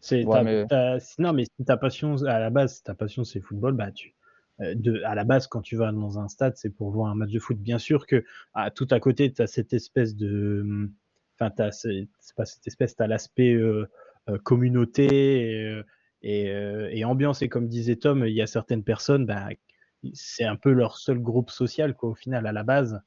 [0.00, 3.24] C'est Ouais, ta- mais- non, mais si ta passion, à la base, si ta passion
[3.24, 4.14] c'est football, bah tu,
[4.60, 7.30] de, à la base, quand tu vas dans un stade, c'est pour voir un match
[7.30, 7.58] de foot.
[7.58, 8.24] Bien sûr que
[8.54, 10.90] à, tout à côté, tu as cette espèce de,
[11.38, 13.88] enfin, c'est pas cette espèce, t'as l'aspect euh,
[14.30, 15.82] euh, communauté
[16.22, 17.42] et, euh, euh, ambiance.
[17.42, 19.48] Et comme disait Tom, il y a certaines personnes, bah,
[20.14, 23.00] c'est un peu leur seul groupe social, quoi, au final, à la base.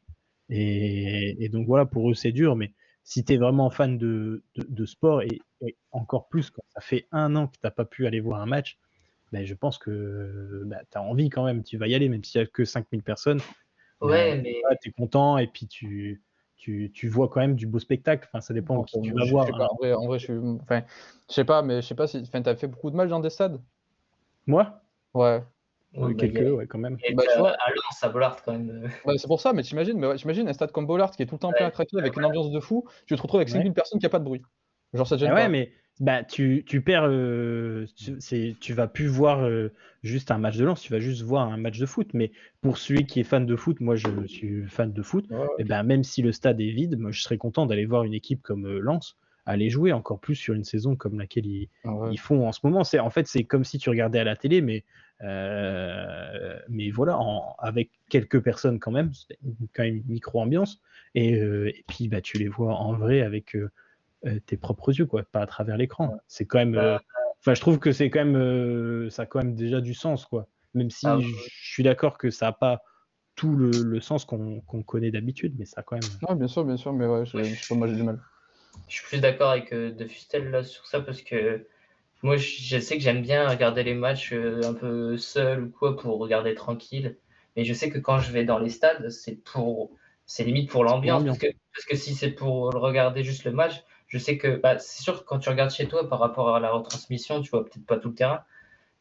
[0.49, 4.43] Et, donc voilà, pour eux, c'est dur, mais si tu es vraiment fan de
[4.85, 8.05] sport, et, et encore plus quand ça fait un an que tu n'as pas pu
[8.05, 8.77] aller voir un match,
[9.31, 12.23] ben, je pense que bah, tu as envie quand même, tu vas y aller, même
[12.23, 13.41] s'il n'y a que 5000 personnes.
[14.01, 16.21] Ouais, mais tu es content, et puis tu,
[16.55, 18.27] tu, tu vois quand même du beau spectacle.
[18.31, 19.47] Enfin, ça dépend qui tu vas je voir.
[19.47, 19.67] pas, hein.
[19.71, 20.37] en vrai, en vrai, je suis.
[20.61, 20.83] Enfin,
[21.29, 22.17] je sais pas, mais je sais pas si.
[22.19, 23.61] Enfin, t'as fait beaucoup de matchs dans des stades?
[24.45, 24.81] Moi?
[25.13, 25.41] Ouais.
[25.93, 26.95] Ouais, bah, Quelques, a- ouais, quand même.
[26.95, 27.51] a Bah, tu à- vois.
[27.51, 28.69] à Lens, à Bollard quand même.
[28.85, 28.87] euh.
[29.05, 31.25] Bah, c'est pour ça, mais t'imagines, mais ouais, t'imagines un stade comme Bollard qui est
[31.25, 33.49] tout le temps plein à craquer avec une ambiance de fou, tu te retrouves avec
[33.49, 33.55] Ouais.
[33.55, 34.41] 5000 personnes qui a pas de bruit.
[34.93, 35.49] Genre, ça te gêne Ah ouais, pas.
[35.49, 37.05] mais bah, tu, tu perds.
[37.07, 39.69] euh, tu, c'est- tu vas plus voir euh,
[40.03, 42.13] juste un match de lance, tu vas juste voir un match de foot.
[42.13, 45.37] Mais pour celui qui est fan de foot, moi je suis fan de foot, Ouais,
[45.37, 45.47] ouais.
[45.59, 48.13] et ben, même si le stade est vide, moi je serais content d'aller voir une
[48.13, 49.17] équipe comme euh, Lens
[49.49, 52.09] aller jouer encore plus sur une saison comme laquelle ils, Ouais.
[52.11, 52.83] ils font en ce moment.
[52.83, 54.83] C'est en fait c'est comme si tu regardais à la télé, mais
[55.23, 59.11] euh, mais voilà, en- avec quelques personnes quand même,
[59.73, 60.81] quand même une micro ambiance.
[61.15, 63.55] Et, euh, et puis bah tu les vois en vrai avec
[64.45, 66.17] tes propres yeux, quoi, pas à travers l'écran.
[66.27, 66.75] C'est quand même.
[66.75, 66.97] euh,
[67.39, 70.25] Enfin, je trouve que c'est quand même euh, ça a quand même déjà du sens,
[70.25, 70.47] quoi.
[70.73, 72.81] Même si Ah, je suis d'accord que ça a pas
[73.35, 76.37] tout le, le sens qu'on qu'on connaît d'habitude, mais ça a quand même.
[76.37, 77.43] Bien sûr, bien sûr, mais ouais, je, Ouais.
[77.43, 78.19] je moi j'ai du mal.
[78.87, 81.65] Je suis plus d'accord avec euh, De Fustel là sur ça parce que
[82.23, 85.97] moi je, sais que j'aime bien regarder les matchs euh, un peu seul ou quoi
[85.97, 87.17] pour regarder tranquille.
[87.55, 89.91] Mais je sais que quand je vais dans les stades, c'est pour
[90.25, 91.19] c'est limite pour l'ambiance.
[91.19, 91.37] l'ambiance.
[91.39, 94.79] Parce que, parce que si c'est pour regarder juste le match, je sais que bah,
[94.79, 97.65] c'est sûr que quand tu regardes chez toi par rapport à la retransmission, tu vois
[97.65, 98.43] peut-être pas tout le terrain.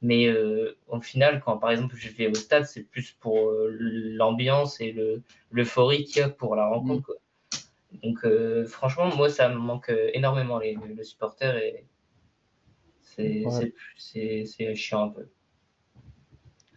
[0.03, 3.71] Mais euh, au final, quand par exemple je vais au stade, c'est plus pour euh,
[3.81, 7.05] l'ambiance et le- l'euphorie qu'il y a pour la rencontre.
[7.07, 7.17] quoi.
[8.03, 11.85] Donc euh, franchement, moi ça me manque énormément les, le supporter et
[13.01, 14.75] c'est Ouais.
[14.75, 15.27] chiant un peu.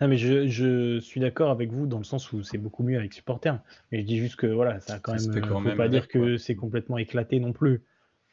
[0.01, 2.97] Ah, mais je, je suis d'accord avec vous dans le sens où c'est beaucoup mieux
[2.97, 3.59] avec supporters.
[3.91, 5.41] Mais je dis juste que voilà, ça a quand même.
[5.41, 7.81] quand faut même pas dire que c'est complètement éclaté non plus.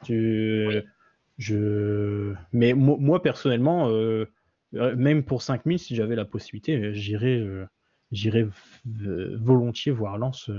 [0.03, 0.83] Tu,
[1.37, 4.25] je, mais mo- moi personnellement, euh,
[4.75, 10.51] euh, même pour 5000, si j'avais la possibilité, euh, j'irais, euh, volontiers voir Lens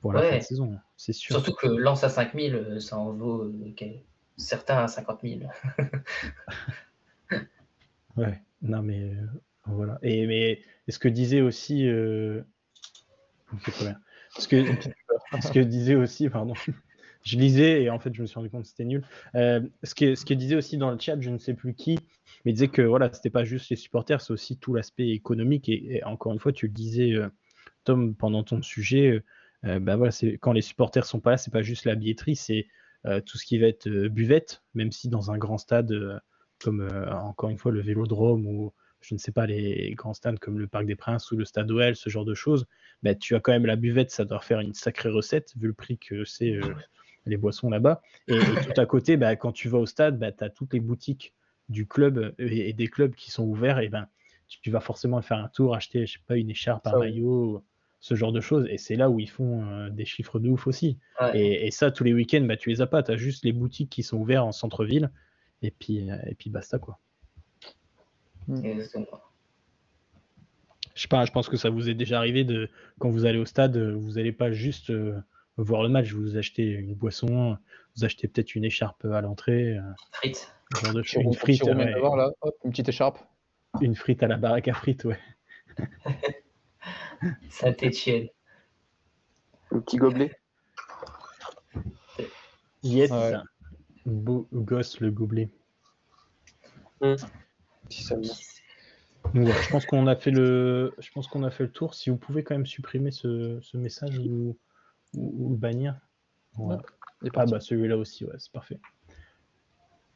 [0.00, 0.30] pour la Ouais.
[0.30, 1.36] fin de saison, c'est sûr.
[1.36, 3.52] Surtout que lance à 5000, euh, ça en vaut
[4.36, 5.40] certains à 50 000.
[8.16, 9.12] Ouais, non mais
[9.66, 9.98] voilà.
[10.02, 12.42] Et mais ce que disait aussi, euh...
[14.36, 14.64] Ce que
[15.40, 16.54] ce que disait aussi, pardon.
[17.22, 19.02] Je lisais et en fait je me suis rendu compte que c'était nul.
[19.34, 21.98] Euh, ce que disait aussi dans le chat, je ne sais plus qui,
[22.44, 25.68] mais il disait que voilà, c'était pas juste les supporters, c'est aussi tout l'aspect économique
[25.68, 27.28] et, encore une fois, tu le disais, euh,
[27.84, 29.22] Tom, pendant ton sujet.
[29.64, 32.66] euh, bah voilà, quand les supporters sont pas là, c'est pas juste la billetterie, c'est
[33.24, 36.20] tout ce qui va être buvette, même si dans un grand stade
[36.62, 40.58] comme encore une fois le Vélodrome ou je ne sais pas les grands stades comme
[40.58, 42.66] le Parc des Princes ou le Stade OL, ce genre de choses,
[43.02, 45.72] bah, tu as quand même la buvette, ça doit faire une sacrée recette vu le
[45.72, 46.60] prix que c'est
[47.26, 48.02] les boissons là-bas.
[48.28, 48.38] Et, et
[48.74, 51.34] tout à côté, bah, quand tu vas au stade, bah, tu as toutes les boutiques
[51.68, 53.78] du club euh, et, et des clubs qui sont ouverts.
[53.78, 54.08] Et ben,
[54.48, 57.62] tu, tu vas forcément faire un tour, acheter, je sais pas, une écharpe, un maillot,
[58.00, 58.66] ce genre de choses.
[58.70, 60.98] Et c'est là où ils font euh, des chiffres de ouf aussi.
[61.20, 61.38] Ouais.
[61.38, 63.02] Et, et ça, tous les week-ends, bah, tu les as pas.
[63.02, 65.10] Tu as juste les boutiques qui sont ouvertes en centre-ville.
[65.62, 66.98] Et puis, euh, et puis basta quoi.
[68.48, 69.20] Exactement.
[70.94, 72.68] Je sais pas, je pense que ça vous est déjà arrivé de
[72.98, 75.20] quand vous allez au stade, vous n'allez pas juste euh,
[75.56, 77.56] voir le match, vous achetez une boisson,
[77.96, 80.52] vous achetez peut-être une écharpe à l'entrée, euh, Frites.
[80.82, 81.02] genre de.
[81.20, 81.74] Une frite, ouais.
[82.16, 83.18] là, hop, une petite écharpe.
[83.80, 85.18] une frite à la baraque à frites, ouais.
[87.50, 88.28] Saint-Etienne.
[89.70, 90.32] Le petit gobelet.
[92.82, 93.34] Yes, Ouais.
[94.06, 95.50] beau gosse le gobelet.
[97.88, 101.50] Si ça me- Donc voilà, je pense qu'on a fait le, je pense qu'on a
[101.50, 101.94] fait le tour.
[101.94, 104.56] Si vous pouvez quand même supprimer ce, ce message ou,
[105.14, 105.98] ou, ou le bannir.
[106.54, 106.82] Voilà.
[107.22, 108.78] Il est Ah bah celui-là aussi, ouais, c'est parfait.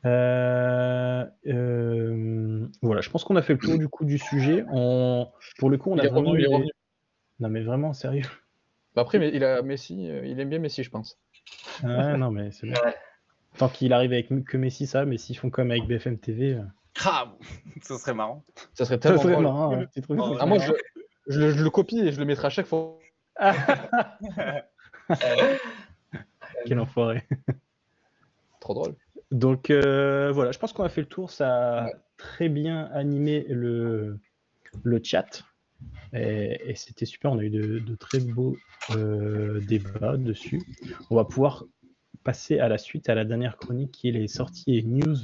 [0.05, 4.65] Euh, euh, voilà, je pense qu'on a fait le tour du coup du sujet.
[4.71, 6.71] On, pour le coup, on Il a est vraiment revenu, il eu est des- revenu.
[7.41, 8.27] Non mais vraiment sérieux.
[8.95, 11.19] Bah après, mais il a Messi, euh, il aime bien Messi, je pense.
[11.83, 12.77] Ouais, non mais c'est bien.
[13.59, 16.61] Tant qu'il arrive avec que Messi, ça, mais s'ils font comme avec BFM TV,
[17.05, 17.35] Ah,
[17.83, 18.45] ce serait marrant.
[18.75, 19.45] Ça serait ça tellement serait drôle.
[19.45, 19.73] marrant.
[19.81, 19.87] hein,
[20.41, 20.73] Ah, moi, je,
[21.29, 22.99] je le- je le copie et je le mettrai à chaque fois.
[26.67, 27.23] Quel enfoiré.
[28.61, 28.95] Trop drôle.
[29.31, 31.31] Donc euh, voilà, je pense qu'on a fait le tour.
[31.31, 31.93] Ça a Ouais.
[32.17, 34.19] très bien animé le,
[34.85, 35.45] le chat.
[36.13, 37.33] Et, et c'était super.
[37.33, 38.57] On a eu de, de très beaux
[38.97, 40.63] euh, débats dessus.
[41.11, 41.65] On va pouvoir
[42.23, 45.17] passer à la suite, à la dernière chronique qui est les sorties et news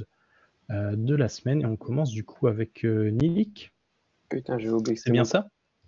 [0.69, 1.61] euh, de la semaine.
[1.61, 3.71] Et on commence du coup avec euh, Nilik.
[4.29, 5.47] Putain, j'ai oublié que C'est bien ça?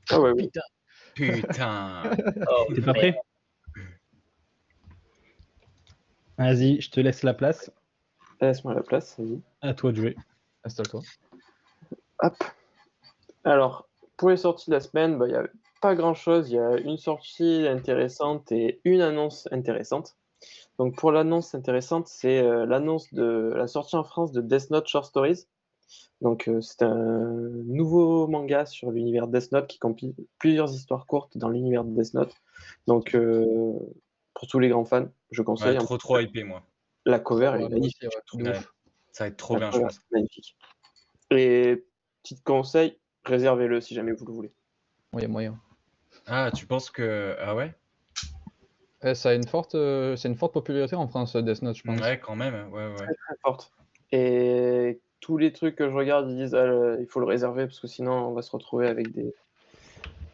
[0.10, 0.50] Ah ouais, oui.
[1.16, 2.04] Putain.
[2.50, 3.18] oh, T'es pas prêt?
[6.38, 7.72] Vas-y, je te laisse la place.
[8.42, 9.40] Laisse-moi la place, vas-y.
[9.62, 10.16] À toi de jouer.
[10.64, 11.02] Installe-toi.
[12.20, 12.36] Hop.
[13.44, 13.88] Alors,
[14.18, 15.48] pour les sorties de la semaine, bah, il n'y a
[15.82, 16.50] pas grand-chose.
[16.50, 20.16] Il y a une sortie intéressante et une annonce intéressante.
[20.80, 24.88] Donc, pour l'annonce intéressante, c'est euh, l'annonce de la sortie en France de Death Note
[24.88, 25.46] Short Stories.
[26.22, 31.38] Donc, euh, c'est un nouveau manga sur l'univers Death Note qui compile plusieurs histoires courtes
[31.38, 32.34] dans l'univers de Death Note.
[32.88, 33.74] Donc, euh,
[34.44, 35.72] pour tous les grands fans, je conseille.
[35.78, 36.64] Ouais, En trop trop hypé moi.
[37.06, 38.04] La cover Ouais, est magnifique.
[38.34, 38.60] ouais.
[39.14, 40.00] Ça va être trop La bien, je pense.
[40.12, 40.58] magnifique.
[41.32, 41.86] Et
[42.22, 44.54] petit conseil, réservez-le si jamais vous le voulez.
[45.14, 45.62] Ouais, il y a moyen.
[46.28, 47.38] Ah, tu penses que.
[47.40, 47.74] Ah ouais?
[49.04, 51.84] Eh, ça a une forte, euh, c'est une forte popularité en France, Death Note, je
[51.84, 52.02] pense.
[52.02, 52.70] Ouais, quand même.
[52.74, 52.96] Ouais, ouais.
[52.98, 53.72] très forte.
[54.12, 57.66] Et tous les trucs que je regarde, ils disent ah, le- il faut le réserver
[57.66, 59.34] parce que sinon on va se retrouver avec des,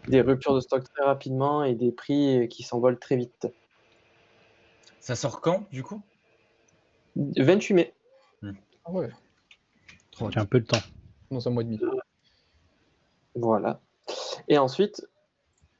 [0.07, 3.47] des ruptures de stock très rapidement et des prix qui s'envolent très vite.
[5.09, 6.03] Ça sort quand, du coup?
[7.15, 7.93] 28 mai.
[8.85, 9.09] Ah ouais,
[10.11, 10.77] Trop J'ai un peu de temps.
[11.31, 11.79] dans un mois et demi.
[13.33, 13.81] Voilà.
[14.49, 15.07] Et ensuite,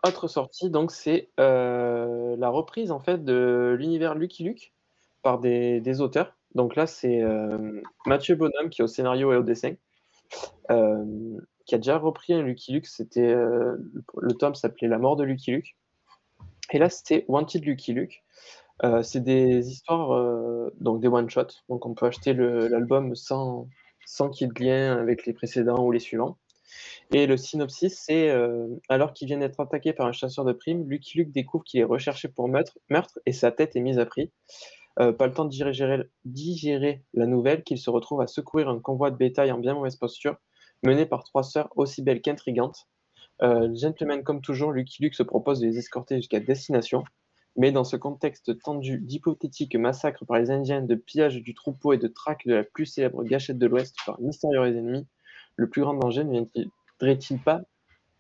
[0.04, 4.74] autre sortie, donc c'est euh, la reprise en fait de l'univers Lucky Luke
[5.22, 6.36] par des, des auteurs.
[6.56, 9.76] Donc là, c'est euh, Mathieu Bonhomme qui est au scénario et au dessin,
[10.72, 11.06] euh,
[11.68, 12.88] qui a déjà repris un Lucky Luke.
[12.88, 15.76] C'était euh, le, le tome s'appelait La mort de Lucky Luke.
[16.72, 18.24] Et là, c'était Wanted Lucky Luke.
[18.84, 21.64] Euh, c'est des histoires, euh, donc des one-shots.
[21.68, 23.68] Donc on peut acheter l'album sans,
[24.32, 26.38] qu'il y ait de lien avec les précédents ou les suivants.
[27.12, 30.88] Et le synopsis, c'est euh, alors qu'il vient d'être attaqué par un chasseur de primes,
[30.88, 34.32] Lucky Luke découvre qu'il est recherché pour meurtre, et sa tête est mise à prix.
[34.98, 39.16] Pas le temps de digérer, la nouvelle qu'il se retrouve à secourir un convoi de
[39.16, 40.36] bétail en bien mauvaise posture,
[40.84, 42.90] mené par trois sœurs aussi belles qu'intrigantes.
[43.42, 47.06] Gentleman comme toujours, Lucky Luke se propose de les escorter jusqu'à destination.
[47.60, 51.98] Mais dans ce contexte tendu d'hypothétiques massacres par les Indiens, de pillage du troupeau et
[51.98, 55.06] de traque de la plus célèbre gâchette de l'Ouest par mystérieux ennemis,
[55.58, 57.62] le plus grand danger ne viendrait-il pas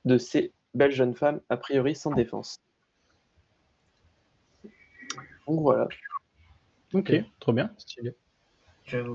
[0.03, 2.59] de ces belles jeunes femmes, a priori sans défense?
[5.48, 5.88] Donc voilà.
[6.93, 7.72] Ok, trop bien.
[7.77, 8.14] Stylé.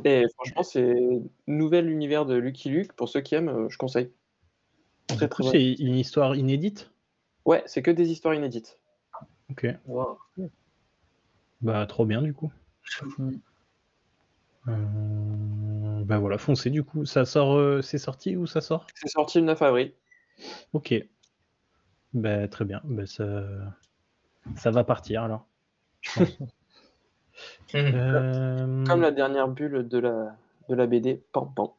[0.05, 2.95] Et franchement, c'est nouvel univers de Lucky Luke.
[2.95, 4.11] Pour ceux qui aiment, euh, je conseille.
[5.09, 6.91] C'est une histoire inédite?
[7.45, 8.79] Ouais, c'est que des histoires inédites.
[9.51, 10.19] Ok, Wow.
[11.61, 12.53] bah trop bien du coup.
[14.67, 17.05] Euh, bah voilà, foncez du coup.
[17.05, 18.87] Ça sort, euh, c'est sorti ou ça sort?
[18.95, 19.93] C'est sorti le 9 avril.
[20.73, 20.95] Ok.
[22.15, 22.81] Bah très bien.
[22.85, 23.45] Bah, ça,
[24.57, 25.47] ça va partir alors.
[27.75, 30.37] Euh, Comme la dernière bulle de la,
[30.69, 31.77] de la BD, pan pan.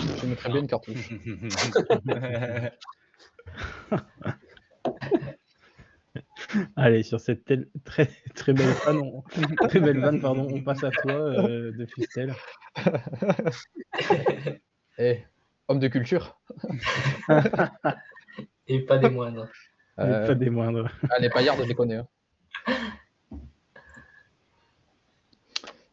[0.00, 1.10] Je mettrais bien une cartouche.
[6.76, 9.22] Allez, sur cette telle- très, très belle vanne, on,
[9.68, 12.34] très belle vanne, pardon, on passe à toi, euh, de Fustel.
[14.98, 15.18] Eh,
[15.68, 16.38] homme de culture.
[18.66, 19.48] Et pas des moindres.
[19.98, 20.88] Euh, Pas des moindres.
[21.10, 21.96] Ah, les paillards, je les connais.
[21.96, 22.06] hein.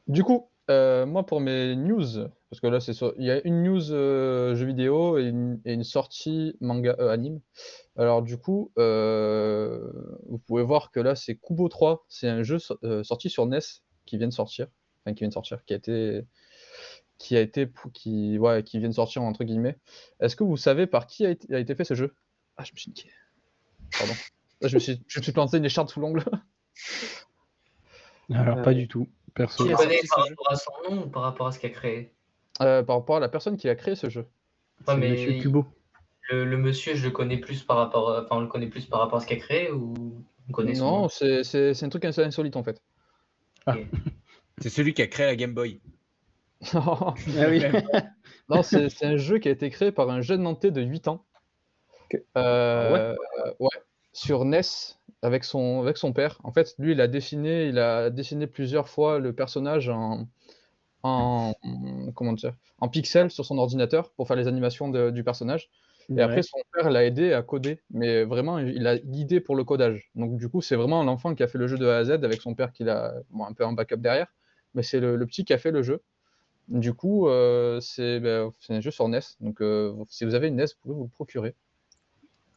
[0.08, 3.45] Du coup, euh, moi pour mes news, parce que là c'est sur- il y a
[3.45, 7.42] une news euh, jeu vidéo et une, et une sortie manga euh, anime.
[7.98, 9.92] Alors du coup, euh,
[10.27, 13.43] vous pouvez voir que là c'est Kubo 3, c'est un jeu so- euh, sorti sur
[13.43, 13.59] NES
[14.06, 14.67] qui vient de sortir,
[15.03, 16.24] enfin qui vient de sortir, qui a été
[17.17, 19.77] qui a été qui ouais, qui vient de sortir entre guillemets.
[20.19, 22.14] Est-ce que vous savez par qui a été, a été fait ce jeu?
[22.58, 23.09] Ah, je me suis niqué.
[23.98, 24.14] Pardon.
[24.61, 26.24] Là, je me suis, je me suis planté une écharpe sous l'ongle.
[28.34, 29.64] Alors, Euh, pas du tout, perso.
[29.64, 31.59] qui Tu a connais sorti par rapport à son nom ou par rapport à ce
[31.59, 32.14] qu'il a créé?
[32.61, 34.26] Euh, par rapport à la personne qui a créé ce jeu.
[34.88, 35.66] Ouais, mais Monsieur Kubo.
[36.30, 38.86] le, le monsieur, je le connais plus par rapport, à- enfin, on le connaît plus
[38.86, 41.86] par rapport à ce qu'il a créé ou on connaît son Non, c'est c'est- c'est
[41.86, 42.82] un truc assez insolite en fait.
[44.60, 45.80] C'est celui qui a créé la Game Boy.
[46.74, 47.14] Ah
[47.50, 47.61] oui.
[48.50, 51.08] non, c'est c'est un jeu qui a été créé par un jeune Nantais de 8
[51.08, 51.24] ans.
[52.38, 53.16] Euh,
[53.60, 53.69] ouais,
[54.14, 54.61] sur NES
[55.22, 56.40] avec son, avec son père.
[56.44, 60.27] En fait, lui, il a dessiné, il a dessiné plusieurs fois le personnage en,
[61.08, 61.53] en,
[62.16, 65.69] comment dire, en pixels sur son ordinateur pour faire les animations de- du personnage.
[66.16, 69.66] Et après, son père l'a aidé à coder, mais vraiment, il l'a guidé pour le
[69.66, 70.10] codage.
[70.16, 72.11] Donc, du coup, c'est vraiment l'enfant qui a fait le jeu de A à Z
[72.11, 74.27] avec son père qui l'a bon, un peu en backup derrière,
[74.74, 76.02] mais c'est le, le petit qui a fait le jeu.
[76.69, 79.19] Du coup, euh, c'est ben, c'est un jeu sur NES.
[79.42, 81.56] Donc, euh, si vous avez une NES, vous pouvez vous le procurer.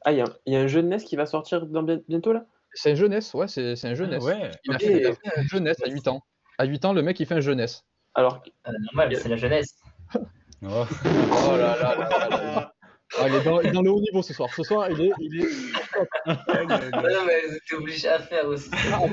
[0.04, 2.32] Ah, il y, a- y a un jeu de NES qui va sortir dans bientôt
[2.32, 2.46] là?
[2.72, 4.18] C'est un jeu NES, ouais, c'est un jeu NES.
[4.22, 4.50] ouais.
[4.64, 4.80] Il, a Ok.
[4.80, 6.22] fait, il a fait un jeu NES à 8 ans.
[6.58, 7.66] À 8 ans, le mec, il fait un jeu NES.
[8.14, 9.76] Alors, Euh, normal, c'est la jeunesse.
[10.62, 10.84] Oh.
[11.00, 12.74] Oh là là là là.
[13.18, 14.50] Ah, il est dans, dans le haut niveau ce soir.
[14.54, 15.10] Ce soir, il est.
[15.18, 15.48] Il est...
[16.26, 18.68] Ah non, mais t'es obligé à faire aussi.
[18.92, 19.00] Ah.
[19.00, 19.06] Ah,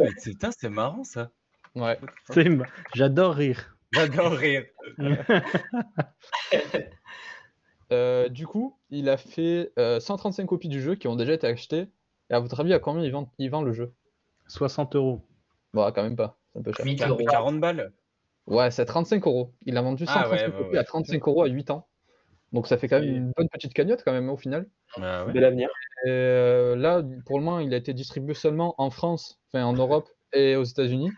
[0.00, 1.30] mais c'est- marrant ça.
[1.76, 1.96] Ouais.
[2.94, 3.76] J'adore rire.
[3.92, 4.64] J'adore rire.
[7.92, 11.46] Euh, du coup, il a fait euh, 135 copies du jeu qui ont déjà été
[11.46, 11.88] achetées.
[12.30, 13.92] Et à votre avis, à combien il vend, il vend le jeu?
[14.46, 15.26] 60 euros.
[15.72, 16.38] Bon, quand même pas.
[16.52, 16.84] C'est un peu cher.
[16.84, 17.24] 8 euros.
[17.24, 17.92] 40 balles.
[18.46, 19.52] Ouais, c'est 35 euros.
[19.64, 20.78] Il a vendu Ah 135 ouais, ouais, copies ouais.
[20.78, 21.86] à 35 euros à 8 ans.
[22.52, 24.66] Donc ça fait quand même une bonne petite cagnotte quand même au final.
[24.98, 25.32] Bah ouais.
[25.32, 25.68] de l'avenir.
[26.04, 29.72] Et euh, là, pour le moment, il a été distribué seulement en France, enfin en
[29.72, 31.10] Europe et aux États-Unis.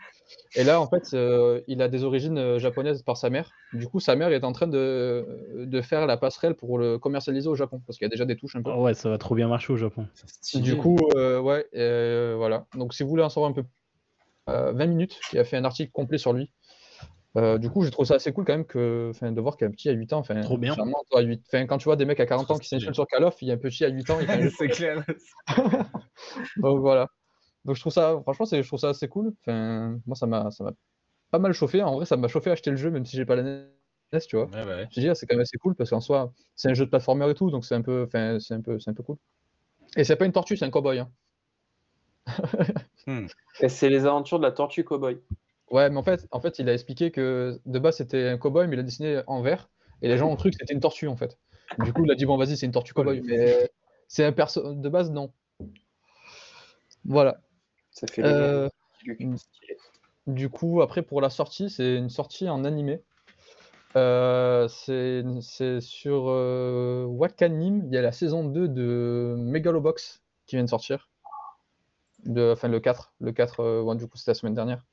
[0.55, 3.51] Et là, en fait, euh, il a des origines euh, japonaises par sa mère.
[3.73, 7.49] Du coup, sa mère est en train de, de faire la passerelle pour le commercialiser
[7.49, 8.71] au Japon, parce qu'il y a déjà des touches un peu.
[8.71, 10.07] Oh ouais, ça va trop bien marcher au Japon.
[10.55, 12.67] Du coup, euh, ouais, euh, voilà.
[12.75, 13.65] Donc, si vous voulez en savoir un peu,
[14.47, 16.53] 20 minutes, il a fait un article complet sur lui.
[17.37, 19.89] Euh, du coup, je trouve ça assez cool quand même que, de voir qu'un petit
[19.89, 20.75] à 8 ans, Trop bien.
[20.75, 22.95] clairement, toi, à 8 enfin, quand tu vois des mecs à 40 ans qui s'installent
[22.95, 24.19] sur Call of, il y a un petit à 8 ans,
[24.59, 25.05] c'est clair.
[26.59, 27.09] donc voilà.
[27.65, 29.33] Donc je trouve ça, franchement, je trouve ça assez cool.
[29.41, 30.51] Enfin, moi, ça m'a,
[31.31, 31.83] pas mal chauffé.
[31.83, 34.21] En vrai, ça m'a chauffé à acheter le jeu, même si j'ai pas la NES,
[34.29, 34.47] tu vois.
[34.47, 34.89] Ouais, ouais.
[34.91, 36.91] Je dis, ah, c'est quand même assez cool parce qu'en soi, c'est un jeu de
[36.91, 38.07] plateformeur et tout, donc c'est un peu,
[38.41, 39.17] c'est un peu, c'est un peu cool.
[39.97, 40.99] Et c'est pas une tortue, c'est un cowboy.
[40.99, 41.11] Hein.
[43.61, 45.19] Et c'est les aventures de la tortue cowboy.
[45.71, 48.69] Ouais, mais en fait, en fait, il a expliqué que de base c'était un cowboy,
[48.69, 49.71] mais il a dessiné en vert,
[50.03, 51.39] et les gens ont cru que c'était une tortue en fait.
[51.79, 53.71] Du coup, il a dit bon, vas-y, c'est une tortue cowboy, mais
[54.09, 55.33] c'est un perso de base non.
[57.05, 57.41] Voilà.
[57.91, 58.69] Ça fait Euh,
[59.07, 59.37] mm.
[59.37, 59.77] stylé.
[60.27, 63.03] Du coup, après, pour la sortie, c'est une sortie en animé.
[63.97, 67.85] Euh, c'est c'est sur euh, Wakanim.
[67.87, 71.11] Il y a la saison 2 de Megalobox qui vient de sortir.
[72.25, 73.15] De, enfin, le 4.
[73.21, 74.85] Le 4, euh, ouais, du coup, c'était la semaine dernière.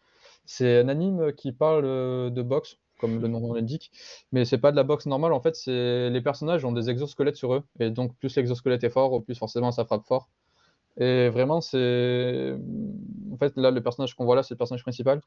[0.45, 3.91] C'est un anime qui parle euh, de boxe, comme le nom l'indique.
[4.31, 5.33] Mais c'est pas de la boxe normale.
[5.33, 7.63] En fait, c'est les personnages ont des exosquelettes sur eux.
[7.79, 10.29] Et donc, plus l'exosquelette est fort, plus forcément ça frappe fort.
[10.97, 12.55] Et vraiment, c'est.
[13.31, 15.21] En fait, là, le personnage qu'on voit là, c'est le personnage principal.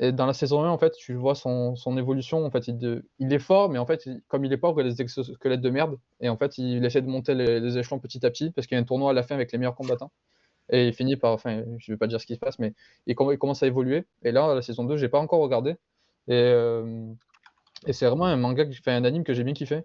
[0.00, 2.44] Et dans la saison 1, en fait, tu vois son, évolution.
[2.44, 5.02] En fait, il, est fort, mais en fait, comme il est fort, il a des
[5.02, 5.98] exosquelettes de merde.
[6.20, 8.76] Et en fait, il essaie de monter les, les échelons petit à petit, parce qu'il
[8.76, 10.12] y a un tournoi à la fin avec les meilleurs combattants.
[10.70, 11.32] Et il finit par.
[11.32, 12.74] Enfin, je vais pas dire ce qui se passe, mais
[13.06, 14.04] il, com- il commence à évoluer.
[14.22, 15.72] Et là, la saison 2, j'ai pas encore regardé.
[16.28, 17.06] Et, euh,
[17.86, 19.82] et c'est vraiment un manga, enfin, un anime que j'ai bien kiffé.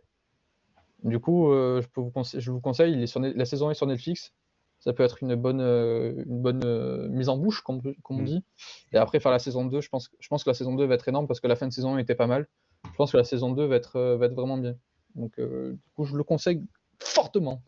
[1.03, 3.69] Du coup, euh, je, peux vous conseiller, je vous conseille, il est sur la saison
[3.69, 4.33] est sur Netflix.
[4.79, 8.25] Ça peut être une bonne, euh, une bonne mise en bouche, comme, comme on Mm.
[8.25, 8.43] dit.
[8.91, 10.95] Et après, faire la saison 2, je pense, je pense que la saison 2 va
[10.95, 12.47] être énorme parce que la fin de saison 1 était pas mal.
[12.91, 14.75] Je pense que la saison 2 va être, va être vraiment bien.
[15.15, 16.61] Donc, du coup, je le conseille
[16.99, 17.61] fortement.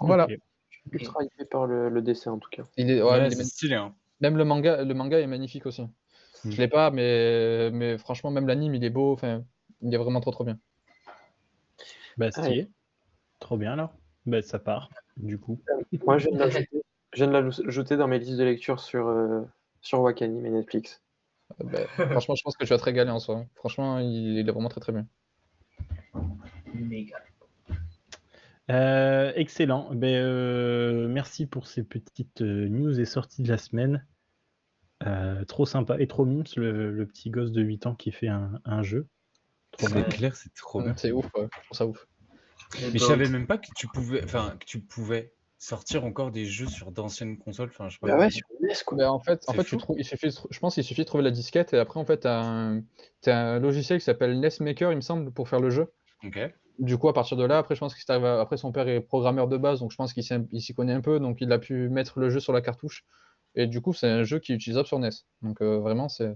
[0.00, 0.26] Voilà.
[0.92, 2.64] Ultra hypé par le, le dessin en tout cas.
[2.76, 3.52] Il est, ouais, Ouais, il est c'est magnifique.
[3.54, 3.74] stylé.
[3.74, 3.94] Hein.
[4.20, 5.82] Même le manga, le manga est magnifique aussi.
[5.82, 6.50] Mm.
[6.50, 9.12] Je l'ai pas, mais, mais franchement, même l'anime, il est beau.
[9.12, 9.42] Enfin,
[9.80, 10.58] il est vraiment trop trop bien.
[12.16, 12.68] Bah, stylé.
[13.40, 13.92] Trop bien alors.
[14.26, 15.60] bah, ça part, du coup.
[16.04, 16.82] Moi, je viens de l'ajouter-
[17.12, 19.42] je dans mes listes de lecture sur, euh,
[19.80, 21.02] sur Wakanim et Netflix.
[21.60, 23.44] Euh, bah, franchement, je pense que tu vas te régaler en soi.
[23.56, 25.06] Franchement, il, il est vraiment très très bien.
[26.74, 27.16] Méga.
[28.70, 29.90] Euh, excellent.
[29.94, 34.06] Ben, euh, merci pour ces petites euh, news et sorties de la semaine.
[35.06, 38.28] Euh, trop sympa et trop mimes, le, le petit gosse de 8 ans qui fait
[38.28, 39.06] un, un jeu.
[39.78, 40.94] C'est clair, c'est trop bien.
[40.96, 41.48] C'est ouf, ouais.
[41.52, 42.06] je trouve ça ouf.
[42.80, 46.46] Mais je savais même pas que tu pouvais, enfin, que tu pouvais sortir encore des
[46.46, 47.68] jeux sur d'anciennes consoles.
[47.68, 48.08] Enfin, je sais pas.
[48.08, 48.98] Bah ouais, sur NES, quoi.
[48.98, 49.76] Bah, en fait, en fait tu fou.
[49.76, 52.20] trouves, il suffit, je pense qu'il suffit de trouver la disquette et après, en fait,
[52.20, 52.82] tu as, un
[53.20, 55.92] t'as un logiciel qui s'appelle NES Maker, il me semble, pour faire le jeu.
[56.24, 56.38] Ok.
[56.78, 59.00] Du coup, à partir de là, après, je pense t'arrives à- après, son père est
[59.00, 61.88] programmeur de base, donc je pense qu'il s'y connaît un peu, donc il a pu
[61.88, 63.04] mettre le jeu sur la cartouche.
[63.54, 65.10] Et du coup, c'est un jeu qui est utilisable sur NES.
[65.42, 66.34] Donc euh, vraiment, c'est.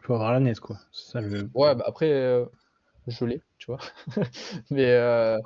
[0.00, 0.78] Faut avoir la NES, quoi.
[0.92, 1.50] Ça le.
[1.54, 2.44] Ouais, bah, après, euh,
[3.08, 3.80] je l'ai, tu vois.
[4.70, 5.38] mais, euh,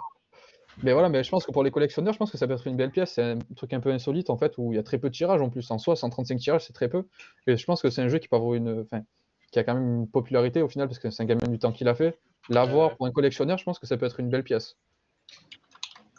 [0.82, 2.66] mais voilà, mais je pense que pour les collectionneurs, je pense que ça peut être
[2.66, 3.12] une belle pièce.
[3.14, 5.14] C'est un truc un peu insolite, en fait, où il y a très peu de
[5.14, 5.70] tirages en plus.
[5.70, 7.06] En soi, 135 tirages, c'est très peu.
[7.46, 8.80] Et je pense que c'est un jeu qui peut avoir une.
[8.80, 9.02] Enfin,
[9.50, 11.72] qui a quand même une popularité au final, parce que c'est un gamin du temps
[11.72, 12.18] qu'il a fait.
[12.48, 14.76] L'avoir pour un collectionneur, je pense que ça peut être une belle pièce.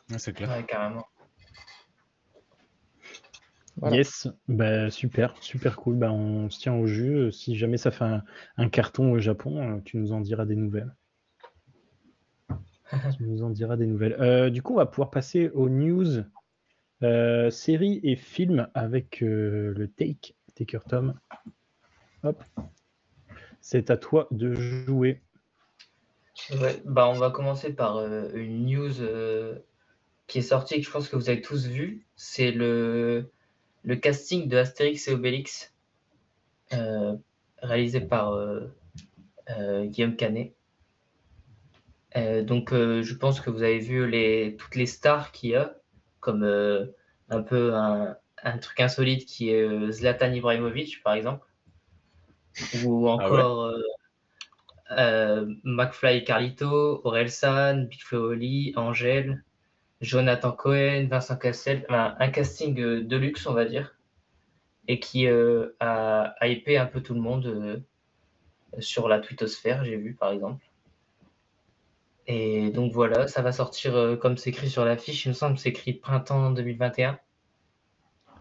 [0.10, 0.50] Ouais, c'est clair.
[0.50, 1.06] Ouais, carrément.
[3.78, 3.98] Voilà.
[3.98, 5.98] Yes, bah, super, super cool.
[5.98, 7.32] Bah, on se tient au jus.
[7.32, 8.24] Si jamais ça fait un,
[8.58, 10.96] un carton au Japon, euh, tu nous en diras des nouvelles.
[13.18, 14.16] tu nous en diras des nouvelles.
[14.20, 16.24] Euh, du coup, on va pouvoir passer aux news
[17.04, 21.20] euh, séries et films avec euh, le Take, Taker Tom.
[22.24, 22.44] Hop.
[23.62, 25.22] C'est à toi de jouer.
[26.52, 29.60] Ouais, bah on va commencer par euh, une news euh,
[30.28, 32.06] qui est sortie que je pense que vous avez tous vu.
[32.16, 33.32] C'est le,
[33.84, 35.74] le casting de Astérix et Obélix
[36.74, 37.16] euh,
[37.62, 38.38] réalisé par
[39.86, 40.54] Guillaume Canet.
[42.16, 45.78] Donc je pense que vous avez vu les, toutes les stars qu'il y a,
[46.20, 46.44] comme
[47.30, 51.48] un peu un, un truc insolite qui est Zlatan Ibrahimovic par exemple,
[52.84, 53.84] ou encore euh, euh,
[54.90, 59.44] McFly et Carlito, Orelsan, Big Flo Oli, Angèle,
[60.02, 63.96] Jonathan Cohen, Vincent Cassel, un, un casting euh, de luxe, on va dire,
[64.88, 67.78] et qui euh, a hypé un peu tout le monde euh,
[68.80, 70.64] sur la twittosphère, j'ai vu par exemple.
[72.28, 75.56] Et donc voilà, ça va sortir euh, comme c'est écrit sur l'affiche, il me semble
[75.56, 77.18] que c'est écrit printemps 2021.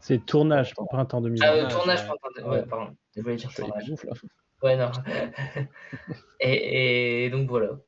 [0.01, 1.47] C'est tournage pour printemps Ah, 2020.
[1.47, 2.17] euh, Tournage, tournage, ouais.
[2.21, 3.91] printemps, ouais, pardon, je voulais dire tournage.
[3.91, 4.05] ouf.
[4.65, 4.91] Ouais, non.
[6.41, 7.79] et, et donc voilà.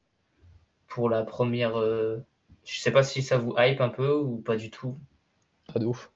[0.89, 1.77] Pour la première.
[1.77, 2.19] euh,
[2.67, 4.99] je sais pas si ça vous hype un peu ou pas du tout.
[5.69, 6.11] Très de ouf.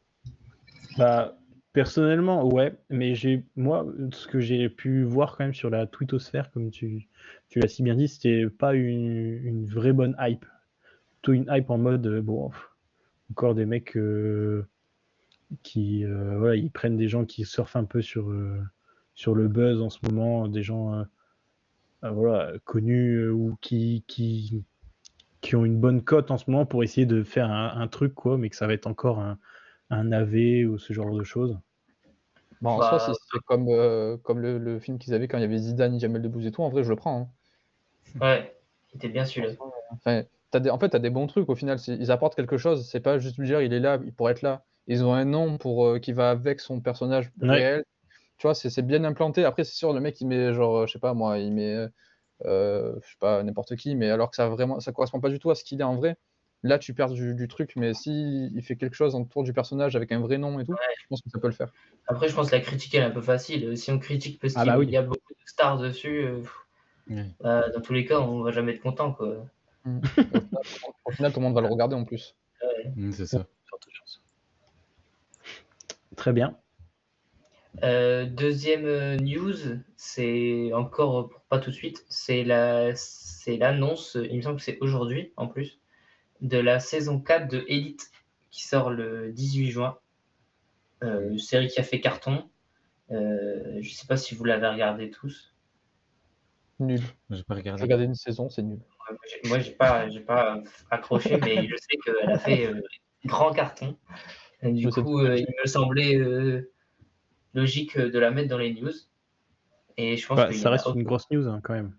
[0.98, 1.39] Bah,
[1.72, 6.50] personnellement, ouais, mais j'ai moi, ce que j'ai pu voir quand même sur la twittosphère,
[6.50, 7.08] comme tu,
[7.48, 10.44] tu l'as si bien dit, c'était pas une, une vraie bonne hype.
[11.22, 12.50] Plutôt une hype en mode, euh, bon,
[13.30, 14.66] encore des mecs euh,
[15.62, 18.60] qui, euh, voilà, ils prennent des gens qui surfent un peu sur, euh,
[19.20, 21.05] sur le buzz en ce moment, des gens, euh,
[22.05, 24.65] euh, voilà, connus euh, ou qui, qui,
[25.42, 28.15] qui ont une bonne cote en ce moment pour essayer de faire un, un truc,
[28.15, 29.39] quoi, mais que ça va être encore un,
[29.90, 31.58] un AV ou ce genre de choses.
[32.62, 35.39] Bon, en Bah, soi, si c'est comme, euh, comme le, le film qu'ils avaient quand
[35.39, 37.20] il y avait Zidane, Jamel Debbouze et tout, en vrai, je le prends.
[37.20, 37.28] hein.
[38.20, 38.57] Ouais,
[38.92, 39.55] il était bien celui-là.
[39.92, 40.23] Enfin,
[40.55, 41.78] en fait, tu as des bons trucs au final.
[41.89, 42.89] Ils apportent quelque chose.
[42.89, 44.65] C'est pas juste lui dire il est là, il pourrait être là.
[44.86, 47.49] Ils ont un nom pour, euh, qui va avec son personnage Ouais.
[47.49, 47.84] réel.
[48.41, 49.44] Tu vois, c'est c'est bien implanté.
[49.44, 51.86] Après, c'est sûr, le mec, il met genre, euh, je sais pas moi, il met,
[52.47, 55.39] euh, je sais pas, n'importe qui, mais alors que ça vraiment, ça correspond pas du
[55.39, 56.17] tout à ce qu'il est en vrai.
[56.62, 59.94] Là, tu perds du, du truc, mais si il fait quelque chose autour du personnage
[59.94, 61.70] avec un vrai nom et tout, je pense que ça peut le faire.
[62.07, 63.77] Après, je pense que la critique elle est un peu facile.
[63.77, 64.89] Si on critique parce Ah qu'il bah oui.
[64.89, 66.41] y a beaucoup de stars dessus, euh,
[67.41, 69.12] bah, dans tous les cas, on va jamais être content.
[69.12, 69.36] Quoi.
[69.85, 70.62] Au final,
[71.05, 72.35] au final, tout le monde va le regarder en plus.
[72.97, 73.44] Mm, c'est ça.
[76.17, 76.57] Très bien.
[77.82, 79.55] Euh, deuxième euh, news,
[79.97, 84.62] c'est encore pour pas tout de suite, c'est la, c'est l'annonce, il me semble que
[84.62, 85.81] c'est aujourd'hui en plus,
[86.40, 88.10] de la saison 4 de Elite
[88.50, 89.99] qui sort le 18 juin.
[91.02, 92.50] Euh, une série qui a fait carton.
[93.10, 95.55] Euh, je sais pas si vous l'avez regardé tous.
[96.78, 97.00] Nul.
[97.31, 97.82] J'ai pas J'ai regardé.
[97.82, 98.78] regardé une saison, c'est nul.
[98.78, 102.81] Ouais, moi, j'ai- pas, j'ai pas accroché, mais je sais qu'elle a fait euh,
[103.24, 103.97] grand carton.
[104.62, 106.70] Et du Je coup, euh, il me semblait euh,
[107.55, 108.93] logique de la mettre dans les news.
[109.97, 111.95] Et je pense Bah, ça a reste une grosse news hein, quand même.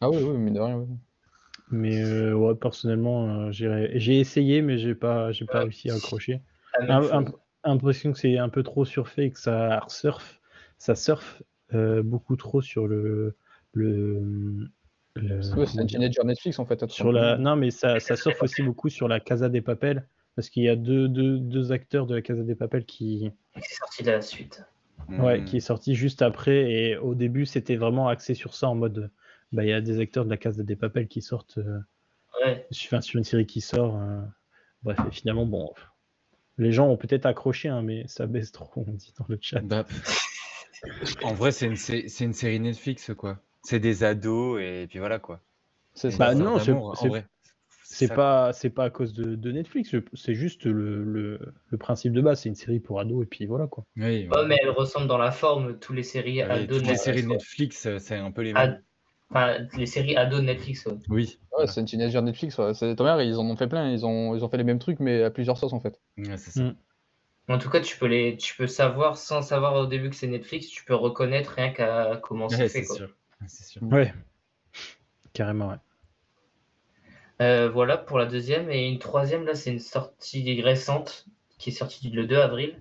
[0.00, 0.76] Ah oui, oui, mais de rien.
[0.78, 0.86] oui.
[1.70, 5.64] Mais euh, ouais, personnellement, euh, j'ai essayé, mais j'ai pas, j'ai pas Ouais.
[5.64, 6.40] réussi à accrocher.
[6.80, 7.24] Un- un-
[7.64, 10.40] Impression que c'est un peu trop surfait et que ça surfe,
[10.78, 11.42] ça surfe
[11.74, 13.34] euh, beaucoup trop sur le,
[13.72, 14.68] le,
[15.16, 16.88] c'est un teenager Netflix en fait.
[16.88, 17.36] sur la.
[17.36, 20.68] Non, mais ça, ça surfe aussi beaucoup sur la Casa des Papel Parce qu'il y
[20.68, 24.22] a deux, deux, deux acteurs de la Casa des Papel qui, C'est sorti de la
[24.22, 24.62] suite.
[25.08, 25.44] Ouais, Hmm.
[25.44, 26.70] qui est sorti juste après.
[26.70, 29.10] Et au début, c'était vraiment axé sur ça en mode
[29.52, 31.78] bah, il y a des acteurs de la Casa des Papel qui sortent euh,
[32.44, 32.66] Ouais.
[32.70, 33.96] sur, une série qui sort.
[33.96, 34.20] euh,
[34.82, 35.72] bref, et finalement, bon,
[36.58, 39.60] les gens ont peut-être accroché, hein, mais ça baisse trop, on dit dans le chat.
[39.60, 39.86] Bah,
[41.22, 43.38] en vrai, c'est une, c'est une série Netflix, quoi.
[43.64, 45.40] C'est des ados et puis voilà, quoi.
[45.94, 46.16] C'est.
[46.16, 46.72] Bah, non, c'est-
[47.94, 52.12] c'est- pas, c'est pas à cause de, de Netflix, c'est juste le, le, le principe
[52.12, 52.40] de base.
[52.42, 53.84] C'est une série pour ados, et puis voilà quoi.
[53.96, 54.46] Oui, Ouais, voilà.
[54.48, 57.22] mais elle ressemble dans la forme tous les séries Ah oui, ados toutes les séries
[57.22, 57.86] de Netflix.
[57.86, 58.82] Euh, c'est un peu les mêmes.
[59.30, 60.86] Enfin, les séries ados de Netflix.
[60.86, 60.94] ouais.
[61.10, 61.38] Oui.
[61.58, 62.56] Ouais, c'est une teenager Netflix.
[62.58, 62.72] Ouais.
[62.74, 63.00] C'est ils
[63.36, 63.90] en ont fait plein.
[63.90, 66.00] Ils ont, ils ont fait les mêmes trucs, mais à plusieurs sauces en fait.
[66.16, 66.62] Ouais, c'est ça.
[66.62, 66.76] Mm.
[67.50, 70.26] En tout cas, tu peux les, tu peux savoir sans savoir au début que c'est
[70.26, 72.82] Netflix, tu peux reconnaître rien qu'à comment c'est Ouais, fait.
[72.82, 72.96] c'est quoi.
[72.96, 73.16] sûr.
[73.46, 73.82] C'est sûr.
[73.84, 74.12] Ouais,
[75.32, 75.76] carrément, ouais.
[77.40, 78.70] Euh, voilà pour la deuxième.
[78.70, 81.26] Et une troisième, là, c'est une sortie récente
[81.58, 82.80] qui est sortie le 2 avril.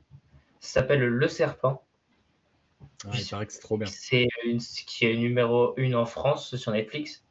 [0.59, 1.83] Ça s'appelle Le Serpent.
[3.05, 3.87] Ah, il paraît que c'est trop bien.
[3.87, 7.23] C'est une qui est numéro 1 en France sur Netflix.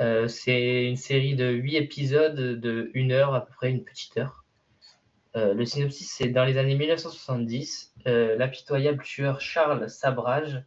[0.00, 4.16] Euh, c'est une série de 8 épisodes de 1 heure, à peu près une petite
[4.16, 4.44] heure.
[5.36, 10.62] Euh, le synopsis, c'est dans les années 1970, euh, l'impitoyable tueur Charles Sabrage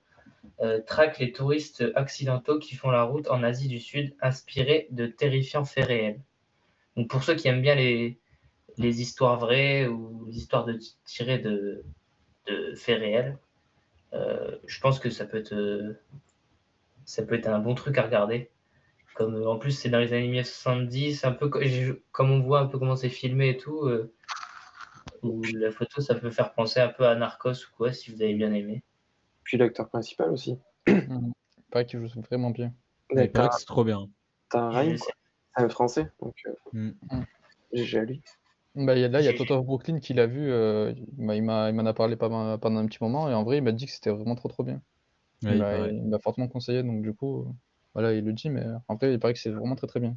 [0.62, 5.08] euh, traque les touristes accidentaux qui font la route en Asie du Sud, inspirés de
[5.08, 6.22] terrifiants faits réels.
[6.96, 8.20] Donc pour ceux qui aiment bien les,
[8.78, 10.68] histoires vraies ou les histoires
[11.06, 11.86] tirées de,
[12.76, 13.38] faits réels,
[14.14, 16.00] euh, je pense que ça peut être, euh,
[17.06, 18.50] ça peut être un bon truc à regarder.
[19.16, 21.50] Comme, en plus, c'est dans les années 1970, un peu
[22.12, 23.90] comme on voit un peu comment c'est filmé et tout.
[25.24, 28.22] où la photo, ça peut faire penser un peu à Narcos ou quoi, si vous
[28.22, 28.84] avez bien aimé.
[29.50, 30.60] Puis l'acteur principal aussi.
[31.72, 32.72] Pareil qu'ils jouent vraiment bien.
[33.10, 34.08] T'as que c'est trop bien.
[34.52, 34.98] t'as Je Ryan.
[34.98, 36.92] C'est un français, donc euh, Mm.
[37.74, 38.22] GG à lui.
[38.76, 40.52] Bah, il y a, là, il y a J'ai- Toto of Brooklyn qui l'a vu.
[40.52, 43.28] euh, il m'a- il m'a il m'en a parlé pendant, pendant un petit moment.
[43.28, 44.84] Et en vrai, il m'a dit que c'était vraiment trop trop bien.
[45.44, 45.96] Ouais, il m'a paraît.
[45.96, 46.84] il m'a fortement conseillé.
[46.84, 47.46] Donc du coup, euh,
[47.96, 48.52] voilà, il le dit.
[48.52, 50.16] Mais en vrai, il paraît que c'est vraiment très très bien.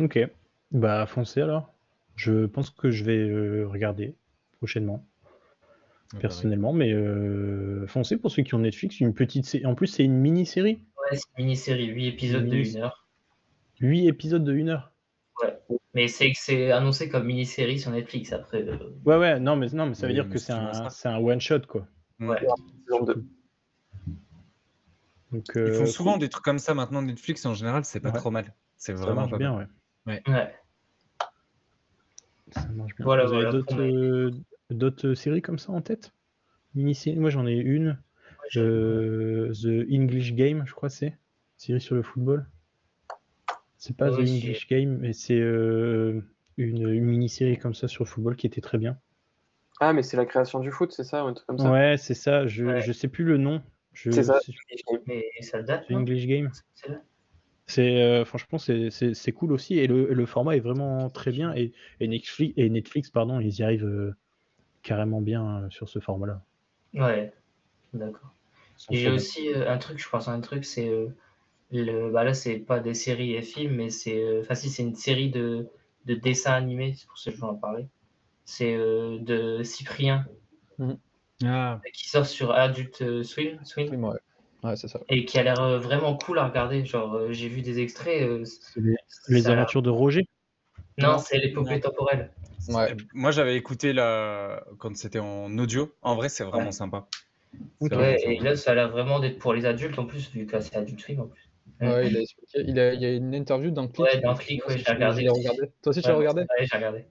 [0.00, 0.18] Ok,
[0.72, 1.70] bah foncez alors.
[2.16, 4.14] Je pense que je vais euh, regarder
[4.56, 5.04] prochainement,
[6.12, 9.00] Ouais, personnellement, mais euh, foncez pour ceux qui ont Netflix.
[9.00, 10.78] Une petite sé- En plus, c'est une mini-série.
[11.10, 13.06] Ouais, c'est une mini-série, 8 épisodes de Mini- 1 heure.
[13.80, 14.92] 8 épisodes de 1 heure.
[15.94, 18.62] Mais c'est c'est annoncé comme mini-série sur Netflix après.
[18.62, 21.16] euh, Ouais, ouais, non, mais, non, mais ça veut dire mais que c'est un, un
[21.18, 21.86] one-shot, quoi.
[22.20, 22.46] ouais.
[25.32, 26.20] Donc, Ils euh, font souvent cool.
[26.20, 27.02] des trucs comme ça maintenant.
[27.02, 28.18] Netflix, en général, c'est pas Ouais.
[28.18, 28.54] trop mal.
[28.76, 29.68] C'est Ça vraiment marche pas bien, mal.
[30.06, 30.22] ouais.
[30.28, 30.54] Ouais.
[32.52, 33.04] Ça marche bien.
[33.04, 34.30] Voilà, Vous avez voilà, d'autres euh,
[34.74, 36.12] d'autres séries comme ça en tête?
[36.74, 37.18] Mini-série?
[37.18, 37.98] Moi, j'en ai une.
[38.56, 41.16] euh, The English Game, je crois que c'est.
[41.56, 42.46] Série sur le football.
[43.78, 46.20] C'est pas Ouais, The English Game, mais c'est euh,
[46.56, 48.98] une, une mini-série comme ça sur le football qui était très bien.
[49.80, 51.70] Ah, mais c'est la création du foot, c'est ça, ou un truc comme ça?
[51.70, 52.46] Ouais, c'est ça.
[52.46, 52.80] Je, Ouais.
[52.80, 53.62] je sais plus le nom.
[53.92, 54.38] Je, C'est ça.
[55.06, 56.50] Mais ça date, The English Game.
[56.74, 57.00] C'est là
[57.66, 61.30] C'est euh, franchement c'est- c'est c'est cool aussi et le, le format est vraiment très
[61.30, 64.14] bien et, et Netflix et Netflix pardon ils y arrivent euh,
[64.84, 66.42] carrément bien euh, sur ce format-là.
[66.94, 67.32] Ouais,
[67.94, 68.34] d'accord.
[68.90, 71.08] Et J'ai aussi euh, un truc, je pense à un truc, c'est euh,
[71.72, 74.82] le, bah là c'est pas des séries et films, mais c'est, euh, enfin si c'est
[74.84, 75.68] une série de,
[76.06, 77.88] de dessins animés, c'est pour ça que je veux en parler.
[78.46, 80.26] C'est euh, de Cyprien
[81.44, 84.18] Ah, qui sort sur Adult Swim, Swim Oui, ouais,
[84.62, 85.00] ouais c'est ça.
[85.08, 86.84] et qui a l'air euh, vraiment cool à regarder.
[86.84, 88.22] Genre euh, j'ai vu des extraits.
[88.22, 88.96] euh, C'est les,
[89.28, 90.26] les aventures de Roger?
[90.98, 92.30] Non, c'est l'épopée temporelle.
[92.68, 92.96] Ouais.
[93.12, 94.64] Moi, j'avais écouté la...
[94.78, 95.92] quand c'était en audio.
[96.02, 96.72] En vrai, c'est vraiment Ouais.
[96.72, 97.06] sympa.
[97.80, 97.88] Ok.
[97.90, 98.44] C'est Ouais, vraiment et sympa.
[98.50, 101.00] là ça a l'air vraiment d'être pour les adultes en plus, vu que c'est Adult
[101.00, 101.50] Swim en plus.
[101.80, 102.64] Ouais, il a expliqué.
[102.66, 104.06] Il, a, il y a une interview dans Click.
[104.06, 105.20] Ouais, dans Click, ouais, j'ai regardé.
[105.20, 105.60] je l'ai regardé.
[105.82, 106.40] Toi aussi, tu Ouais, l'as regardé?
[106.42, 107.04] Ouais, j'ai regardé.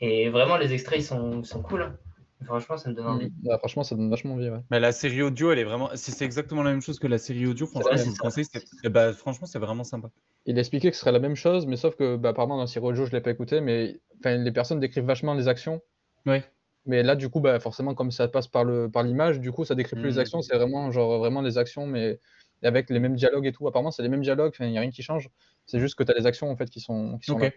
[0.00, 1.82] Et vraiment, les extraits, ils sont, sont cool.
[1.82, 1.96] hein.
[2.44, 3.32] Franchement, ça me donne envie.
[3.44, 4.48] Ouais, Franchement, ça donne vachement envie.
[4.48, 4.60] Ouais.
[4.70, 5.90] Mais la série audio, elle est vraiment.
[5.94, 9.58] Si c'est exactement la même chose que la série audio, franchement, vrai, bah, franchement, c'est
[9.58, 10.08] vraiment sympa.
[10.46, 12.66] Il a expliqué que ce serait la même chose, mais sauf que, bah, apparemment, dans
[12.66, 15.80] Siro Joe, je l'ai pas écouté, mais enfin, les personnes décrivent vachement les actions.
[16.26, 16.44] Ouais.
[16.86, 19.64] Mais là, du coup, bah, forcément, comme ça passe par le par l'image, du coup,
[19.64, 20.20] ça décrit plus les Mhm.
[20.20, 22.20] actions, c'est vraiment genre vraiment les actions, mais
[22.62, 23.66] avec les mêmes dialogues et tout.
[23.68, 25.30] Apparemment, c'est les mêmes dialogues, il n'y a rien qui change.
[25.66, 27.42] C'est juste que tu as les actions en fait qui sont, qui sont Ok.
[27.42, 27.50] là.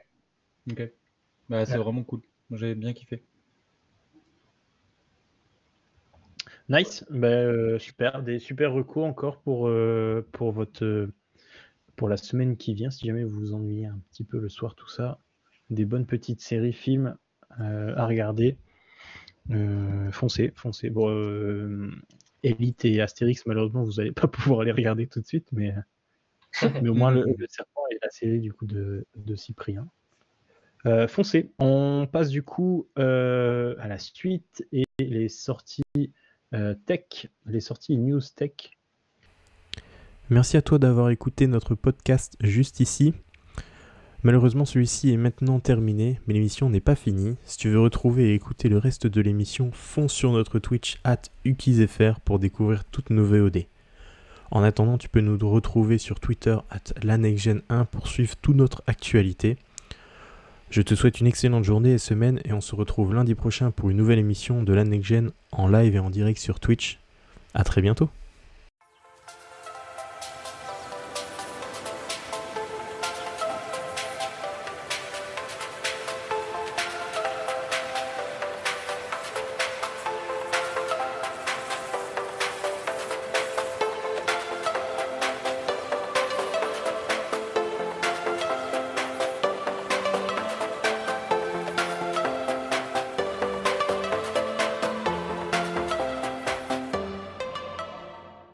[0.72, 0.92] Ok.
[1.50, 1.84] Bah, c'est Ouais.
[1.84, 2.22] vraiment cool.
[2.52, 3.26] J'ai bien kiffé.
[6.70, 11.14] Nice, bah, euh, super, des super recours encore pour, euh, pour votre euh,
[11.96, 14.76] pour la semaine qui vient, si jamais vous vous ennuyez un petit peu le soir,
[14.76, 15.20] tout ça,
[15.70, 17.16] des bonnes petites séries, films
[17.60, 18.58] euh, à regarder.
[19.52, 20.90] Euh, foncez, foncez.
[20.90, 21.92] Bon, euh,
[22.44, 25.74] Elite et Astérix, malheureusement, vous n'allez pas pouvoir les regarder tout de suite, mais,
[26.82, 29.88] mais au moins le, le serpent et la série du coup de, de Cyprien.
[30.86, 31.52] Euh, foncez.
[31.60, 35.84] On passe du coup euh, à la suite et les sorties
[36.54, 38.52] euh, tech, les sorties news tech.
[40.30, 43.14] Merci à toi d'avoir écouté notre podcast juste ici.
[44.24, 47.36] Malheureusement, celui-ci est maintenant terminé, mais l'émission n'est pas finie.
[47.44, 51.24] Si tu veux retrouver et écouter le reste de l'émission, fonce sur notre Twitch at
[51.44, 53.66] ukizfr pour découvrir toutes nos VOD.
[54.50, 59.58] En attendant, tu peux nous retrouver sur Twitter at lanexgen1 pour suivre toute notre actualité.
[60.70, 63.90] Je te souhaite une excellente journée et semaine et on se retrouve lundi prochain pour
[63.90, 67.00] une nouvelle émission de l'Annexgen en live et en direct sur Twitch.
[67.54, 68.10] A très bientôt